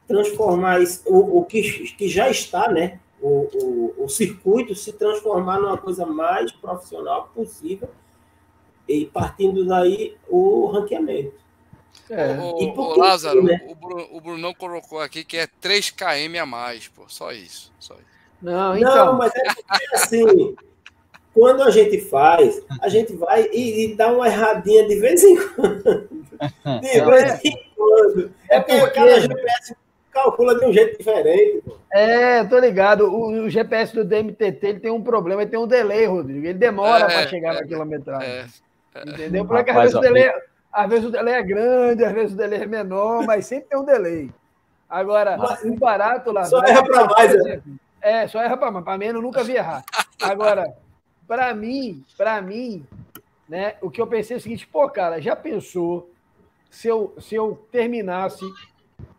transformar 0.06 0.80
isso, 0.80 1.02
o, 1.06 1.38
o 1.40 1.44
que, 1.44 1.62
que 1.94 2.08
já 2.08 2.30
está, 2.30 2.70
né? 2.70 3.00
O, 3.20 3.48
o, 3.98 4.04
o 4.04 4.08
circuito 4.08 4.74
se 4.74 4.92
transformar 4.92 5.60
numa 5.60 5.76
coisa 5.76 6.06
mais 6.06 6.50
profissional 6.52 7.30
possível 7.34 7.90
e 8.88 9.04
partindo 9.06 9.64
daí 9.66 10.16
o 10.28 10.66
ranqueamento. 10.66 11.34
É. 12.08 12.36
E 12.36 12.66
ô, 12.70 12.94
que 12.94 12.98
Lázaro, 13.00 13.42
né? 13.42 13.64
o, 13.68 13.74
Bru- 13.74 14.08
o 14.12 14.20
Brunão 14.20 14.54
colocou 14.54 15.00
aqui 15.00 15.22
que 15.22 15.36
é 15.36 15.46
3 15.46 15.90
km 15.90 16.40
a 16.40 16.46
mais, 16.46 16.88
pô. 16.88 17.02
Só 17.08 17.30
isso. 17.30 17.72
Só 17.78 17.94
isso. 17.94 18.09
Não, 18.42 18.52
Não, 18.70 18.76
então. 18.78 19.12
mas 19.14 19.32
é 19.36 19.42
porque, 19.54 19.86
assim, 19.96 20.56
quando 21.34 21.62
a 21.62 21.70
gente 21.70 22.00
faz, 22.00 22.62
a 22.80 22.88
gente 22.88 23.14
vai 23.14 23.48
e, 23.52 23.84
e 23.84 23.94
dá 23.94 24.08
uma 24.12 24.26
erradinha 24.26 24.86
de 24.88 24.96
vez 24.98 25.22
em 25.24 25.36
quando. 25.36 26.08
De 26.80 27.00
vez 27.04 27.44
em 27.44 27.52
quando. 27.76 28.30
É 28.48 28.56
É 28.56 28.60
porque 28.60 28.78
porque- 28.80 28.94
cada 28.98 29.20
GPS 29.20 29.76
calcula 30.10 30.58
de 30.58 30.64
um 30.64 30.72
jeito 30.72 30.96
diferente. 30.98 31.62
pô. 31.64 31.76
É, 31.92 32.42
tô 32.44 32.58
ligado. 32.58 33.04
O, 33.12 33.44
o 33.44 33.50
GPS 33.50 33.94
do 33.94 34.04
DMTT 34.04 34.66
ele 34.66 34.80
tem 34.80 34.90
um 34.90 35.02
problema, 35.02 35.42
ele 35.42 35.50
tem 35.50 35.60
um 35.60 35.66
delay, 35.66 36.06
Rodrigo. 36.06 36.46
Ele 36.46 36.54
demora 36.58 37.04
É, 37.04 37.06
para 37.08 37.28
chegar 37.28 37.54
é, 37.56 37.60
na 37.60 37.66
quilometragem. 37.66 38.28
É, 38.94 39.02
Entendeu? 39.06 39.44
Porque 39.44 39.70
às 39.70 39.76
Rapaz, 39.76 39.92
vezes, 39.92 39.94
o 39.94 39.98
ó, 39.98 40.00
delay, 40.00 40.32
às 40.72 40.88
vezes 40.88 41.04
o 41.04 41.10
delay 41.10 41.34
é 41.34 41.42
grande, 41.42 42.04
às 42.04 42.12
vezes 42.12 42.32
o 42.32 42.36
delay 42.36 42.62
é 42.62 42.66
menor, 42.66 43.24
mas 43.26 43.44
sempre 43.46 43.68
tem 43.68 43.78
um 43.78 43.84
delay. 43.84 44.30
Agora, 44.88 45.36
Mas- 45.36 45.62
o 45.62 45.74
barato 45.76 46.32
lá. 46.32 46.44
Só 46.44 46.62
erra 46.64 46.82
pra 46.82 47.04
mais, 47.04 47.34
né? 47.44 47.60
É, 48.00 48.26
só 48.26 48.42
erra 48.42 48.56
para 48.56 48.70
mais. 48.70 48.84
Para 48.84 48.98
menos 48.98 49.22
nunca 49.22 49.44
vi 49.44 49.54
errar. 49.54 49.84
Agora, 50.22 50.74
para 51.26 51.54
mim, 51.54 52.04
para 52.16 52.40
mim, 52.40 52.86
né, 53.48 53.74
o 53.80 53.90
que 53.90 54.00
eu 54.00 54.06
pensei 54.06 54.36
é 54.36 54.38
o 54.38 54.40
seguinte, 54.40 54.66
pô, 54.66 54.88
cara, 54.88 55.20
já 55.20 55.36
pensou 55.36 56.10
se 56.70 56.88
eu, 56.88 57.14
se 57.18 57.34
eu 57.34 57.66
terminasse 57.70 58.44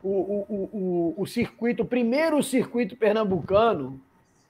o, 0.04 0.10
o, 0.10 0.46
o, 0.50 0.70
o, 0.74 1.14
o 1.18 1.28
circuito, 1.28 1.84
o 1.84 1.86
primeiro 1.86 2.42
circuito 2.42 2.96
pernambucano 2.96 4.00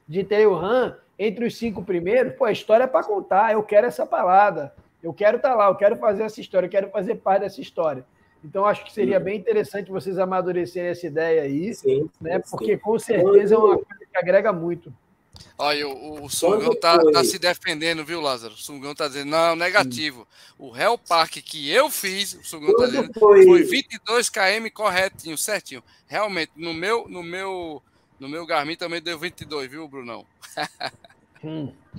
de 0.08 0.24
trail 0.24 0.54
run 0.54 0.94
entre 1.18 1.46
os 1.46 1.58
cinco 1.58 1.84
primeiros, 1.84 2.34
pô, 2.34 2.46
a 2.46 2.52
história 2.52 2.86
é 2.86 2.88
para 2.88 3.06
contar, 3.06 3.54
eu 3.54 3.64
quero 3.64 3.88
essa 3.88 4.06
parada, 4.06 4.74
eu 5.02 5.14
quero 5.14 5.38
estar 5.38 5.56
lá, 5.56 5.68
eu 5.68 5.76
quero 5.76 5.96
fazer 5.98 6.24
essa 6.24 6.42
história, 6.42 6.68
eu 6.68 6.72
quero 6.72 6.90
fazer 6.90 7.16
parte 7.16 7.42
dessa 7.42 7.62
história. 7.62 8.06
Então, 8.44 8.66
acho 8.66 8.84
que 8.84 8.92
seria 8.92 9.20
bem 9.20 9.38
interessante 9.38 9.92
vocês 9.92 10.18
amadurecerem 10.18 10.90
essa 10.90 11.06
ideia 11.06 11.44
aí, 11.44 11.74
Sim, 11.74 12.10
né? 12.20 12.42
sim. 12.44 12.52
Porque 12.52 12.78
com 12.78 12.98
certeza 12.98 13.56
é 13.56 13.58
uma 13.58 13.76
coisa 13.76 14.06
que 14.12 14.18
agrega 14.18 14.52
muito. 14.52 14.92
Olha, 15.58 15.88
o, 15.88 16.26
o 16.26 16.30
Sungão 16.30 16.74
tá, 16.76 17.00
foi? 17.00 17.12
tá 17.12 17.24
se 17.24 17.38
defendendo, 17.38 18.04
viu, 18.04 18.20
Lázaro? 18.20 18.54
O 18.54 18.58
Sungão 18.58 18.96
tá 18.96 19.08
dizendo, 19.08 19.30
não, 19.30 19.56
negativo. 19.56 20.28
O 20.58 20.76
Hell 20.76 20.98
Park 20.98 21.34
que 21.34 21.70
eu 21.72 21.90
fiz, 21.90 22.34
o 22.34 22.44
Sungão 22.44 22.76
tá 22.76 22.86
dizendo, 22.86 23.12
foi, 23.18 23.46
foi 23.46 23.64
22 23.64 24.30
km 24.30 24.68
corretinho, 24.74 25.38
certinho. 25.38 25.84
Realmente, 26.08 26.52
no 26.56 26.74
meu, 26.74 27.08
no 27.08 27.24
meu, 27.24 27.82
no 28.20 28.28
meu 28.28 28.46
Garmin 28.46 28.76
também 28.76 29.02
deu 29.02 29.18
22, 29.18 29.70
viu, 29.70 29.88
Brunão? 29.88 30.26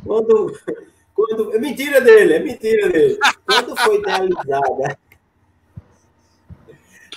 quando, 0.05 0.59
quando. 1.15 1.55
É 1.55 1.59
mentira 1.59 2.01
dele, 2.01 2.35
é 2.35 2.39
mentira 2.41 2.89
dele. 2.91 3.19
Quando 3.47 3.77
foi 3.77 3.99
idealizada. 3.99 4.99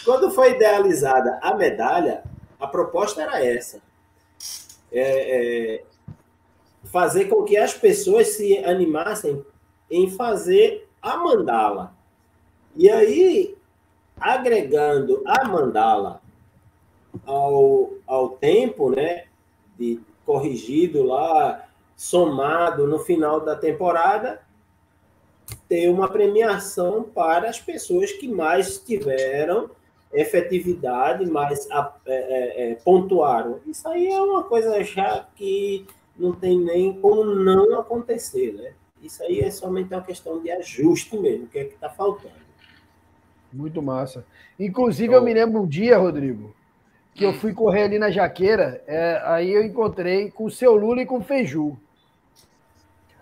Quando 0.06 0.30
foi 0.30 0.52
idealizada 0.52 1.40
a 1.42 1.56
medalha, 1.56 2.24
a 2.60 2.68
proposta 2.68 3.24
era 3.24 3.44
essa. 3.44 3.82
É, 4.92 5.02
é, 5.02 5.84
fazer 6.86 7.26
com 7.26 7.44
que 7.44 7.58
as 7.58 7.74
pessoas 7.74 8.28
se 8.30 8.60
animassem 8.60 9.44
em 9.90 10.10
fazer 10.12 10.88
a 11.02 11.18
mandala. 11.18 11.94
E 12.76 12.88
aí, 12.90 13.58
agregando 14.16 15.24
a 15.26 15.44
mandala 15.48 16.22
ao, 17.26 17.90
ao 18.06 18.30
tempo, 18.30 18.92
né, 18.92 19.26
de 19.78 20.00
corrigido 20.26 21.04
lá, 21.04 21.68
somado 21.96 22.86
no 22.86 23.00
final 23.00 23.40
da 23.40 23.56
temporada, 23.56 24.42
ter 25.68 25.90
uma 25.90 26.08
premiação 26.08 27.04
para 27.04 27.50
as 27.50 27.60
pessoas 27.60 28.12
que 28.12 28.28
mais 28.28 28.78
tiveram 28.78 29.70
efetividade, 30.16 31.26
mas 31.26 31.70
a, 31.72 31.94
é, 32.06 32.16
é, 32.16 32.72
é, 32.72 32.76
pontuaram. 32.76 33.60
Isso 33.66 33.88
aí 33.88 34.08
é 34.08 34.22
uma 34.22 34.44
coisa 34.44 34.84
já 34.84 35.28
que 35.36 35.86
não 36.18 36.34
tem 36.34 36.60
nem 36.60 36.94
como 37.00 37.24
não 37.26 37.80
acontecer, 37.80 38.54
né? 38.54 38.74
Isso 39.02 39.22
aí 39.24 39.42
é 39.42 39.52
somente 39.52 39.94
uma 39.94 40.02
questão 40.02 40.42
de 40.42 40.50
ajuste 40.50 41.18
mesmo, 41.18 41.48
que 41.48 41.60
é 41.60 41.66
que 41.66 41.76
está 41.76 41.90
faltando. 41.90 42.34
Muito 43.52 43.82
massa. 43.82 44.26
Inclusive, 44.60 45.14
eu 45.14 45.22
me 45.22 45.34
lembro 45.34 45.62
um 45.62 45.68
dia, 45.68 45.98
Rodrigo, 45.98 46.56
que 47.14 47.24
eu 47.24 47.34
fui 47.34 47.54
correr 47.54 47.84
ali 47.84 48.00
na 48.00 48.10
Jaqueira, 48.10 48.84
é, 48.88 49.22
aí 49.26 49.52
eu 49.52 49.64
encontrei 49.64 50.32
com 50.32 50.46
o 50.46 50.52
seu 50.52 50.76
Lula 50.76 51.02
e 51.02 51.06
com 51.06 51.20
o 51.20 51.24
Feiju. 51.24 51.78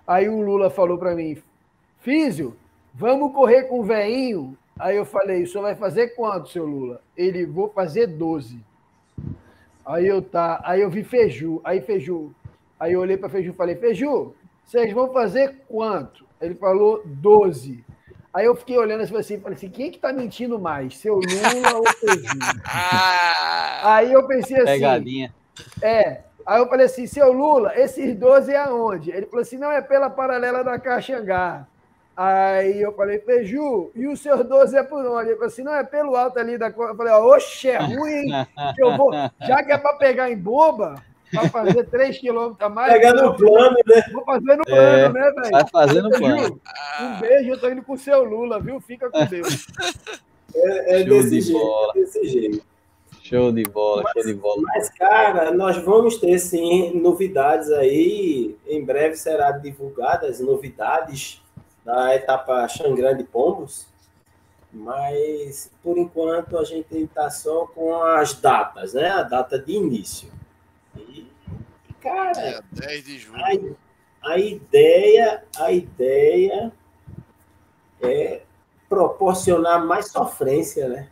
Aí 0.05 0.27
o 0.27 0.41
Lula 0.41 0.69
falou 0.69 0.97
para 0.97 1.15
mim, 1.15 1.41
Físio, 1.99 2.55
vamos 2.93 3.33
correr 3.33 3.63
com 3.63 3.79
o 3.79 3.83
veinho? 3.83 4.57
Aí 4.77 4.97
eu 4.97 5.05
falei, 5.05 5.43
o 5.43 5.47
senhor 5.47 5.63
vai 5.63 5.75
fazer 5.75 6.09
quanto, 6.09 6.49
seu 6.49 6.65
Lula? 6.65 7.01
Ele, 7.15 7.45
vou 7.45 7.69
fazer 7.69 8.07
12. 8.07 8.59
Aí 9.85 10.07
eu 10.07 10.21
tá, 10.21 10.61
aí 10.63 10.81
eu 10.81 10.89
vi 10.89 11.03
Feiju, 11.03 11.59
aí 11.63 11.81
Feiju, 11.81 12.33
aí 12.79 12.93
eu 12.93 13.01
olhei 13.01 13.17
para 13.17 13.29
Feiju 13.29 13.51
e 13.51 13.55
falei, 13.55 13.75
Feiju, 13.75 14.33
vocês 14.65 14.91
vão 14.93 15.11
fazer 15.11 15.61
quanto? 15.67 16.25
Ele 16.39 16.55
falou 16.55 17.01
12. 17.05 17.83
Aí 18.33 18.45
eu 18.45 18.55
fiquei 18.55 18.77
olhando 18.77 19.01
assim, 19.01 19.39
falei 19.39 19.55
assim, 19.55 19.69
quem 19.69 19.87
é 19.87 19.91
que 19.91 19.99
tá 19.99 20.11
mentindo 20.11 20.57
mais, 20.57 20.97
seu 20.97 21.15
Lula 21.15 21.75
ou 21.75 21.87
seu 21.87 22.09
Aí 23.83 24.11
eu 24.11 24.25
pensei 24.25 24.57
assim... 24.57 24.73
Pegadinha. 24.73 25.33
É, 25.81 26.21
aí 26.45 26.59
eu 26.59 26.67
falei 26.67 26.87
assim, 26.87 27.05
seu 27.05 27.31
Lula, 27.31 27.77
esses 27.79 28.15
12 28.15 28.51
é 28.51 28.57
aonde? 28.57 29.11
Ele 29.11 29.27
falou 29.27 29.41
assim, 29.41 29.57
não, 29.57 29.71
é 29.71 29.81
pela 29.81 30.09
paralela 30.09 30.63
da 30.63 30.79
Caxangá. 30.79 31.67
Aí 32.15 32.81
eu 32.81 32.93
falei, 32.93 33.19
Feju, 33.19 33.91
e 33.95 34.07
os 34.07 34.19
seus 34.19 34.45
12 34.45 34.77
é 34.77 34.83
por 34.83 35.03
onde? 35.05 35.29
Ele 35.29 35.35
falou 35.35 35.47
assim, 35.47 35.63
não, 35.63 35.73
é 35.73 35.83
pelo 35.83 36.15
alto 36.15 36.37
ali 36.37 36.57
da... 36.57 36.67
Eu 36.67 36.95
falei, 36.95 37.13
oxe, 37.13 37.69
é 37.69 37.77
ruim, 37.77 38.27
que 38.75 38.83
eu 38.83 38.95
vou... 38.95 39.11
Já 39.41 39.63
que 39.63 39.71
é 39.71 39.77
para 39.77 39.97
pegar 39.97 40.29
em 40.29 40.37
boba, 40.37 40.95
para 41.33 41.49
fazer 41.49 41.83
3 41.85 42.17
quilômetros 42.19 42.61
a 42.61 42.69
mais. 42.69 42.93
Pegar 42.93 43.13
no 43.13 43.35
plano, 43.35 43.77
né? 43.85 44.03
Vou 44.13 44.23
fazer 44.23 44.55
no 44.55 44.63
plano, 44.63 44.81
é, 44.81 45.09
né, 45.09 45.31
velho? 45.31 45.51
Vai 45.51 45.67
fazendo 45.67 46.09
plano. 46.11 46.61
Um 47.01 47.19
beijo, 47.19 47.49
eu 47.49 47.59
tô 47.59 47.69
indo 47.69 47.81
com 47.81 47.93
o 47.93 47.97
seu 47.97 48.23
Lula, 48.23 48.59
viu? 48.59 48.79
Fica 48.79 49.09
com 49.09 49.25
Deus. 49.25 49.65
É, 50.55 51.01
é 51.01 51.03
desse, 51.03 51.29
de 51.31 51.41
jeito, 51.41 51.91
é 51.95 51.99
desse 51.99 52.27
jeito. 52.27 52.63
Show 53.23 53.51
de 53.51 53.63
bola, 53.63 54.03
mas, 54.03 54.13
show 54.13 54.23
de 54.23 54.33
bola. 54.39 54.61
Mas, 54.61 54.89
cara, 54.89 55.51
nós 55.51 55.77
vamos 55.77 56.17
ter 56.17 56.37
sim 56.37 56.99
novidades 56.99 57.71
aí. 57.71 58.55
Em 58.67 58.85
breve 58.85 59.15
será 59.15 59.51
divulgadas 59.51 60.39
novidades 60.39 61.41
da 61.83 62.15
etapa 62.15 62.67
Xangrande 62.67 63.23
Pombos. 63.23 63.87
Mas, 64.71 65.71
por 65.83 65.97
enquanto, 65.99 66.57
a 66.57 66.63
gente 66.63 66.95
está 66.97 67.29
só 67.29 67.67
com 67.67 67.95
as 67.95 68.33
datas, 68.33 68.93
né? 68.93 69.07
A 69.07 69.21
data 69.21 69.59
de 69.59 69.73
início. 69.73 70.31
E, 70.97 71.27
cara, 72.01 72.39
é 72.39 72.61
10 72.71 73.05
de 73.05 73.19
julho. 73.19 73.77
A, 74.23 74.31
a, 74.31 74.39
ideia, 74.39 75.43
a 75.59 75.71
ideia 75.71 76.71
é 78.01 78.41
proporcionar 78.89 79.85
mais 79.85 80.11
sofrência, 80.11 80.89
né? 80.89 81.09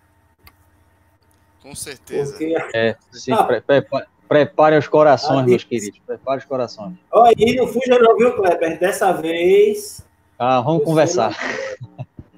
Com 1.61 1.75
certeza. 1.75 2.31
Porque... 2.31 2.55
É, 2.73 2.97
sim, 3.11 3.31
ah, 3.31 3.43
pre 3.43 3.61
prepare, 3.61 4.07
prepare 4.27 4.77
os 4.77 4.87
corações, 4.87 5.45
meus 5.45 5.63
queridos. 5.63 5.99
Prepare 5.99 6.39
os 6.39 6.45
corações. 6.45 6.97
Olha 7.11 7.35
aí, 7.37 7.55
não 7.55 7.67
fuja 7.67 7.99
não, 7.99 8.17
viu, 8.17 8.33
Kleber? 8.35 8.79
Dessa 8.79 9.11
vez... 9.11 10.03
Ah, 10.43 10.59
vamos 10.59 10.83
conversar. 10.83 11.37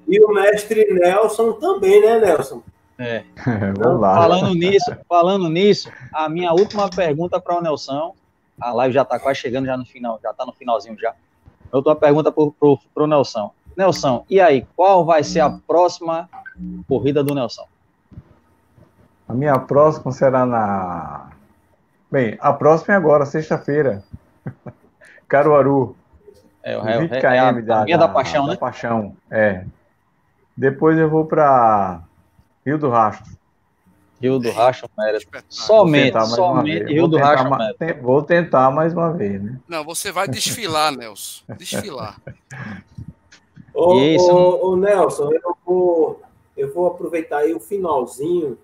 E 0.05 0.19
o 0.19 0.33
mestre 0.33 0.93
Nelson 0.93 1.53
também, 1.53 2.01
né, 2.01 2.19
Nelson? 2.19 2.61
É. 2.99 3.23
Vamos 3.79 4.01
lá. 4.01 4.15
Falando 4.15 4.53
nisso, 4.53 4.97
falando 5.07 5.49
nisso, 5.49 5.89
a 6.13 6.27
minha 6.27 6.51
última 6.51 6.89
pergunta 6.89 7.39
para 7.39 7.57
o 7.57 7.61
Nelson. 7.61 8.13
A 8.59 8.73
live 8.73 8.93
já 8.93 9.03
está 9.03 9.17
quase 9.17 9.39
chegando 9.39 9.67
já 9.67 9.77
no 9.77 9.85
final, 9.85 10.19
já 10.21 10.31
está 10.31 10.45
no 10.45 10.51
finalzinho 10.51 10.99
já. 10.99 11.13
Eu 11.71 11.79
uma 11.79 11.95
pergunta 11.95 12.29
para 12.29 13.03
o 13.03 13.07
Nelson. 13.07 13.53
Nelson, 13.77 14.25
e 14.29 14.41
aí, 14.41 14.67
qual 14.75 15.05
vai 15.05 15.23
ser 15.23 15.39
a 15.39 15.49
próxima 15.49 16.29
corrida 16.89 17.23
do 17.23 17.33
Nelson? 17.33 17.65
A 19.29 19.33
minha 19.33 19.57
próxima 19.57 20.11
será 20.11 20.45
na. 20.45 21.31
Bem, 22.11 22.37
a 22.41 22.51
próxima 22.51 22.95
é 22.95 22.97
agora, 22.97 23.25
sexta-feira. 23.25 24.03
Caruaru. 25.25 25.95
É, 26.63 26.77
o 26.77 26.83
20 26.83 27.09
km 27.09 27.25
é 27.25 27.39
a, 27.39 27.51
da, 27.51 27.81
a 27.81 27.85
da, 27.85 27.97
da 27.97 28.07
Paixão, 28.07 28.45
da 28.45 28.51
né? 28.53 28.57
Paixão, 28.57 29.17
é. 29.29 29.65
Depois 30.55 30.97
eu 30.97 31.09
vou 31.09 31.25
para 31.25 32.01
Rio 32.65 32.77
do 32.77 32.89
Rastro. 32.89 33.37
Rio 34.21 34.39
do 34.39 34.49
Rastro 34.51 34.89
mérito. 34.97 35.43
Somente, 35.49 36.25
somente 36.27 36.85
Rio 36.85 37.07
do 37.07 37.17
Rastro 37.17 37.49
mérito. 37.49 38.01
Vou 38.01 38.23
tentar 38.23 38.71
mais 38.71 38.93
uma 38.93 39.11
vez, 39.11 39.41
né? 39.41 39.59
Não, 39.67 39.83
você 39.83 40.11
vai 40.13 40.27
desfilar, 40.29 40.95
Nelson. 40.95 41.43
Desfilar. 41.57 42.21
ô, 43.73 43.99
isso... 43.99 44.31
ô, 44.31 44.71
ô, 44.71 44.75
Nelson, 44.77 45.33
eu 45.33 45.57
vou, 45.65 46.21
eu 46.55 46.73
vou 46.73 46.87
aproveitar 46.87 47.39
aí 47.39 47.53
o 47.53 47.59
finalzinho 47.59 48.57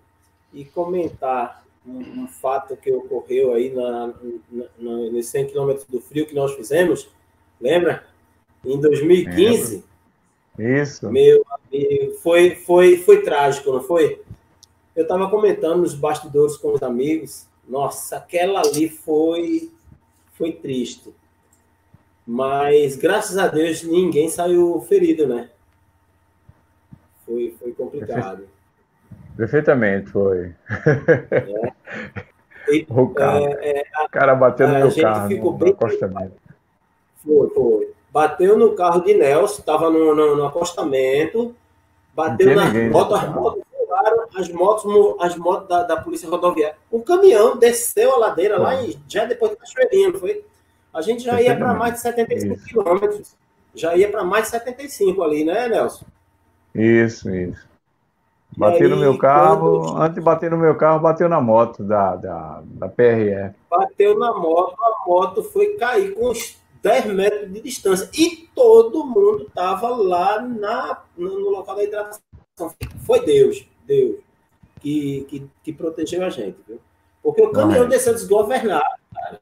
e 0.53 0.63
comentar 0.63 1.63
um, 1.85 2.23
um 2.23 2.27
fato 2.27 2.77
que 2.77 2.89
ocorreu 2.91 3.53
aí 3.53 3.73
na, 3.73 4.07
na, 4.07 4.65
na, 4.77 4.91
nos 5.11 5.25
100 5.27 5.47
quilômetros 5.47 5.85
do 5.87 5.99
frio 5.99 6.25
que 6.25 6.33
nós 6.33 6.53
fizemos. 6.53 7.09
Lembra? 7.59 8.03
Em 8.63 8.79
2015. 8.79 9.83
Isso. 10.57 11.09
Meu 11.09 11.45
amigo, 11.49 12.11
foi, 12.21 12.55
foi, 12.55 12.97
foi 12.97 13.21
trágico, 13.21 13.71
não 13.71 13.81
foi? 13.81 14.21
Eu 14.95 15.03
estava 15.03 15.29
comentando 15.29 15.79
nos 15.79 15.93
bastidores 15.93 16.57
com 16.57 16.73
os 16.73 16.83
amigos. 16.83 17.47
Nossa, 17.67 18.17
aquela 18.17 18.61
ali 18.61 18.89
foi, 18.89 19.71
foi 20.33 20.51
triste. 20.51 21.13
Mas, 22.25 22.95
graças 22.95 23.37
a 23.37 23.47
Deus, 23.47 23.81
ninguém 23.83 24.29
saiu 24.29 24.79
ferido, 24.87 25.25
né? 25.27 25.49
Foi, 27.25 27.55
foi 27.59 27.71
complicado. 27.71 28.43
Perfeitamente, 29.37 30.09
foi. 30.09 30.53
É. 31.31 31.73
E, 32.69 32.85
o, 32.89 33.07
carro. 33.09 33.47
É, 33.59 33.79
é, 33.79 34.05
o 34.05 34.09
cara 34.09 34.35
bateu 34.35 34.67
no 34.67 34.73
meu 34.73 34.95
carro 34.95 35.29
no, 35.29 35.53
bem... 35.53 35.71
acostamento. 35.71 36.48
Foi, 37.23 37.49
foi 37.49 37.93
bateu 38.11 38.57
no 38.57 38.73
carro 38.73 39.01
de 39.01 39.13
Nelson, 39.13 39.59
estava 39.59 39.89
no, 39.89 40.15
no, 40.15 40.35
no, 40.35 40.45
acostamento, 40.45 41.55
bateu 42.13 42.55
nas 42.55 42.73
motos, 42.91 43.19
as 43.19 43.29
motos 43.29 43.63
voaram, 43.87 44.25
as 44.35 44.49
motos, 44.49 45.15
as 45.19 45.35
motos 45.35 45.67
da, 45.67 45.83
da 45.83 45.97
polícia 45.97 46.29
rodoviária. 46.29 46.75
O 46.91 47.01
caminhão 47.01 47.57
desceu 47.57 48.13
a 48.13 48.17
ladeira 48.17 48.59
lá 48.59 48.81
e 48.81 48.97
já 49.07 49.25
depois 49.25 49.51
de 49.51 49.57
Cachoeirinha, 49.57 50.13
foi? 50.13 50.43
A 50.93 51.01
gente 51.01 51.23
já 51.23 51.39
ia 51.41 51.55
para 51.55 51.73
mais 51.73 51.93
de 51.93 51.99
75 52.01 52.53
isso. 52.53 52.65
quilômetros. 52.65 53.35
Já 53.75 53.95
ia 53.95 54.09
para 54.09 54.23
mais 54.23 54.45
de 54.45 54.49
75 54.51 55.21
ali, 55.21 55.43
né, 55.43 55.67
Nelson? 55.67 56.05
Isso, 56.73 57.29
isso. 57.33 57.69
Bateu 58.57 58.87
aí, 58.87 58.89
no 58.89 58.97
meu 58.97 59.15
carro, 59.15 59.83
quando... 59.83 60.01
antes 60.01 60.15
de 60.15 60.21
bater 60.21 60.49
no 60.49 60.57
meu 60.57 60.75
carro, 60.75 60.99
bateu 60.99 61.29
na 61.29 61.39
moto 61.39 61.83
da, 61.83 62.15
da, 62.15 62.61
da 62.63 62.89
PRE. 62.89 63.53
Bateu 63.69 64.17
na 64.17 64.33
moto, 64.33 64.75
a 64.81 65.07
moto 65.07 65.43
foi 65.43 65.75
cair 65.75 66.15
com 66.15 66.31
os 66.31 66.58
10 66.81 67.05
metros 67.13 67.51
de 67.51 67.61
distância. 67.61 68.09
E 68.13 68.47
todo 68.55 69.05
mundo 69.05 69.43
estava 69.47 69.89
lá 69.89 70.41
na, 70.41 71.01
no 71.17 71.49
local 71.49 71.75
da 71.75 71.83
hidratação. 71.83 72.21
Foi 73.05 73.25
Deus, 73.25 73.65
Deus, 73.85 74.17
que, 74.79 75.25
que, 75.29 75.49
que 75.63 75.73
protegeu 75.73 76.23
a 76.25 76.29
gente. 76.29 76.57
Viu? 76.67 76.79
Porque 77.21 77.41
o 77.41 77.51
caminhão 77.51 77.83
Não, 77.83 77.89
desceu 77.89 78.13
desgovernado, 78.13 78.83
cara. 79.13 79.39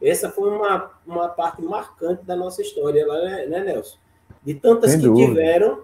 Essa 0.00 0.30
foi 0.30 0.50
uma, 0.50 0.90
uma 1.06 1.28
parte 1.28 1.60
marcante 1.62 2.24
da 2.24 2.36
nossa 2.36 2.62
história 2.62 3.04
lá, 3.06 3.20
né, 3.20 3.46
né 3.46 3.64
Nelson? 3.64 3.98
De 4.44 4.54
tantas 4.54 4.92
Sem 4.92 5.00
que 5.00 5.06
dúvida. 5.06 5.28
tiveram. 5.28 5.82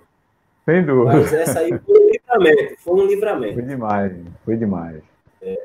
Sem 0.65 0.85
dúvida. 0.85 1.17
Mas 1.17 1.33
essa 1.33 1.59
aí 1.59 1.77
foi 1.79 1.99
um 1.99 2.11
livramento. 2.11 2.81
Foi 2.81 2.95
um 2.95 3.07
livramento. 3.07 3.55
Foi 3.55 3.63
demais, 3.63 4.13
foi 4.45 4.57
demais. 4.57 5.03
É. 5.43 5.65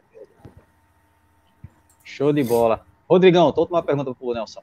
Show 2.04 2.34
de 2.34 2.44
bola. 2.44 2.84
Rodrigão, 3.10 3.52
tô 3.52 3.66
uma 3.66 3.82
pergunta 3.82 4.14
para 4.14 4.28
o 4.28 4.34
Nelson. 4.34 4.62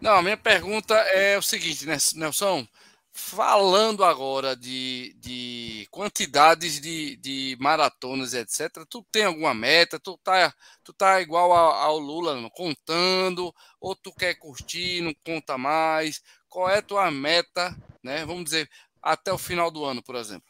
Não, 0.00 0.12
a 0.12 0.22
minha 0.22 0.38
pergunta 0.38 0.94
é 0.94 1.36
o 1.36 1.42
seguinte, 1.42 1.84
né, 1.86 1.98
Nelson? 2.14 2.66
Falando 3.12 4.04
agora 4.04 4.56
de, 4.56 5.14
de 5.18 5.86
quantidades 5.90 6.80
de, 6.80 7.16
de 7.16 7.56
maratonas, 7.60 8.32
etc., 8.32 8.86
tu 8.88 9.04
tem 9.10 9.24
alguma 9.24 9.52
meta? 9.52 9.98
Tu 9.98 10.16
tá, 10.22 10.54
tu 10.82 10.92
tá 10.94 11.20
igual 11.20 11.52
ao, 11.52 11.72
ao 11.72 11.98
Lula, 11.98 12.48
contando? 12.54 13.52
Ou 13.80 13.94
tu 13.94 14.12
quer 14.12 14.34
curtir, 14.34 15.02
não 15.02 15.12
conta 15.24 15.58
mais? 15.58 16.22
Qual 16.48 16.70
é 16.70 16.78
a 16.78 16.82
tua 16.82 17.10
meta, 17.10 17.76
né? 18.02 18.24
Vamos 18.24 18.44
dizer, 18.44 18.70
até 19.02 19.32
o 19.32 19.38
final 19.38 19.70
do 19.70 19.84
ano, 19.84 20.02
por 20.02 20.14
exemplo? 20.14 20.48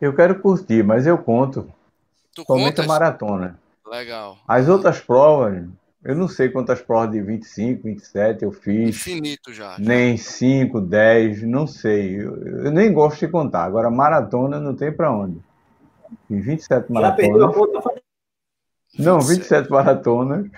Eu 0.00 0.16
quero 0.16 0.40
curtir, 0.40 0.82
mas 0.82 1.06
eu 1.06 1.18
conto. 1.18 1.72
Tu 2.34 2.44
Somente 2.44 2.76
contas? 2.76 2.86
maratona. 2.86 3.60
Legal. 3.88 4.38
As 4.46 4.68
outras 4.68 5.00
provas, 5.00 5.64
Eu 6.04 6.14
não 6.14 6.28
sei 6.28 6.48
quantas 6.48 6.80
provas 6.80 7.10
de 7.10 7.20
25, 7.20 7.82
27 7.84 8.44
eu 8.44 8.52
fiz. 8.52 8.90
Infinito 8.90 9.52
já. 9.52 9.72
já. 9.72 9.78
Nem 9.78 10.16
5, 10.16 10.80
10, 10.80 11.42
não 11.42 11.66
sei. 11.66 12.20
Eu, 12.20 12.36
eu, 12.36 12.70
nem 12.70 12.92
gosto 12.92 13.18
de 13.20 13.28
contar. 13.28 13.64
Agora, 13.64 13.90
maratona 13.90 14.60
não 14.60 14.74
tem 14.74 14.92
para 14.92 15.12
onde. 15.12 15.40
Em 16.30 16.40
27 16.40 16.92
maratonas. 16.92 17.26
Já 17.26 17.30
perdeu 17.30 17.46
a 17.46 17.54
conta? 17.54 18.00
Não, 18.98 19.20
27 19.20 19.70
maratonas. 19.70 20.50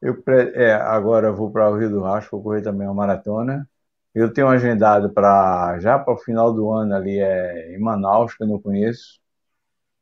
Eu, 0.00 0.22
é, 0.54 0.74
agora 0.74 1.28
eu 1.28 1.34
vou 1.36 1.50
para 1.50 1.70
o 1.70 1.76
Rio 1.76 1.90
do 1.90 2.02
Rastro, 2.02 2.32
vou 2.32 2.42
correr 2.42 2.62
também 2.62 2.86
uma 2.86 2.94
maratona. 2.94 3.68
Eu 4.14 4.32
tenho 4.32 4.48
agendado 4.48 5.10
para 5.10 5.78
já 5.80 5.98
para 5.98 6.14
o 6.14 6.18
final 6.18 6.52
do 6.52 6.70
ano 6.70 6.94
ali 6.94 7.18
é 7.18 7.74
em 7.74 7.78
Manaus, 7.80 8.34
que 8.34 8.42
eu 8.42 8.48
não 8.48 8.60
conheço. 8.60 9.20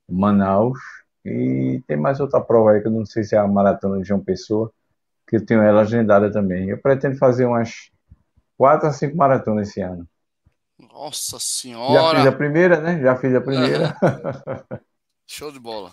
Manaus. 0.09 0.79
E 1.27 1.83
tem 1.87 1.97
mais 1.97 2.21
outra 2.21 2.41
prova 2.41 2.73
aí 2.73 2.81
que 2.81 2.87
eu 2.87 2.93
não 2.93 3.05
sei 3.05 3.25
se 3.25 3.35
é 3.35 3.39
a 3.39 3.47
maratona 3.47 4.01
de 4.01 4.07
João 4.07 4.21
Pessoa, 4.21 4.73
que 5.27 5.37
eu 5.37 5.45
tenho 5.45 5.61
ela 5.61 5.83
agendada 5.83 6.31
também. 6.31 6.69
Eu 6.69 6.79
pretendo 6.79 7.19
fazer 7.19 7.45
umas 7.45 7.91
quatro 8.57 8.87
a 8.89 8.93
cinco 8.93 9.17
maratonas 9.17 9.69
esse 9.69 9.81
ano. 9.81 10.07
Nossa 10.79 11.39
senhora! 11.41 11.93
Já 11.93 12.17
fiz 12.17 12.27
a 12.27 12.37
primeira, 12.37 12.81
né? 12.81 13.01
Já 13.01 13.17
fiz 13.17 13.35
a 13.35 13.41
primeira. 13.41 13.97
Show 15.27 15.51
de 15.51 15.59
bola. 15.59 15.93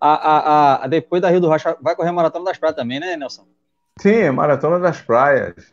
A, 0.00 0.14
a, 0.14 0.84
a, 0.84 0.86
depois 0.86 1.20
da 1.20 1.28
Rio 1.28 1.40
do 1.40 1.48
Rocha, 1.48 1.76
vai 1.80 1.94
correr 1.94 2.08
a 2.08 2.12
Maratona 2.12 2.46
das 2.46 2.58
Praias 2.58 2.76
também, 2.76 3.00
né, 3.00 3.16
Nelson? 3.16 3.46
Sim, 4.00 4.30
Maratona 4.30 4.78
das 4.78 5.00
Praias. 5.00 5.72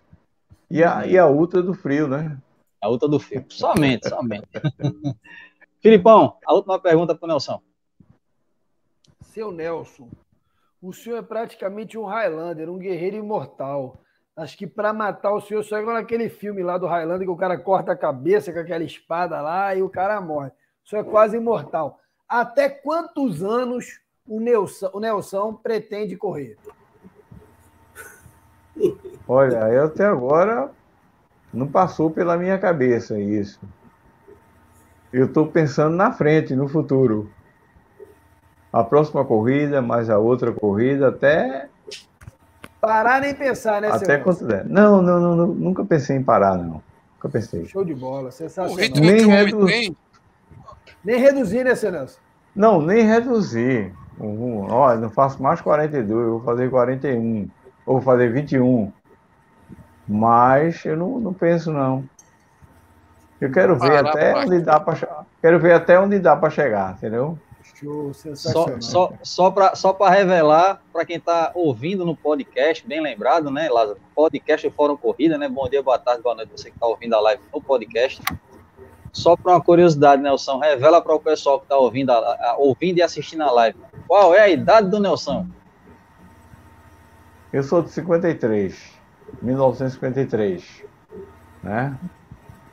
E 0.69 0.83
a, 0.83 1.05
e 1.05 1.17
a 1.17 1.27
Ultra 1.27 1.61
do 1.61 1.73
Frio, 1.73 2.07
né? 2.07 2.37
A 2.81 2.89
Ultra 2.89 3.07
do 3.07 3.19
Frio. 3.19 3.45
Somente, 3.49 4.09
somente. 4.09 4.47
Filipão, 5.81 6.37
a 6.45 6.53
última 6.53 6.79
pergunta 6.79 7.15
para 7.15 7.25
o 7.25 7.29
Nelson. 7.29 7.61
Seu 9.33 9.49
Nelson, 9.49 10.09
o 10.81 10.91
senhor 10.91 11.19
é 11.19 11.21
praticamente 11.21 11.97
um 11.97 12.03
Highlander, 12.03 12.69
um 12.69 12.77
guerreiro 12.77 13.15
imortal. 13.15 14.01
Acho 14.35 14.57
que 14.57 14.67
para 14.67 14.91
matar 14.91 15.31
o 15.31 15.39
senhor, 15.39 15.63
só 15.63 15.77
é 15.77 15.81
igual 15.81 15.95
naquele 15.95 16.27
filme 16.27 16.61
lá 16.61 16.77
do 16.77 16.85
Highlander 16.85 17.25
que 17.25 17.31
o 17.31 17.37
cara 17.37 17.57
corta 17.57 17.93
a 17.93 17.97
cabeça 17.97 18.51
com 18.51 18.59
aquela 18.59 18.83
espada 18.83 19.39
lá 19.39 19.73
e 19.73 19.81
o 19.81 19.87
cara 19.87 20.19
morre. 20.19 20.49
O 20.83 20.89
senhor 20.89 21.03
é 21.03 21.09
quase 21.09 21.37
imortal. 21.37 22.01
Até 22.27 22.67
quantos 22.67 23.41
anos 23.41 24.01
o 24.27 24.37
Nelson, 24.41 24.89
o 24.93 24.99
Nelson 24.99 25.53
pretende 25.53 26.17
correr? 26.17 26.57
Olha, 29.25 29.59
eu 29.69 29.85
até 29.85 30.03
agora 30.03 30.71
não 31.53 31.67
passou 31.67 32.11
pela 32.11 32.35
minha 32.35 32.59
cabeça 32.59 33.17
isso. 33.17 33.61
Eu 35.13 35.27
estou 35.27 35.47
pensando 35.47 35.95
na 35.95 36.11
frente, 36.11 36.53
no 36.53 36.67
futuro. 36.67 37.31
A 38.71 38.83
próxima 38.83 39.25
corrida, 39.25 39.81
mais 39.81 40.09
a 40.09 40.17
outra 40.17 40.51
corrida, 40.51 41.09
até. 41.09 41.67
Parar 42.79 43.21
nem 43.21 43.35
pensar, 43.35 43.81
né, 43.81 43.89
Até 43.89 44.17
quanto 44.17 44.45
der. 44.45 44.65
Não, 44.65 45.01
não, 45.01 45.19
não, 45.19 45.35
não, 45.35 45.47
nunca 45.47 45.83
pensei 45.83 46.15
em 46.15 46.23
parar, 46.23 46.57
não. 46.57 46.81
Nunca 47.15 47.29
pensei. 47.31 47.65
Show 47.65 47.83
de 47.83 47.93
bola, 47.93 48.31
sensacional. 48.31 48.75
Nem, 48.75 49.27
redu... 49.27 49.65
nem 51.03 51.19
reduzir, 51.19 51.63
né, 51.65 51.73
Nelson? 51.91 52.19
Não, 52.55 52.81
nem 52.81 53.03
reduzir. 53.03 53.93
Uhum. 54.19 54.67
Olha, 54.71 54.99
não 54.99 55.09
faço 55.09 55.41
mais 55.41 55.61
42, 55.61 56.09
eu 56.09 56.31
vou 56.39 56.41
fazer 56.41 56.69
41. 56.69 57.49
Ou 57.85 57.95
vou 57.95 58.01
fazer 58.01 58.31
21. 58.31 58.91
Mas 60.07 60.83
eu 60.85 60.97
não, 60.97 61.19
não 61.19 61.33
penso, 61.33 61.71
não. 61.71 62.03
Eu 63.39 63.51
quero 63.51 63.75
ver 63.75 64.05
até 64.05 64.35
onde 64.35 64.59
dá 64.59 64.79
para 64.79 65.25
quero 65.41 65.59
ver 65.59 65.73
até 65.73 65.99
onde 65.99 66.19
dá 66.19 66.35
para 66.35 66.49
chegar, 66.51 66.93
entendeu? 66.93 67.37
Show, 67.75 68.13
sensacional. 68.13 68.81
Só, 68.81 69.09
só, 69.09 69.13
só 69.23 69.51
para 69.51 69.75
só 69.75 69.97
revelar, 70.09 70.81
para 70.91 71.05
quem 71.05 71.17
está 71.17 71.51
ouvindo 71.55 72.05
no 72.05 72.15
podcast, 72.15 72.85
bem 72.87 73.01
lembrado, 73.01 73.49
né, 73.49 73.69
Lázaro? 73.69 73.99
Podcast 74.13 74.67
do 74.67 74.73
Fórum 74.73 74.95
Corrida, 74.97 75.37
né? 75.37 75.49
Bom 75.49 75.67
dia, 75.69 75.81
boa 75.81 75.97
tarde, 75.97 76.21
boa 76.21 76.35
noite, 76.35 76.51
você 76.51 76.69
que 76.69 76.75
está 76.75 76.85
ouvindo 76.85 77.15
a 77.15 77.21
live 77.21 77.41
no 77.53 77.61
podcast. 77.61 78.21
Só 79.11 79.35
para 79.35 79.53
uma 79.53 79.61
curiosidade, 79.61 80.21
Nelson, 80.21 80.59
revela 80.59 81.01
para 81.01 81.13
o 81.13 81.19
pessoal 81.19 81.59
que 81.59 81.65
está 81.65 81.77
ouvindo, 81.77 82.11
a, 82.11 82.15
a, 82.15 82.55
ouvindo 82.57 82.99
e 82.99 83.01
assistindo 83.01 83.41
a 83.41 83.51
live. 83.51 83.77
Qual 84.07 84.33
é 84.33 84.41
a 84.41 84.49
idade 84.49 84.89
do 84.89 84.99
Nelson? 84.99 85.47
Eu 87.51 87.63
sou 87.63 87.81
de 87.81 87.89
53, 87.89 88.93
1953, 89.41 90.83
né? 91.61 91.97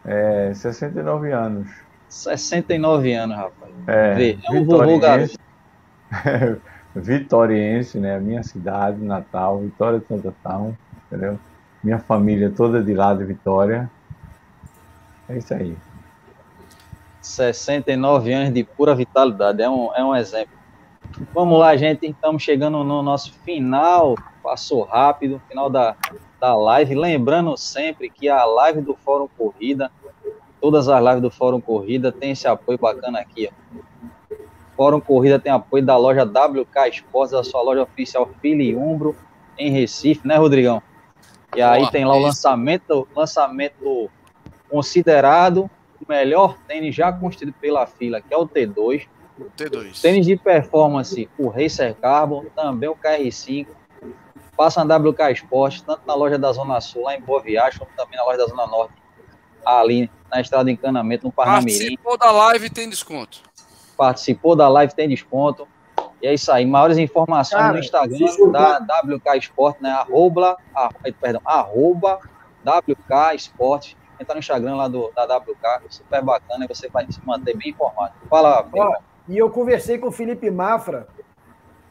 É, 0.04 0.52
69 0.54 1.32
anos. 1.32 1.68
69 2.08 3.12
anos, 3.12 3.36
rapaz. 3.36 3.72
É, 3.86 4.14
Vê, 4.14 4.38
é 4.42 4.50
um 4.50 4.60
vitoriense, 4.60 5.38
vitoriense, 6.94 7.98
né? 7.98 8.18
Minha 8.18 8.42
cidade, 8.42 9.02
Natal, 9.02 9.58
Vitória 9.60 9.98
de 9.98 10.06
Santa 10.06 10.34
Town, 10.42 10.76
entendeu? 11.06 11.38
Minha 11.82 11.98
família 11.98 12.50
toda 12.50 12.82
de 12.82 12.94
lá 12.94 13.14
de 13.14 13.24
Vitória. 13.24 13.90
É 15.28 15.38
isso 15.38 15.54
aí. 15.54 15.76
69 17.20 18.32
anos 18.32 18.54
de 18.54 18.64
pura 18.64 18.94
vitalidade, 18.94 19.62
é 19.62 19.68
um, 19.68 19.94
é 19.94 20.02
um 20.02 20.16
exemplo. 20.16 20.56
Vamos 21.34 21.58
lá, 21.58 21.76
gente, 21.76 22.06
estamos 22.06 22.42
chegando 22.42 22.82
no 22.84 23.02
nosso 23.02 23.32
final, 23.44 24.14
passou 24.42 24.82
rápido, 24.84 25.40
final 25.48 25.68
da, 25.68 25.96
da 26.40 26.54
live. 26.54 26.94
Lembrando 26.94 27.56
sempre 27.56 28.08
que 28.08 28.28
a 28.28 28.44
live 28.44 28.80
do 28.80 28.94
Fórum 28.94 29.28
Corrida, 29.36 29.90
todas 30.60 30.88
as 30.88 31.02
lives 31.02 31.22
do 31.22 31.30
Fórum 31.30 31.60
Corrida 31.60 32.12
tem 32.12 32.32
esse 32.32 32.46
apoio 32.46 32.78
bacana 32.78 33.20
aqui. 33.20 33.48
Ó. 33.50 33.78
Fórum 34.76 35.00
Corrida 35.00 35.38
tem 35.38 35.50
apoio 35.50 35.84
da 35.84 35.96
loja 35.96 36.22
WK 36.22 36.88
Esportes, 36.88 37.34
a 37.34 37.42
sua 37.42 37.62
loja 37.62 37.82
oficial 37.82 38.30
Fili 38.40 38.76
Umbro, 38.76 39.16
em 39.58 39.70
Recife, 39.70 40.26
né, 40.26 40.36
Rodrigão? 40.36 40.80
E 41.56 41.62
aí 41.62 41.80
Boa, 41.80 41.90
tem 41.90 42.04
lá 42.04 42.14
o 42.14 42.20
lançamento, 42.20 43.08
lançamento 43.14 44.08
considerado 44.68 45.68
o 46.00 46.08
melhor 46.08 46.56
tênis 46.68 46.94
já 46.94 47.12
construído 47.12 47.54
pela 47.54 47.86
fila, 47.86 48.20
que 48.20 48.32
é 48.32 48.36
o 48.36 48.46
T2. 48.46 49.08
O 49.38 49.44
T2. 49.44 50.00
Tênis 50.00 50.26
de 50.26 50.36
performance, 50.36 51.28
o 51.38 51.48
Racer 51.48 51.94
Carbon, 51.96 52.44
também 52.54 52.88
o 52.88 52.94
KR5. 52.94 53.66
Passa 54.56 54.84
na 54.84 54.96
WK 54.96 55.32
Esporte, 55.32 55.82
tanto 55.84 56.02
na 56.06 56.14
loja 56.14 56.38
da 56.38 56.52
Zona 56.52 56.80
Sul, 56.80 57.02
lá 57.02 57.16
em 57.16 57.20
Boa 57.20 57.40
Viagem, 57.40 57.78
como 57.78 57.90
também 57.96 58.18
na 58.18 58.24
loja 58.24 58.38
da 58.38 58.46
Zona 58.46 58.66
Norte, 58.66 58.94
ali 59.76 60.10
na 60.30 60.40
estrada 60.40 60.64
de 60.64 60.72
encanamento, 60.72 61.26
no 61.26 61.32
Parnamirim. 61.32 61.96
Participou 61.96 62.18
da 62.18 62.30
live 62.30 62.70
tem 62.70 62.88
desconto. 62.88 63.40
Participou 63.96 64.56
da 64.56 64.68
live 64.68 64.94
tem 64.94 65.08
desconto. 65.08 65.66
E 66.22 66.26
é 66.26 66.34
isso 66.34 66.50
aí. 66.50 66.66
Maiores 66.66 66.98
informações 66.98 67.60
Cara, 67.60 67.72
no 67.72 67.78
Instagram 67.78 68.80
da 68.82 69.02
WK 69.02 69.38
Esporte, 69.38 69.82
né? 69.82 69.90
Arroba, 69.90 70.56
perdão, 71.20 71.40
arroba 71.44 72.18
WK 72.64 73.34
Esporte 73.34 73.96
entrar 74.20 74.34
no 74.34 74.40
Instagram 74.40 74.74
lá 74.74 74.88
do, 74.88 75.12
da 75.14 75.24
WK, 75.36 75.84
super 75.90 76.22
bacana, 76.22 76.64
e 76.64 76.68
você 76.68 76.88
vai 76.88 77.06
se 77.10 77.20
manter 77.24 77.56
bem 77.56 77.70
informado. 77.70 78.14
Fala, 78.28 78.68
Ó, 78.74 78.96
E 79.28 79.38
eu 79.38 79.48
conversei 79.48 79.98
com 79.98 80.08
o 80.08 80.12
Felipe 80.12 80.50
Mafra, 80.50 81.06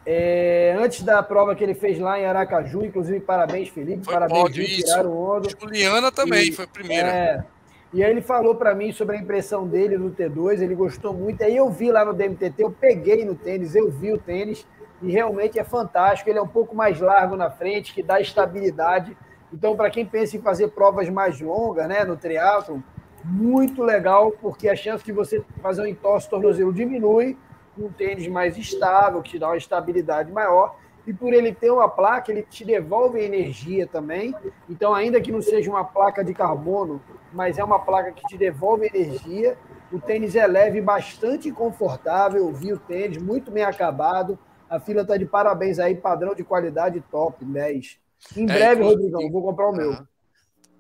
é, 0.06 0.76
antes 0.80 1.04
da 1.04 1.22
prova 1.24 1.56
que 1.56 1.64
ele 1.64 1.74
fez 1.74 2.00
lá 2.00 2.20
em 2.20 2.26
Aracaju, 2.26 2.84
inclusive, 2.84 3.20
parabéns, 3.22 3.70
Felipe, 3.70 4.04
foi 4.04 4.14
parabéns, 4.14 4.84
ondo. 5.06 5.50
Juliana 5.50 6.12
também, 6.12 6.50
e, 6.50 6.52
foi 6.52 6.66
a 6.66 6.68
primeira. 6.68 7.08
É, 7.08 7.44
e 7.94 8.04
aí 8.04 8.12
ele 8.12 8.22
falou 8.22 8.56
para 8.56 8.76
mim 8.76 8.92
sobre 8.92 9.16
a 9.16 9.20
impressão 9.20 9.66
dele 9.66 9.98
no 9.98 10.12
T2, 10.12 10.62
ele 10.62 10.76
gostou 10.76 11.14
muito. 11.14 11.42
Aí 11.44 11.56
eu 11.56 11.70
vi 11.70 11.92
lá 11.92 12.04
no 12.04 12.14
DMTT, 12.14 12.62
eu 12.62 12.72
peguei 12.72 13.24
no 13.24 13.36
tênis, 13.36 13.76
eu 13.76 13.90
vi 13.90 14.12
o 14.12 14.18
tênis, 14.18 14.68
e 15.02 15.12
realmente 15.12 15.58
é 15.58 15.64
fantástico. 15.64 16.30
Ele 16.30 16.40
é 16.40 16.42
um 16.42 16.48
pouco 16.48 16.76
mais 16.76 17.00
largo 17.00 17.36
na 17.36 17.50
frente, 17.50 17.94
que 17.94 18.04
dá 18.04 18.20
estabilidade. 18.20 19.16
Então, 19.54 19.76
para 19.76 19.90
quem 19.90 20.06
pensa 20.06 20.36
em 20.36 20.42
fazer 20.42 20.70
provas 20.70 21.10
mais 21.10 21.40
longas, 21.40 21.88
né, 21.88 22.04
no 22.04 22.18
triatlo, 22.18 22.84
muito 23.24 23.82
legal, 23.82 24.32
porque 24.32 24.68
a 24.68 24.76
chance 24.76 25.04
de 25.04 25.12
você 25.12 25.44
fazer 25.62 25.82
um 25.82 25.86
entorse 25.86 26.30
tornozelo 26.30 26.74
diminui, 26.74 27.38
um 27.78 27.90
tênis 27.90 28.28
mais 28.28 28.58
estável, 28.58 29.22
que 29.22 29.32
te 29.32 29.40
dá 29.40 29.48
uma 29.48 29.58
estabilidade 29.58 30.32
maior, 30.32 30.76
e 31.08 31.14
por 31.14 31.34
ele 31.34 31.54
ter 31.54 31.72
uma 31.72 31.88
placa, 31.88 32.30
ele 32.30 32.44
te 32.44 32.66
devolve 32.66 33.18
energia 33.18 33.88
também. 33.88 34.36
Então, 34.70 34.94
ainda 34.94 35.22
que 35.22 35.32
não 35.32 35.42
seja 35.42 35.72
uma 35.72 35.86
placa 35.86 36.22
de 36.22 36.34
carbono, 36.34 37.02
mas 37.32 37.58
é 37.58 37.64
uma 37.64 37.80
placa 37.80 38.12
que 38.12 38.28
te 38.28 38.38
devolve 38.38 38.86
energia. 38.94 39.58
O 39.90 40.02
tênis 40.02 40.36
é 40.36 40.46
leve, 40.46 40.82
bastante 40.82 41.50
confortável. 41.50 42.40
Eu 42.40 42.54
vi 42.54 42.74
o 42.74 42.78
tênis, 42.78 43.22
muito 43.22 43.50
bem 43.50 43.64
acabado. 43.64 44.38
A 44.70 44.82
fila 44.82 45.02
está 45.04 45.16
de 45.16 45.26
parabéns 45.26 45.80
aí, 45.80 45.96
padrão 45.96 46.36
de 46.36 46.44
qualidade 46.44 47.02
top, 47.10 47.46
10. 47.46 47.98
Em 48.36 48.44
é, 48.44 48.46
breve, 48.46 48.84
Rodrigão, 48.84 49.32
vou 49.32 49.42
comprar 49.42 49.70
o 49.70 49.74
meu. 49.74 49.98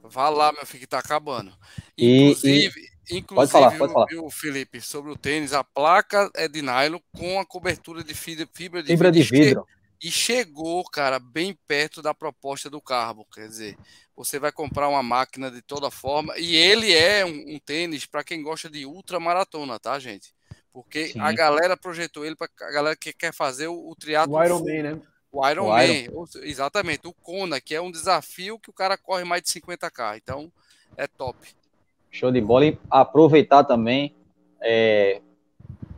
Vá 0.03 0.27
lá, 0.27 0.51
meu 0.51 0.65
filho, 0.65 0.81
que 0.81 0.87
tá 0.87 0.99
acabando. 0.99 1.53
Inclusive, 1.97 2.81
e, 3.09 3.17
inclusive 3.17 3.35
pode 3.35 3.51
falar, 3.51 3.77
pode 3.77 3.93
falar. 3.93 4.05
Viu, 4.07 4.29
Felipe, 4.29 4.81
sobre 4.81 5.09
o 5.09 5.15
tênis, 5.15 5.53
a 5.53 5.63
placa 5.63 6.29
é 6.35 6.49
de 6.49 6.61
nylon 6.61 6.99
com 7.15 7.39
a 7.39 7.45
cobertura 7.45 8.03
de 8.03 8.13
fibra, 8.13 8.45
fibra 8.53 8.83
de 8.83 8.89
fibra 8.89 9.09
vidro. 9.09 9.31
De 9.31 9.45
vidro. 9.45 9.67
E 10.02 10.11
chegou, 10.11 10.84
cara, 10.84 11.19
bem 11.19 11.57
perto 11.68 12.02
da 12.02 12.14
proposta 12.14 12.69
do 12.69 12.82
carbo. 12.82 13.26
Quer 13.34 13.48
dizer, 13.48 13.78
você 14.15 14.40
vai 14.40 14.52
comprar 14.52 14.88
uma 14.90 15.02
máquina 15.02 15.49
de 15.49 15.61
toda 15.61 15.90
forma. 15.90 16.38
E 16.38 16.56
ele 16.56 16.94
é 16.94 17.26
um, 17.26 17.56
um 17.56 17.60
tênis 17.60 18.06
para 18.06 18.24
quem 18.24 18.41
gosta 18.41 18.69
de 18.69 18.86
ultramaratona, 18.86 19.80
tá, 19.80 19.98
gente? 19.99 20.34
Porque 20.72 21.07
Sim. 21.07 21.19
a 21.19 21.32
galera 21.32 21.76
projetou 21.76 22.24
ele 22.24 22.36
para 22.36 22.48
a 22.61 22.72
galera 22.72 22.95
que 22.95 23.11
quer 23.11 23.34
fazer 23.34 23.68
o, 23.68 23.90
o 23.90 23.95
triatlo. 23.95 24.36
O 24.36 24.44
Ironman, 24.44 24.84
né? 24.84 25.02
O 25.32 25.48
Iron, 25.48 25.69
o 25.69 25.80
Iron. 25.80 26.19
Man, 26.19 26.28
exatamente. 26.44 27.07
O 27.07 27.14
Kona, 27.14 27.60
que 27.60 27.74
é 27.74 27.82
um 27.82 27.91
desafio 27.91 28.60
que 28.60 28.69
o 28.69 28.74
cara 28.74 28.98
corre 28.98 29.24
mais 29.24 29.41
de 29.41 29.49
50k. 29.49 30.18
Então, 30.18 30.52
é 30.95 31.07
top. 31.07 31.38
Show 32.11 32.32
de 32.32 32.41
bola. 32.41 32.65
E 32.65 32.78
aproveitar 32.90 33.64
também, 33.64 34.15
é, 34.61 35.22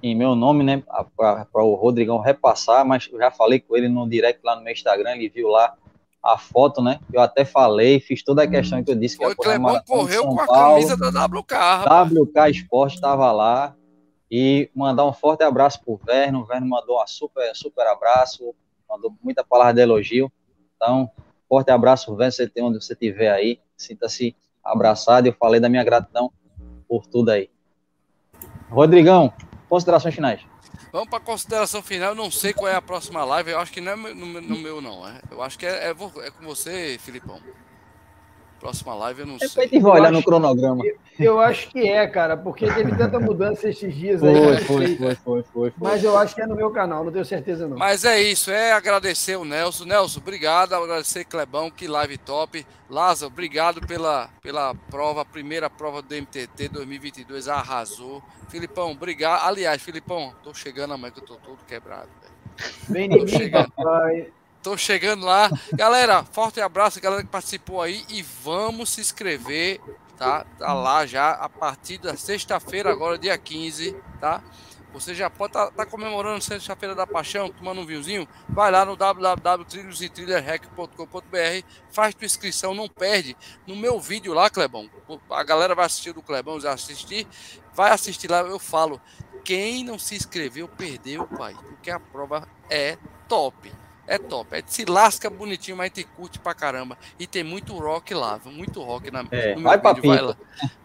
em 0.02 0.16
meu 0.16 0.36
nome, 0.36 0.64
né, 0.64 0.84
para 1.16 1.64
o 1.64 1.76
Rodrigão 1.76 2.20
repassar, 2.20 2.86
mas 2.86 3.10
eu 3.12 3.20
já 3.20 3.32
falei 3.32 3.60
com 3.60 3.76
ele 3.76 3.90
no 3.90 4.08
direct 4.08 4.42
lá 4.44 4.56
no 4.56 4.64
meu 4.64 4.72
Instagram, 4.72 5.16
ele 5.16 5.30
viu 5.30 5.50
lá 5.50 5.76
a 6.22 6.38
foto, 6.38 6.82
né? 6.82 7.00
Eu 7.12 7.22
até 7.22 7.46
falei, 7.46 8.00
fiz 8.00 8.24
toda 8.24 8.44
a 8.44 8.48
questão 8.48 8.84
que 8.84 8.92
eu 8.92 8.96
disse 8.96 9.18
que 9.18 9.24
Foi, 9.24 9.34
a 9.34 9.36
Clebão 9.36 9.82
correu 9.86 10.26
com 10.28 10.40
a 10.40 10.48
camisa 10.48 10.98
da 10.98 11.26
WK. 11.26 11.54
Rapaz. 11.54 12.12
WK 12.12 12.50
Esporte 12.52 12.96
estava 12.96 13.32
lá 13.32 13.76
e 14.30 14.70
mandar 14.76 15.06
um 15.06 15.14
forte 15.14 15.44
abraço 15.44 15.82
pro 15.84 16.00
Verno. 16.06 16.42
O 16.42 16.46
Verno 16.46 16.68
mandou 16.68 17.02
um 17.02 17.08
super, 17.08 17.56
super 17.56 17.88
abraço, 17.88 18.54
mandou 18.88 19.14
muita 19.24 19.44
palavra 19.44 19.74
de 19.74 19.82
elogio. 19.82 20.32
Então, 20.76 21.10
forte 21.48 21.72
abraço, 21.72 22.14
Verno, 22.16 22.32
você 22.32 22.48
tem 22.48 22.64
onde 22.64 22.84
você 22.84 22.94
estiver 22.94 23.32
aí. 23.32 23.60
Sinta-se 23.78 24.36
abraçado. 24.64 25.28
Eu 25.28 25.34
falei 25.34 25.60
da 25.60 25.70
minha 25.70 25.84
gratidão 25.84 26.32
por 26.88 27.08
tudo 27.08 27.30
aí. 27.30 27.50
Rodrigão, 28.70 29.34
considerações 29.70 30.16
finais. 30.16 30.42
Vamos 30.92 31.10
para 31.10 31.20
consideração 31.20 31.82
final. 31.82 32.10
Eu 32.10 32.16
não 32.16 32.32
sei 32.32 32.52
qual 32.52 32.68
é 32.68 32.76
a 32.76 32.82
próxima 32.82 33.24
live. 33.24 33.52
Eu 33.52 33.60
acho 33.60 33.72
que 33.72 33.80
não 33.80 33.92
é 33.92 33.96
no, 33.96 34.42
no 34.42 34.58
meu, 34.58 34.82
não. 34.82 35.08
É? 35.08 35.22
Eu 35.30 35.42
acho 35.42 35.58
que 35.58 35.66
é, 35.66 35.88
é, 35.88 35.90
é 35.92 35.94
com 36.32 36.44
você, 36.44 36.98
Filipão. 37.00 37.40
Próxima 38.60 38.94
live 38.94 39.22
eu 39.22 39.26
não 39.26 39.40
sei. 39.40 39.48
Depois 39.48 39.82
vai 39.82 40.02
olhar 40.02 40.12
no 40.12 40.22
cronograma. 40.22 40.84
Eu, 40.86 40.98
eu, 41.18 41.40
acho 41.40 41.70
que 41.70 41.88
é, 41.88 42.06
cara, 42.06 42.36
porque 42.36 42.70
teve 42.72 42.96
tanta 42.96 43.18
mudança 43.20 43.70
esses 43.70 43.96
dias 43.96 44.22
aí. 44.22 44.36
Foi, 44.36 44.58
foi, 44.58 44.96
foi, 44.96 45.16
foi, 45.16 45.44
foi, 45.44 45.74
Mas 45.78 46.04
eu 46.04 46.18
acho 46.18 46.36
que 46.36 46.42
é 46.42 46.46
no 46.46 46.56
meu 46.56 46.70
canal, 46.72 47.04
não 47.04 47.12
tenho 47.12 47.24
certeza 47.24 47.68
não. 47.68 47.78
Mas 47.78 48.04
é 48.04 48.22
isso, 48.22 48.52
é 48.52 48.74
agradecer 48.74 49.38
o 49.38 49.46
Nelson. 49.46 49.86
Nelson, 49.86 50.20
obrigado. 50.20 50.74
Agradecer 50.74 51.24
Clebão, 51.24 51.72
que 51.72 51.88
live 51.88 52.18
top. 52.18 52.66
Lázaro, 52.90 53.32
obrigado 53.32 53.86
pela, 53.88 54.30
pela 54.42 54.76
prova, 54.90 55.24
primeira 55.24 55.70
prova 55.70 56.02
do 56.02 56.14
MTT 56.14 56.70
2022, 56.70 57.48
arrasou. 57.48 58.22
Filipão, 58.50 58.92
obrigado. 58.92 59.48
Aliás, 59.48 59.82
Filipão, 59.82 60.34
tô 60.44 60.54
chegando 60.54 60.94
amanhã 60.94 61.12
que 61.12 61.20
eu 61.20 61.26
tô 61.26 61.36
todo 61.36 61.60
quebrado. 61.68 62.10
Vem 62.90 63.08
mim, 63.08 63.50
papai. 63.50 64.28
Tô 64.62 64.76
chegando 64.76 65.26
lá. 65.26 65.50
Galera, 65.74 66.22
forte 66.24 66.60
abraço, 66.60 67.00
galera 67.00 67.24
que 67.24 67.30
participou 67.30 67.82
aí. 67.82 68.04
E 68.10 68.22
vamos 68.22 68.90
se 68.90 69.00
inscrever, 69.00 69.80
tá? 70.18 70.46
Tá 70.58 70.74
lá 70.74 71.06
já 71.06 71.32
a 71.32 71.48
partir 71.48 71.98
da 71.98 72.18
sexta-feira, 72.18 72.92
agora, 72.92 73.18
dia 73.18 73.38
15, 73.38 73.96
tá? 74.20 74.44
Você 74.92 75.16
já 75.16 75.30
pode 75.30 75.52
estar 75.52 75.68
tá, 75.68 75.72
tá 75.72 75.86
comemorando 75.86 76.44
sexta-feira 76.44 76.94
da 76.94 77.08
paixão, 77.08 77.50
tomando 77.50 77.80
um 77.80 77.86
vinhozinho? 77.86 78.28
Vai 78.50 78.70
lá 78.70 78.84
no 78.84 78.98
www.trilhositrillerrec.com.br, 78.98 81.66
faz 81.90 82.14
tua 82.14 82.26
inscrição, 82.26 82.74
não 82.74 82.90
perde. 82.90 83.38
No 83.66 83.78
meu 83.78 83.98
vídeo 84.00 84.34
lá, 84.34 84.50
Clebão, 84.50 84.90
a 85.30 85.44
galera 85.44 85.74
vai 85.74 85.86
assistir 85.86 86.12
do 86.12 86.22
Clebão, 86.22 86.60
vai 86.60 86.74
assistir, 86.74 87.26
vai 87.74 87.92
assistir 87.92 88.30
lá, 88.30 88.42
eu 88.42 88.60
falo, 88.60 89.00
quem 89.46 89.86
não 89.86 89.98
se 90.00 90.16
inscreveu, 90.16 90.68
perdeu, 90.68 91.26
pai, 91.28 91.56
porque 91.70 91.90
a 91.92 92.00
prova 92.00 92.46
é 92.70 92.98
top 93.28 93.72
é 94.10 94.18
top. 94.18 94.56
É, 94.56 94.64
se 94.66 94.86
lasca 94.86 95.30
bonitinho, 95.30 95.78
mas 95.78 95.92
te 95.92 96.04
curte 96.04 96.40
pra 96.40 96.56
caramba. 96.56 96.98
E 97.20 97.28
tem 97.28 97.44
muito 97.44 97.78
rock 97.78 98.14
lá, 98.16 98.40
muito 98.44 98.82
rock 98.82 99.12
na, 99.12 99.24
é, 99.32 99.56
no 99.56 99.62
vai 99.62 99.78
vídeo. 99.78 100.10
Vai 100.10 100.22
lá. 100.22 100.36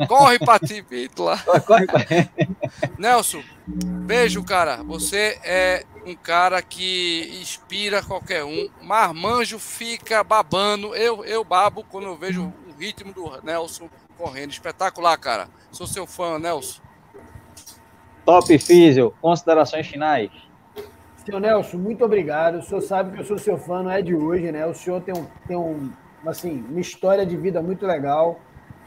Corre 0.06 0.38
pra 0.38 0.58
ti, 0.58 0.82
Pito, 0.82 1.24
lá. 1.24 1.38
Corre 1.66 1.86
pra... 1.86 2.04
Nelson, 2.98 3.42
beijo, 3.66 4.44
cara. 4.44 4.82
Você 4.82 5.40
é 5.42 5.84
um 6.04 6.14
cara 6.14 6.60
que 6.60 7.38
inspira 7.40 8.02
qualquer 8.02 8.44
um. 8.44 8.68
Marmanjo 8.82 9.58
fica 9.58 10.22
babando. 10.22 10.94
Eu, 10.94 11.24
eu 11.24 11.42
babo 11.42 11.82
quando 11.82 12.08
eu 12.08 12.16
vejo 12.16 12.52
o 12.68 12.78
ritmo 12.78 13.14
do 13.14 13.40
Nelson 13.42 13.88
correndo. 14.18 14.50
Espetacular, 14.50 15.16
cara. 15.16 15.48
Sou 15.72 15.86
seu 15.86 16.06
fã, 16.06 16.38
Nelson. 16.38 16.82
Top 18.26 18.58
Físio. 18.58 19.14
Considerações 19.22 19.86
finais. 19.86 20.30
Seu 21.24 21.40
Nelson, 21.40 21.78
muito 21.78 22.04
obrigado. 22.04 22.58
O 22.58 22.62
senhor 22.62 22.82
sabe 22.82 23.12
que 23.12 23.20
eu 23.20 23.24
sou 23.24 23.38
seu 23.38 23.56
fã, 23.56 23.82
não 23.82 23.90
é 23.90 24.02
de 24.02 24.14
hoje, 24.14 24.52
né? 24.52 24.66
O 24.66 24.74
senhor 24.74 25.00
tem, 25.00 25.14
um, 25.14 25.24
tem 25.48 25.56
um, 25.56 25.90
assim, 26.26 26.62
uma 26.68 26.80
história 26.80 27.24
de 27.24 27.34
vida 27.34 27.62
muito 27.62 27.86
legal. 27.86 28.38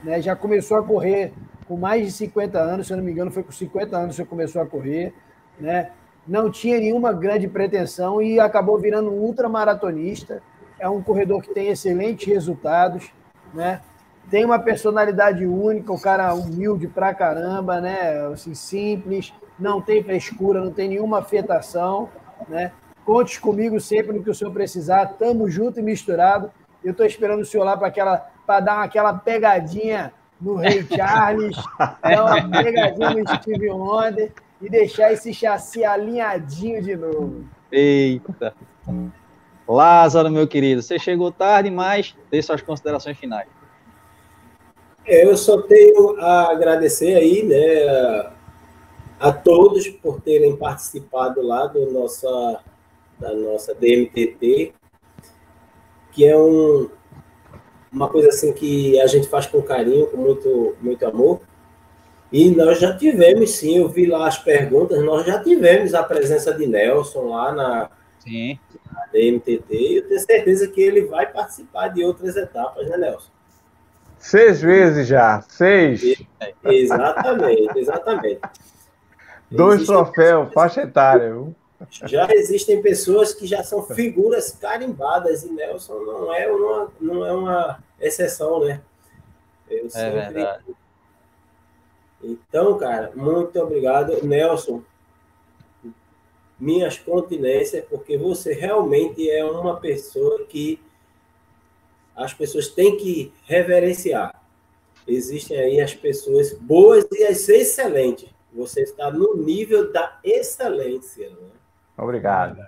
Né? 0.04 0.22
Já 0.22 0.36
começou 0.36 0.78
a 0.78 0.84
correr 0.84 1.34
com 1.68 1.76
mais 1.76 2.06
de 2.06 2.12
50 2.12 2.60
anos, 2.60 2.86
se 2.86 2.94
eu 2.94 2.98
não 2.98 3.04
me 3.04 3.12
engano, 3.12 3.32
foi 3.32 3.42
com 3.42 3.52
50 3.52 3.98
anos 3.98 4.10
que 4.12 4.22
você 4.22 4.26
começou 4.26 4.62
a 4.62 4.68
correr. 4.68 5.16
Né? 5.60 5.90
Não 6.28 6.52
tinha 6.52 6.80
nenhuma 6.80 7.12
grande 7.12 7.48
pretensão 7.48 8.22
e 8.22 8.40
acabou 8.40 8.78
virando 8.78 9.10
um 9.10 9.20
ultramaratonista. 9.20 10.44
É 10.78 10.88
um 10.88 11.02
corredor 11.02 11.42
que 11.42 11.52
tem 11.52 11.70
excelentes 11.70 12.28
resultados. 12.28 13.10
Né? 13.52 13.82
Tem 14.30 14.46
uma 14.46 14.60
personalidade 14.60 15.44
única, 15.44 15.92
o 15.92 16.00
cara 16.00 16.36
humilde 16.36 16.88
pra 16.88 17.16
caramba, 17.16 17.82
né? 17.82 18.28
Assim, 18.32 18.54
simples, 18.54 19.34
não 19.58 19.82
tem 19.82 20.04
frescura, 20.04 20.64
não 20.64 20.72
tem 20.72 20.90
nenhuma 20.90 21.18
afetação. 21.20 22.10
Né? 22.48 22.72
Conte 23.06 23.40
comigo 23.40 23.80
sempre 23.80 24.16
no 24.16 24.24
que 24.24 24.30
o 24.30 24.36
senhor 24.36 24.52
precisar. 24.52 25.06
Tamo 25.18 25.50
junto 25.50 25.80
e 25.80 25.84
misturado. 25.84 26.52
Eu 26.84 26.92
estou 26.92 27.06
esperando 27.06 27.42
o 27.42 27.46
senhor 27.46 27.64
lá 27.64 27.78
para 27.78 28.60
dar 28.60 28.84
aquela 28.84 29.14
pegadinha 29.14 30.14
no 30.40 30.56
Rei 30.56 30.86
Charles, 30.96 31.56
dar 32.02 32.26
uma 32.26 32.64
pegadinha 32.64 33.10
no 33.12 33.36
Steve 33.36 33.70
Wonder 33.70 34.32
e 34.62 34.70
deixar 34.70 35.12
esse 35.12 35.34
chassi 35.34 35.84
alinhadinho 35.84 36.82
de 36.82 36.96
novo. 36.96 37.46
Eita! 37.72 38.54
Lázaro, 39.68 40.32
meu 40.32 40.48
querido, 40.48 40.82
você 40.82 40.98
chegou 40.98 41.32
tarde, 41.32 41.70
mas 41.70 42.16
dê 42.32 42.42
suas 42.42 42.62
considerações 42.62 43.18
finais. 43.18 43.50
É, 45.06 45.26
eu 45.26 45.36
só 45.36 45.62
tenho 45.62 46.20
a 46.20 46.52
agradecer 46.52 47.16
aí, 47.16 47.44
né, 47.44 48.32
a 49.20 49.32
todos 49.32 49.88
por 49.88 50.22
terem 50.22 50.56
participado 50.56 51.42
lá 51.42 51.66
do 51.66 51.92
nossa, 51.92 52.60
da 53.20 53.34
nossa 53.34 53.74
DMTT, 53.74 54.74
que 56.12 56.26
é 56.26 56.38
um, 56.38 56.90
uma 57.92 58.10
coisa 58.10 58.30
assim 58.30 58.54
que 58.54 59.00
a 59.00 59.08
gente 59.08 59.28
faz 59.28 59.46
com 59.46 59.62
carinho, 59.62 60.08
com 60.08 60.18
muito, 60.18 60.76
muito 60.82 61.06
amor. 61.06 61.42
E 62.32 62.50
nós 62.52 62.80
já 62.80 62.96
tivemos, 62.96 63.52
sim, 63.52 63.78
eu 63.78 63.88
vi 63.88 64.06
lá 64.06 64.28
as 64.28 64.38
perguntas, 64.38 65.02
nós 65.04 65.26
já 65.26 65.42
tivemos 65.42 65.94
a 65.94 66.04
presença 66.04 66.54
de 66.54 66.68
Nelson 66.68 67.30
lá 67.30 67.54
na, 67.54 67.90
sim. 68.20 68.60
na 68.92 69.06
DMTT, 69.14 69.66
e 69.70 69.96
eu 69.98 70.08
tenho 70.08 70.20
certeza 70.20 70.68
que 70.68 70.82
ele 70.82 71.06
vai 71.06 71.32
participar 71.32 71.88
de 71.88 72.04
outras 72.04 72.36
etapas, 72.36 72.88
né, 72.90 72.98
Nelson? 72.98 73.32
Seis 74.20 74.62
vezes 74.62 75.08
já, 75.08 75.42
seis. 75.48 76.02
Exatamente, 76.66 77.80
exatamente. 77.80 78.42
Dois 79.50 79.86
troféus, 79.86 80.52
faixa 80.54 80.82
etária. 80.82 81.34
Já 81.90 82.28
existem 82.34 82.82
pessoas 82.82 83.34
que 83.34 83.46
já 83.46 83.64
são 83.64 83.84
figuras 83.84 84.52
carimbadas 84.52 85.44
e 85.44 85.52
Nelson 85.52 86.00
não 86.00 86.34
é 86.34 86.52
uma, 86.52 86.92
não 87.00 87.26
é 87.26 87.32
uma 87.32 87.84
exceção, 88.00 88.66
né? 88.66 88.82
Eu 89.70 89.86
é 89.86 89.90
sempre... 89.90 90.12
verdade. 90.12 90.64
Então, 92.24 92.78
cara, 92.78 93.12
muito 93.16 93.60
obrigado, 93.60 94.26
Nelson. 94.26 94.82
Minhas 96.60 96.98
continências, 96.98 97.86
porque 97.86 98.18
você 98.18 98.54
realmente 98.54 99.30
é 99.30 99.46
uma 99.46 99.80
pessoa 99.80 100.44
que 100.46 100.82
as 102.16 102.34
pessoas 102.34 102.68
têm 102.68 102.98
que 102.98 103.32
reverenciar. 103.46 104.42
Existem 105.08 105.58
aí 105.58 105.80
as 105.80 105.94
pessoas 105.94 106.54
boas 106.54 107.06
e 107.12 107.24
as 107.24 107.48
excelentes. 107.48 108.30
Você 108.58 108.82
está 108.82 109.12
no 109.12 109.38
nível 109.38 109.92
da 109.92 110.18
excelência. 110.24 111.30
Né? 111.30 111.50
Obrigado. 111.96 112.66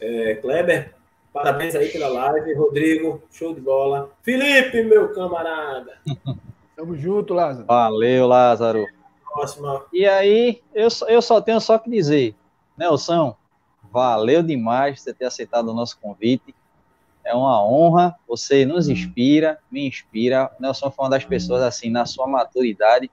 É, 0.00 0.36
Kleber, 0.36 0.94
parabéns 1.30 1.74
aí 1.74 1.90
pela 1.90 2.08
live. 2.08 2.54
Rodrigo, 2.54 3.22
show 3.30 3.54
de 3.54 3.60
bola. 3.60 4.10
Felipe, 4.22 4.82
meu 4.82 5.12
camarada. 5.12 5.98
Tamo 6.74 6.96
junto, 6.96 7.34
Lázaro. 7.34 7.66
Valeu, 7.66 8.26
Lázaro. 8.26 8.86
Próxima. 9.30 9.84
E 9.92 10.06
aí, 10.06 10.62
eu, 10.74 10.88
eu 11.06 11.20
só 11.20 11.38
tenho 11.38 11.60
só 11.60 11.78
que 11.78 11.90
dizer, 11.90 12.34
Nelson, 12.74 13.36
valeu 13.92 14.42
demais 14.42 15.02
você 15.02 15.12
ter 15.12 15.26
aceitado 15.26 15.68
o 15.68 15.74
nosso 15.74 15.98
convite. 16.00 16.54
É 17.22 17.34
uma 17.34 17.62
honra, 17.62 18.16
você 18.26 18.64
nos 18.64 18.88
inspira, 18.88 19.58
me 19.70 19.86
inspira. 19.86 20.50
Nelson 20.58 20.90
foi 20.90 21.04
uma 21.04 21.10
das 21.10 21.26
pessoas, 21.26 21.62
assim, 21.62 21.90
na 21.90 22.06
sua 22.06 22.26
maturidade, 22.26 23.10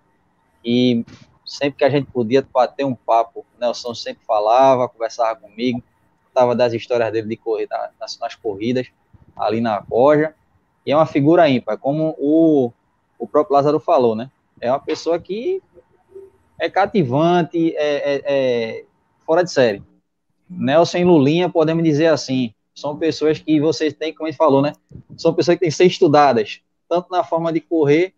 e 0.63 1.05
sempre 1.47 1.79
que 1.79 1.85
a 1.85 1.89
gente 1.89 2.11
podia 2.11 2.45
bater 2.53 2.85
um 2.85 2.93
papo, 2.93 3.45
Nelson 3.57 3.95
sempre 3.95 4.23
falava, 4.25 4.89
conversava 4.89 5.39
comigo, 5.39 5.81
contava 6.25 6.53
das 6.53 6.73
histórias 6.73 7.11
dele 7.11 7.29
de 7.29 7.37
corrida, 7.37 7.91
nas, 7.97 8.19
nas 8.19 8.35
corridas, 8.35 8.87
ali 9.35 9.61
na 9.61 9.81
Coja, 9.81 10.35
e 10.85 10.91
é 10.91 10.95
uma 10.95 11.05
figura 11.05 11.49
ímpar, 11.49 11.77
como 11.77 12.15
o, 12.19 12.71
o 13.17 13.25
próprio 13.25 13.55
Lázaro 13.55 13.79
falou, 13.79 14.15
né? 14.15 14.29
É 14.59 14.69
uma 14.69 14.79
pessoa 14.79 15.17
que 15.19 15.61
é 16.59 16.69
cativante, 16.69 17.73
é, 17.77 18.15
é, 18.15 18.23
é 18.25 18.85
fora 19.25 19.43
de 19.43 19.51
série. 19.51 19.81
Nelson 20.49 20.97
e 20.97 21.03
Lulinha, 21.05 21.49
podemos 21.49 21.83
dizer 21.83 22.07
assim, 22.07 22.53
são 22.75 22.97
pessoas 22.97 23.39
que 23.39 23.59
vocês 23.59 23.93
têm, 23.93 24.13
como 24.13 24.27
gente 24.27 24.37
falou, 24.37 24.61
né? 24.61 24.73
São 25.17 25.33
pessoas 25.33 25.55
que 25.55 25.61
têm 25.61 25.69
que 25.69 25.75
ser 25.75 25.85
estudadas, 25.85 26.61
tanto 26.89 27.09
na 27.09 27.23
forma 27.23 27.53
de 27.53 27.61
correr, 27.61 28.13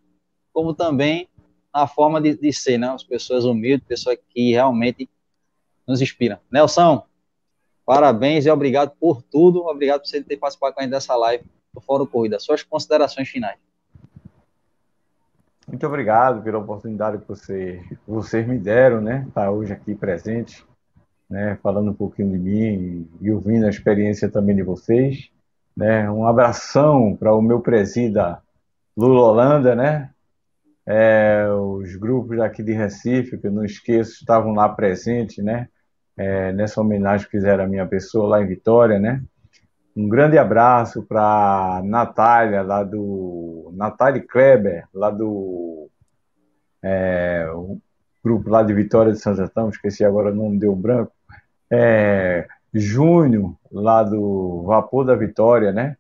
como 0.51 0.73
também 0.73 1.27
na 1.73 1.87
forma 1.87 2.21
de, 2.21 2.35
de 2.35 2.51
ser, 2.53 2.77
né? 2.77 2.87
As 2.87 3.03
pessoas 3.03 3.45
humildes, 3.45 3.87
pessoas 3.87 4.17
que 4.29 4.51
realmente 4.51 5.09
nos 5.87 6.01
inspiram. 6.01 6.37
Nelson, 6.51 7.05
parabéns 7.85 8.45
e 8.45 8.49
obrigado 8.49 8.91
por 8.99 9.21
tudo. 9.21 9.65
Obrigado 9.65 10.01
por 10.01 10.07
você 10.07 10.23
ter 10.23 10.37
participado 10.37 10.73
com 10.73 10.81
a 10.81 10.83
gente 10.83 10.91
dessa 10.91 11.15
live 11.15 11.43
do 11.73 11.81
Fórum 11.81 12.05
Corrida. 12.05 12.39
Suas 12.39 12.63
considerações 12.63 13.29
finais. 13.29 13.57
Muito 15.67 15.85
obrigado 15.85 16.41
pela 16.43 16.57
oportunidade 16.57 17.19
que 17.19 17.27
você, 17.27 17.83
vocês 18.07 18.47
me 18.47 18.57
deram, 18.57 19.01
né? 19.01 19.25
Estar 19.27 19.51
hoje 19.51 19.71
aqui 19.71 19.93
presente 19.93 20.67
né, 21.29 21.57
falando 21.61 21.91
um 21.91 21.93
pouquinho 21.93 22.31
de 22.31 22.39
mim 22.39 23.07
e 23.21 23.31
ouvindo 23.31 23.65
a 23.65 23.69
experiência 23.69 24.29
também 24.29 24.55
de 24.55 24.63
vocês. 24.63 25.29
Né, 25.77 26.09
um 26.09 26.25
abração 26.25 27.15
para 27.15 27.33
o 27.33 27.41
meu 27.41 27.61
presida 27.61 28.41
Lula 28.97 29.21
Holanda, 29.21 29.75
né? 29.75 30.09
É, 30.89 31.45
os 31.51 31.95
grupos 31.95 32.37
daqui 32.37 32.63
de 32.63 32.73
Recife, 32.73 33.37
que 33.37 33.45
eu 33.45 33.51
não 33.51 33.63
esqueço, 33.63 34.13
estavam 34.13 34.53
lá 34.53 34.67
presentes, 34.67 35.43
né? 35.43 35.67
É, 36.17 36.51
nessa 36.51 36.81
homenagem 36.81 37.27
que 37.27 37.31
fizeram 37.37 37.63
a 37.63 37.67
minha 37.67 37.85
pessoa 37.85 38.27
lá 38.27 38.41
em 38.41 38.47
Vitória, 38.47 38.99
né? 38.99 39.23
Um 39.95 40.09
grande 40.09 40.37
abraço 40.37 41.03
para 41.03 41.81
Natália, 41.85 42.63
lá 42.63 42.83
do. 42.83 43.71
Natália 43.75 44.25
Kleber, 44.27 44.85
lá 44.93 45.11
do. 45.11 45.89
É, 46.81 47.45
grupo 48.23 48.49
lá 48.49 48.63
de 48.63 48.73
Vitória 48.73 49.11
de 49.11 49.19
Santo 49.19 49.41
Antão, 49.41 49.69
esqueci 49.69 50.03
agora 50.03 50.31
o 50.31 50.35
nome, 50.35 50.59
deu 50.59 50.75
branco 50.75 51.11
é, 51.69 52.47
Júnior, 52.73 53.55
lá 53.71 54.03
do 54.03 54.63
Vapor 54.63 55.05
da 55.05 55.15
Vitória, 55.15 55.71
né? 55.71 55.95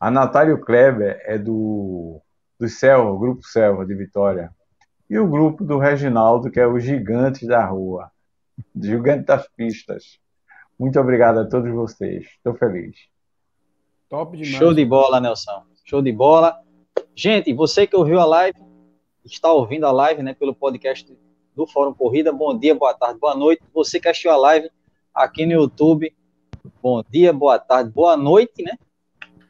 A 0.00 0.10
Natália 0.10 0.56
Kleber 0.56 1.20
é 1.24 1.38
do, 1.38 2.20
do 2.58 2.68
Selva, 2.68 3.10
o 3.10 3.18
Grupo 3.18 3.42
Selva 3.42 3.86
de 3.86 3.94
Vitória. 3.94 4.50
E 5.08 5.18
o 5.18 5.28
grupo 5.28 5.64
do 5.64 5.78
Reginaldo, 5.78 6.50
que 6.50 6.60
é 6.60 6.66
o 6.66 6.78
Gigante 6.78 7.46
da 7.46 7.64
Rua, 7.64 8.10
Gigante 8.76 9.24
das 9.24 9.48
Pistas. 9.56 10.18
Muito 10.78 10.98
obrigado 11.00 11.38
a 11.38 11.48
todos 11.48 11.72
vocês. 11.72 12.26
Estou 12.26 12.54
feliz. 12.54 12.96
Top 14.08 14.36
demais. 14.36 14.54
Show 14.54 14.74
de 14.74 14.84
bola, 14.84 15.20
Nelson. 15.20 15.64
Show 15.84 16.02
de 16.02 16.12
bola. 16.12 16.60
Gente, 17.14 17.52
você 17.52 17.86
que 17.86 17.96
ouviu 17.96 18.20
a 18.20 18.24
live, 18.24 18.58
está 19.24 19.52
ouvindo 19.52 19.86
a 19.86 19.92
live, 19.92 20.22
né, 20.22 20.34
pelo 20.34 20.54
podcast 20.54 21.16
do 21.54 21.66
Fórum 21.66 21.94
Corrida. 21.94 22.32
Bom 22.32 22.56
dia, 22.56 22.74
boa 22.74 22.94
tarde, 22.94 23.18
boa 23.18 23.34
noite. 23.34 23.62
Você 23.74 23.98
que 23.98 24.08
assistiu 24.08 24.30
a 24.30 24.36
live, 24.36 24.70
aqui 25.14 25.46
no 25.46 25.52
YouTube. 25.52 26.14
Bom 26.82 27.02
dia, 27.08 27.32
boa 27.32 27.58
tarde, 27.58 27.90
boa 27.90 28.16
noite, 28.16 28.62
né? 28.62 28.78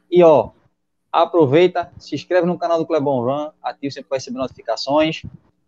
E 0.09 0.23
ó, 0.23 0.51
aproveita, 1.11 1.91
se 1.97 2.15
inscreve 2.15 2.45
no 2.45 2.57
canal 2.57 2.77
do 2.77 2.85
Clebon 2.85 3.23
Run, 3.23 3.49
ativo 3.61 3.93
sempre 3.93 4.09
para 4.09 4.17
receber 4.17 4.37
notificações. 4.37 5.23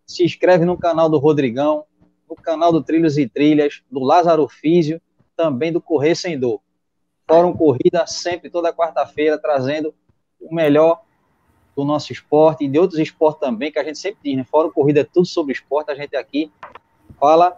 Se 0.05 0.23
inscreve 0.23 0.65
no 0.65 0.77
canal 0.77 1.09
do 1.09 1.17
Rodrigão, 1.17 1.85
no 2.29 2.35
canal 2.35 2.71
do 2.71 2.81
Trilhos 2.81 3.17
e 3.17 3.27
Trilhas, 3.27 3.81
do 3.91 3.99
Lázaro 3.99 4.47
Físio, 4.47 5.01
também 5.35 5.71
do 5.71 5.81
Correr 5.81 6.15
Sem 6.15 6.37
Dor. 6.37 6.61
Fórum 7.27 7.53
Corrida, 7.53 8.05
sempre 8.05 8.49
toda 8.49 8.73
quarta-feira, 8.73 9.37
trazendo 9.37 9.93
o 10.39 10.53
melhor 10.53 11.01
do 11.75 11.85
nosso 11.85 12.11
esporte 12.11 12.65
e 12.65 12.67
de 12.67 12.77
outros 12.77 12.99
esportes 12.99 13.39
também, 13.39 13.71
que 13.71 13.79
a 13.79 13.83
gente 13.83 13.97
sempre 13.97 14.19
diz, 14.23 14.35
né? 14.35 14.43
Fórum 14.43 14.71
Corrida 14.71 15.01
é 15.01 15.03
tudo 15.03 15.25
sobre 15.25 15.53
esporte, 15.53 15.91
a 15.91 15.95
gente 15.95 16.15
aqui 16.15 16.51
fala 17.19 17.57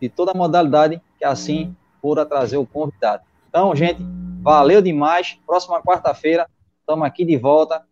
de 0.00 0.08
toda 0.08 0.30
a 0.30 0.34
modalidade 0.34 1.00
que 1.18 1.24
assim 1.24 1.74
for 2.00 2.24
trazer 2.26 2.56
o 2.56 2.66
convidado. 2.66 3.22
Então, 3.48 3.74
gente, 3.74 4.00
valeu 4.40 4.80
demais. 4.80 5.38
Próxima 5.46 5.80
quarta-feira, 5.82 6.48
estamos 6.82 7.06
aqui 7.06 7.24
de 7.24 7.36
volta. 7.36 7.86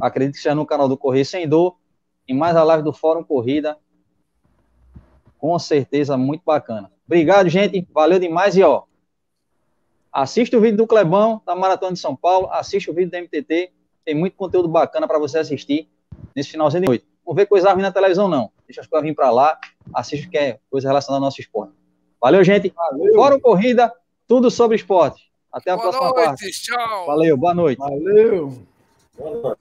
Acredito 0.00 0.36
que 0.36 0.40
seja 0.40 0.54
no 0.54 0.64
canal 0.64 0.88
do 0.88 0.96
Correr 0.96 1.24
Sem 1.24 1.46
Dor. 1.46 1.76
E 2.26 2.32
mais 2.32 2.56
a 2.56 2.62
live 2.62 2.82
do 2.82 2.92
Fórum 2.92 3.22
Corrida. 3.22 3.76
Com 5.38 5.58
certeza, 5.58 6.16
muito 6.16 6.42
bacana. 6.44 6.90
Obrigado, 7.04 7.48
gente. 7.48 7.86
Valeu 7.92 8.18
demais. 8.18 8.56
E, 8.56 8.62
ó, 8.62 8.84
assista 10.10 10.56
o 10.56 10.60
vídeo 10.60 10.78
do 10.78 10.86
Clebão, 10.86 11.42
da 11.44 11.54
Maratona 11.54 11.92
de 11.92 11.98
São 11.98 12.14
Paulo. 12.14 12.48
Assista 12.50 12.90
o 12.90 12.94
vídeo 12.94 13.10
do 13.10 13.16
MTT. 13.18 13.72
Tem 14.04 14.14
muito 14.14 14.36
conteúdo 14.36 14.68
bacana 14.68 15.06
para 15.06 15.18
você 15.18 15.38
assistir 15.38 15.88
nesse 16.34 16.50
finalzinho 16.50 16.82
de 16.82 16.88
noite. 16.88 17.06
Não 17.26 17.34
vê 17.34 17.44
coisa 17.44 17.72
ruim 17.72 17.82
na 17.82 17.92
televisão, 17.92 18.28
não. 18.28 18.50
Deixa 18.66 18.80
as 18.80 18.86
coisas 18.86 19.06
vir 19.06 19.14
para 19.14 19.30
lá. 19.30 19.58
Assista 19.92 20.28
que 20.28 20.38
é 20.38 20.60
coisa 20.70 20.88
relacionada 20.88 21.18
ao 21.18 21.24
nosso 21.24 21.40
esporte. 21.40 21.72
Valeu, 22.20 22.42
gente. 22.44 22.72
Valeu. 22.74 23.14
Fórum 23.14 23.40
Corrida, 23.40 23.92
tudo 24.28 24.50
sobre 24.50 24.76
esporte. 24.76 25.31
Até 25.52 25.70
a 25.70 25.76
boa 25.76 25.90
próxima 25.90 26.10
noite, 26.10 26.26
parte. 26.26 26.50
Tchau. 26.50 27.06
Valeu, 27.06 27.36
boa 27.36 27.54
noite. 27.54 27.78
Valeu. 27.78 28.58
Boa 29.18 29.42
noite. 29.42 29.60